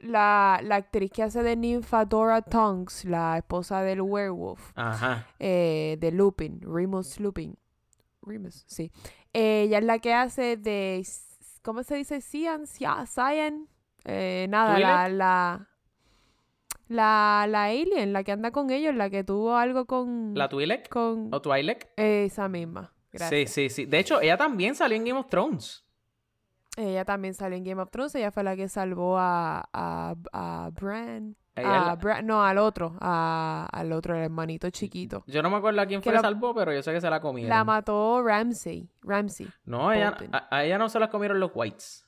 La, 0.00 0.60
la 0.62 0.76
actriz 0.76 1.10
que 1.12 1.22
hace 1.22 1.42
de 1.42 1.56
ninfa 1.56 2.04
Dora 2.04 2.42
Tonks, 2.42 3.04
la 3.04 3.38
esposa 3.38 3.82
del 3.82 4.00
werewolf, 4.00 4.72
Ajá. 4.74 5.26
eh, 5.38 5.96
de 6.00 6.10
Lupin, 6.12 6.60
Remus 6.62 7.20
Lupin. 7.20 7.56
Remus, 8.22 8.64
sí. 8.66 8.90
Ella 9.32 9.78
es 9.78 9.84
la 9.84 9.98
que 9.98 10.12
hace 10.14 10.56
de, 10.56 11.06
¿cómo 11.62 11.82
se 11.82 11.94
dice? 11.96 12.20
Cian, 12.20 12.66
Cia- 12.66 13.06
Cyan, 13.06 13.68
eh, 14.04 14.46
nada, 14.50 14.78
la, 14.78 15.08
la, 15.08 15.68
la, 16.88 17.46
la 17.48 17.64
alien, 17.64 18.12
la 18.12 18.24
que 18.24 18.32
anda 18.32 18.50
con 18.50 18.70
ellos, 18.70 18.94
la 18.94 19.10
que 19.10 19.22
tuvo 19.24 19.54
algo 19.56 19.86
con, 19.86 20.32
¿La 20.34 20.48
Twi'lek? 20.48 20.88
con 20.88 21.32
¿O 21.32 21.40
Twi'lek? 21.40 21.90
esa 21.96 22.48
misma. 22.48 22.92
Sí, 23.12 23.18
Gracias. 23.18 23.50
sí, 23.52 23.70
sí. 23.70 23.86
De 23.86 23.98
hecho, 23.98 24.20
ella 24.20 24.36
también 24.36 24.74
salió 24.74 24.96
en 24.96 25.04
Game 25.04 25.18
of 25.18 25.28
Thrones. 25.28 25.84
Ella 26.80 27.04
también 27.04 27.34
salió 27.34 27.56
en 27.58 27.64
Game 27.64 27.80
of 27.82 27.90
Thrones. 27.90 28.14
Ella 28.14 28.30
fue 28.30 28.42
la 28.42 28.56
que 28.56 28.68
salvó 28.68 29.18
a, 29.18 29.68
a, 29.72 30.14
a 30.32 30.70
Bran. 30.70 31.36
A 31.56 31.62
la- 31.62 31.98
Bran- 31.98 32.24
no, 32.24 32.42
al 32.42 32.56
otro. 32.58 32.96
A, 33.00 33.68
al 33.70 33.92
otro, 33.92 34.14
el 34.16 34.22
hermanito 34.24 34.70
chiquito. 34.70 35.24
Yo 35.26 35.42
no 35.42 35.50
me 35.50 35.56
acuerdo 35.56 35.80
a 35.82 35.86
quién 35.86 36.00
Que 36.00 36.04
fue 36.10 36.12
la- 36.14 36.20
que 36.20 36.26
salvó, 36.26 36.54
pero 36.54 36.72
yo 36.72 36.82
sé 36.82 36.92
que 36.92 37.00
se 37.00 37.10
la 37.10 37.20
comieron. 37.20 37.50
La 37.50 37.64
mató 37.64 38.22
Ramsey. 38.22 38.88
Ramsey. 39.02 39.48
no, 39.64 39.92
ella, 39.92 40.16
a, 40.32 40.56
a 40.56 40.64
ella 40.64 40.78
no 40.78 40.88
se 40.88 40.98
la 40.98 41.10
comieron 41.10 41.38
los 41.40 41.50
whites. 41.54 42.06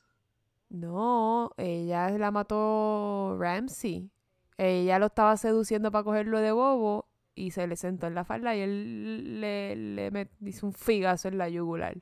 No, 0.70 1.50
ella 1.58 2.08
la 2.10 2.30
mató 2.30 3.36
Ramsey. 3.38 4.10
Ella 4.56 4.98
lo 4.98 5.06
estaba 5.06 5.36
seduciendo 5.36 5.90
para 5.90 6.04
cogerlo 6.04 6.38
de 6.40 6.52
bobo 6.52 7.08
y 7.34 7.50
se 7.50 7.66
le 7.66 7.76
sentó 7.76 8.06
en 8.06 8.14
la 8.14 8.24
falda 8.24 8.54
y 8.54 8.60
él 8.60 9.40
le, 9.40 9.76
le 9.76 10.12
met- 10.12 10.30
hizo 10.40 10.66
un 10.66 10.72
figazo 10.72 11.28
en 11.28 11.38
la 11.38 11.48
yugular. 11.48 11.96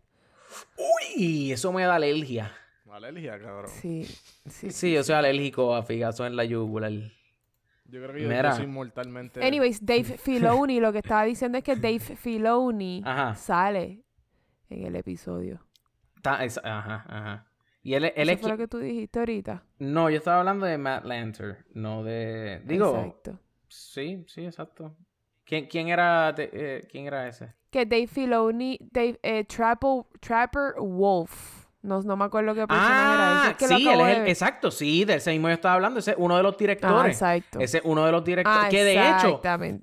Uy, 0.76 1.52
eso 1.52 1.72
me 1.72 1.84
da 1.84 1.94
alergia. 1.96 2.52
Alergia, 2.90 3.38
cabrón. 3.38 3.68
Sí, 3.70 4.04
sí. 4.48 4.70
Sí, 4.70 4.92
yo 4.92 5.04
soy 5.04 5.14
alérgico 5.14 5.74
a 5.76 5.82
figazo 5.84 6.26
en 6.26 6.34
la 6.34 6.44
yugular. 6.44 6.90
Yo 6.92 8.00
creo 8.02 8.12
que 8.12 8.22
yo, 8.22 8.28
Mira. 8.28 8.52
soy 8.52 8.66
mortalmente... 8.66 9.44
Anyways, 9.44 9.84
Dave 9.84 10.04
Filoni, 10.18 10.80
lo 10.80 10.92
que 10.92 10.98
estaba 10.98 11.24
diciendo 11.24 11.58
es 11.58 11.64
que 11.64 11.76
Dave 11.76 12.00
Filoni 12.00 13.02
Ajá. 13.04 13.34
sale 13.36 14.02
en 14.68 14.84
el 14.86 14.96
episodio. 14.96 15.60
Ta- 16.22 16.44
es- 16.44 16.58
ajá, 16.62 17.04
ajá. 17.08 17.46
Y 17.82 17.94
él, 17.94 18.04
él 18.04 18.12
Eso 18.28 18.32
es 18.32 18.40
fue 18.40 18.50
lo 18.50 18.56
que 18.58 18.68
tú 18.68 18.78
dijiste 18.78 19.18
ahorita. 19.20 19.62
No, 19.78 20.10
yo 20.10 20.18
estaba 20.18 20.40
hablando 20.40 20.66
de 20.66 20.76
Matt 20.76 21.04
Lanter, 21.04 21.64
no 21.72 22.02
de... 22.04 22.60
Digo, 22.64 22.96
Exacto. 22.96 23.38
sí, 23.68 24.24
sí, 24.28 24.44
exacto. 24.44 24.96
¿Quién, 25.44 25.66
quién 25.66 25.88
era 25.88 26.34
eh, 26.36 26.86
quién 26.90 27.06
era 27.06 27.26
ese? 27.26 27.54
Que 27.70 27.86
Dave 27.86 28.06
Filoni, 28.08 28.78
Dave, 28.90 29.18
eh, 29.22 29.44
Trapper, 29.44 30.02
Trapper 30.20 30.74
Wolf. 30.78 31.58
No, 31.82 32.02
no 32.02 32.14
me 32.16 32.26
acuerdo 32.26 32.54
qué 32.54 32.66
personaje 32.66 32.92
era 32.92 33.48
Ah, 33.48 33.56
que 33.56 33.66
lo 33.68 33.76
sí, 33.76 33.88
él 33.88 34.00
es 34.02 34.16
el, 34.18 34.28
exacto, 34.28 34.70
sí, 34.70 35.04
de 35.06 35.14
ese 35.14 35.30
mismo 35.30 35.48
yo 35.48 35.54
estaba 35.54 35.76
hablando, 35.76 36.00
ese 36.00 36.10
es 36.10 36.16
uno 36.18 36.36
de 36.36 36.42
los 36.42 36.52
Ah, 36.54 36.58
directores. 36.58 37.12
exacto. 37.16 37.58
ese 37.58 37.78
es 37.78 37.84
uno 37.86 38.04
de 38.04 38.12
los 38.12 38.22
directores. 38.22 38.58
Ah, 38.66 38.68
que 38.68 38.84
de 38.84 38.92
hecho. 39.08 39.40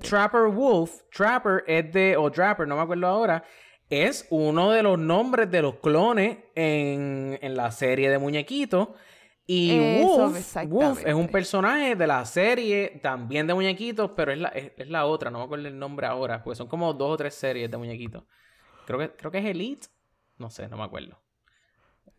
Trapper 0.08 0.42
Wolf, 0.52 0.92
Trapper 1.12 1.64
es 1.66 1.92
de, 1.92 2.16
o 2.16 2.30
Trapper, 2.30 2.68
no 2.68 2.76
me 2.76 2.84
acuerdo 2.84 3.08
ahora, 3.08 3.44
es 3.90 4.28
uno 4.30 4.70
de 4.72 4.84
los 4.84 5.00
nombres 5.00 5.50
de 5.50 5.62
los 5.64 5.76
clones 5.78 6.38
en, 6.54 7.40
en 7.42 7.56
la 7.56 7.72
serie 7.72 8.12
de 8.12 8.20
muñequitos. 8.20 8.90
Y 9.50 9.80
Eso, 9.80 10.30
Wolf, 10.30 10.58
Wolf 10.62 11.06
es 11.06 11.14
un 11.14 11.30
personaje 11.30 11.96
de 11.96 12.06
la 12.08 12.26
serie 12.26 13.00
también 13.02 13.48
de 13.48 13.54
muñequitos, 13.54 14.12
pero 14.16 14.32
es 14.34 14.40
la, 14.40 14.50
es, 14.50 14.74
es 14.78 14.90
la 14.90 15.06
otra, 15.06 15.32
no 15.32 15.40
me 15.40 15.46
acuerdo 15.46 15.68
el 15.70 15.80
nombre 15.80 16.06
ahora, 16.08 16.44
porque 16.44 16.58
son 16.58 16.68
como 16.68 16.94
dos 16.94 17.12
o 17.14 17.18
tres 17.18 17.34
series 17.36 17.72
de 17.72 17.78
muñequitos. 17.78 18.24
Creo 18.86 19.00
que, 19.00 19.12
creo 19.12 19.32
que 19.32 19.40
es 19.40 19.46
Elite, 19.46 19.88
no 20.38 20.50
sé, 20.50 20.68
no 20.70 20.78
me 20.78 20.84
acuerdo. 20.84 21.18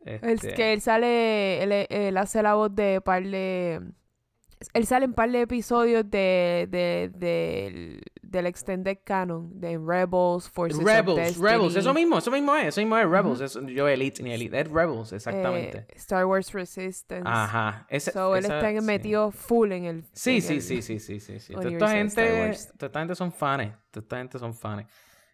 Es 0.04 0.22
Este, 0.22 0.54
que 0.54 0.72
él 0.72 0.80
sale, 0.80 1.62
él, 1.62 1.86
él 1.90 2.16
hace 2.16 2.42
la 2.42 2.54
voz 2.54 2.74
de 2.74 3.00
par 3.00 3.22
de... 3.22 3.80
Él 4.74 4.86
sale 4.86 5.04
en 5.06 5.14
par 5.14 5.30
de 5.30 5.42
episodios 5.42 6.10
de, 6.10 6.66
de, 6.70 7.10
del- 7.14 8.02
del 8.30 8.46
Extended 8.46 8.98
Canon, 9.04 9.58
de 9.58 9.78
Rebels, 9.78 10.50
Forces 10.50 10.78
of 10.78 10.84
Rebels, 10.84 11.16
Destiny, 11.16 11.48
Rebels, 11.48 11.76
eso 11.76 11.94
mismo, 11.94 12.18
eso 12.18 12.30
mismo 12.30 12.54
es, 12.56 12.66
eso 12.66 12.80
mismo 12.82 12.98
es 12.98 13.08
Rebels. 13.08 13.40
eso- 13.40 13.66
yo 13.66 13.88
Elite 13.88 14.22
ni 14.22 14.32
Elite, 14.34 14.60
es 14.60 14.70
Rebels, 14.70 15.12
eh, 15.12 15.16
exactamente. 15.16 15.86
Star 15.96 16.26
Wars 16.26 16.52
Resistance. 16.52 17.22
Ajá. 17.26 17.86
Ese, 17.88 18.12
So, 18.12 18.36
él 18.36 18.44
esa- 18.44 18.58
está 18.60 18.70
sí. 18.80 18.86
metido 18.86 19.30
full 19.30 19.72
en 19.72 19.84
el... 19.86 20.04
Sí, 20.12 20.36
en 20.36 20.42
sí, 20.42 20.54
el- 20.56 20.62
sí, 20.62 20.82
sí, 20.82 21.00
sí, 21.00 21.20
sí, 21.20 21.40
sí. 21.40 21.54
Esta 21.54 21.88
gente, 21.88 22.50
esta 22.50 23.00
gente 23.00 23.14
son 23.14 23.32
fans. 23.32 23.72
Esta 23.94 24.18
gente 24.18 24.38
son 24.38 24.52
fans. 24.54 24.86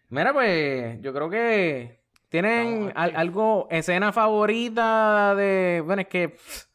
Mira, 0.07 0.31
pues, 0.31 1.01
yo 1.01 1.13
creo 1.13 1.29
que 1.29 1.99
tienen 2.29 2.67
Estamos 2.87 2.91
al- 2.95 3.15
algo, 3.17 3.67
escena 3.71 4.13
favorita 4.13 5.35
de, 5.35 5.81
bueno, 5.85 6.01
es 6.03 6.07
que, 6.07 6.29
pff, 6.29 6.65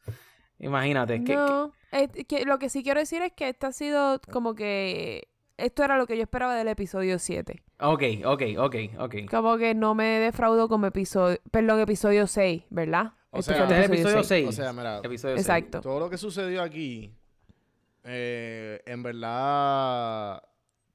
imagínate, 0.59 1.15
es 1.15 1.19
que- 1.21 1.25
que, 1.25 1.35
No, 1.35 1.71
es 1.91 2.09
que 2.27 2.45
lo 2.45 2.59
que 2.59 2.69
sí 2.69 2.83
quiero 2.83 2.99
decir 2.99 3.21
es 3.23 3.31
que 3.33 3.49
este 3.49 3.65
ha 3.65 3.71
sido 3.71 4.19
como 4.31 4.53
que... 4.53 5.29
Esto 5.61 5.83
era 5.83 5.97
lo 5.97 6.07
que 6.07 6.17
yo 6.17 6.23
esperaba 6.23 6.55
del 6.55 6.67
episodio 6.67 7.19
7. 7.19 7.61
ok, 7.79 8.03
ok, 8.25 8.41
ok, 8.57 8.75
ok. 8.97 9.15
Como 9.29 9.57
que 9.57 9.75
no 9.75 9.93
me 9.93 10.05
defraudó 10.19 10.67
como 10.67 10.87
episodio... 10.87 11.37
Perdón, 11.51 11.79
episodio 11.79 12.25
6, 12.25 12.63
¿verdad? 12.69 13.13
O 13.29 13.39
Este 13.39 13.53
sea, 13.53 13.63
Este 13.63 13.79
es 13.79 13.85
el 13.85 13.93
episodio 13.93 14.23
6. 14.23 14.47
O 14.49 14.51
sea, 14.51 14.73
mira, 14.73 14.97
Episodio 15.03 15.35
seis. 15.37 15.47
Exacto. 15.47 15.81
todo 15.81 15.99
lo 15.99 16.09
que 16.09 16.17
sucedió 16.17 16.61
aquí, 16.63 17.13
eh, 18.03 18.81
en 18.85 19.03
verdad, 19.03 20.41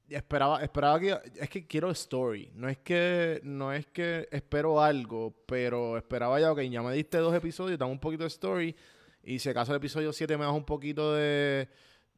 esperaba, 0.09 0.61
esperaba 0.61 0.99
que, 0.99 1.17
es 1.39 1.49
que 1.49 1.65
quiero 1.65 1.89
story, 1.91 2.51
no 2.53 2.69
es 2.69 2.77
que, 2.77 3.39
no 3.43 3.73
es 3.73 3.87
que 3.87 4.27
espero 4.31 4.81
algo, 4.81 5.33
pero 5.47 5.97
esperaba 5.97 6.39
ya, 6.39 6.51
ok, 6.51 6.61
ya 6.61 6.81
me 6.81 6.93
diste 6.93 7.17
dos 7.17 7.33
episodios, 7.33 7.79
dame 7.79 7.91
un 7.93 7.99
poquito 7.99 8.23
de 8.23 8.27
story, 8.27 8.75
y 9.23 9.39
si 9.39 9.49
acaso 9.49 9.71
el 9.71 9.77
episodio 9.77 10.13
7 10.13 10.37
me 10.37 10.45
das 10.45 10.53
un 10.53 10.65
poquito 10.65 11.15
de, 11.15 11.67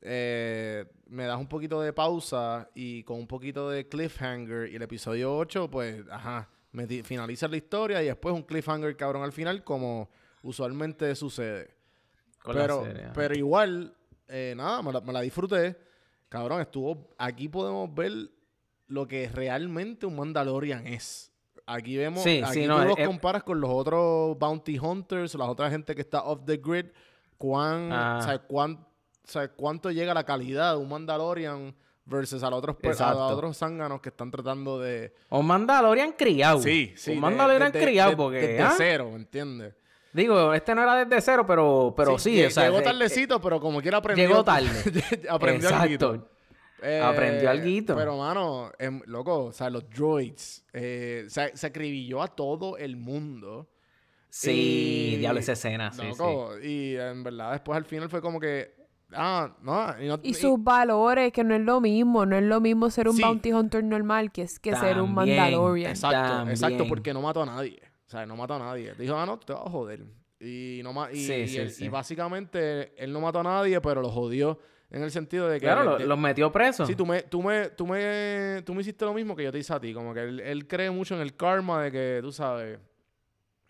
eh, 0.01 0.85
me 1.07 1.25
das 1.25 1.37
un 1.39 1.47
poquito 1.47 1.81
de 1.81 1.91
pausa 1.93 2.69
y 2.75 3.03
con 3.03 3.17
un 3.19 3.27
poquito 3.27 3.69
de 3.69 3.87
cliffhanger, 3.87 4.69
y 4.71 4.75
el 4.75 4.81
episodio 4.81 5.35
8, 5.37 5.69
pues, 5.69 6.03
ajá, 6.09 6.49
me 6.71 6.87
finaliza 7.03 7.47
la 7.47 7.57
historia 7.57 8.01
y 8.03 8.05
después 8.07 8.33
un 8.33 8.43
cliffhanger 8.43 8.95
cabrón 8.95 9.23
al 9.23 9.31
final, 9.31 9.63
como 9.63 10.09
usualmente 10.43 11.13
sucede. 11.15 11.75
Con 12.43 12.55
Pero, 12.55 12.83
serie, 12.85 13.07
pero 13.13 13.35
igual, 13.35 13.93
eh, 14.27 14.53
nada, 14.55 14.81
me 14.81 14.93
la, 14.93 15.01
me 15.01 15.11
la 15.11 15.21
disfruté. 15.21 15.75
Cabrón, 16.29 16.61
estuvo. 16.61 17.09
Aquí 17.17 17.49
podemos 17.49 17.93
ver 17.93 18.11
lo 18.87 19.07
que 19.07 19.27
realmente 19.29 20.05
un 20.05 20.15
Mandalorian 20.15 20.87
es. 20.87 21.31
Aquí 21.65 21.97
vemos. 21.97 22.23
Sí, 22.23 22.41
aquí 22.43 22.53
sí, 22.53 22.61
tú 22.61 22.67
no, 22.69 22.85
los 22.85 22.97
es- 22.97 23.05
comparas 23.07 23.43
con 23.43 23.59
los 23.59 23.69
otros 23.71 24.37
Bounty 24.39 24.79
Hunters, 24.79 25.35
las 25.35 25.49
otras 25.49 25.71
gente 25.71 25.93
que 25.95 26.01
está 26.01 26.23
off 26.23 26.41
the 26.45 26.57
grid. 26.57 26.85
Cuán, 27.37 27.89
Ah. 27.91 28.19
o 28.19 28.23
sea, 28.23 28.39
cuán- 28.39 28.85
o 29.29 29.31
sea, 29.31 29.47
cuánto 29.49 29.91
llega 29.91 30.13
la 30.13 30.23
calidad 30.23 30.73
de 30.73 30.77
un 30.79 30.89
Mandalorian 30.89 31.75
versus 32.05 32.41
a 32.41 32.49
los 32.49 32.59
otros, 32.59 33.01
a 33.01 33.13
los 33.13 33.31
otros 33.33 33.57
zánganos 33.57 34.01
que 34.01 34.09
están 34.09 34.31
tratando 34.31 34.79
de. 34.79 35.13
Un 35.29 35.45
Mandalorian 35.45 36.13
criado. 36.13 36.59
Sí, 36.61 36.93
sí. 36.97 37.11
Un 37.11 37.17
de- 37.17 37.21
Mandalorian 37.21 37.71
de- 37.71 37.79
de- 37.79 37.85
criado 37.85 38.09
de- 38.11 38.15
porque, 38.17 38.37
Desde 38.39 38.61
¿ah? 38.61 38.73
cero, 38.75 39.09
¿me 39.11 39.17
entiendes? 39.17 39.73
Digo, 40.11 40.53
este 40.55 40.73
no 40.73 40.81
era 40.81 41.05
desde 41.05 41.21
cero, 41.21 41.45
pero, 41.47 41.93
pero 41.95 42.17
sí, 42.17 42.35
lle- 42.37 42.47
o 42.47 42.49
sea, 42.49 42.63
llegó 42.65 42.79
eh, 42.79 42.83
tardecito, 42.83 43.39
pero 43.39 43.59
como 43.59 43.79
quiera 43.81 43.99
aprendió. 43.99 44.27
llegó 44.27 44.43
tarde. 44.43 44.67
aprendió 45.29 45.69
Exacto. 45.69 45.83
alguito. 45.83 46.29
Eh, 46.81 47.01
Aprendió 47.03 47.49
alguito. 47.49 47.95
Pero, 47.95 48.17
mano, 48.17 48.71
em, 48.79 49.01
loco, 49.05 49.45
o 49.47 49.51
sea, 49.51 49.69
los 49.69 49.87
droids, 49.89 50.63
eh, 50.73 51.25
se, 51.27 51.55
se 51.55 51.67
acribilló 51.67 52.23
a 52.23 52.27
todo 52.29 52.77
el 52.77 52.95
mundo. 52.95 53.67
Sí, 54.29 55.11
Y- 55.13 55.17
diablo 55.17 55.39
esa 55.41 55.53
escena, 55.53 55.91
sí, 55.91 56.01
sí. 56.01 56.07
loco, 56.07 56.57
Y 56.61 56.95
en 56.95 57.23
verdad, 57.23 57.51
después 57.51 57.75
al 57.77 57.85
final 57.85 58.09
fue 58.09 58.21
como 58.21 58.39
que, 58.39 58.73
ah, 59.13 59.55
no, 59.61 60.01
y, 60.03 60.07
no- 60.07 60.19
Y 60.23 60.29
y- 60.29 60.33
sus 60.33 60.63
valores, 60.63 61.31
que 61.31 61.43
no 61.43 61.55
es 61.55 61.61
lo 61.61 61.81
mismo. 61.81 62.25
No 62.25 62.35
es 62.37 62.43
lo 62.43 62.59
mismo 62.61 62.89
ser 62.89 63.07
un 63.09 63.15
Sí. 63.15 63.21
bounty 63.23 63.53
hunter 63.53 63.83
normal 63.83 64.31
que, 64.31 64.43
es 64.43 64.59
que 64.59 64.75
ser 64.75 64.99
un 65.01 65.13
También. 65.15 65.37
Mandalorian. 65.37 65.91
Exacto, 65.91 66.17
También. 66.17 66.49
exacto, 66.51 66.85
porque 66.87 67.13
no 67.13 67.21
mató 67.21 67.41
a 67.43 67.45
nadie. 67.45 67.81
O 68.05 68.09
sea, 68.09 68.25
no 68.25 68.35
mató 68.35 68.55
a 68.55 68.59
nadie. 68.59 68.93
Dijo, 68.97 69.15
ah, 69.15 69.25
no, 69.25 69.37
te 69.39 69.53
vas 69.53 69.65
a 69.65 69.69
joder. 69.69 70.03
Y, 70.39 70.79
no 70.83 70.93
ma- 70.93 71.11
y, 71.11 71.17
Sí, 71.17 71.33
y 71.33 71.47
sí, 71.47 71.57
él- 71.57 71.69
sí. 71.71 71.85
y 71.85 71.89
básicamente 71.89 72.93
él 73.03 73.11
no 73.11 73.19
mató 73.21 73.39
a 73.39 73.43
nadie, 73.43 73.79
pero 73.81 74.01
lo 74.01 74.09
jodió 74.09 74.57
en 74.89 75.03
el 75.03 75.11
sentido 75.11 75.47
de 75.49 75.59
que... 75.59 75.65
Claro, 75.65 75.83
lo- 75.83 75.97
de- 75.97 76.07
los 76.07 76.17
metió 76.17 76.51
presos. 76.51 76.87
Sí, 76.87 76.95
tú 76.95 77.05
me, 77.05 77.23
tú, 77.23 77.43
me, 77.43 77.69
tú, 77.69 77.85
me, 77.85 78.61
tú 78.65 78.73
me 78.73 78.81
hiciste 78.81 79.05
lo 79.05 79.13
mismo 79.13 79.35
que 79.35 79.43
yo 79.43 79.51
te 79.51 79.59
hice 79.59 79.73
a 79.73 79.79
ti. 79.79 79.93
Como 79.93 80.13
que 80.13 80.21
él, 80.21 80.39
él 80.39 80.67
cree 80.67 80.89
mucho 80.91 81.13
en 81.15 81.21
el 81.21 81.35
karma 81.35 81.83
de 81.83 81.91
que, 81.91 82.19
tú 82.21 82.31
sabes, 82.31 82.79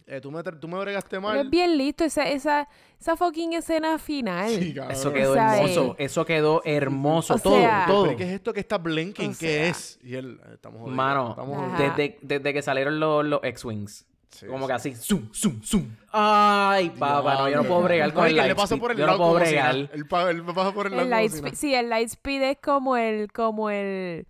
eh, 0.10 0.20
tú, 0.22 0.32
me, 0.32 0.43
tú 0.43 0.68
me 0.68 0.80
bregaste 0.80 1.10
Pero 1.12 1.22
mal. 1.22 1.38
es 1.39 1.49
bien 1.49 1.78
listo 1.78 2.03
esa, 2.03 2.24
esa, 2.28 2.68
esa 2.99 3.16
fucking 3.16 3.53
escena 3.53 3.97
final. 3.99 4.49
Sí, 4.49 4.74
cabrón. 4.74 4.91
Eso 4.91 5.14
quedó 5.14 5.32
O 5.32 5.34
sea, 5.36 5.57
hermoso. 5.57 5.95
eh, 5.97 6.03
Eso 6.05 6.26
quedó 6.26 6.62
hermoso. 6.66 7.34
O 7.36 7.39
todo, 7.39 7.60
sea- 7.60 7.86
todo. 7.88 8.03
Pero, 8.05 8.18
¿Qué 8.18 8.24
es 8.26 8.30
esto 8.32 8.53
que 8.53 8.60
está 8.60 8.78
blinking? 8.78 9.32
O 9.32 9.38
¿Qué 9.38 9.47
sea. 9.47 9.68
es? 9.70 9.99
Y 10.03 10.16
él, 10.16 10.39
estamos 10.53 10.80
jodidos. 10.82 10.95
Mano, 10.97 11.30
estamos 11.30 11.78
desde, 11.78 12.18
desde 12.22 12.53
que 12.53 12.62
salieron 12.62 12.99
los, 12.99 13.26
los 13.26 13.39
X-Wings. 13.43 14.05
Sí, 14.32 14.45
como 14.45 14.66
sí. 14.66 14.68
que 14.68 14.74
así, 14.74 14.95
zoom, 14.95 15.30
zoom, 15.34 15.62
zoom. 15.64 15.86
Ay, 16.12 16.91
papá, 16.91 17.34
no, 17.34 17.49
yo 17.49 17.57
no 17.57 17.64
puedo 17.64 17.82
bregar 17.82 18.14
con 18.14 18.22
No, 18.22 18.26
el 18.28 18.32
él 18.32 18.36
le 18.36 18.41
Lightspeed. 18.43 18.62
pasó 18.62 18.80
por 18.80 18.91
el 18.91 18.97
Yo 18.97 19.05
lado 19.07 19.18
no 19.18 19.24
puedo 19.24 19.39
bregar. 19.39 19.76
Él, 19.76 19.89
me 20.43 20.53
pasa 20.53 20.72
por 20.72 20.86
el 20.86 20.91
lado 20.91 21.03
El 21.03 21.10
nada. 21.10 21.51
sí, 21.55 21.74
el 21.74 21.89
Lightspeed 21.89 22.41
es 22.43 22.57
como 22.62 22.95
el, 22.95 23.32
como 23.32 23.72
el, 23.72 24.28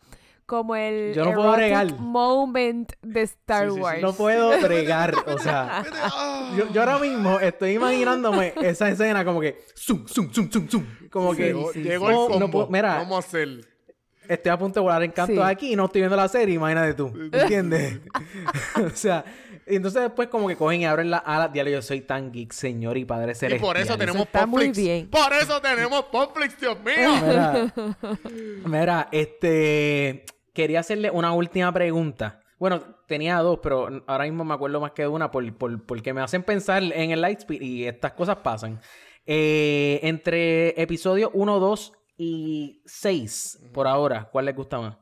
como 0.50 0.76
el 0.76 1.14
Yo 1.14 1.24
no 1.26 1.34
puedo 1.34 1.52
bregar. 1.54 1.94
moment 2.00 2.92
de 3.04 3.22
Star 3.22 3.66
Sí, 3.68 3.70
sí, 3.70 3.76
sí. 3.76 3.82
Wars. 3.82 4.02
No 4.02 4.14
puedo 4.14 4.60
bregar, 4.62 5.14
o 5.28 5.38
sea... 5.38 5.84
Yo, 6.58 6.68
yo 6.74 6.82
ahora 6.82 6.98
mismo 6.98 7.40
estoy 7.40 7.74
imaginándome 7.74 8.54
esa 8.64 8.90
escena 8.90 9.24
como 9.24 9.40
que 9.40 9.64
zoom, 9.78 10.08
zoom, 10.08 10.34
zoom, 10.34 10.50
zoom, 10.52 10.68
zoom. 10.68 10.86
Como 11.12 11.36
que 11.36 11.44
Llegó, 11.46 11.72
sí, 11.72 11.84
llegó 11.84 12.08
sí. 12.08 12.12
el 12.14 12.18
combo. 12.18 12.40
no 12.40 12.50
puedo- 12.52 12.68
mira. 12.70 12.96
Vamos 12.96 13.24
a 13.24 13.28
hacer. 13.28 13.62
estoy 14.28 14.52
a 14.52 14.58
punto 14.58 14.80
de 14.80 14.84
volar 14.84 15.04
en 15.04 15.12
canto 15.12 15.34
Sí. 15.36 15.40
aquí 15.44 15.74
y 15.74 15.76
no 15.76 15.86
estoy 15.86 16.02
viendo 16.02 16.16
la 16.18 16.28
serie, 16.28 16.56
imagínate 16.56 16.96
tú. 16.96 17.14
¿Entiendes? 17.32 18.00
o 18.84 18.90
sea, 18.96 19.24
y 19.68 19.76
entonces 19.76 20.02
después 20.02 20.28
como 20.30 20.48
que 20.48 20.56
cogen 20.56 20.82
y 20.82 20.86
abren 20.88 21.12
las 21.12 21.22
alas. 21.26 21.54
Diablo, 21.54 21.72
yo 21.72 21.82
soy 21.84 22.02
tan 22.02 22.32
geek, 22.32 22.52
señor 22.52 22.98
y 22.98 23.06
padre 23.06 23.34
Y 23.34 23.36
celestial. 23.36 23.62
por 23.62 23.78
eso 23.78 23.96
tenemos 23.98 24.24
está 24.24 24.48
muy 24.48 24.66
Popflix. 24.70 24.78
bien. 24.78 25.10
Por 25.12 25.34
eso 25.34 25.62
tenemos 25.62 26.04
Popflix, 26.06 26.60
Dios 26.60 26.78
mío. 26.84 27.12
Mira, 27.22 27.74
mira, 28.66 29.08
este... 29.12 30.26
Quería 30.54 30.80
hacerle 30.82 31.10
una 31.12 31.32
última 31.34 31.72
pregunta. 31.72 32.42
Bueno, 32.58 32.82
tenía 33.08 33.38
dos, 33.40 33.60
pero 33.64 33.88
ahora 34.08 34.26
mismo 34.26 34.44
me 34.44 34.54
acuerdo 34.54 34.82
más 34.82 34.92
que 34.92 35.04
de 35.04 35.08
una 35.08 35.32
por, 35.32 35.54
por- 35.58 35.86
porque 35.86 36.14
me 36.14 36.22
hacen 36.22 36.44
pensar 36.44 36.84
en 36.84 37.12
el 37.12 37.22
Lightspeed 37.22 37.62
y 37.62 37.86
estas 37.86 38.12
cosas 38.14 38.38
pasan. 38.38 38.80
Eh, 39.26 40.00
entre 40.04 40.80
episodios 40.82 41.30
1, 41.34 41.60
2 41.60 41.94
y 42.18 42.82
6, 42.86 43.70
por 43.74 43.88
ahora, 43.88 44.28
¿cuál 44.32 44.46
les 44.46 44.56
gusta 44.56 44.80
más? 44.80 44.98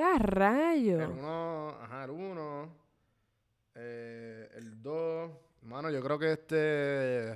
¡Ah, 0.00 0.12
El 0.16 0.20
rayo! 0.20 1.08
uno, 1.10 1.68
ajá, 1.80 2.04
el 2.04 2.10
uno. 2.10 2.74
eh, 3.74 4.48
el 4.56 4.82
dos. 4.82 5.30
Mano, 5.62 5.90
yo 5.90 6.00
creo 6.02 6.18
que 6.18 6.32
este. 6.32 7.30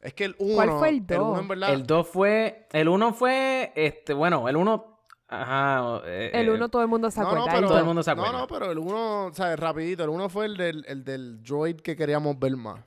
Es 0.00 0.14
que 0.14 0.24
el 0.24 0.36
uno. 0.38 0.54
¿Cuál 0.54 0.70
fue 0.78 0.88
el 0.88 1.04
uno, 1.10 1.24
dos? 1.30 1.40
en 1.40 1.48
verdad. 1.48 1.72
El 1.74 1.86
2 1.86 2.08
fue... 2.08 2.66
El 2.72 2.88
1 2.88 3.12
fue... 3.12 3.72
Este, 3.76 4.14
bueno, 4.14 4.48
el 4.48 4.56
1... 4.56 4.89
Ajá. 5.32 6.02
eh, 6.06 6.30
El 6.34 6.48
eh, 6.48 6.52
uno 6.52 6.68
todo 6.68 6.82
el 6.82 6.88
mundo 6.88 7.10
se 7.10 7.20
No, 7.20 7.26
acuerda. 7.28 7.44
no, 7.46 7.50
el 7.50 7.54
pero, 7.56 7.68
Todo 7.68 7.78
el 7.78 7.84
mundo 7.84 8.02
se 8.02 8.10
acuerda. 8.10 8.32
No, 8.32 8.38
no, 8.40 8.46
pero 8.48 8.70
el 8.72 8.78
uno, 8.78 9.26
o 9.26 9.32
sea, 9.32 9.54
rapidito. 9.56 10.02
El 10.04 10.10
uno 10.10 10.28
fue 10.28 10.46
el 10.46 10.56
del, 10.56 10.84
el 10.88 11.04
del 11.04 11.42
droid 11.42 11.76
que 11.76 11.94
queríamos 11.96 12.38
ver 12.38 12.56
más. 12.56 12.80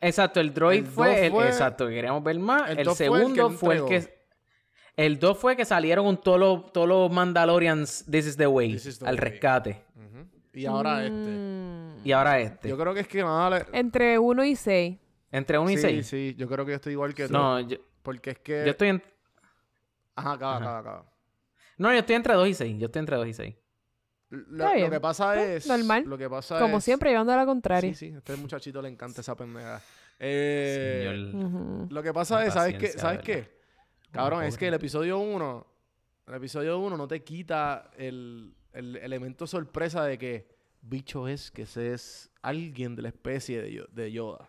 Exacto, 0.00 0.40
el 0.40 0.52
droid 0.54 0.78
El 0.80 0.86
fue, 0.86 1.26
el, 1.26 1.32
fue- 1.32 1.46
exacto, 1.46 1.86
que 1.86 1.94
queríamos 1.94 2.24
ver 2.24 2.38
más. 2.38 2.70
el 2.70 2.78
El, 2.80 2.84
dos 2.86 2.96
fue 2.96 3.06
el 3.06 3.12
que 3.12 3.18
segundo 3.18 3.50
fue 3.50 3.76
el 3.76 3.84
que... 3.84 4.22
El 4.94 5.18
2 5.18 5.38
fue 5.38 5.56
que 5.56 5.64
salieron 5.64 6.04
con 6.04 6.20
todos 6.20 6.38
los, 6.38 6.70
todos 6.72 6.86
los 6.86 7.10
Mandalorians 7.10 8.04
This 8.10 8.26
is 8.26 8.36
the 8.36 8.46
Way 8.46 8.72
This 8.74 8.84
is 8.86 8.98
the 8.98 9.06
al 9.06 9.14
way. 9.14 9.20
rescate. 9.20 9.84
Y 10.52 10.66
ahora 10.66 11.02
este. 11.02 11.14
Mm. 11.30 11.96
Y 12.04 12.12
ahora 12.12 12.40
este. 12.40 12.68
Yo 12.68 12.76
creo 12.76 12.92
que 12.92 13.00
es 13.00 13.08
que 13.08 13.22
nada. 13.22 13.48
le- 13.50 13.66
Entre 13.72 14.18
uno 14.18 14.44
y 14.44 14.54
seis. 14.54 14.98
Entre 15.30 15.58
1 15.58 15.70
y 15.70 15.76
sí, 15.76 15.82
6. 15.82 16.06
sí, 16.06 16.34
yo 16.36 16.46
creo 16.46 16.66
que 16.66 16.72
yo 16.72 16.76
estoy 16.76 16.92
igual 16.92 17.14
que 17.14 17.26
tú. 17.26 17.32
No, 17.32 17.58
yo, 17.60 17.78
Porque 18.02 18.32
es 18.32 18.38
que. 18.40 18.64
yo 18.66 18.72
estoy 18.72 18.88
en... 18.88 19.02
Ajá, 20.14 20.32
acaba, 20.32 20.56
Ajá. 20.56 20.64
acaba, 20.64 20.78
acaba. 20.80 21.11
No, 21.78 21.90
yo 21.92 21.98
estoy 22.00 22.16
entre 22.16 22.34
2 22.34 22.48
y 22.48 22.54
6. 22.54 22.76
Yo 22.78 22.86
estoy 22.86 23.00
entre 23.00 23.16
2 23.16 23.26
y 23.28 23.32
6. 23.34 23.56
Lo, 24.30 24.40
Está 24.40 24.68
lo 24.70 24.74
bien. 24.76 24.90
que 24.90 25.00
pasa 25.00 25.32
Pues, 25.34 25.48
es. 25.48 25.66
normal. 25.66 26.04
Lo 26.06 26.16
que 26.16 26.30
pasa 26.30 26.58
Como 26.58 26.78
es- 26.78 26.84
siempre, 26.84 27.10
llevando 27.10 27.32
a 27.32 27.36
la 27.36 27.44
contraria. 27.46 27.92
Sí, 27.94 28.08
sí, 28.08 28.14
a 28.14 28.18
este 28.18 28.36
muchachito 28.36 28.80
le 28.80 28.88
encanta 28.88 29.20
esa 29.20 29.36
pendeja. 29.36 29.80
Eh, 30.18 31.28
Señor. 31.32 31.92
Lo 31.92 32.02
que 32.02 32.12
pasa 32.12 32.44
es, 32.46 32.54
¿sabes 32.54 32.78
qué? 32.78 32.88
¿Sabes 32.88 33.20
qué? 33.20 33.58
Cabrón, 34.10 34.44
es 34.44 34.56
que 34.56 34.68
el 34.68 34.74
episodio 34.74 35.18
1, 35.18 35.66
el 36.28 36.34
episodio 36.34 36.78
1 36.78 36.96
no 36.96 37.08
te 37.08 37.22
quita 37.22 37.90
el, 37.96 38.54
el 38.72 38.96
elemento 38.96 39.46
sorpresa 39.46 40.04
de 40.04 40.18
que 40.18 40.48
bicho 40.80 41.28
es 41.28 41.50
que 41.50 41.62
ese 41.62 41.92
es 41.94 42.30
alguien 42.42 42.94
de 42.96 43.02
la 43.02 43.08
especie 43.08 43.60
de, 43.62 43.72
Yo- 43.72 43.86
de 43.90 44.12
Yoda. 44.12 44.48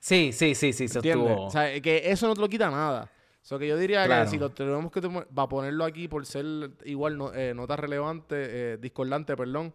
Sí, 0.00 0.32
sí, 0.32 0.54
sí, 0.54 0.72
sí. 0.72 0.88
Se 0.88 0.98
estuvo... 0.98 1.46
O 1.46 1.50
sea, 1.50 1.80
que 1.80 2.10
eso 2.10 2.26
no 2.26 2.34
te 2.34 2.40
lo 2.40 2.48
quita 2.48 2.70
nada. 2.70 3.10
O 3.44 3.46
sea, 3.46 3.58
que 3.58 3.68
yo 3.68 3.76
diría 3.76 4.06
Claro. 4.06 4.24
que 4.24 4.30
si 4.30 4.38
lo 4.38 4.50
tenemos 4.50 4.90
que 4.90 5.02
tomar, 5.02 5.28
va 5.36 5.42
a 5.42 5.48
ponerlo 5.48 5.84
aquí 5.84 6.08
por 6.08 6.24
ser 6.24 6.46
igual 6.86 7.18
no, 7.18 7.32
eh, 7.34 7.52
nota 7.54 7.76
relevante, 7.76 8.36
eh, 8.38 8.78
discordante, 8.78 9.36
perdón. 9.36 9.74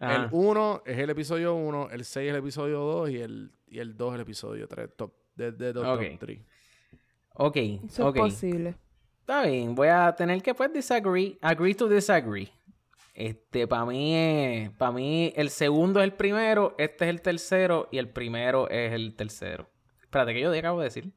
Ajá. 0.00 0.24
El 0.24 0.28
1 0.32 0.82
es 0.84 0.98
el 0.98 1.10
episodio 1.10 1.54
1, 1.54 1.88
el 1.92 2.04
6 2.04 2.26
es 2.26 2.30
el 2.34 2.38
episodio 2.40 2.80
2 2.80 3.10
y 3.10 3.18
el, 3.18 3.52
y 3.68 3.78
el 3.78 3.96
2 3.96 4.08
es 4.10 4.14
el 4.16 4.20
episodio 4.22 4.66
3, 4.68 4.90
top, 4.96 5.12
de, 5.36 5.52
de, 5.52 5.72
de 5.72 5.78
Ok. 5.80 5.86
top 6.00 6.18
3. 6.18 6.40
Ok, 7.34 7.56
Eso 7.86 8.08
ok. 8.08 8.16
es 8.16 8.22
posible. 8.22 8.74
Está 9.20 9.46
bien, 9.46 9.74
voy 9.74 9.88
a 9.88 10.12
tener 10.14 10.42
que 10.42 10.52
pues 10.54 10.72
disagree, 10.72 11.38
agree 11.40 11.74
to 11.74 11.88
disagree. 11.88 12.50
Este, 13.14 13.66
para 13.66 13.86
mí, 13.86 14.68
para 14.76 14.92
mí 14.92 15.32
el 15.36 15.50
segundo 15.50 16.00
es 16.00 16.04
el 16.04 16.12
primero, 16.12 16.74
este 16.76 17.04
es 17.04 17.10
el 17.10 17.22
tercero 17.22 17.88
y 17.90 17.98
el 17.98 18.08
primero 18.10 18.68
es 18.68 18.92
el 18.92 19.14
tercero. 19.14 19.68
Espérate, 20.02 20.34
que 20.34 20.40
yo 20.40 20.50
te 20.52 20.58
acabo 20.58 20.80
de 20.80 20.84
decir. 20.84 21.12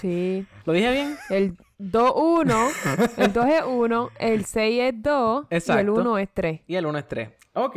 Sí. 0.00 0.46
¿Lo 0.64 0.72
dije 0.72 0.92
bien? 0.92 1.16
El 1.30 1.56
2, 1.78 2.12
1. 2.14 2.68
el 3.16 3.32
2 3.32 3.46
es 3.46 3.62
1. 3.66 4.10
El 4.18 4.44
6 4.44 4.80
es 4.82 5.02
2. 5.02 5.46
Y 5.50 5.54
el 5.54 5.58
Exacto. 5.58 5.94
1 5.94 6.18
es 6.18 6.28
3. 6.34 6.60
Y 6.66 6.74
el 6.76 6.86
uno 6.86 6.98
es 6.98 7.08
tres. 7.08 7.30
Ok, 7.54 7.76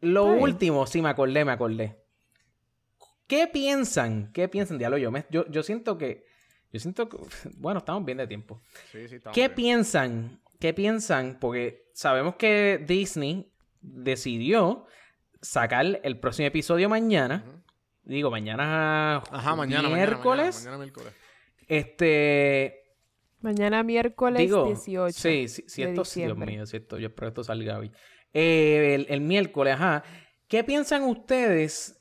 lo 0.00 0.32
bien. 0.32 0.42
último, 0.42 0.86
sí, 0.86 1.00
me 1.02 1.10
acordé, 1.10 1.44
me 1.44 1.52
acordé. 1.52 1.96
¿Qué 3.26 3.46
piensan? 3.46 4.32
¿Qué 4.32 4.48
piensan? 4.48 4.78
Diablo, 4.78 4.98
yo, 4.98 5.10
me, 5.12 5.24
yo, 5.30 5.46
yo 5.48 5.62
siento 5.62 5.96
que, 5.96 6.24
yo 6.72 6.80
siento 6.80 7.08
que, 7.08 7.18
bueno, 7.56 7.78
estamos 7.78 8.04
bien 8.04 8.18
de 8.18 8.26
tiempo. 8.26 8.60
Sí, 8.90 9.08
sí, 9.08 9.16
estamos 9.16 9.34
¿Qué 9.34 9.42
bien. 9.42 9.54
piensan? 9.54 10.40
¿Qué 10.58 10.74
piensan? 10.74 11.38
Porque 11.40 11.88
sabemos 11.94 12.34
que 12.34 12.84
Disney 12.86 13.52
decidió 13.80 14.86
sacar 15.40 16.00
el 16.02 16.18
próximo 16.18 16.48
episodio 16.48 16.88
mañana. 16.88 17.44
Ujú. 17.46 17.60
Digo, 18.02 18.30
mañana 18.30 19.18
Ajá, 19.18 19.54
mañana, 19.54 19.82
mañana, 19.84 19.96
miércoles. 19.96 20.56
Mañana, 20.64 20.78
mañana 20.78 20.78
miércoles. 20.78 21.14
Este. 21.70 22.76
Mañana 23.40 23.82
miércoles 23.82 24.38
Digo, 24.40 24.66
18. 24.66 25.18
Sí, 25.18 25.48
sí, 25.48 25.64
si 25.66 25.82
de 25.82 25.90
esto, 25.90 26.04
sí, 26.04 26.22
Dios 26.22 26.36
mío, 26.36 26.66
si 26.66 26.76
esto- 26.76 26.98
yo 26.98 27.06
espero 27.08 27.28
que 27.28 27.30
esto 27.30 27.44
salga 27.44 27.78
hoy. 27.78 27.90
Eh, 28.34 28.94
el, 28.94 29.06
el 29.08 29.20
miércoles, 29.22 29.74
ajá. 29.74 30.02
¿Qué 30.46 30.62
piensan 30.64 31.04
ustedes 31.04 31.96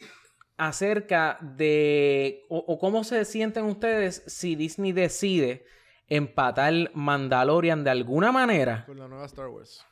acerca 0.57 1.38
de. 1.41 2.43
O, 2.49 2.57
o 2.57 2.78
cómo 2.80 3.03
se 3.03 3.24
sienten 3.26 3.65
ustedes 3.65 4.24
si 4.28 4.55
Disney 4.55 4.91
decide 4.91 5.65
empatar 6.07 6.74
Mandalorian 6.95 7.84
de 7.84 7.91
alguna 7.91 8.32
manera 8.32 8.84
Con 8.88 8.97
la 8.97 9.07
nueva 9.07 9.28
Star 9.28 9.47
Wars. 9.47 9.86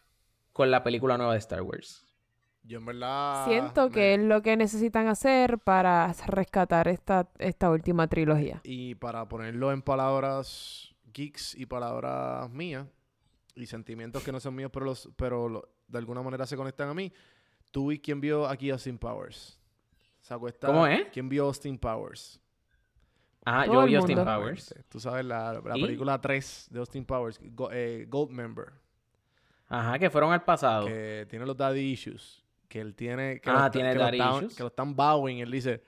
con 0.51 0.71
la 0.71 0.83
película 0.83 1.15
nueva 1.17 1.33
de 1.33 1.39
Star 1.39 1.61
Wars? 1.61 2.03
Yo 2.67 2.79
en 2.79 2.85
verdad... 2.85 3.45
Siento 3.47 3.89
que 3.89 4.15
es 4.15 4.19
lo 4.19 4.41
que 4.41 4.57
necesitan 4.57 5.07
hacer 5.07 5.57
para 5.57 6.11
rescatar 6.27 6.87
esta, 6.89 7.29
esta 7.39 7.69
última 7.71 8.07
trilogía. 8.07 8.59
Y 8.63 8.95
para 8.95 9.27
ponerlo 9.27 9.71
en 9.71 9.81
palabras 9.81 10.93
geeks 11.13 11.55
y 11.55 11.65
palabras 11.65 12.49
mías 12.49 12.85
y 13.55 13.65
sentimientos 13.67 14.23
que 14.23 14.31
no 14.33 14.39
son 14.39 14.53
míos, 14.55 14.69
pero, 14.73 14.85
los, 14.85 15.09
pero 15.15 15.47
lo- 15.47 15.69
de 15.87 15.97
alguna 15.97 16.21
manera 16.21 16.45
se 16.45 16.57
conectan 16.57 16.89
a 16.89 16.93
mí. 16.93 17.11
Tú 17.71 17.91
y 17.91 17.99
quién 17.99 18.19
vio 18.19 18.45
aquí 18.47 18.69
Austin 18.69 18.97
Powers. 18.97 19.59
¿Sacó 20.21 20.47
esta- 20.49 20.67
¿Cómo 20.67 20.85
es? 20.85 21.07
¿Quién 21.13 21.29
vio 21.29 21.45
Austin 21.45 21.77
Powers? 21.77 22.39
Ah, 23.45 23.63
Todo 23.65 23.75
yo 23.81 23.85
vi 23.85 23.95
Austin. 23.95 24.17
Powers. 24.25 24.75
Tú 24.89 24.99
sabes 24.99 25.23
la, 25.23 25.53
la 25.53 25.77
¿Y? 25.77 25.81
película 25.81 26.19
3 26.19 26.67
de 26.69 26.79
Austin 26.79 27.05
Powers, 27.05 27.39
Go- 27.53 27.69
eh, 27.71 28.05
Gold 28.09 28.31
Member, 28.31 28.73
Ajá, 29.69 29.97
que 29.97 30.09
fueron 30.09 30.33
al 30.33 30.43
pasado. 30.43 30.85
que 30.87 31.25
tiene 31.29 31.45
los 31.45 31.55
daddy 31.55 31.79
issues. 31.79 32.43
Que 32.67 32.81
él 32.81 32.95
tiene. 32.95 33.39
Que 33.39 33.49
Ah, 33.49 33.65
lo- 33.65 33.71
tiene 33.71 33.91
que 33.93 33.97
lo 33.97 34.03
daddy 34.05 34.19
están-. 34.19 34.47
Que 34.49 34.63
lo 34.63 34.67
están 34.67 34.95
bowing. 34.95 35.39
Él 35.39 35.51
dice: 35.51 35.81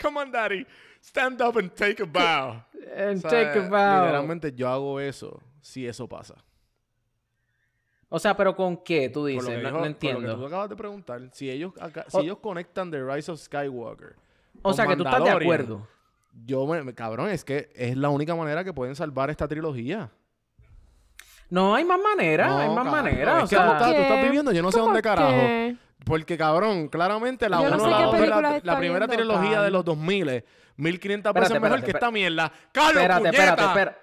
Come 0.00 0.20
on, 0.20 0.30
daddy, 0.32 0.66
stand 1.02 1.40
up 1.42 1.58
and 1.58 1.72
take 1.74 2.02
a 2.02 2.06
bow. 2.06 2.62
And 2.96 3.18
O 3.24 3.28
sea, 3.28 3.30
take 3.30 3.58
a 3.58 3.68
bow. 3.68 4.04
Literalmente 4.04 4.52
yo 4.52 4.68
hago 4.68 5.00
eso 5.00 5.40
si 5.60 5.86
eso 5.86 6.08
pasa. 6.08 6.34
O 8.08 8.18
sea, 8.18 8.36
pero 8.36 8.56
¿con 8.56 8.76
qué 8.78 9.08
tú 9.08 9.20
Por 9.20 9.22
lo 9.22 9.28
dices? 9.28 9.48
No, 9.48 9.58
dijo- 9.58 9.62
no 9.62 9.70
por 9.70 9.78
lo 9.78 9.82
que 9.82 9.88
entiendo. 9.88 10.36
tú 10.36 10.46
acabas 10.46 10.68
de 10.68 10.76
preguntar, 10.76 11.20
si 11.32 11.48
ellos, 11.48 11.72
acá- 11.80 12.04
O- 12.10 12.18
si 12.20 12.26
ellos 12.26 12.38
conectan 12.38 12.90
The 12.90 13.04
Rise 13.04 13.30
of 13.30 13.38
Skywalker. 13.40 14.16
O 14.62 14.72
sea, 14.72 14.86
que 14.86 14.96
tú 14.96 15.04
estás 15.04 15.22
de 15.22 15.30
acuerdo. 15.30 15.86
Yo, 16.44 16.66
me, 16.66 16.82
me- 16.82 16.94
cabrón, 16.94 17.28
es 17.30 17.44
que 17.44 17.70
es 17.74 17.96
la 17.96 18.08
única 18.08 18.34
manera 18.34 18.64
que 18.64 18.72
pueden 18.72 18.94
salvar 18.96 19.30
esta 19.30 19.46
trilogía. 19.46 20.10
No, 21.50 21.74
hay 21.74 21.84
más 21.84 22.00
maneras, 22.00 22.48
No, 22.48 22.58
hay 22.58 22.68
más 22.68 22.84
cabrón, 22.84 22.92
maneras. 23.04 23.38
es 23.38 23.44
O 23.44 23.48
que 23.48 23.56
tú 23.56 23.62
sea, 23.62 23.72
estás- 23.72 23.94
tú 23.94 24.00
estás 24.00 24.16
¿Qué? 24.18 24.22
viviendo, 24.24 24.52
yo 24.52 24.62
no 24.62 24.70
sé 24.70 24.78
¿Cómo 24.78 24.86
dónde 24.86 25.02
carajo. 25.02 25.76
Que? 26.00 26.04
Porque, 26.04 26.36
cabrón, 26.38 26.88
claramente 26.88 27.48
la, 27.48 27.62
Yo 27.62 27.70
no 27.70 27.76
uno, 27.76 27.84
sé 27.84 27.90
la, 27.90 27.96
dos, 28.02 28.12
la- 28.42 28.60
la, 28.62 28.78
primera 28.78 29.06
viendo, 29.06 29.16
trilogía 29.16 29.48
de 29.50 29.54
Carlos. 29.56 29.72
los 29.72 29.84
2000, 29.84 30.44
1500 30.76 31.30
Espérate, 31.30 31.40
veces 31.40 31.62
mejor 31.62 31.78
espérate, 31.78 31.84
que 31.84 31.90
esta 31.90 32.06
espérate. 32.06 32.12
mierda. 32.12 32.52
¡Carlos, 32.72 33.02
espérate, 33.02 33.20
puñeta! 33.24 33.44
espérate, 33.44 33.62
espérate. 33.68 34.00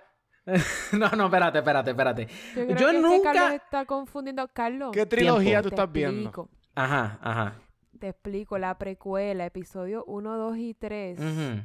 no, 0.98 1.10
no, 1.18 1.26
espérate, 1.26 1.58
espérate, 1.60 1.90
espérate. 1.92 2.28
Yo, 2.56 2.62
Yo 2.68 2.76
creo 2.76 2.88
es 2.90 2.96
que 2.96 3.02
nunca- 3.02 3.34
Carlos 3.34 3.52
está 3.62 3.86
confundiendo. 3.86 4.48
Carlos. 4.54 4.92
¿Qué 4.94 5.06
trilogía 5.06 5.62
Tiempo. 5.62 5.70
tú 5.70 5.76
estás 5.76 5.92
viendo? 5.92 6.22
explico. 6.30 6.50
Ajá, 6.76 7.20
ajá. 7.22 7.56
te 8.00 8.10
explico, 8.10 8.58
la 8.60 8.78
precuela, 8.78 9.46
episodio 9.46 10.04
1, 10.06 10.38
2 10.38 10.58
y 10.58 10.74
3. 10.76 11.20
Ujú. 11.20 11.64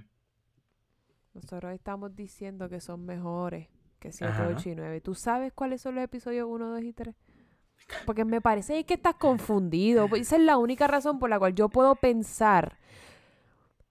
Nosotros 1.34 1.72
estamos 1.72 2.14
diciendo 2.14 2.68
que 2.68 2.80
son 2.80 3.04
mejores 3.04 3.68
que 3.98 4.12
7, 4.12 4.32
Ajá. 4.32 4.48
8 4.48 4.68
y 4.70 4.74
9. 4.74 5.00
¿Tú 5.00 5.14
sabes 5.14 5.52
cuáles 5.52 5.80
son 5.82 5.94
los 5.94 6.04
episodios 6.04 6.46
1, 6.48 6.68
2 6.70 6.82
y 6.82 6.92
3? 6.92 7.14
Porque 8.06 8.24
me 8.24 8.40
parece 8.40 8.84
que 8.84 8.94
estás 8.94 9.14
confundido. 9.14 10.08
Pues 10.08 10.22
Esa 10.22 10.36
es 10.36 10.42
la 10.42 10.56
única 10.56 10.86
razón 10.86 11.18
por 11.18 11.30
la 11.30 11.38
cual 11.38 11.54
yo 11.54 11.68
puedo 11.68 11.94
pensar 11.94 12.78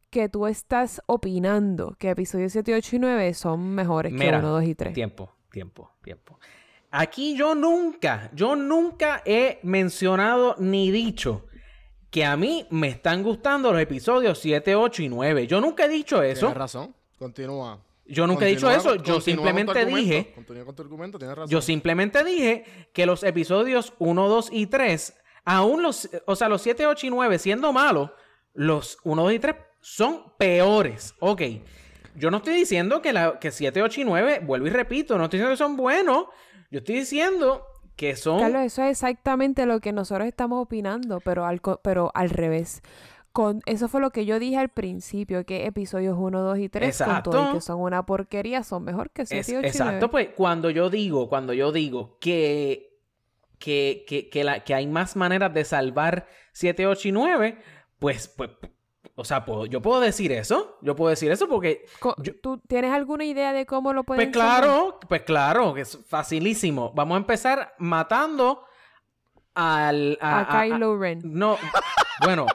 que 0.10 0.28
tú 0.28 0.45
estás 0.45 1.02
opinando 1.06 1.95
que 1.98 2.10
episodios 2.10 2.52
7, 2.52 2.76
8 2.76 2.95
y 2.98 2.99
9 2.99 3.34
son 3.34 3.74
mejores 3.74 4.12
Mira, 4.12 4.40
que 4.40 4.45
1, 4.45 4.49
2 4.49 4.64
y 4.66 4.76
3. 4.76 4.94
Tiempo, 4.94 5.32
tiempo, 5.49 5.91
tiempo. 6.03 6.40
Aquí 6.91 7.38
yo 7.38 7.56
nunca, 7.56 8.30
yo 8.34 8.58
nunca 8.58 9.22
he 9.26 9.60
mencionado 9.64 10.56
ni 10.60 10.91
dicho 10.91 11.48
que 12.10 12.26
a 12.26 12.36
mí 12.36 12.68
me 12.70 12.90
están 12.90 13.24
gustando 13.24 13.72
los 13.72 13.82
episodios 13.82 14.38
7, 14.40 14.76
8 14.76 15.03
y 15.03 15.10
9. 15.10 15.48
Yo 15.48 15.62
nunca 15.62 15.86
he 15.86 15.90
dicho 15.90 16.22
eso. 16.22 16.48
Tienes 16.48 16.58
razón. 16.58 16.94
Continúa. 17.18 17.80
Yo 18.11 18.27
nunca 18.27 18.45
he 18.45 18.49
dicho 18.49 18.69
eso. 18.69 18.95
Yo 18.95 19.13
continúa 19.13 19.13
con 19.13 19.15
tu 19.15 19.21
simplemente 19.21 19.85
dije, 19.85 20.31
Continúa 20.35 20.65
con 20.65 20.75
tu 20.75 20.81
argumento, 20.83 21.17
tienes 21.17 21.38
razón. 21.38 21.49
yo 21.49 21.61
simplemente 21.61 22.23
dije 22.23 22.63
que 22.93 23.05
los 23.05 23.23
episodios 23.23 23.93
1, 23.99 24.27
2 24.27 24.49
y 24.51 24.67
3, 24.67 25.13
aún 25.45 25.81
los, 25.81 26.09
o 26.25 26.35
sea, 26.35 26.49
los 26.49 26.61
7, 26.61 26.85
8 26.88 27.07
y 27.07 27.09
9 27.09 27.39
siendo 27.39 27.71
malos, 27.73 28.11
los 28.53 28.97
1, 29.03 29.23
2 29.23 29.33
y 29.33 29.39
3 29.39 29.55
son 29.79 30.33
peores. 30.38 31.15
Ok. 31.19 31.41
Yo 32.15 32.29
no 32.29 32.38
estoy 32.38 32.53
diciendo 32.55 33.01
que, 33.01 33.13
la, 33.13 33.39
que 33.39 33.51
7, 33.51 33.81
8 33.81 34.01
y 34.01 34.03
9, 34.03 34.41
vuelvo 34.43 34.67
y 34.67 34.69
repito, 34.69 35.17
no 35.17 35.23
estoy 35.25 35.39
diciendo 35.39 35.53
que 35.53 35.57
son 35.57 35.77
buenos. 35.77 36.25
Yo 36.69 36.79
estoy 36.79 36.95
diciendo 36.95 37.65
que 37.95 38.15
son... 38.17 38.39
Carlos, 38.39 38.63
eso 38.63 38.83
es 38.83 38.91
exactamente 38.91 39.65
lo 39.65 39.79
que 39.79 39.93
nosotros 39.93 40.27
estamos 40.27 40.61
opinando, 40.61 41.19
pero 41.21 41.45
al, 41.45 41.61
co- 41.61 41.79
pero 41.83 42.11
al 42.13 42.29
revés. 42.29 42.81
Con, 43.34 43.62
eso 43.66 43.88
fue 43.88 44.02
lo 44.02 44.10
que 44.10 44.26
yo 44.26 44.40
dije 44.40 44.58
al 44.58 44.68
principio, 44.70 45.45
que 45.45 45.66
episodios 45.66 46.18
1, 46.20 46.41
2 46.41 46.58
y 46.60 46.68
3, 46.70 47.02
con 47.06 47.24
todo 47.24 47.49
y 47.52 47.53
que 47.53 47.62
son 47.62 47.80
una 47.80 48.06
porquería, 48.06 48.62
son 48.64 48.84
mejor 48.84 49.10
que 49.12 49.26
7, 49.26 49.40
Es- 49.40 49.48
8 49.48 49.52
y 49.52 49.56
9. 49.62 49.68
exacto, 49.70 50.12
pues 50.12 50.30
cuando 50.36 50.70
yo 50.70 50.90
digo, 50.90 51.30
cuando 51.30 51.53
yo 51.53 51.72
digo 51.72 52.18
que, 52.20 52.99
que, 53.58 54.03
que, 54.08 54.30
que, 54.30 54.44
la- 54.44 54.64
que 54.66 54.74
hay 54.74 54.86
más 54.88 55.16
maneras 55.16 55.53
de 55.53 55.64
salvar 55.64 56.28
7, 56.52 56.88
8 56.88 57.08
y 57.08 57.12
9, 57.14 57.58
pues, 57.99 58.28
pues, 58.28 58.49
o 59.16 59.24
sea, 59.24 59.45
puedo- 59.45 59.66
yo 59.66 59.82
puedo 59.82 60.02
decir 60.02 60.34
eso, 60.34 60.78
yo 60.82 60.95
puedo 60.98 61.12
decir 61.12 61.32
eso 61.32 61.48
porque, 61.48 61.86
yo- 62.24 62.34
¿Tú 62.41 62.58
tienes 62.68 62.91
alguna 62.91 63.24
idea 63.24 63.53
de 63.53 63.66
cómo 63.66 63.94
lo 63.94 64.03
pues 64.03 64.18
pueden 64.18 64.34
salvar? 64.34 64.64
claro, 64.64 64.99
pues 65.08 65.22
claro, 65.22 65.74
que 65.74 65.82
es 65.82 65.98
facilísimo. 66.06 66.91
Vamos 66.95 67.16
a 67.16 67.20
empezar 67.20 67.76
matando 67.78 68.66
al... 69.53 70.18
A, 70.20 70.40
a- 70.40 70.41
a- 70.60 70.64
Kylo 70.64 70.98
Ren. 70.98 71.22
no, 71.24 71.58
bueno, 72.24 72.45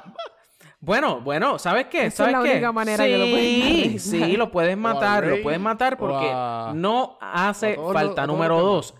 bueno, 0.86 1.20
bueno, 1.20 1.58
¿sabes 1.58 1.86
qué? 1.88 2.06
Esa 2.06 2.06
es 2.06 2.14
¿Sabes 2.14 2.32
la 2.32 2.42
qué? 2.44 2.50
única 2.52 2.72
manera 2.72 3.04
que 3.04 3.18
lo 3.18 3.24
puedes 3.26 4.02
Sí, 4.02 4.14
matar. 4.14 4.28
sí, 4.30 4.36
lo 4.36 4.50
puedes 4.50 4.76
matar, 4.78 5.26
lo 5.26 5.42
puedes 5.42 5.60
matar 5.60 5.98
porque 5.98 6.30
a- 6.32 6.72
no 6.74 7.18
hace 7.20 7.76
falta. 7.92 8.26
Número 8.26 8.60
dos, 8.62 8.94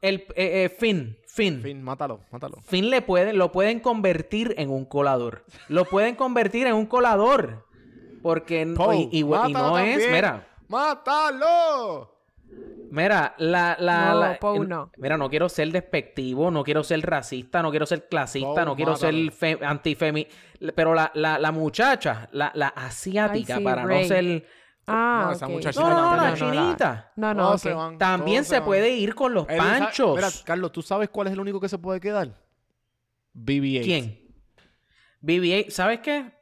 el 0.00 0.16
eh, 0.34 0.64
eh, 0.64 0.68
Finn, 0.78 1.18
Finn. 1.26 1.60
Fin, 1.62 1.82
mátalo, 1.82 2.20
mátalo. 2.30 2.56
Finn 2.62 2.88
le 2.88 3.02
puede, 3.02 3.32
lo 3.34 3.52
pueden 3.52 3.80
convertir 3.80 4.54
en 4.56 4.70
un 4.70 4.84
colador. 4.86 5.44
Lo 5.68 5.84
pueden 5.84 6.14
convertir 6.14 6.66
en 6.66 6.74
un 6.74 6.86
colador. 6.86 7.66
Porque 8.22 8.62
y, 8.62 9.08
y- 9.12 9.20
y 9.20 9.52
no 9.52 9.78
es, 9.78 10.10
mira, 10.10 10.46
¡Mátalo! 10.68 12.19
Mira, 12.90 13.34
la, 13.38 13.76
la, 13.78 14.12
No, 14.12 14.20
la- 14.20 14.32
eh, 14.34 14.58
no. 14.66 14.90
Mira, 14.96 15.16
no 15.16 15.30
quiero 15.30 15.48
ser 15.48 15.70
despectivo, 15.70 16.50
no 16.50 16.64
quiero 16.64 16.82
ser 16.82 17.00
racista, 17.00 17.62
no 17.62 17.70
quiero 17.70 17.86
ser 17.86 18.08
clasista, 18.08 18.64
no 18.64 18.74
quiero 18.76 18.96
ser 18.96 19.14
fe- 19.32 19.58
antifemi... 19.62 20.26
Pero 20.74 20.94
la, 20.94 21.10
la, 21.14 21.38
la 21.38 21.52
muchacha, 21.52 22.28
la, 22.32 22.50
la 22.54 22.68
asiática, 22.68 23.54
Ay, 23.54 23.60
sí, 23.60 23.64
para 23.64 23.84
no 23.84 24.02
ser... 24.04 24.44
Ah, 24.86 25.22
No, 25.26 25.32
esa 25.32 25.46
ok. 25.46 25.52
muchachita 25.52 25.88
No, 25.88 25.94
no, 25.94 26.10
no, 26.10 26.16
la 26.16 26.30
no, 26.30 26.36
chinita. 26.36 27.12
No, 27.16 27.32
no, 27.34 27.42
Todos 27.44 27.54
ok. 27.60 27.68
se 27.68 27.72
van, 27.74 27.98
También 27.98 28.44
se 28.44 28.56
van. 28.58 28.64
puede 28.64 28.90
ir 28.90 29.14
con 29.14 29.32
los 29.34 29.48
Él 29.48 29.56
panchos. 29.58 30.16
Mira, 30.16 30.28
Carlos, 30.44 30.72
¿tú 30.72 30.82
sabes 30.82 31.08
cuál 31.10 31.28
es 31.28 31.32
el 31.34 31.40
único 31.40 31.60
que 31.60 31.68
se 31.68 31.78
puede 31.78 32.00
quedar? 32.00 32.28
BB-8. 33.34 33.84
¿Quién? 33.84 34.20
BB-8, 35.22 35.70
¿sabes 35.70 36.00
qué? 36.00 36.32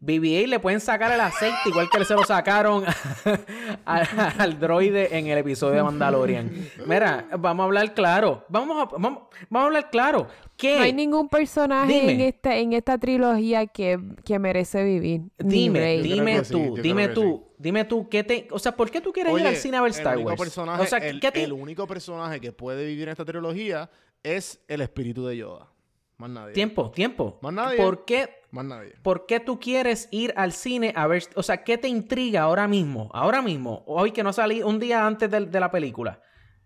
BB-8 0.00 0.46
le 0.46 0.60
pueden 0.60 0.80
sacar 0.80 1.10
el 1.10 1.20
aceite 1.20 1.56
igual 1.66 1.88
que 1.90 2.04
se 2.04 2.14
lo 2.14 2.22
sacaron 2.24 2.84
al, 3.84 4.06
al 4.38 4.60
droide 4.60 5.16
en 5.18 5.26
el 5.26 5.38
episodio 5.38 5.74
de 5.76 5.82
Mandalorian. 5.82 6.50
Mira, 6.86 7.26
vamos 7.38 7.64
a 7.64 7.66
hablar 7.66 7.94
claro. 7.94 8.44
Vamos 8.48 8.76
a, 8.80 8.96
vamos, 8.96 9.22
vamos 9.50 9.62
a 9.62 9.66
hablar 9.66 9.90
claro. 9.90 10.28
¿Qué? 10.56 10.76
No 10.76 10.82
hay 10.82 10.92
ningún 10.92 11.28
personaje 11.28 11.92
Dime. 11.92 12.12
en 12.12 12.20
esta, 12.20 12.56
en 12.56 12.72
esta 12.72 12.98
trilogía 12.98 13.66
que, 13.66 13.98
que 14.24 14.38
merece 14.38 14.82
vivir. 14.84 15.22
Dime, 15.38 15.98
dime 15.98 16.44
sí, 16.44 16.52
tú, 16.52 16.76
dime 16.80 17.08
tú, 17.08 17.44
dime 17.58 17.84
tú, 17.84 18.08
¿qué 18.08 18.24
te, 18.24 18.48
o 18.50 18.58
sea, 18.58 18.76
¿por 18.76 18.90
qué 18.90 19.00
tú 19.00 19.12
quieres 19.12 19.36
ir 19.38 19.46
al 19.46 19.56
cine 19.56 19.76
a 19.76 19.80
ver 19.82 19.90
el 19.92 19.96
Star 19.96 20.14
único 20.16 20.30
Wars? 20.30 20.40
personaje- 20.40 20.82
o 20.82 20.86
sea, 20.86 20.98
el, 20.98 21.20
¿qué 21.20 21.30
te- 21.32 21.42
el 21.44 21.52
único 21.52 21.86
personaje 21.86 22.40
que 22.40 22.52
puede 22.52 22.86
vivir 22.86 23.04
en 23.04 23.10
esta 23.12 23.24
trilogía 23.24 23.90
es 24.22 24.60
el 24.68 24.80
espíritu 24.80 25.26
de 25.26 25.36
Yoda. 25.36 25.68
Más 26.16 26.30
nadie. 26.30 26.52
tiempo, 26.52 26.90
tiempo. 26.90 27.38
Más 27.42 27.52
nadie. 27.52 27.76
¿Por 27.76 28.04
qué, 28.04 28.28
Más 28.50 28.64
nadie. 28.64 28.94
por 29.02 29.26
qué 29.26 29.40
tú 29.40 29.60
quieres 29.60 30.08
ir 30.10 30.32
al 30.36 30.52
cine 30.52 30.92
a 30.96 31.06
ver, 31.06 31.24
o 31.34 31.42
sea, 31.42 31.62
qué 31.64 31.76
te 31.78 31.88
intriga 31.88 32.42
ahora 32.42 32.66
mismo, 32.66 33.10
ahora 33.12 33.42
mismo, 33.42 33.82
hoy 33.86 34.10
que 34.12 34.22
no 34.22 34.32
salí 34.32 34.62
un 34.62 34.78
día 34.78 35.06
antes 35.06 35.30
de, 35.30 35.46
de 35.46 35.60
la 35.60 35.70
película, 35.70 36.20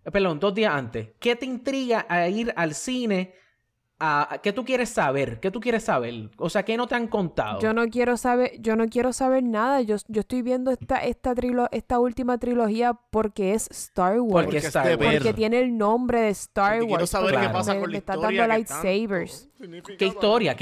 Eh, 0.05 0.11
perdón, 0.11 0.39
dos 0.41 0.53
días 0.55 0.73
antes, 0.75 1.11
¿qué 1.21 1.37
te 1.37 1.47
intriga 1.47 2.07
a 2.09 2.29
ir 2.29 2.53
al 2.57 2.75
cine? 2.75 3.35
A, 4.05 4.35
a- 4.35 4.39
¿Qué 4.39 4.53
tú 4.53 4.65
quieres 4.65 4.89
saber? 4.89 5.39
¿Qué 5.39 5.53
tú 5.53 5.61
quieres 5.61 5.85
saber? 5.85 6.29
O 6.37 6.51
sea, 6.51 6.65
¿qué 6.65 6.77
no 6.77 6.89
te 6.89 6.97
han 6.97 7.07
contado? 7.07 7.61
Yo 7.61 7.73
no 7.73 7.87
quiero 7.89 8.17
saber, 8.17 8.61
yo 8.61 8.75
no 8.75 8.89
quiero 8.89 9.13
saber 9.13 9.45
nada. 9.45 9.81
Yo, 9.81 9.95
yo 10.09 10.23
estoy 10.23 10.43
viendo 10.43 10.73
esta, 10.73 10.97
esta, 11.05 11.35
trilo- 11.37 11.69
esta 11.71 12.01
última 12.01 12.37
trilogía 12.39 12.95
porque 13.11 13.55
es 13.55 13.71
Star 13.71 14.19
Wars. 14.21 14.45
Porque 14.47 14.59
es 14.59 14.65
Star 14.65 14.99
Wars. 14.99 15.15
Porque 15.19 15.33
tiene 15.35 15.61
el 15.61 15.79
nombre 15.79 16.23
de 16.23 16.31
Star 16.31 16.73
Porque 16.73 16.87
quiero 16.87 17.03
Wars. 17.03 17.11
saber 17.11 17.39
qué 17.41 17.49
pasa 17.51 17.75
me- 17.75 17.81
con 17.81 17.91
la 17.91 17.93
me 17.93 17.99
está 17.99 18.15
historia 18.15 18.41
dando 18.41 18.55
lightsabers. 18.57 19.41
tanto 19.43 19.57
significa 19.59 19.97
¿Qué 19.99 20.07
historia? 20.07 20.57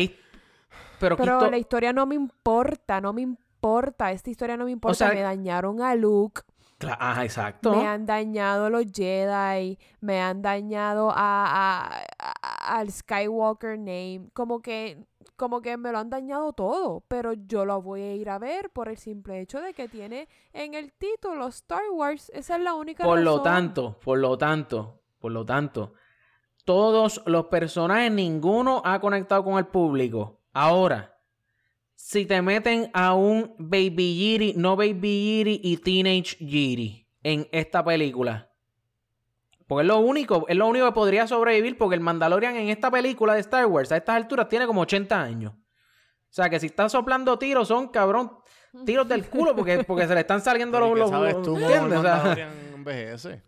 Mí. 1.01 1.07
¿Qué... 1.07 1.07
Pero 1.07 1.17
¿qué 1.17 1.23
Pero 1.23 1.39
histo- 1.39 1.51
la 1.51 1.59
historia 1.59 1.93
no 1.93 2.07
me 2.07 2.15
importa, 2.15 3.01
no 3.01 3.13
me 3.13 3.23
importa. 3.23 4.13
Esta 4.13 4.31
historia 4.31 4.57
no 4.57 4.65
me 4.65 4.71
importa. 4.73 4.95
sea- 4.95 5.13
me 5.15 5.21
dañaron 5.23 5.81
a 5.83 5.95
Luke, 5.95 6.43
Ajá, 6.99 7.25
exacto. 7.25 7.75
me 7.77 7.87
han 7.87 8.07
dañado 8.07 8.71
los 8.71 8.87
Jedi, 8.91 9.79
me 10.01 10.21
han 10.23 10.41
dañado 10.41 11.11
a, 11.11 11.17
a- 11.17 12.01
a- 12.19 12.79
al 12.79 12.91
Skywalker 12.91 13.79
name. 13.79 14.31
Como 14.33 14.61
que, 14.63 15.05
como 15.37 15.61
que 15.61 15.77
me 15.77 15.93
lo 15.93 15.99
han 15.99 16.09
dañado 16.09 16.53
todo. 16.55 17.03
Pero 17.09 17.35
yo 17.35 17.65
lo 17.67 17.83
voy 17.83 18.01
a 18.01 18.15
ir 18.15 18.31
a 18.31 18.39
ver 18.39 18.71
por 18.71 18.89
el 18.89 18.97
simple 18.97 19.41
hecho 19.41 19.61
de 19.61 19.75
que 19.75 19.89
tiene 19.89 20.27
en 20.55 20.73
el 20.75 20.93
título 20.93 21.49
Star 21.49 21.83
Wars. 21.93 22.31
Esa 22.35 22.57
es 22.57 22.63
la 22.63 22.73
única 22.75 23.05
Por 23.05 23.21
lo 23.21 23.43
tanto, 23.43 23.99
por 24.03 24.19
lo 24.19 24.39
tanto, 24.39 25.01
por 25.19 25.33
lo 25.33 25.45
tanto, 25.45 25.93
todos 26.65 27.23
los 27.27 27.47
personajes, 27.47 28.11
ninguno 28.13 28.81
ha 28.85 29.01
conectado 29.01 29.45
con 29.45 29.59
el 29.59 29.67
público. 29.67 30.40
Ahora, 30.53 31.17
si 31.95 32.27
te 32.27 32.43
meten 32.43 32.91
a 32.93 33.15
un 33.15 33.55
Baby 33.59 34.17
Yiri, 34.17 34.55
no 34.57 34.77
Baby 34.77 35.01
Yiri 35.39 35.61
y 35.63 35.77
Teenage 35.77 36.37
Yiri 36.39 37.07
en 37.23 37.49
esta 37.53 37.85
película. 37.85 38.51
Porque 39.67 39.83
es 39.83 39.87
lo 39.89 39.99
único, 39.99 40.47
es 40.49 40.57
lo 40.57 40.67
único 40.67 40.87
que 40.87 40.93
podría 40.93 41.27
sobrevivir 41.29 41.79
porque 41.79 41.95
el 41.95 42.01
Mandalorian 42.01 42.57
en 42.57 42.71
esta 42.71 42.91
película 42.91 43.35
de 43.35 43.41
Star 43.41 43.67
Wars 43.67 43.93
a 43.93 43.97
estas 43.97 44.17
alturas 44.17 44.49
tiene 44.49 44.67
como 44.67 44.81
80 44.81 45.21
años. 45.21 45.53
O 45.55 46.33
sea 46.33 46.49
que 46.51 46.59
si 46.59 46.67
está 46.67 46.89
soplando 46.89 47.39
tiros 47.39 47.69
son, 47.69 47.89
cabrón, 47.89 48.33
tiros 48.85 49.07
del 49.09 49.29
culo 49.29 49.55
porque, 49.55 49.85
porque 49.87 50.09
se 50.09 50.15
le 50.15 50.21
están 50.21 50.41
saliendo 50.41 50.79
Pero 50.79 50.97
¿y 50.97 50.99
los... 50.99 51.11
qué 51.11 51.17
los- 51.17 51.31
sabes 51.31 51.43
tú 51.43 51.57
¿entiendes? 51.57 51.99
O 51.99 52.03
sea, 52.03 52.15
Mandalorian 52.15 52.51
envejece? 52.75 53.43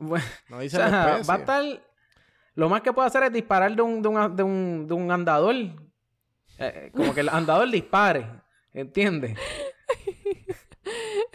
bueno, 0.00 0.24
No 0.48 0.56
o 0.56 0.60
dice 0.60 0.76
sea, 0.76 0.88
la 0.88 1.22
va 1.28 1.34
a 1.34 1.38
estar... 1.38 1.64
Lo 2.54 2.68
más 2.68 2.82
que 2.82 2.92
puede 2.92 3.06
hacer 3.06 3.22
es 3.22 3.32
disparar 3.32 3.76
de 3.76 3.82
un, 3.82 4.02
de 4.02 4.08
un, 4.08 4.34
de 4.34 4.42
un, 4.42 4.86
de 4.88 4.94
un 4.94 5.10
andador. 5.12 5.54
Eh, 6.58 6.90
como 6.94 7.14
que 7.14 7.20
el 7.20 7.28
andador 7.28 7.70
dispare. 7.70 8.26
¿Entiendes? 8.72 9.38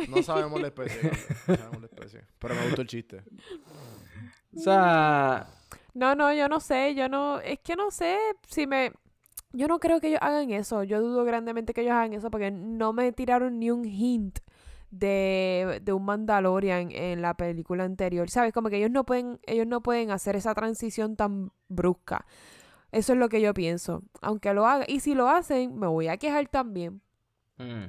No 0.10 0.22
sabemos 0.24 0.62
la 0.62 0.68
especie. 0.68 1.12
No 1.48 1.56
sabemos 1.56 1.82
la 1.82 1.88
especie. 1.88 2.22
Pero 2.40 2.56
me 2.56 2.66
gustó 2.66 2.82
el 2.82 2.88
chiste. 2.88 3.24
O 4.56 4.60
sea... 4.60 5.48
No, 5.94 6.16
no, 6.16 6.34
yo 6.34 6.48
no 6.50 6.60
sé, 6.60 6.96
yo 6.96 7.08
no, 7.08 7.40
es 7.40 7.60
que 7.60 7.76
no 7.76 7.92
sé 7.92 8.18
si 8.48 8.66
me, 8.66 8.92
yo 9.52 9.68
no 9.68 9.80
creo 9.80 10.02
que 10.02 10.08
ellos 10.08 10.20
hagan 10.24 10.50
eso, 10.50 10.84
yo 10.84 11.00
dudo 11.00 11.24
grandemente 11.24 11.74
que 11.74 11.82
ellos 11.82 11.94
hagan 11.94 12.14
eso 12.14 12.32
porque 12.32 12.50
no 12.50 12.94
me 12.94 13.12
tiraron 13.12 13.60
ni 13.60 13.70
un 13.70 13.86
hint 13.86 14.40
de, 14.90 15.80
de 15.84 15.94
un 15.94 16.04
Mandalorian 16.06 16.92
en 16.92 17.22
la 17.22 17.36
película 17.36 17.84
anterior, 17.84 18.30
¿sabes? 18.32 18.54
Como 18.54 18.70
que 18.70 18.78
ellos 18.78 18.90
no 18.90 19.06
pueden, 19.06 19.40
ellos 19.44 19.68
no 19.68 19.82
pueden 19.82 20.10
hacer 20.10 20.36
esa 20.36 20.56
transición 20.56 21.16
tan 21.16 21.52
brusca. 21.68 22.26
Eso 22.94 23.14
es 23.14 23.20
lo 23.20 23.28
que 23.28 23.42
yo 23.42 23.54
pienso, 23.54 24.04
aunque 24.22 24.54
lo 24.54 24.66
hagan, 24.66 24.86
y 24.88 25.00
si 25.02 25.16
lo 25.16 25.28
hacen, 25.30 25.78
me 25.78 25.88
voy 25.88 26.08
a 26.08 26.18
quejar 26.18 26.48
también. 26.48 27.02
mm, 27.58 27.86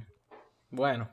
Bueno. 0.70 1.08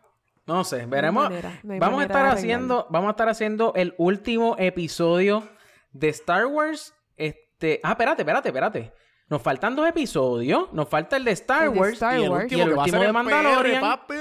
No 0.48 0.64
sé, 0.64 0.84
No 0.84 0.90
veremos. 0.90 1.24
manera, 1.26 1.60
no 1.64 1.74
hay 1.74 1.80
Vamos 1.80 2.00
a 2.02 2.04
estar 2.04 2.26
haciendo, 2.26 2.88
vamos 2.90 3.10
a 3.10 3.12
estar 3.12 3.30
haciendo 3.30 3.74
el 3.76 3.94
último 4.00 4.56
episodio 4.58 5.44
de 5.92 6.10
Star 6.10 6.48
Wars. 6.48 6.94
Este, 7.16 7.80
ah, 7.84 7.92
espérate, 7.92 8.24
espérate, 8.24 8.50
espérate. 8.50 8.94
Nos 9.30 9.42
faltan 9.42 9.76
dos 9.76 9.88
episodios. 9.88 10.74
Nos 10.74 10.90
falta 10.90 11.16
el 11.16 11.24
de 11.24 11.32
Star 11.32 11.68
El 11.68 11.74
de 11.74 11.80
Wars 11.80 11.94
Star 11.94 12.20
y 12.20 12.24
el 12.24 12.30
Wars. 12.32 12.44
último, 12.46 12.60
y 12.60 12.62
el 12.64 12.70
que 12.70 12.76
va 12.76 12.82
a 12.82 12.86
último 12.86 12.98
ser 12.98 13.08
de 13.08 13.14
Mandalorian. 13.14 13.80
PR, 13.82 13.82
papi. 13.82 14.16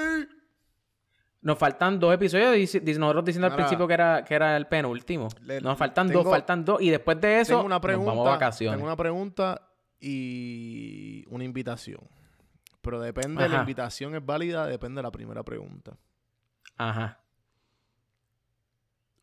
Nos 1.43 1.59
faltan 1.59 1.99
dos 1.99 2.13
episodios. 2.15 2.55
dice- 2.55 2.81
nosotros 2.99 3.25
diciendo 3.25 3.47
al 3.47 3.55
principio 3.57 3.87
que 3.89 3.95
era, 3.95 4.25
que 4.25 4.35
era 4.35 4.57
el 4.57 4.67
penúltimo. 4.67 5.29
le- 5.43 5.61
Nos 5.61 5.79
faltan 5.79 6.09
tengo- 6.09 6.23
dos, 6.23 6.31
faltan 6.33 6.65
dos. 6.65 6.83
Y 6.83 6.91
después 6.91 7.19
de 7.21 7.41
eso, 7.41 7.55
Tengo 7.55 7.65
una 7.65 7.81
pregunta, 7.81 8.11
nos 8.11 8.17
vamos 8.19 8.29
a 8.29 8.33
vacaciones. 8.33 8.77
tengo 8.77 8.87
una 8.87 8.97
pregunta 8.97 9.69
y 9.99 11.25
una 11.29 11.45
invitación. 11.45 12.01
Pero 12.83 13.01
depende, 13.01 13.45
Ajá. 13.45 13.55
la 13.55 13.61
invitación 13.61 14.15
es 14.15 14.25
válida, 14.25 14.67
depende 14.67 14.99
de 14.99 15.03
la 15.03 15.11
primera 15.11 15.43
pregunta. 15.43 15.97
Ajá, 16.77 17.19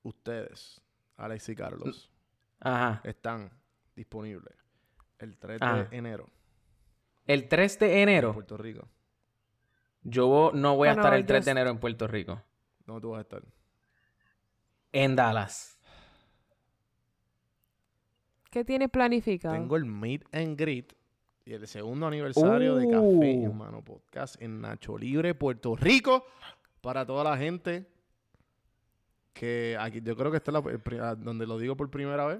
Ustedes, 0.03 0.81
Alex 1.17 1.49
y 1.49 1.55
Carlos, 1.55 2.09
ajá. 2.61 3.01
están 3.03 3.51
disponibles 3.95 4.53
el 5.19 5.37
3 5.37 5.59
Ah. 5.61 5.83
de 5.89 5.97
enero 5.97 6.29
El 7.25 7.47
3 7.49 7.77
de 7.79 8.01
en 8.03 8.09
enero. 8.09 8.33
Puerto 8.33 8.55
Rico. 8.57 8.87
Yo 10.09 10.51
no 10.53 10.77
voy 10.77 10.87
a 10.87 10.91
Bueno, 10.91 11.01
estar 11.01 11.13
el 11.15 11.23
yo 11.23 11.27
3 11.27 11.43
de 11.45 11.51
enero 11.51 11.69
en 11.69 11.79
Puerto 11.79 12.07
Rico. 12.07 12.41
¿Dónde 12.85 13.01
tú 13.01 13.09
vas 13.09 13.17
a 13.17 13.21
estar? 13.23 13.41
En 14.93 15.17
Dallas. 15.17 15.77
¿Qué 18.49 18.63
tienes 18.63 18.89
planificado? 18.89 19.53
Tengo 19.53 19.75
el 19.75 19.83
Meet 19.85 20.23
and 20.33 20.57
Greet 20.57 20.93
y 21.45 21.53
el 21.53 21.67
segundo 21.67 22.07
aniversario 22.07 22.75
de 22.77 22.85
Café 22.89 22.99
Uh. 23.01 23.45
Hermano 23.47 23.83
Podcast 23.83 24.41
en 24.41 24.61
Nacho 24.61 24.97
Libre, 24.97 25.35
Puerto 25.35 25.75
Rico. 25.75 26.25
Para 26.79 27.05
toda 27.05 27.23
la 27.25 27.35
gente 27.37 27.85
que 29.33 29.75
aquí, 29.79 30.01
yo 30.01 30.15
creo 30.15 30.31
que 30.31 30.37
esta 30.37 30.51
es 30.51 30.63
la, 30.63 31.09
ah, 31.09 31.15
donde 31.15 31.45
lo 31.45 31.57
digo 31.57 31.75
por 31.75 31.89
primera 31.89 32.25
vez. 32.25 32.39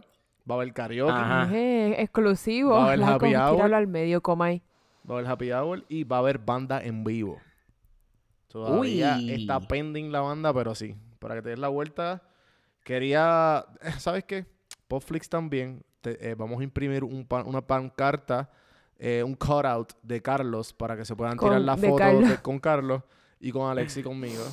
Va 0.49 0.56
a 0.56 0.57
haber 0.60 0.73
karaoke, 0.73 1.11
Ajá. 1.11 1.53
Eh, 1.53 2.02
exclusivo. 2.02 2.72
Va 2.72 2.84
a 2.84 2.88
haber 2.88 2.99
La 2.99 3.15
happy 3.15 3.35
hour. 3.35 3.56
tíralo 3.56 3.76
al 3.76 3.88
medio, 3.88 4.22
Comay. 4.22 4.64
va 5.10 5.15
a 5.15 5.18
haber 5.19 5.30
happy 5.31 5.52
hour 5.52 5.84
y 5.89 6.06
va 6.06 6.15
a 6.15 6.19
haber 6.19 6.39
banda 6.39 6.81
en 6.81 7.03
vivo. 7.03 7.41
Todavía 8.47 9.17
Uy. 9.17 9.31
está 9.31 9.59
pending 9.59 10.11
la 10.11 10.21
banda, 10.21 10.53
pero 10.53 10.73
sí. 10.75 10.95
Para 11.19 11.35
que 11.35 11.41
te 11.41 11.49
des 11.49 11.59
la 11.59 11.67
vuelta, 11.67 12.21
quería, 12.83 13.65
¿sabes 13.99 14.23
qué? 14.23 14.45
Popflix 14.87 15.29
también. 15.29 15.83
te- 16.01 16.29
eh, 16.29 16.35
vamos 16.35 16.59
a 16.61 16.63
imprimir 16.63 17.03
un 17.03 17.25
pan- 17.25 17.45
una 17.47 17.61
pancarta, 17.61 18.49
eh, 18.99 19.23
un 19.23 19.33
cutout 19.35 19.91
de 20.03 20.21
Carlos 20.21 20.71
para 20.73 20.95
que 20.95 21.03
se 21.05 21.15
puedan 21.15 21.35
Con- 21.37 21.49
tirar 21.49 21.61
la 21.61 21.75
de 21.75 21.87
foto 21.89 21.97
Carlos. 21.97 22.29
de- 22.29 22.37
con 22.37 22.59
Carlos 22.59 23.01
y 23.39 23.51
con 23.51 23.69
Alex 23.69 23.97
y 23.97 24.03
conmigo. 24.03 24.43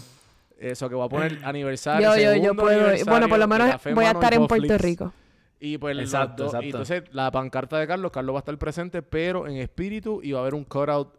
Eso 0.58 0.88
que 0.88 0.94
va 0.94 1.04
a 1.04 1.08
poner 1.08 1.38
aniversario. 1.44 2.08
Yo, 2.08 2.16
yo, 2.16 2.22
yo 2.22 2.30
segundo 2.32 2.62
puedo. 2.62 3.04
Bueno, 3.06 3.28
por 3.28 3.38
lo 3.38 3.46
menos 3.48 3.70
voy 3.94 4.04
a 4.04 4.10
estar 4.12 4.34
en. 4.34 4.46
Puerto 4.46 4.78
Rico. 4.78 5.12
Y 5.60 5.78
pues 5.78 5.96
Exacto, 5.98 6.44
dos- 6.44 6.52
exacto. 6.54 6.66
y 6.66 6.70
entonces 6.70 7.02
la 7.14 7.30
pancarta 7.30 7.78
de 7.78 7.86
Carlos, 7.86 8.10
Carlos 8.10 8.34
va 8.34 8.38
a 8.38 8.40
estar 8.40 8.58
presente, 8.58 9.02
pero 9.02 9.46
en 9.46 9.56
espíritu 9.56 10.20
y 10.22 10.32
va 10.32 10.40
a 10.40 10.42
haber 10.42 10.54
un 10.54 10.64
cutout 10.64 11.14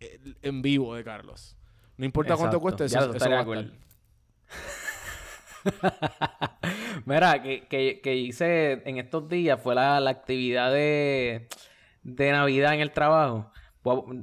eh, 0.00 0.20
en 0.42 0.62
vivo 0.62 0.94
de 0.94 1.02
Carlos. 1.02 1.56
No 2.00 2.06
importa 2.06 2.34
cuánto 2.34 2.58
cueste, 2.60 2.86
eso, 2.86 2.98
Ya, 3.12 3.14
eso 3.14 3.30
va 3.30 3.44
cool. 3.44 3.74
Mira, 7.04 7.42
que, 7.42 7.68
que, 7.68 8.00
que 8.00 8.16
hice 8.16 8.88
en 8.88 8.96
estos 8.96 9.28
días 9.28 9.60
fue 9.62 9.74
la, 9.74 10.00
la 10.00 10.08
actividad 10.08 10.72
de, 10.72 11.46
de 12.02 12.32
Navidad 12.32 12.72
en 12.72 12.80
el 12.80 12.92
trabajo. 12.92 13.52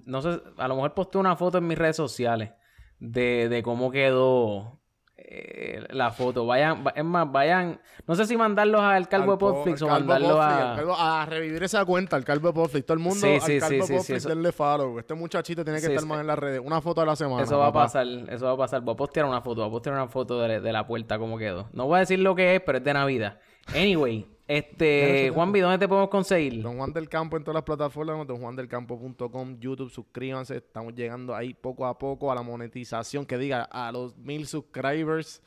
No 0.05 0.23
sé, 0.23 0.41
a 0.57 0.67
lo 0.67 0.73
mejor 0.73 0.95
posté 0.95 1.19
una 1.19 1.35
foto 1.35 1.59
en 1.59 1.67
mis 1.67 1.77
redes 1.77 1.97
sociales 1.97 2.49
de, 2.97 3.47
de 3.47 3.61
cómo 3.61 3.91
quedó 3.91 4.81
eh, 5.29 5.85
la 5.89 6.11
foto. 6.11 6.45
Vayan, 6.45 6.85
va- 6.87 6.93
es 6.95 7.03
más, 7.03 7.29
vayan, 7.29 7.79
no 8.07 8.15
sé 8.15 8.25
si 8.25 8.37
mandarlos 8.37 8.79
al 8.81 9.09
Calvo 9.09 9.33
de 9.33 9.37
Podflix 9.37 9.81
o 9.81 9.87
mandarlos 9.87 10.31
Podflix, 10.31 10.61
a... 10.61 10.75
Calvo- 10.77 10.95
a 10.97 11.25
revivir 11.25 11.63
esa 11.63 11.83
cuenta, 11.83 12.15
al 12.15 12.23
Calvo 12.23 12.53
Podflix. 12.53 12.85
Todo 12.85 12.93
el 12.97 13.03
mundo 13.03 13.19
Sí, 13.19 13.33
al 13.33 13.41
sí, 13.41 13.59
Calvo 13.59 13.85
sí, 13.85 13.93
Podflix 13.93 14.09
eso- 14.09 14.29
denle 14.29 14.51
follow. 14.53 14.99
Este 14.99 15.13
muchachito 15.15 15.63
tiene 15.65 15.81
que 15.81 15.87
estar 15.87 16.05
más 16.05 16.21
en 16.21 16.27
las 16.27 16.39
redes. 16.39 16.61
Una 16.63 16.79
foto 16.81 17.01
a 17.01 17.05
la 17.05 17.15
semana. 17.17 17.43
Eso 17.43 17.57
va 17.57 17.67
a 17.67 17.73
pasar, 17.73 18.07
eso 18.07 18.45
va 18.45 18.51
a 18.53 18.57
pasar. 18.57 18.81
Voy 18.81 18.93
a 18.93 18.97
postear 18.97 19.25
una 19.25 19.41
foto, 19.41 19.61
voy 19.61 19.67
a 19.69 19.71
postear 19.71 19.95
una 19.95 20.07
foto 20.07 20.39
de, 20.41 20.61
de 20.61 20.71
la 20.71 20.87
puerta, 20.87 21.19
cómo 21.19 21.37
quedó. 21.37 21.67
No 21.73 21.87
voy 21.87 21.97
a 21.97 21.99
decir 21.99 22.19
lo 22.19 22.33
que 22.33 22.55
es, 22.55 22.61
pero 22.61 22.77
es 22.77 22.83
de 22.83 22.93
Navidad. 22.93 23.39
Anyway, 23.75 24.25
este, 24.47 25.29
Juanvi, 25.33 25.59
¿dónde 25.59 25.77
te 25.77 25.87
podemos 25.87 26.09
conseguir? 26.09 26.61
Don 26.61 26.77
Juan 26.77 26.93
del 26.93 27.09
Campo 27.09 27.35
en 27.35 27.43
todas 27.43 27.55
las 27.55 27.63
plataformas, 27.63 28.25
donjuandelcampo.com, 28.25 29.59
YouTube, 29.59 29.89
suscríbanse, 29.89 30.57
estamos 30.57 30.95
llegando 30.95 31.35
ahí 31.35 31.53
poco 31.53 31.85
a 31.85 31.97
poco 31.97 32.31
a 32.31 32.35
la 32.35 32.43
monetización, 32.43 33.25
que 33.25 33.37
diga 33.37 33.63
a 33.63 33.91
los 33.91 34.15
mil 34.17 34.47
subscribers. 34.47 35.41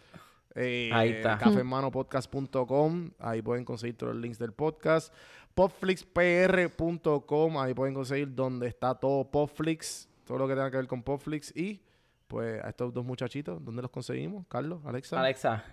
Eh, 0.55 0.90
Ahí 0.93 1.10
está. 1.10 1.39
Cafemanopodcast.com, 1.39 3.10
ahí 3.20 3.40
pueden 3.40 3.64
conseguir 3.64 3.97
todos 3.97 4.14
los 4.14 4.22
links 4.22 4.39
del 4.39 4.52
podcast. 4.52 5.14
Popflixpr.com, 5.55 7.59
ahí 7.59 7.74
pueden 7.74 7.94
conseguir 7.94 8.35
donde 8.35 8.68
está 8.68 8.94
todo 8.94 9.31
Popflix, 9.31 10.09
todo 10.24 10.39
lo 10.39 10.48
que 10.48 10.55
tenga 10.55 10.70
que 10.70 10.77
ver 10.77 10.86
con 10.86 11.02
Popflix. 11.02 11.55
Y 11.56 11.81
pues 12.28 12.62
a 12.62 12.68
estos 12.68 12.93
dos 12.93 13.05
muchachitos, 13.05 13.64
¿dónde 13.64 13.82
los 13.82 13.90
conseguimos? 13.90 14.47
Carlos, 14.48 14.81
Alexa. 14.85 15.18
Alexa. 15.18 15.64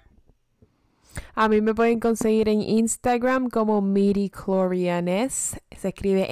A 1.35 1.47
mí 1.49 1.61
me 1.61 1.73
pueden 1.73 1.99
conseguir 1.99 2.49
en 2.49 2.61
Instagram 2.61 3.49
como 3.49 3.81
midichlorianes. 3.81 5.59
Se 5.77 5.87
escribe 5.89 6.27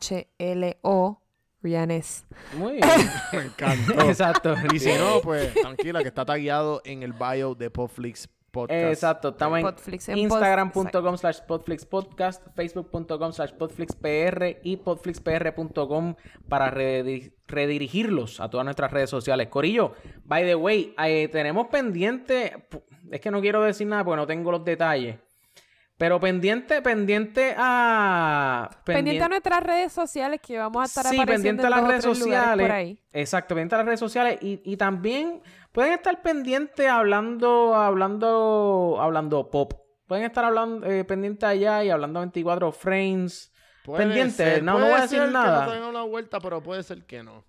M-I-D-I-C-H-L-O. 0.00 1.16
Rianes. 1.62 2.24
Muy 2.56 2.72
bien. 2.76 2.88
Me 3.34 3.42
encantó. 3.42 4.00
Exacto. 4.08 4.54
y 4.72 4.78
si 4.78 4.92
no, 4.94 5.20
pues 5.22 5.52
tranquila, 5.52 6.00
que 6.00 6.08
está 6.08 6.24
tagueado 6.24 6.80
en 6.86 7.02
el 7.02 7.12
bio 7.12 7.54
de 7.54 7.68
Popflix 7.70 8.30
Podcast. 8.50 8.92
Exacto, 8.92 9.28
estamos 9.30 9.58
en 9.60 10.18
instagram.com 10.18 11.16
slash 11.16 11.40
podflixpodcast, 11.46 12.46
facebook.com 12.54 13.32
slash 13.32 13.52
podflixpr 13.52 14.58
y 14.62 14.76
podflixpr.com 14.78 16.14
para 16.48 16.70
rediri- 16.70 17.32
redirigirlos 17.46 18.40
a 18.40 18.50
todas 18.50 18.64
nuestras 18.64 18.90
redes 18.92 19.10
sociales. 19.10 19.48
Corillo, 19.48 19.92
by 20.24 20.44
the 20.44 20.54
way, 20.54 20.94
eh, 21.04 21.28
tenemos 21.28 21.68
pendiente, 21.68 22.66
es 23.10 23.20
que 23.20 23.30
no 23.30 23.40
quiero 23.40 23.62
decir 23.62 23.86
nada 23.86 24.04
porque 24.04 24.16
no 24.16 24.26
tengo 24.26 24.50
los 24.50 24.64
detalles, 24.64 25.16
pero 25.96 26.18
pendiente, 26.18 26.80
pendiente 26.80 27.54
a... 27.58 28.70
Pendiente 28.84 29.22
a 29.22 29.28
nuestras 29.28 29.62
redes 29.62 29.92
sociales 29.92 30.40
que 30.40 30.56
vamos 30.56 30.82
a 30.82 30.86
estar 30.86 31.04
Sí, 31.06 31.20
apareciendo 31.20 31.62
pendiente 31.62 31.66
a 31.66 31.70
las 31.70 31.86
redes 31.90 32.04
sociales. 32.04 32.66
por 32.66 32.74
ahí. 32.74 32.98
Exacto, 33.12 33.54
pendiente 33.54 33.74
a 33.74 33.78
las 33.78 33.86
redes 33.86 34.00
sociales. 34.00 34.38
Y, 34.40 34.62
y 34.64 34.76
también 34.78 35.42
pueden 35.72 35.92
estar 35.92 36.22
pendientes 36.22 36.86
hablando, 36.86 37.74
hablando, 37.74 38.98
hablando 39.00 39.50
pop. 39.50 39.74
Pueden 40.06 40.24
estar 40.24 40.44
hablando 40.44 40.86
eh, 40.86 41.04
pendientes 41.04 41.48
allá 41.48 41.84
y 41.84 41.90
hablando 41.90 42.20
24 42.20 42.72
frames. 42.72 43.52
Puede 43.84 44.04
pendiente, 44.04 44.36
ser, 44.36 44.62
no, 44.62 44.78
no 44.78 44.86
voy 44.86 44.94
a 44.94 45.02
decir 45.02 45.18
ser 45.18 45.28
que 45.28 45.32
nada. 45.32 45.66
no 45.66 45.72
tenga 45.72 45.88
una 45.88 46.02
vuelta, 46.02 46.40
pero 46.40 46.62
puede 46.62 46.82
ser 46.82 47.06
que 47.06 47.22
no. 47.22 47.44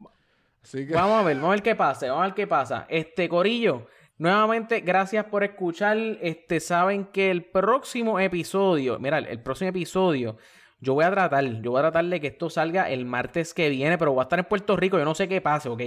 Así 0.64 0.88
que 0.88 0.94
Vamos 0.94 1.22
a 1.22 1.24
ver, 1.24 1.36
vamos 1.38 1.50
a 1.50 1.52
ver 1.52 1.64
qué 1.64 1.76
pasa, 1.76 2.08
vamos 2.08 2.22
a 2.22 2.26
ver 2.28 2.36
qué 2.36 2.48
pasa. 2.48 2.86
Este 2.88 3.28
Corillo, 3.28 3.88
nuevamente, 4.18 4.82
gracias 4.82 5.26
por 5.26 5.44
escuchar. 5.44 5.98
Este, 6.22 6.60
saben 6.60 7.06
que 7.06 7.32
el 7.32 7.44
próximo 7.44 8.20
episodio, 8.20 9.00
mira, 9.00 9.18
el 9.18 9.42
próximo 9.42 9.70
episodio, 9.72 10.38
yo 10.80 10.94
voy 10.94 11.06
a 11.06 11.12
tratar, 11.12 11.44
yo 11.62 11.72
voy 11.72 11.80
a 11.80 11.84
tratar 11.84 12.06
de 12.06 12.22
que 12.22 12.28
esto 12.28 12.50
salga 12.50 12.90
el 12.90 13.06
martes 13.06 13.54
que 13.54 13.70
viene, 13.70 13.98
pero 13.98 14.14
voy 14.14 14.22
a 14.22 14.24
estar 14.24 14.40
en 14.40 14.46
Puerto 14.46 14.76
Rico, 14.76 14.98
yo 14.98 15.06
no 15.06 15.16
sé 15.16 15.28
qué 15.28 15.42
pase, 15.42 15.70
¿ok? 15.70 15.82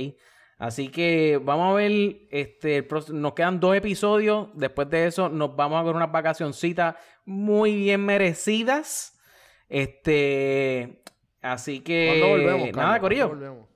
Así 0.58 0.88
que 0.88 1.40
vamos 1.42 1.72
a 1.72 1.74
ver, 1.74 1.92
este, 2.30 2.76
el 2.78 2.86
nos 3.12 3.32
quedan 3.34 3.58
dos 3.60 3.76
episodios, 3.76 4.48
después 4.54 4.88
de 4.88 5.06
eso 5.06 5.28
nos 5.28 5.54
vamos 5.56 5.78
a 5.80 5.82
ver 5.82 5.94
unas 5.96 6.12
vacacioncitas 6.12 6.94
muy 7.24 7.74
bien 7.74 8.04
merecidas. 8.04 9.18
Este, 9.68 11.02
así 11.42 11.80
que... 11.80 12.06
¿Cuándo 12.20 12.28
volvemos? 12.28 12.68
Nada, 12.76 13.00
Carlos? 13.00 13.00
Corillo. 13.00 13.28
¿Cuándo 13.28 13.44
volvemos? 13.46 13.68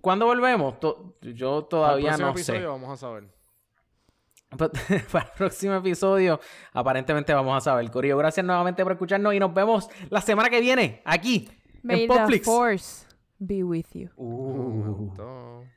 ¿Cuándo 0.00 0.26
volvemos? 0.26 0.80
To- 0.80 1.16
yo 1.22 1.58
Para 1.62 1.68
todavía 1.68 2.10
el 2.10 2.16
próximo 2.16 2.26
no 2.26 2.32
episodio 2.32 2.60
sé. 2.60 2.66
vamos 2.66 2.90
a 2.90 2.96
saber. 2.96 3.24
Pero- 4.56 4.70
Para 5.12 5.24
el 5.24 5.32
próximo 5.36 5.74
episodio, 5.74 6.40
aparentemente 6.72 7.32
vamos 7.34 7.56
a 7.56 7.60
saber. 7.60 7.90
Corillo, 7.90 8.16
gracias 8.18 8.44
nuevamente 8.46 8.82
por 8.82 8.92
escucharnos 8.92 9.34
y 9.34 9.40
nos 9.40 9.52
vemos 9.54 9.88
la 10.10 10.20
semana 10.20 10.48
que 10.50 10.60
viene 10.60 11.02
aquí 11.04 11.48
May 11.82 12.02
en 12.02 12.08
the 12.08 12.14
Popflix. 12.14 12.44
Force 13.38 13.48
be 13.48 13.62
with 13.62 13.94
you. 13.94 14.10
Uh. 14.18 15.12
Todo. 15.16 15.75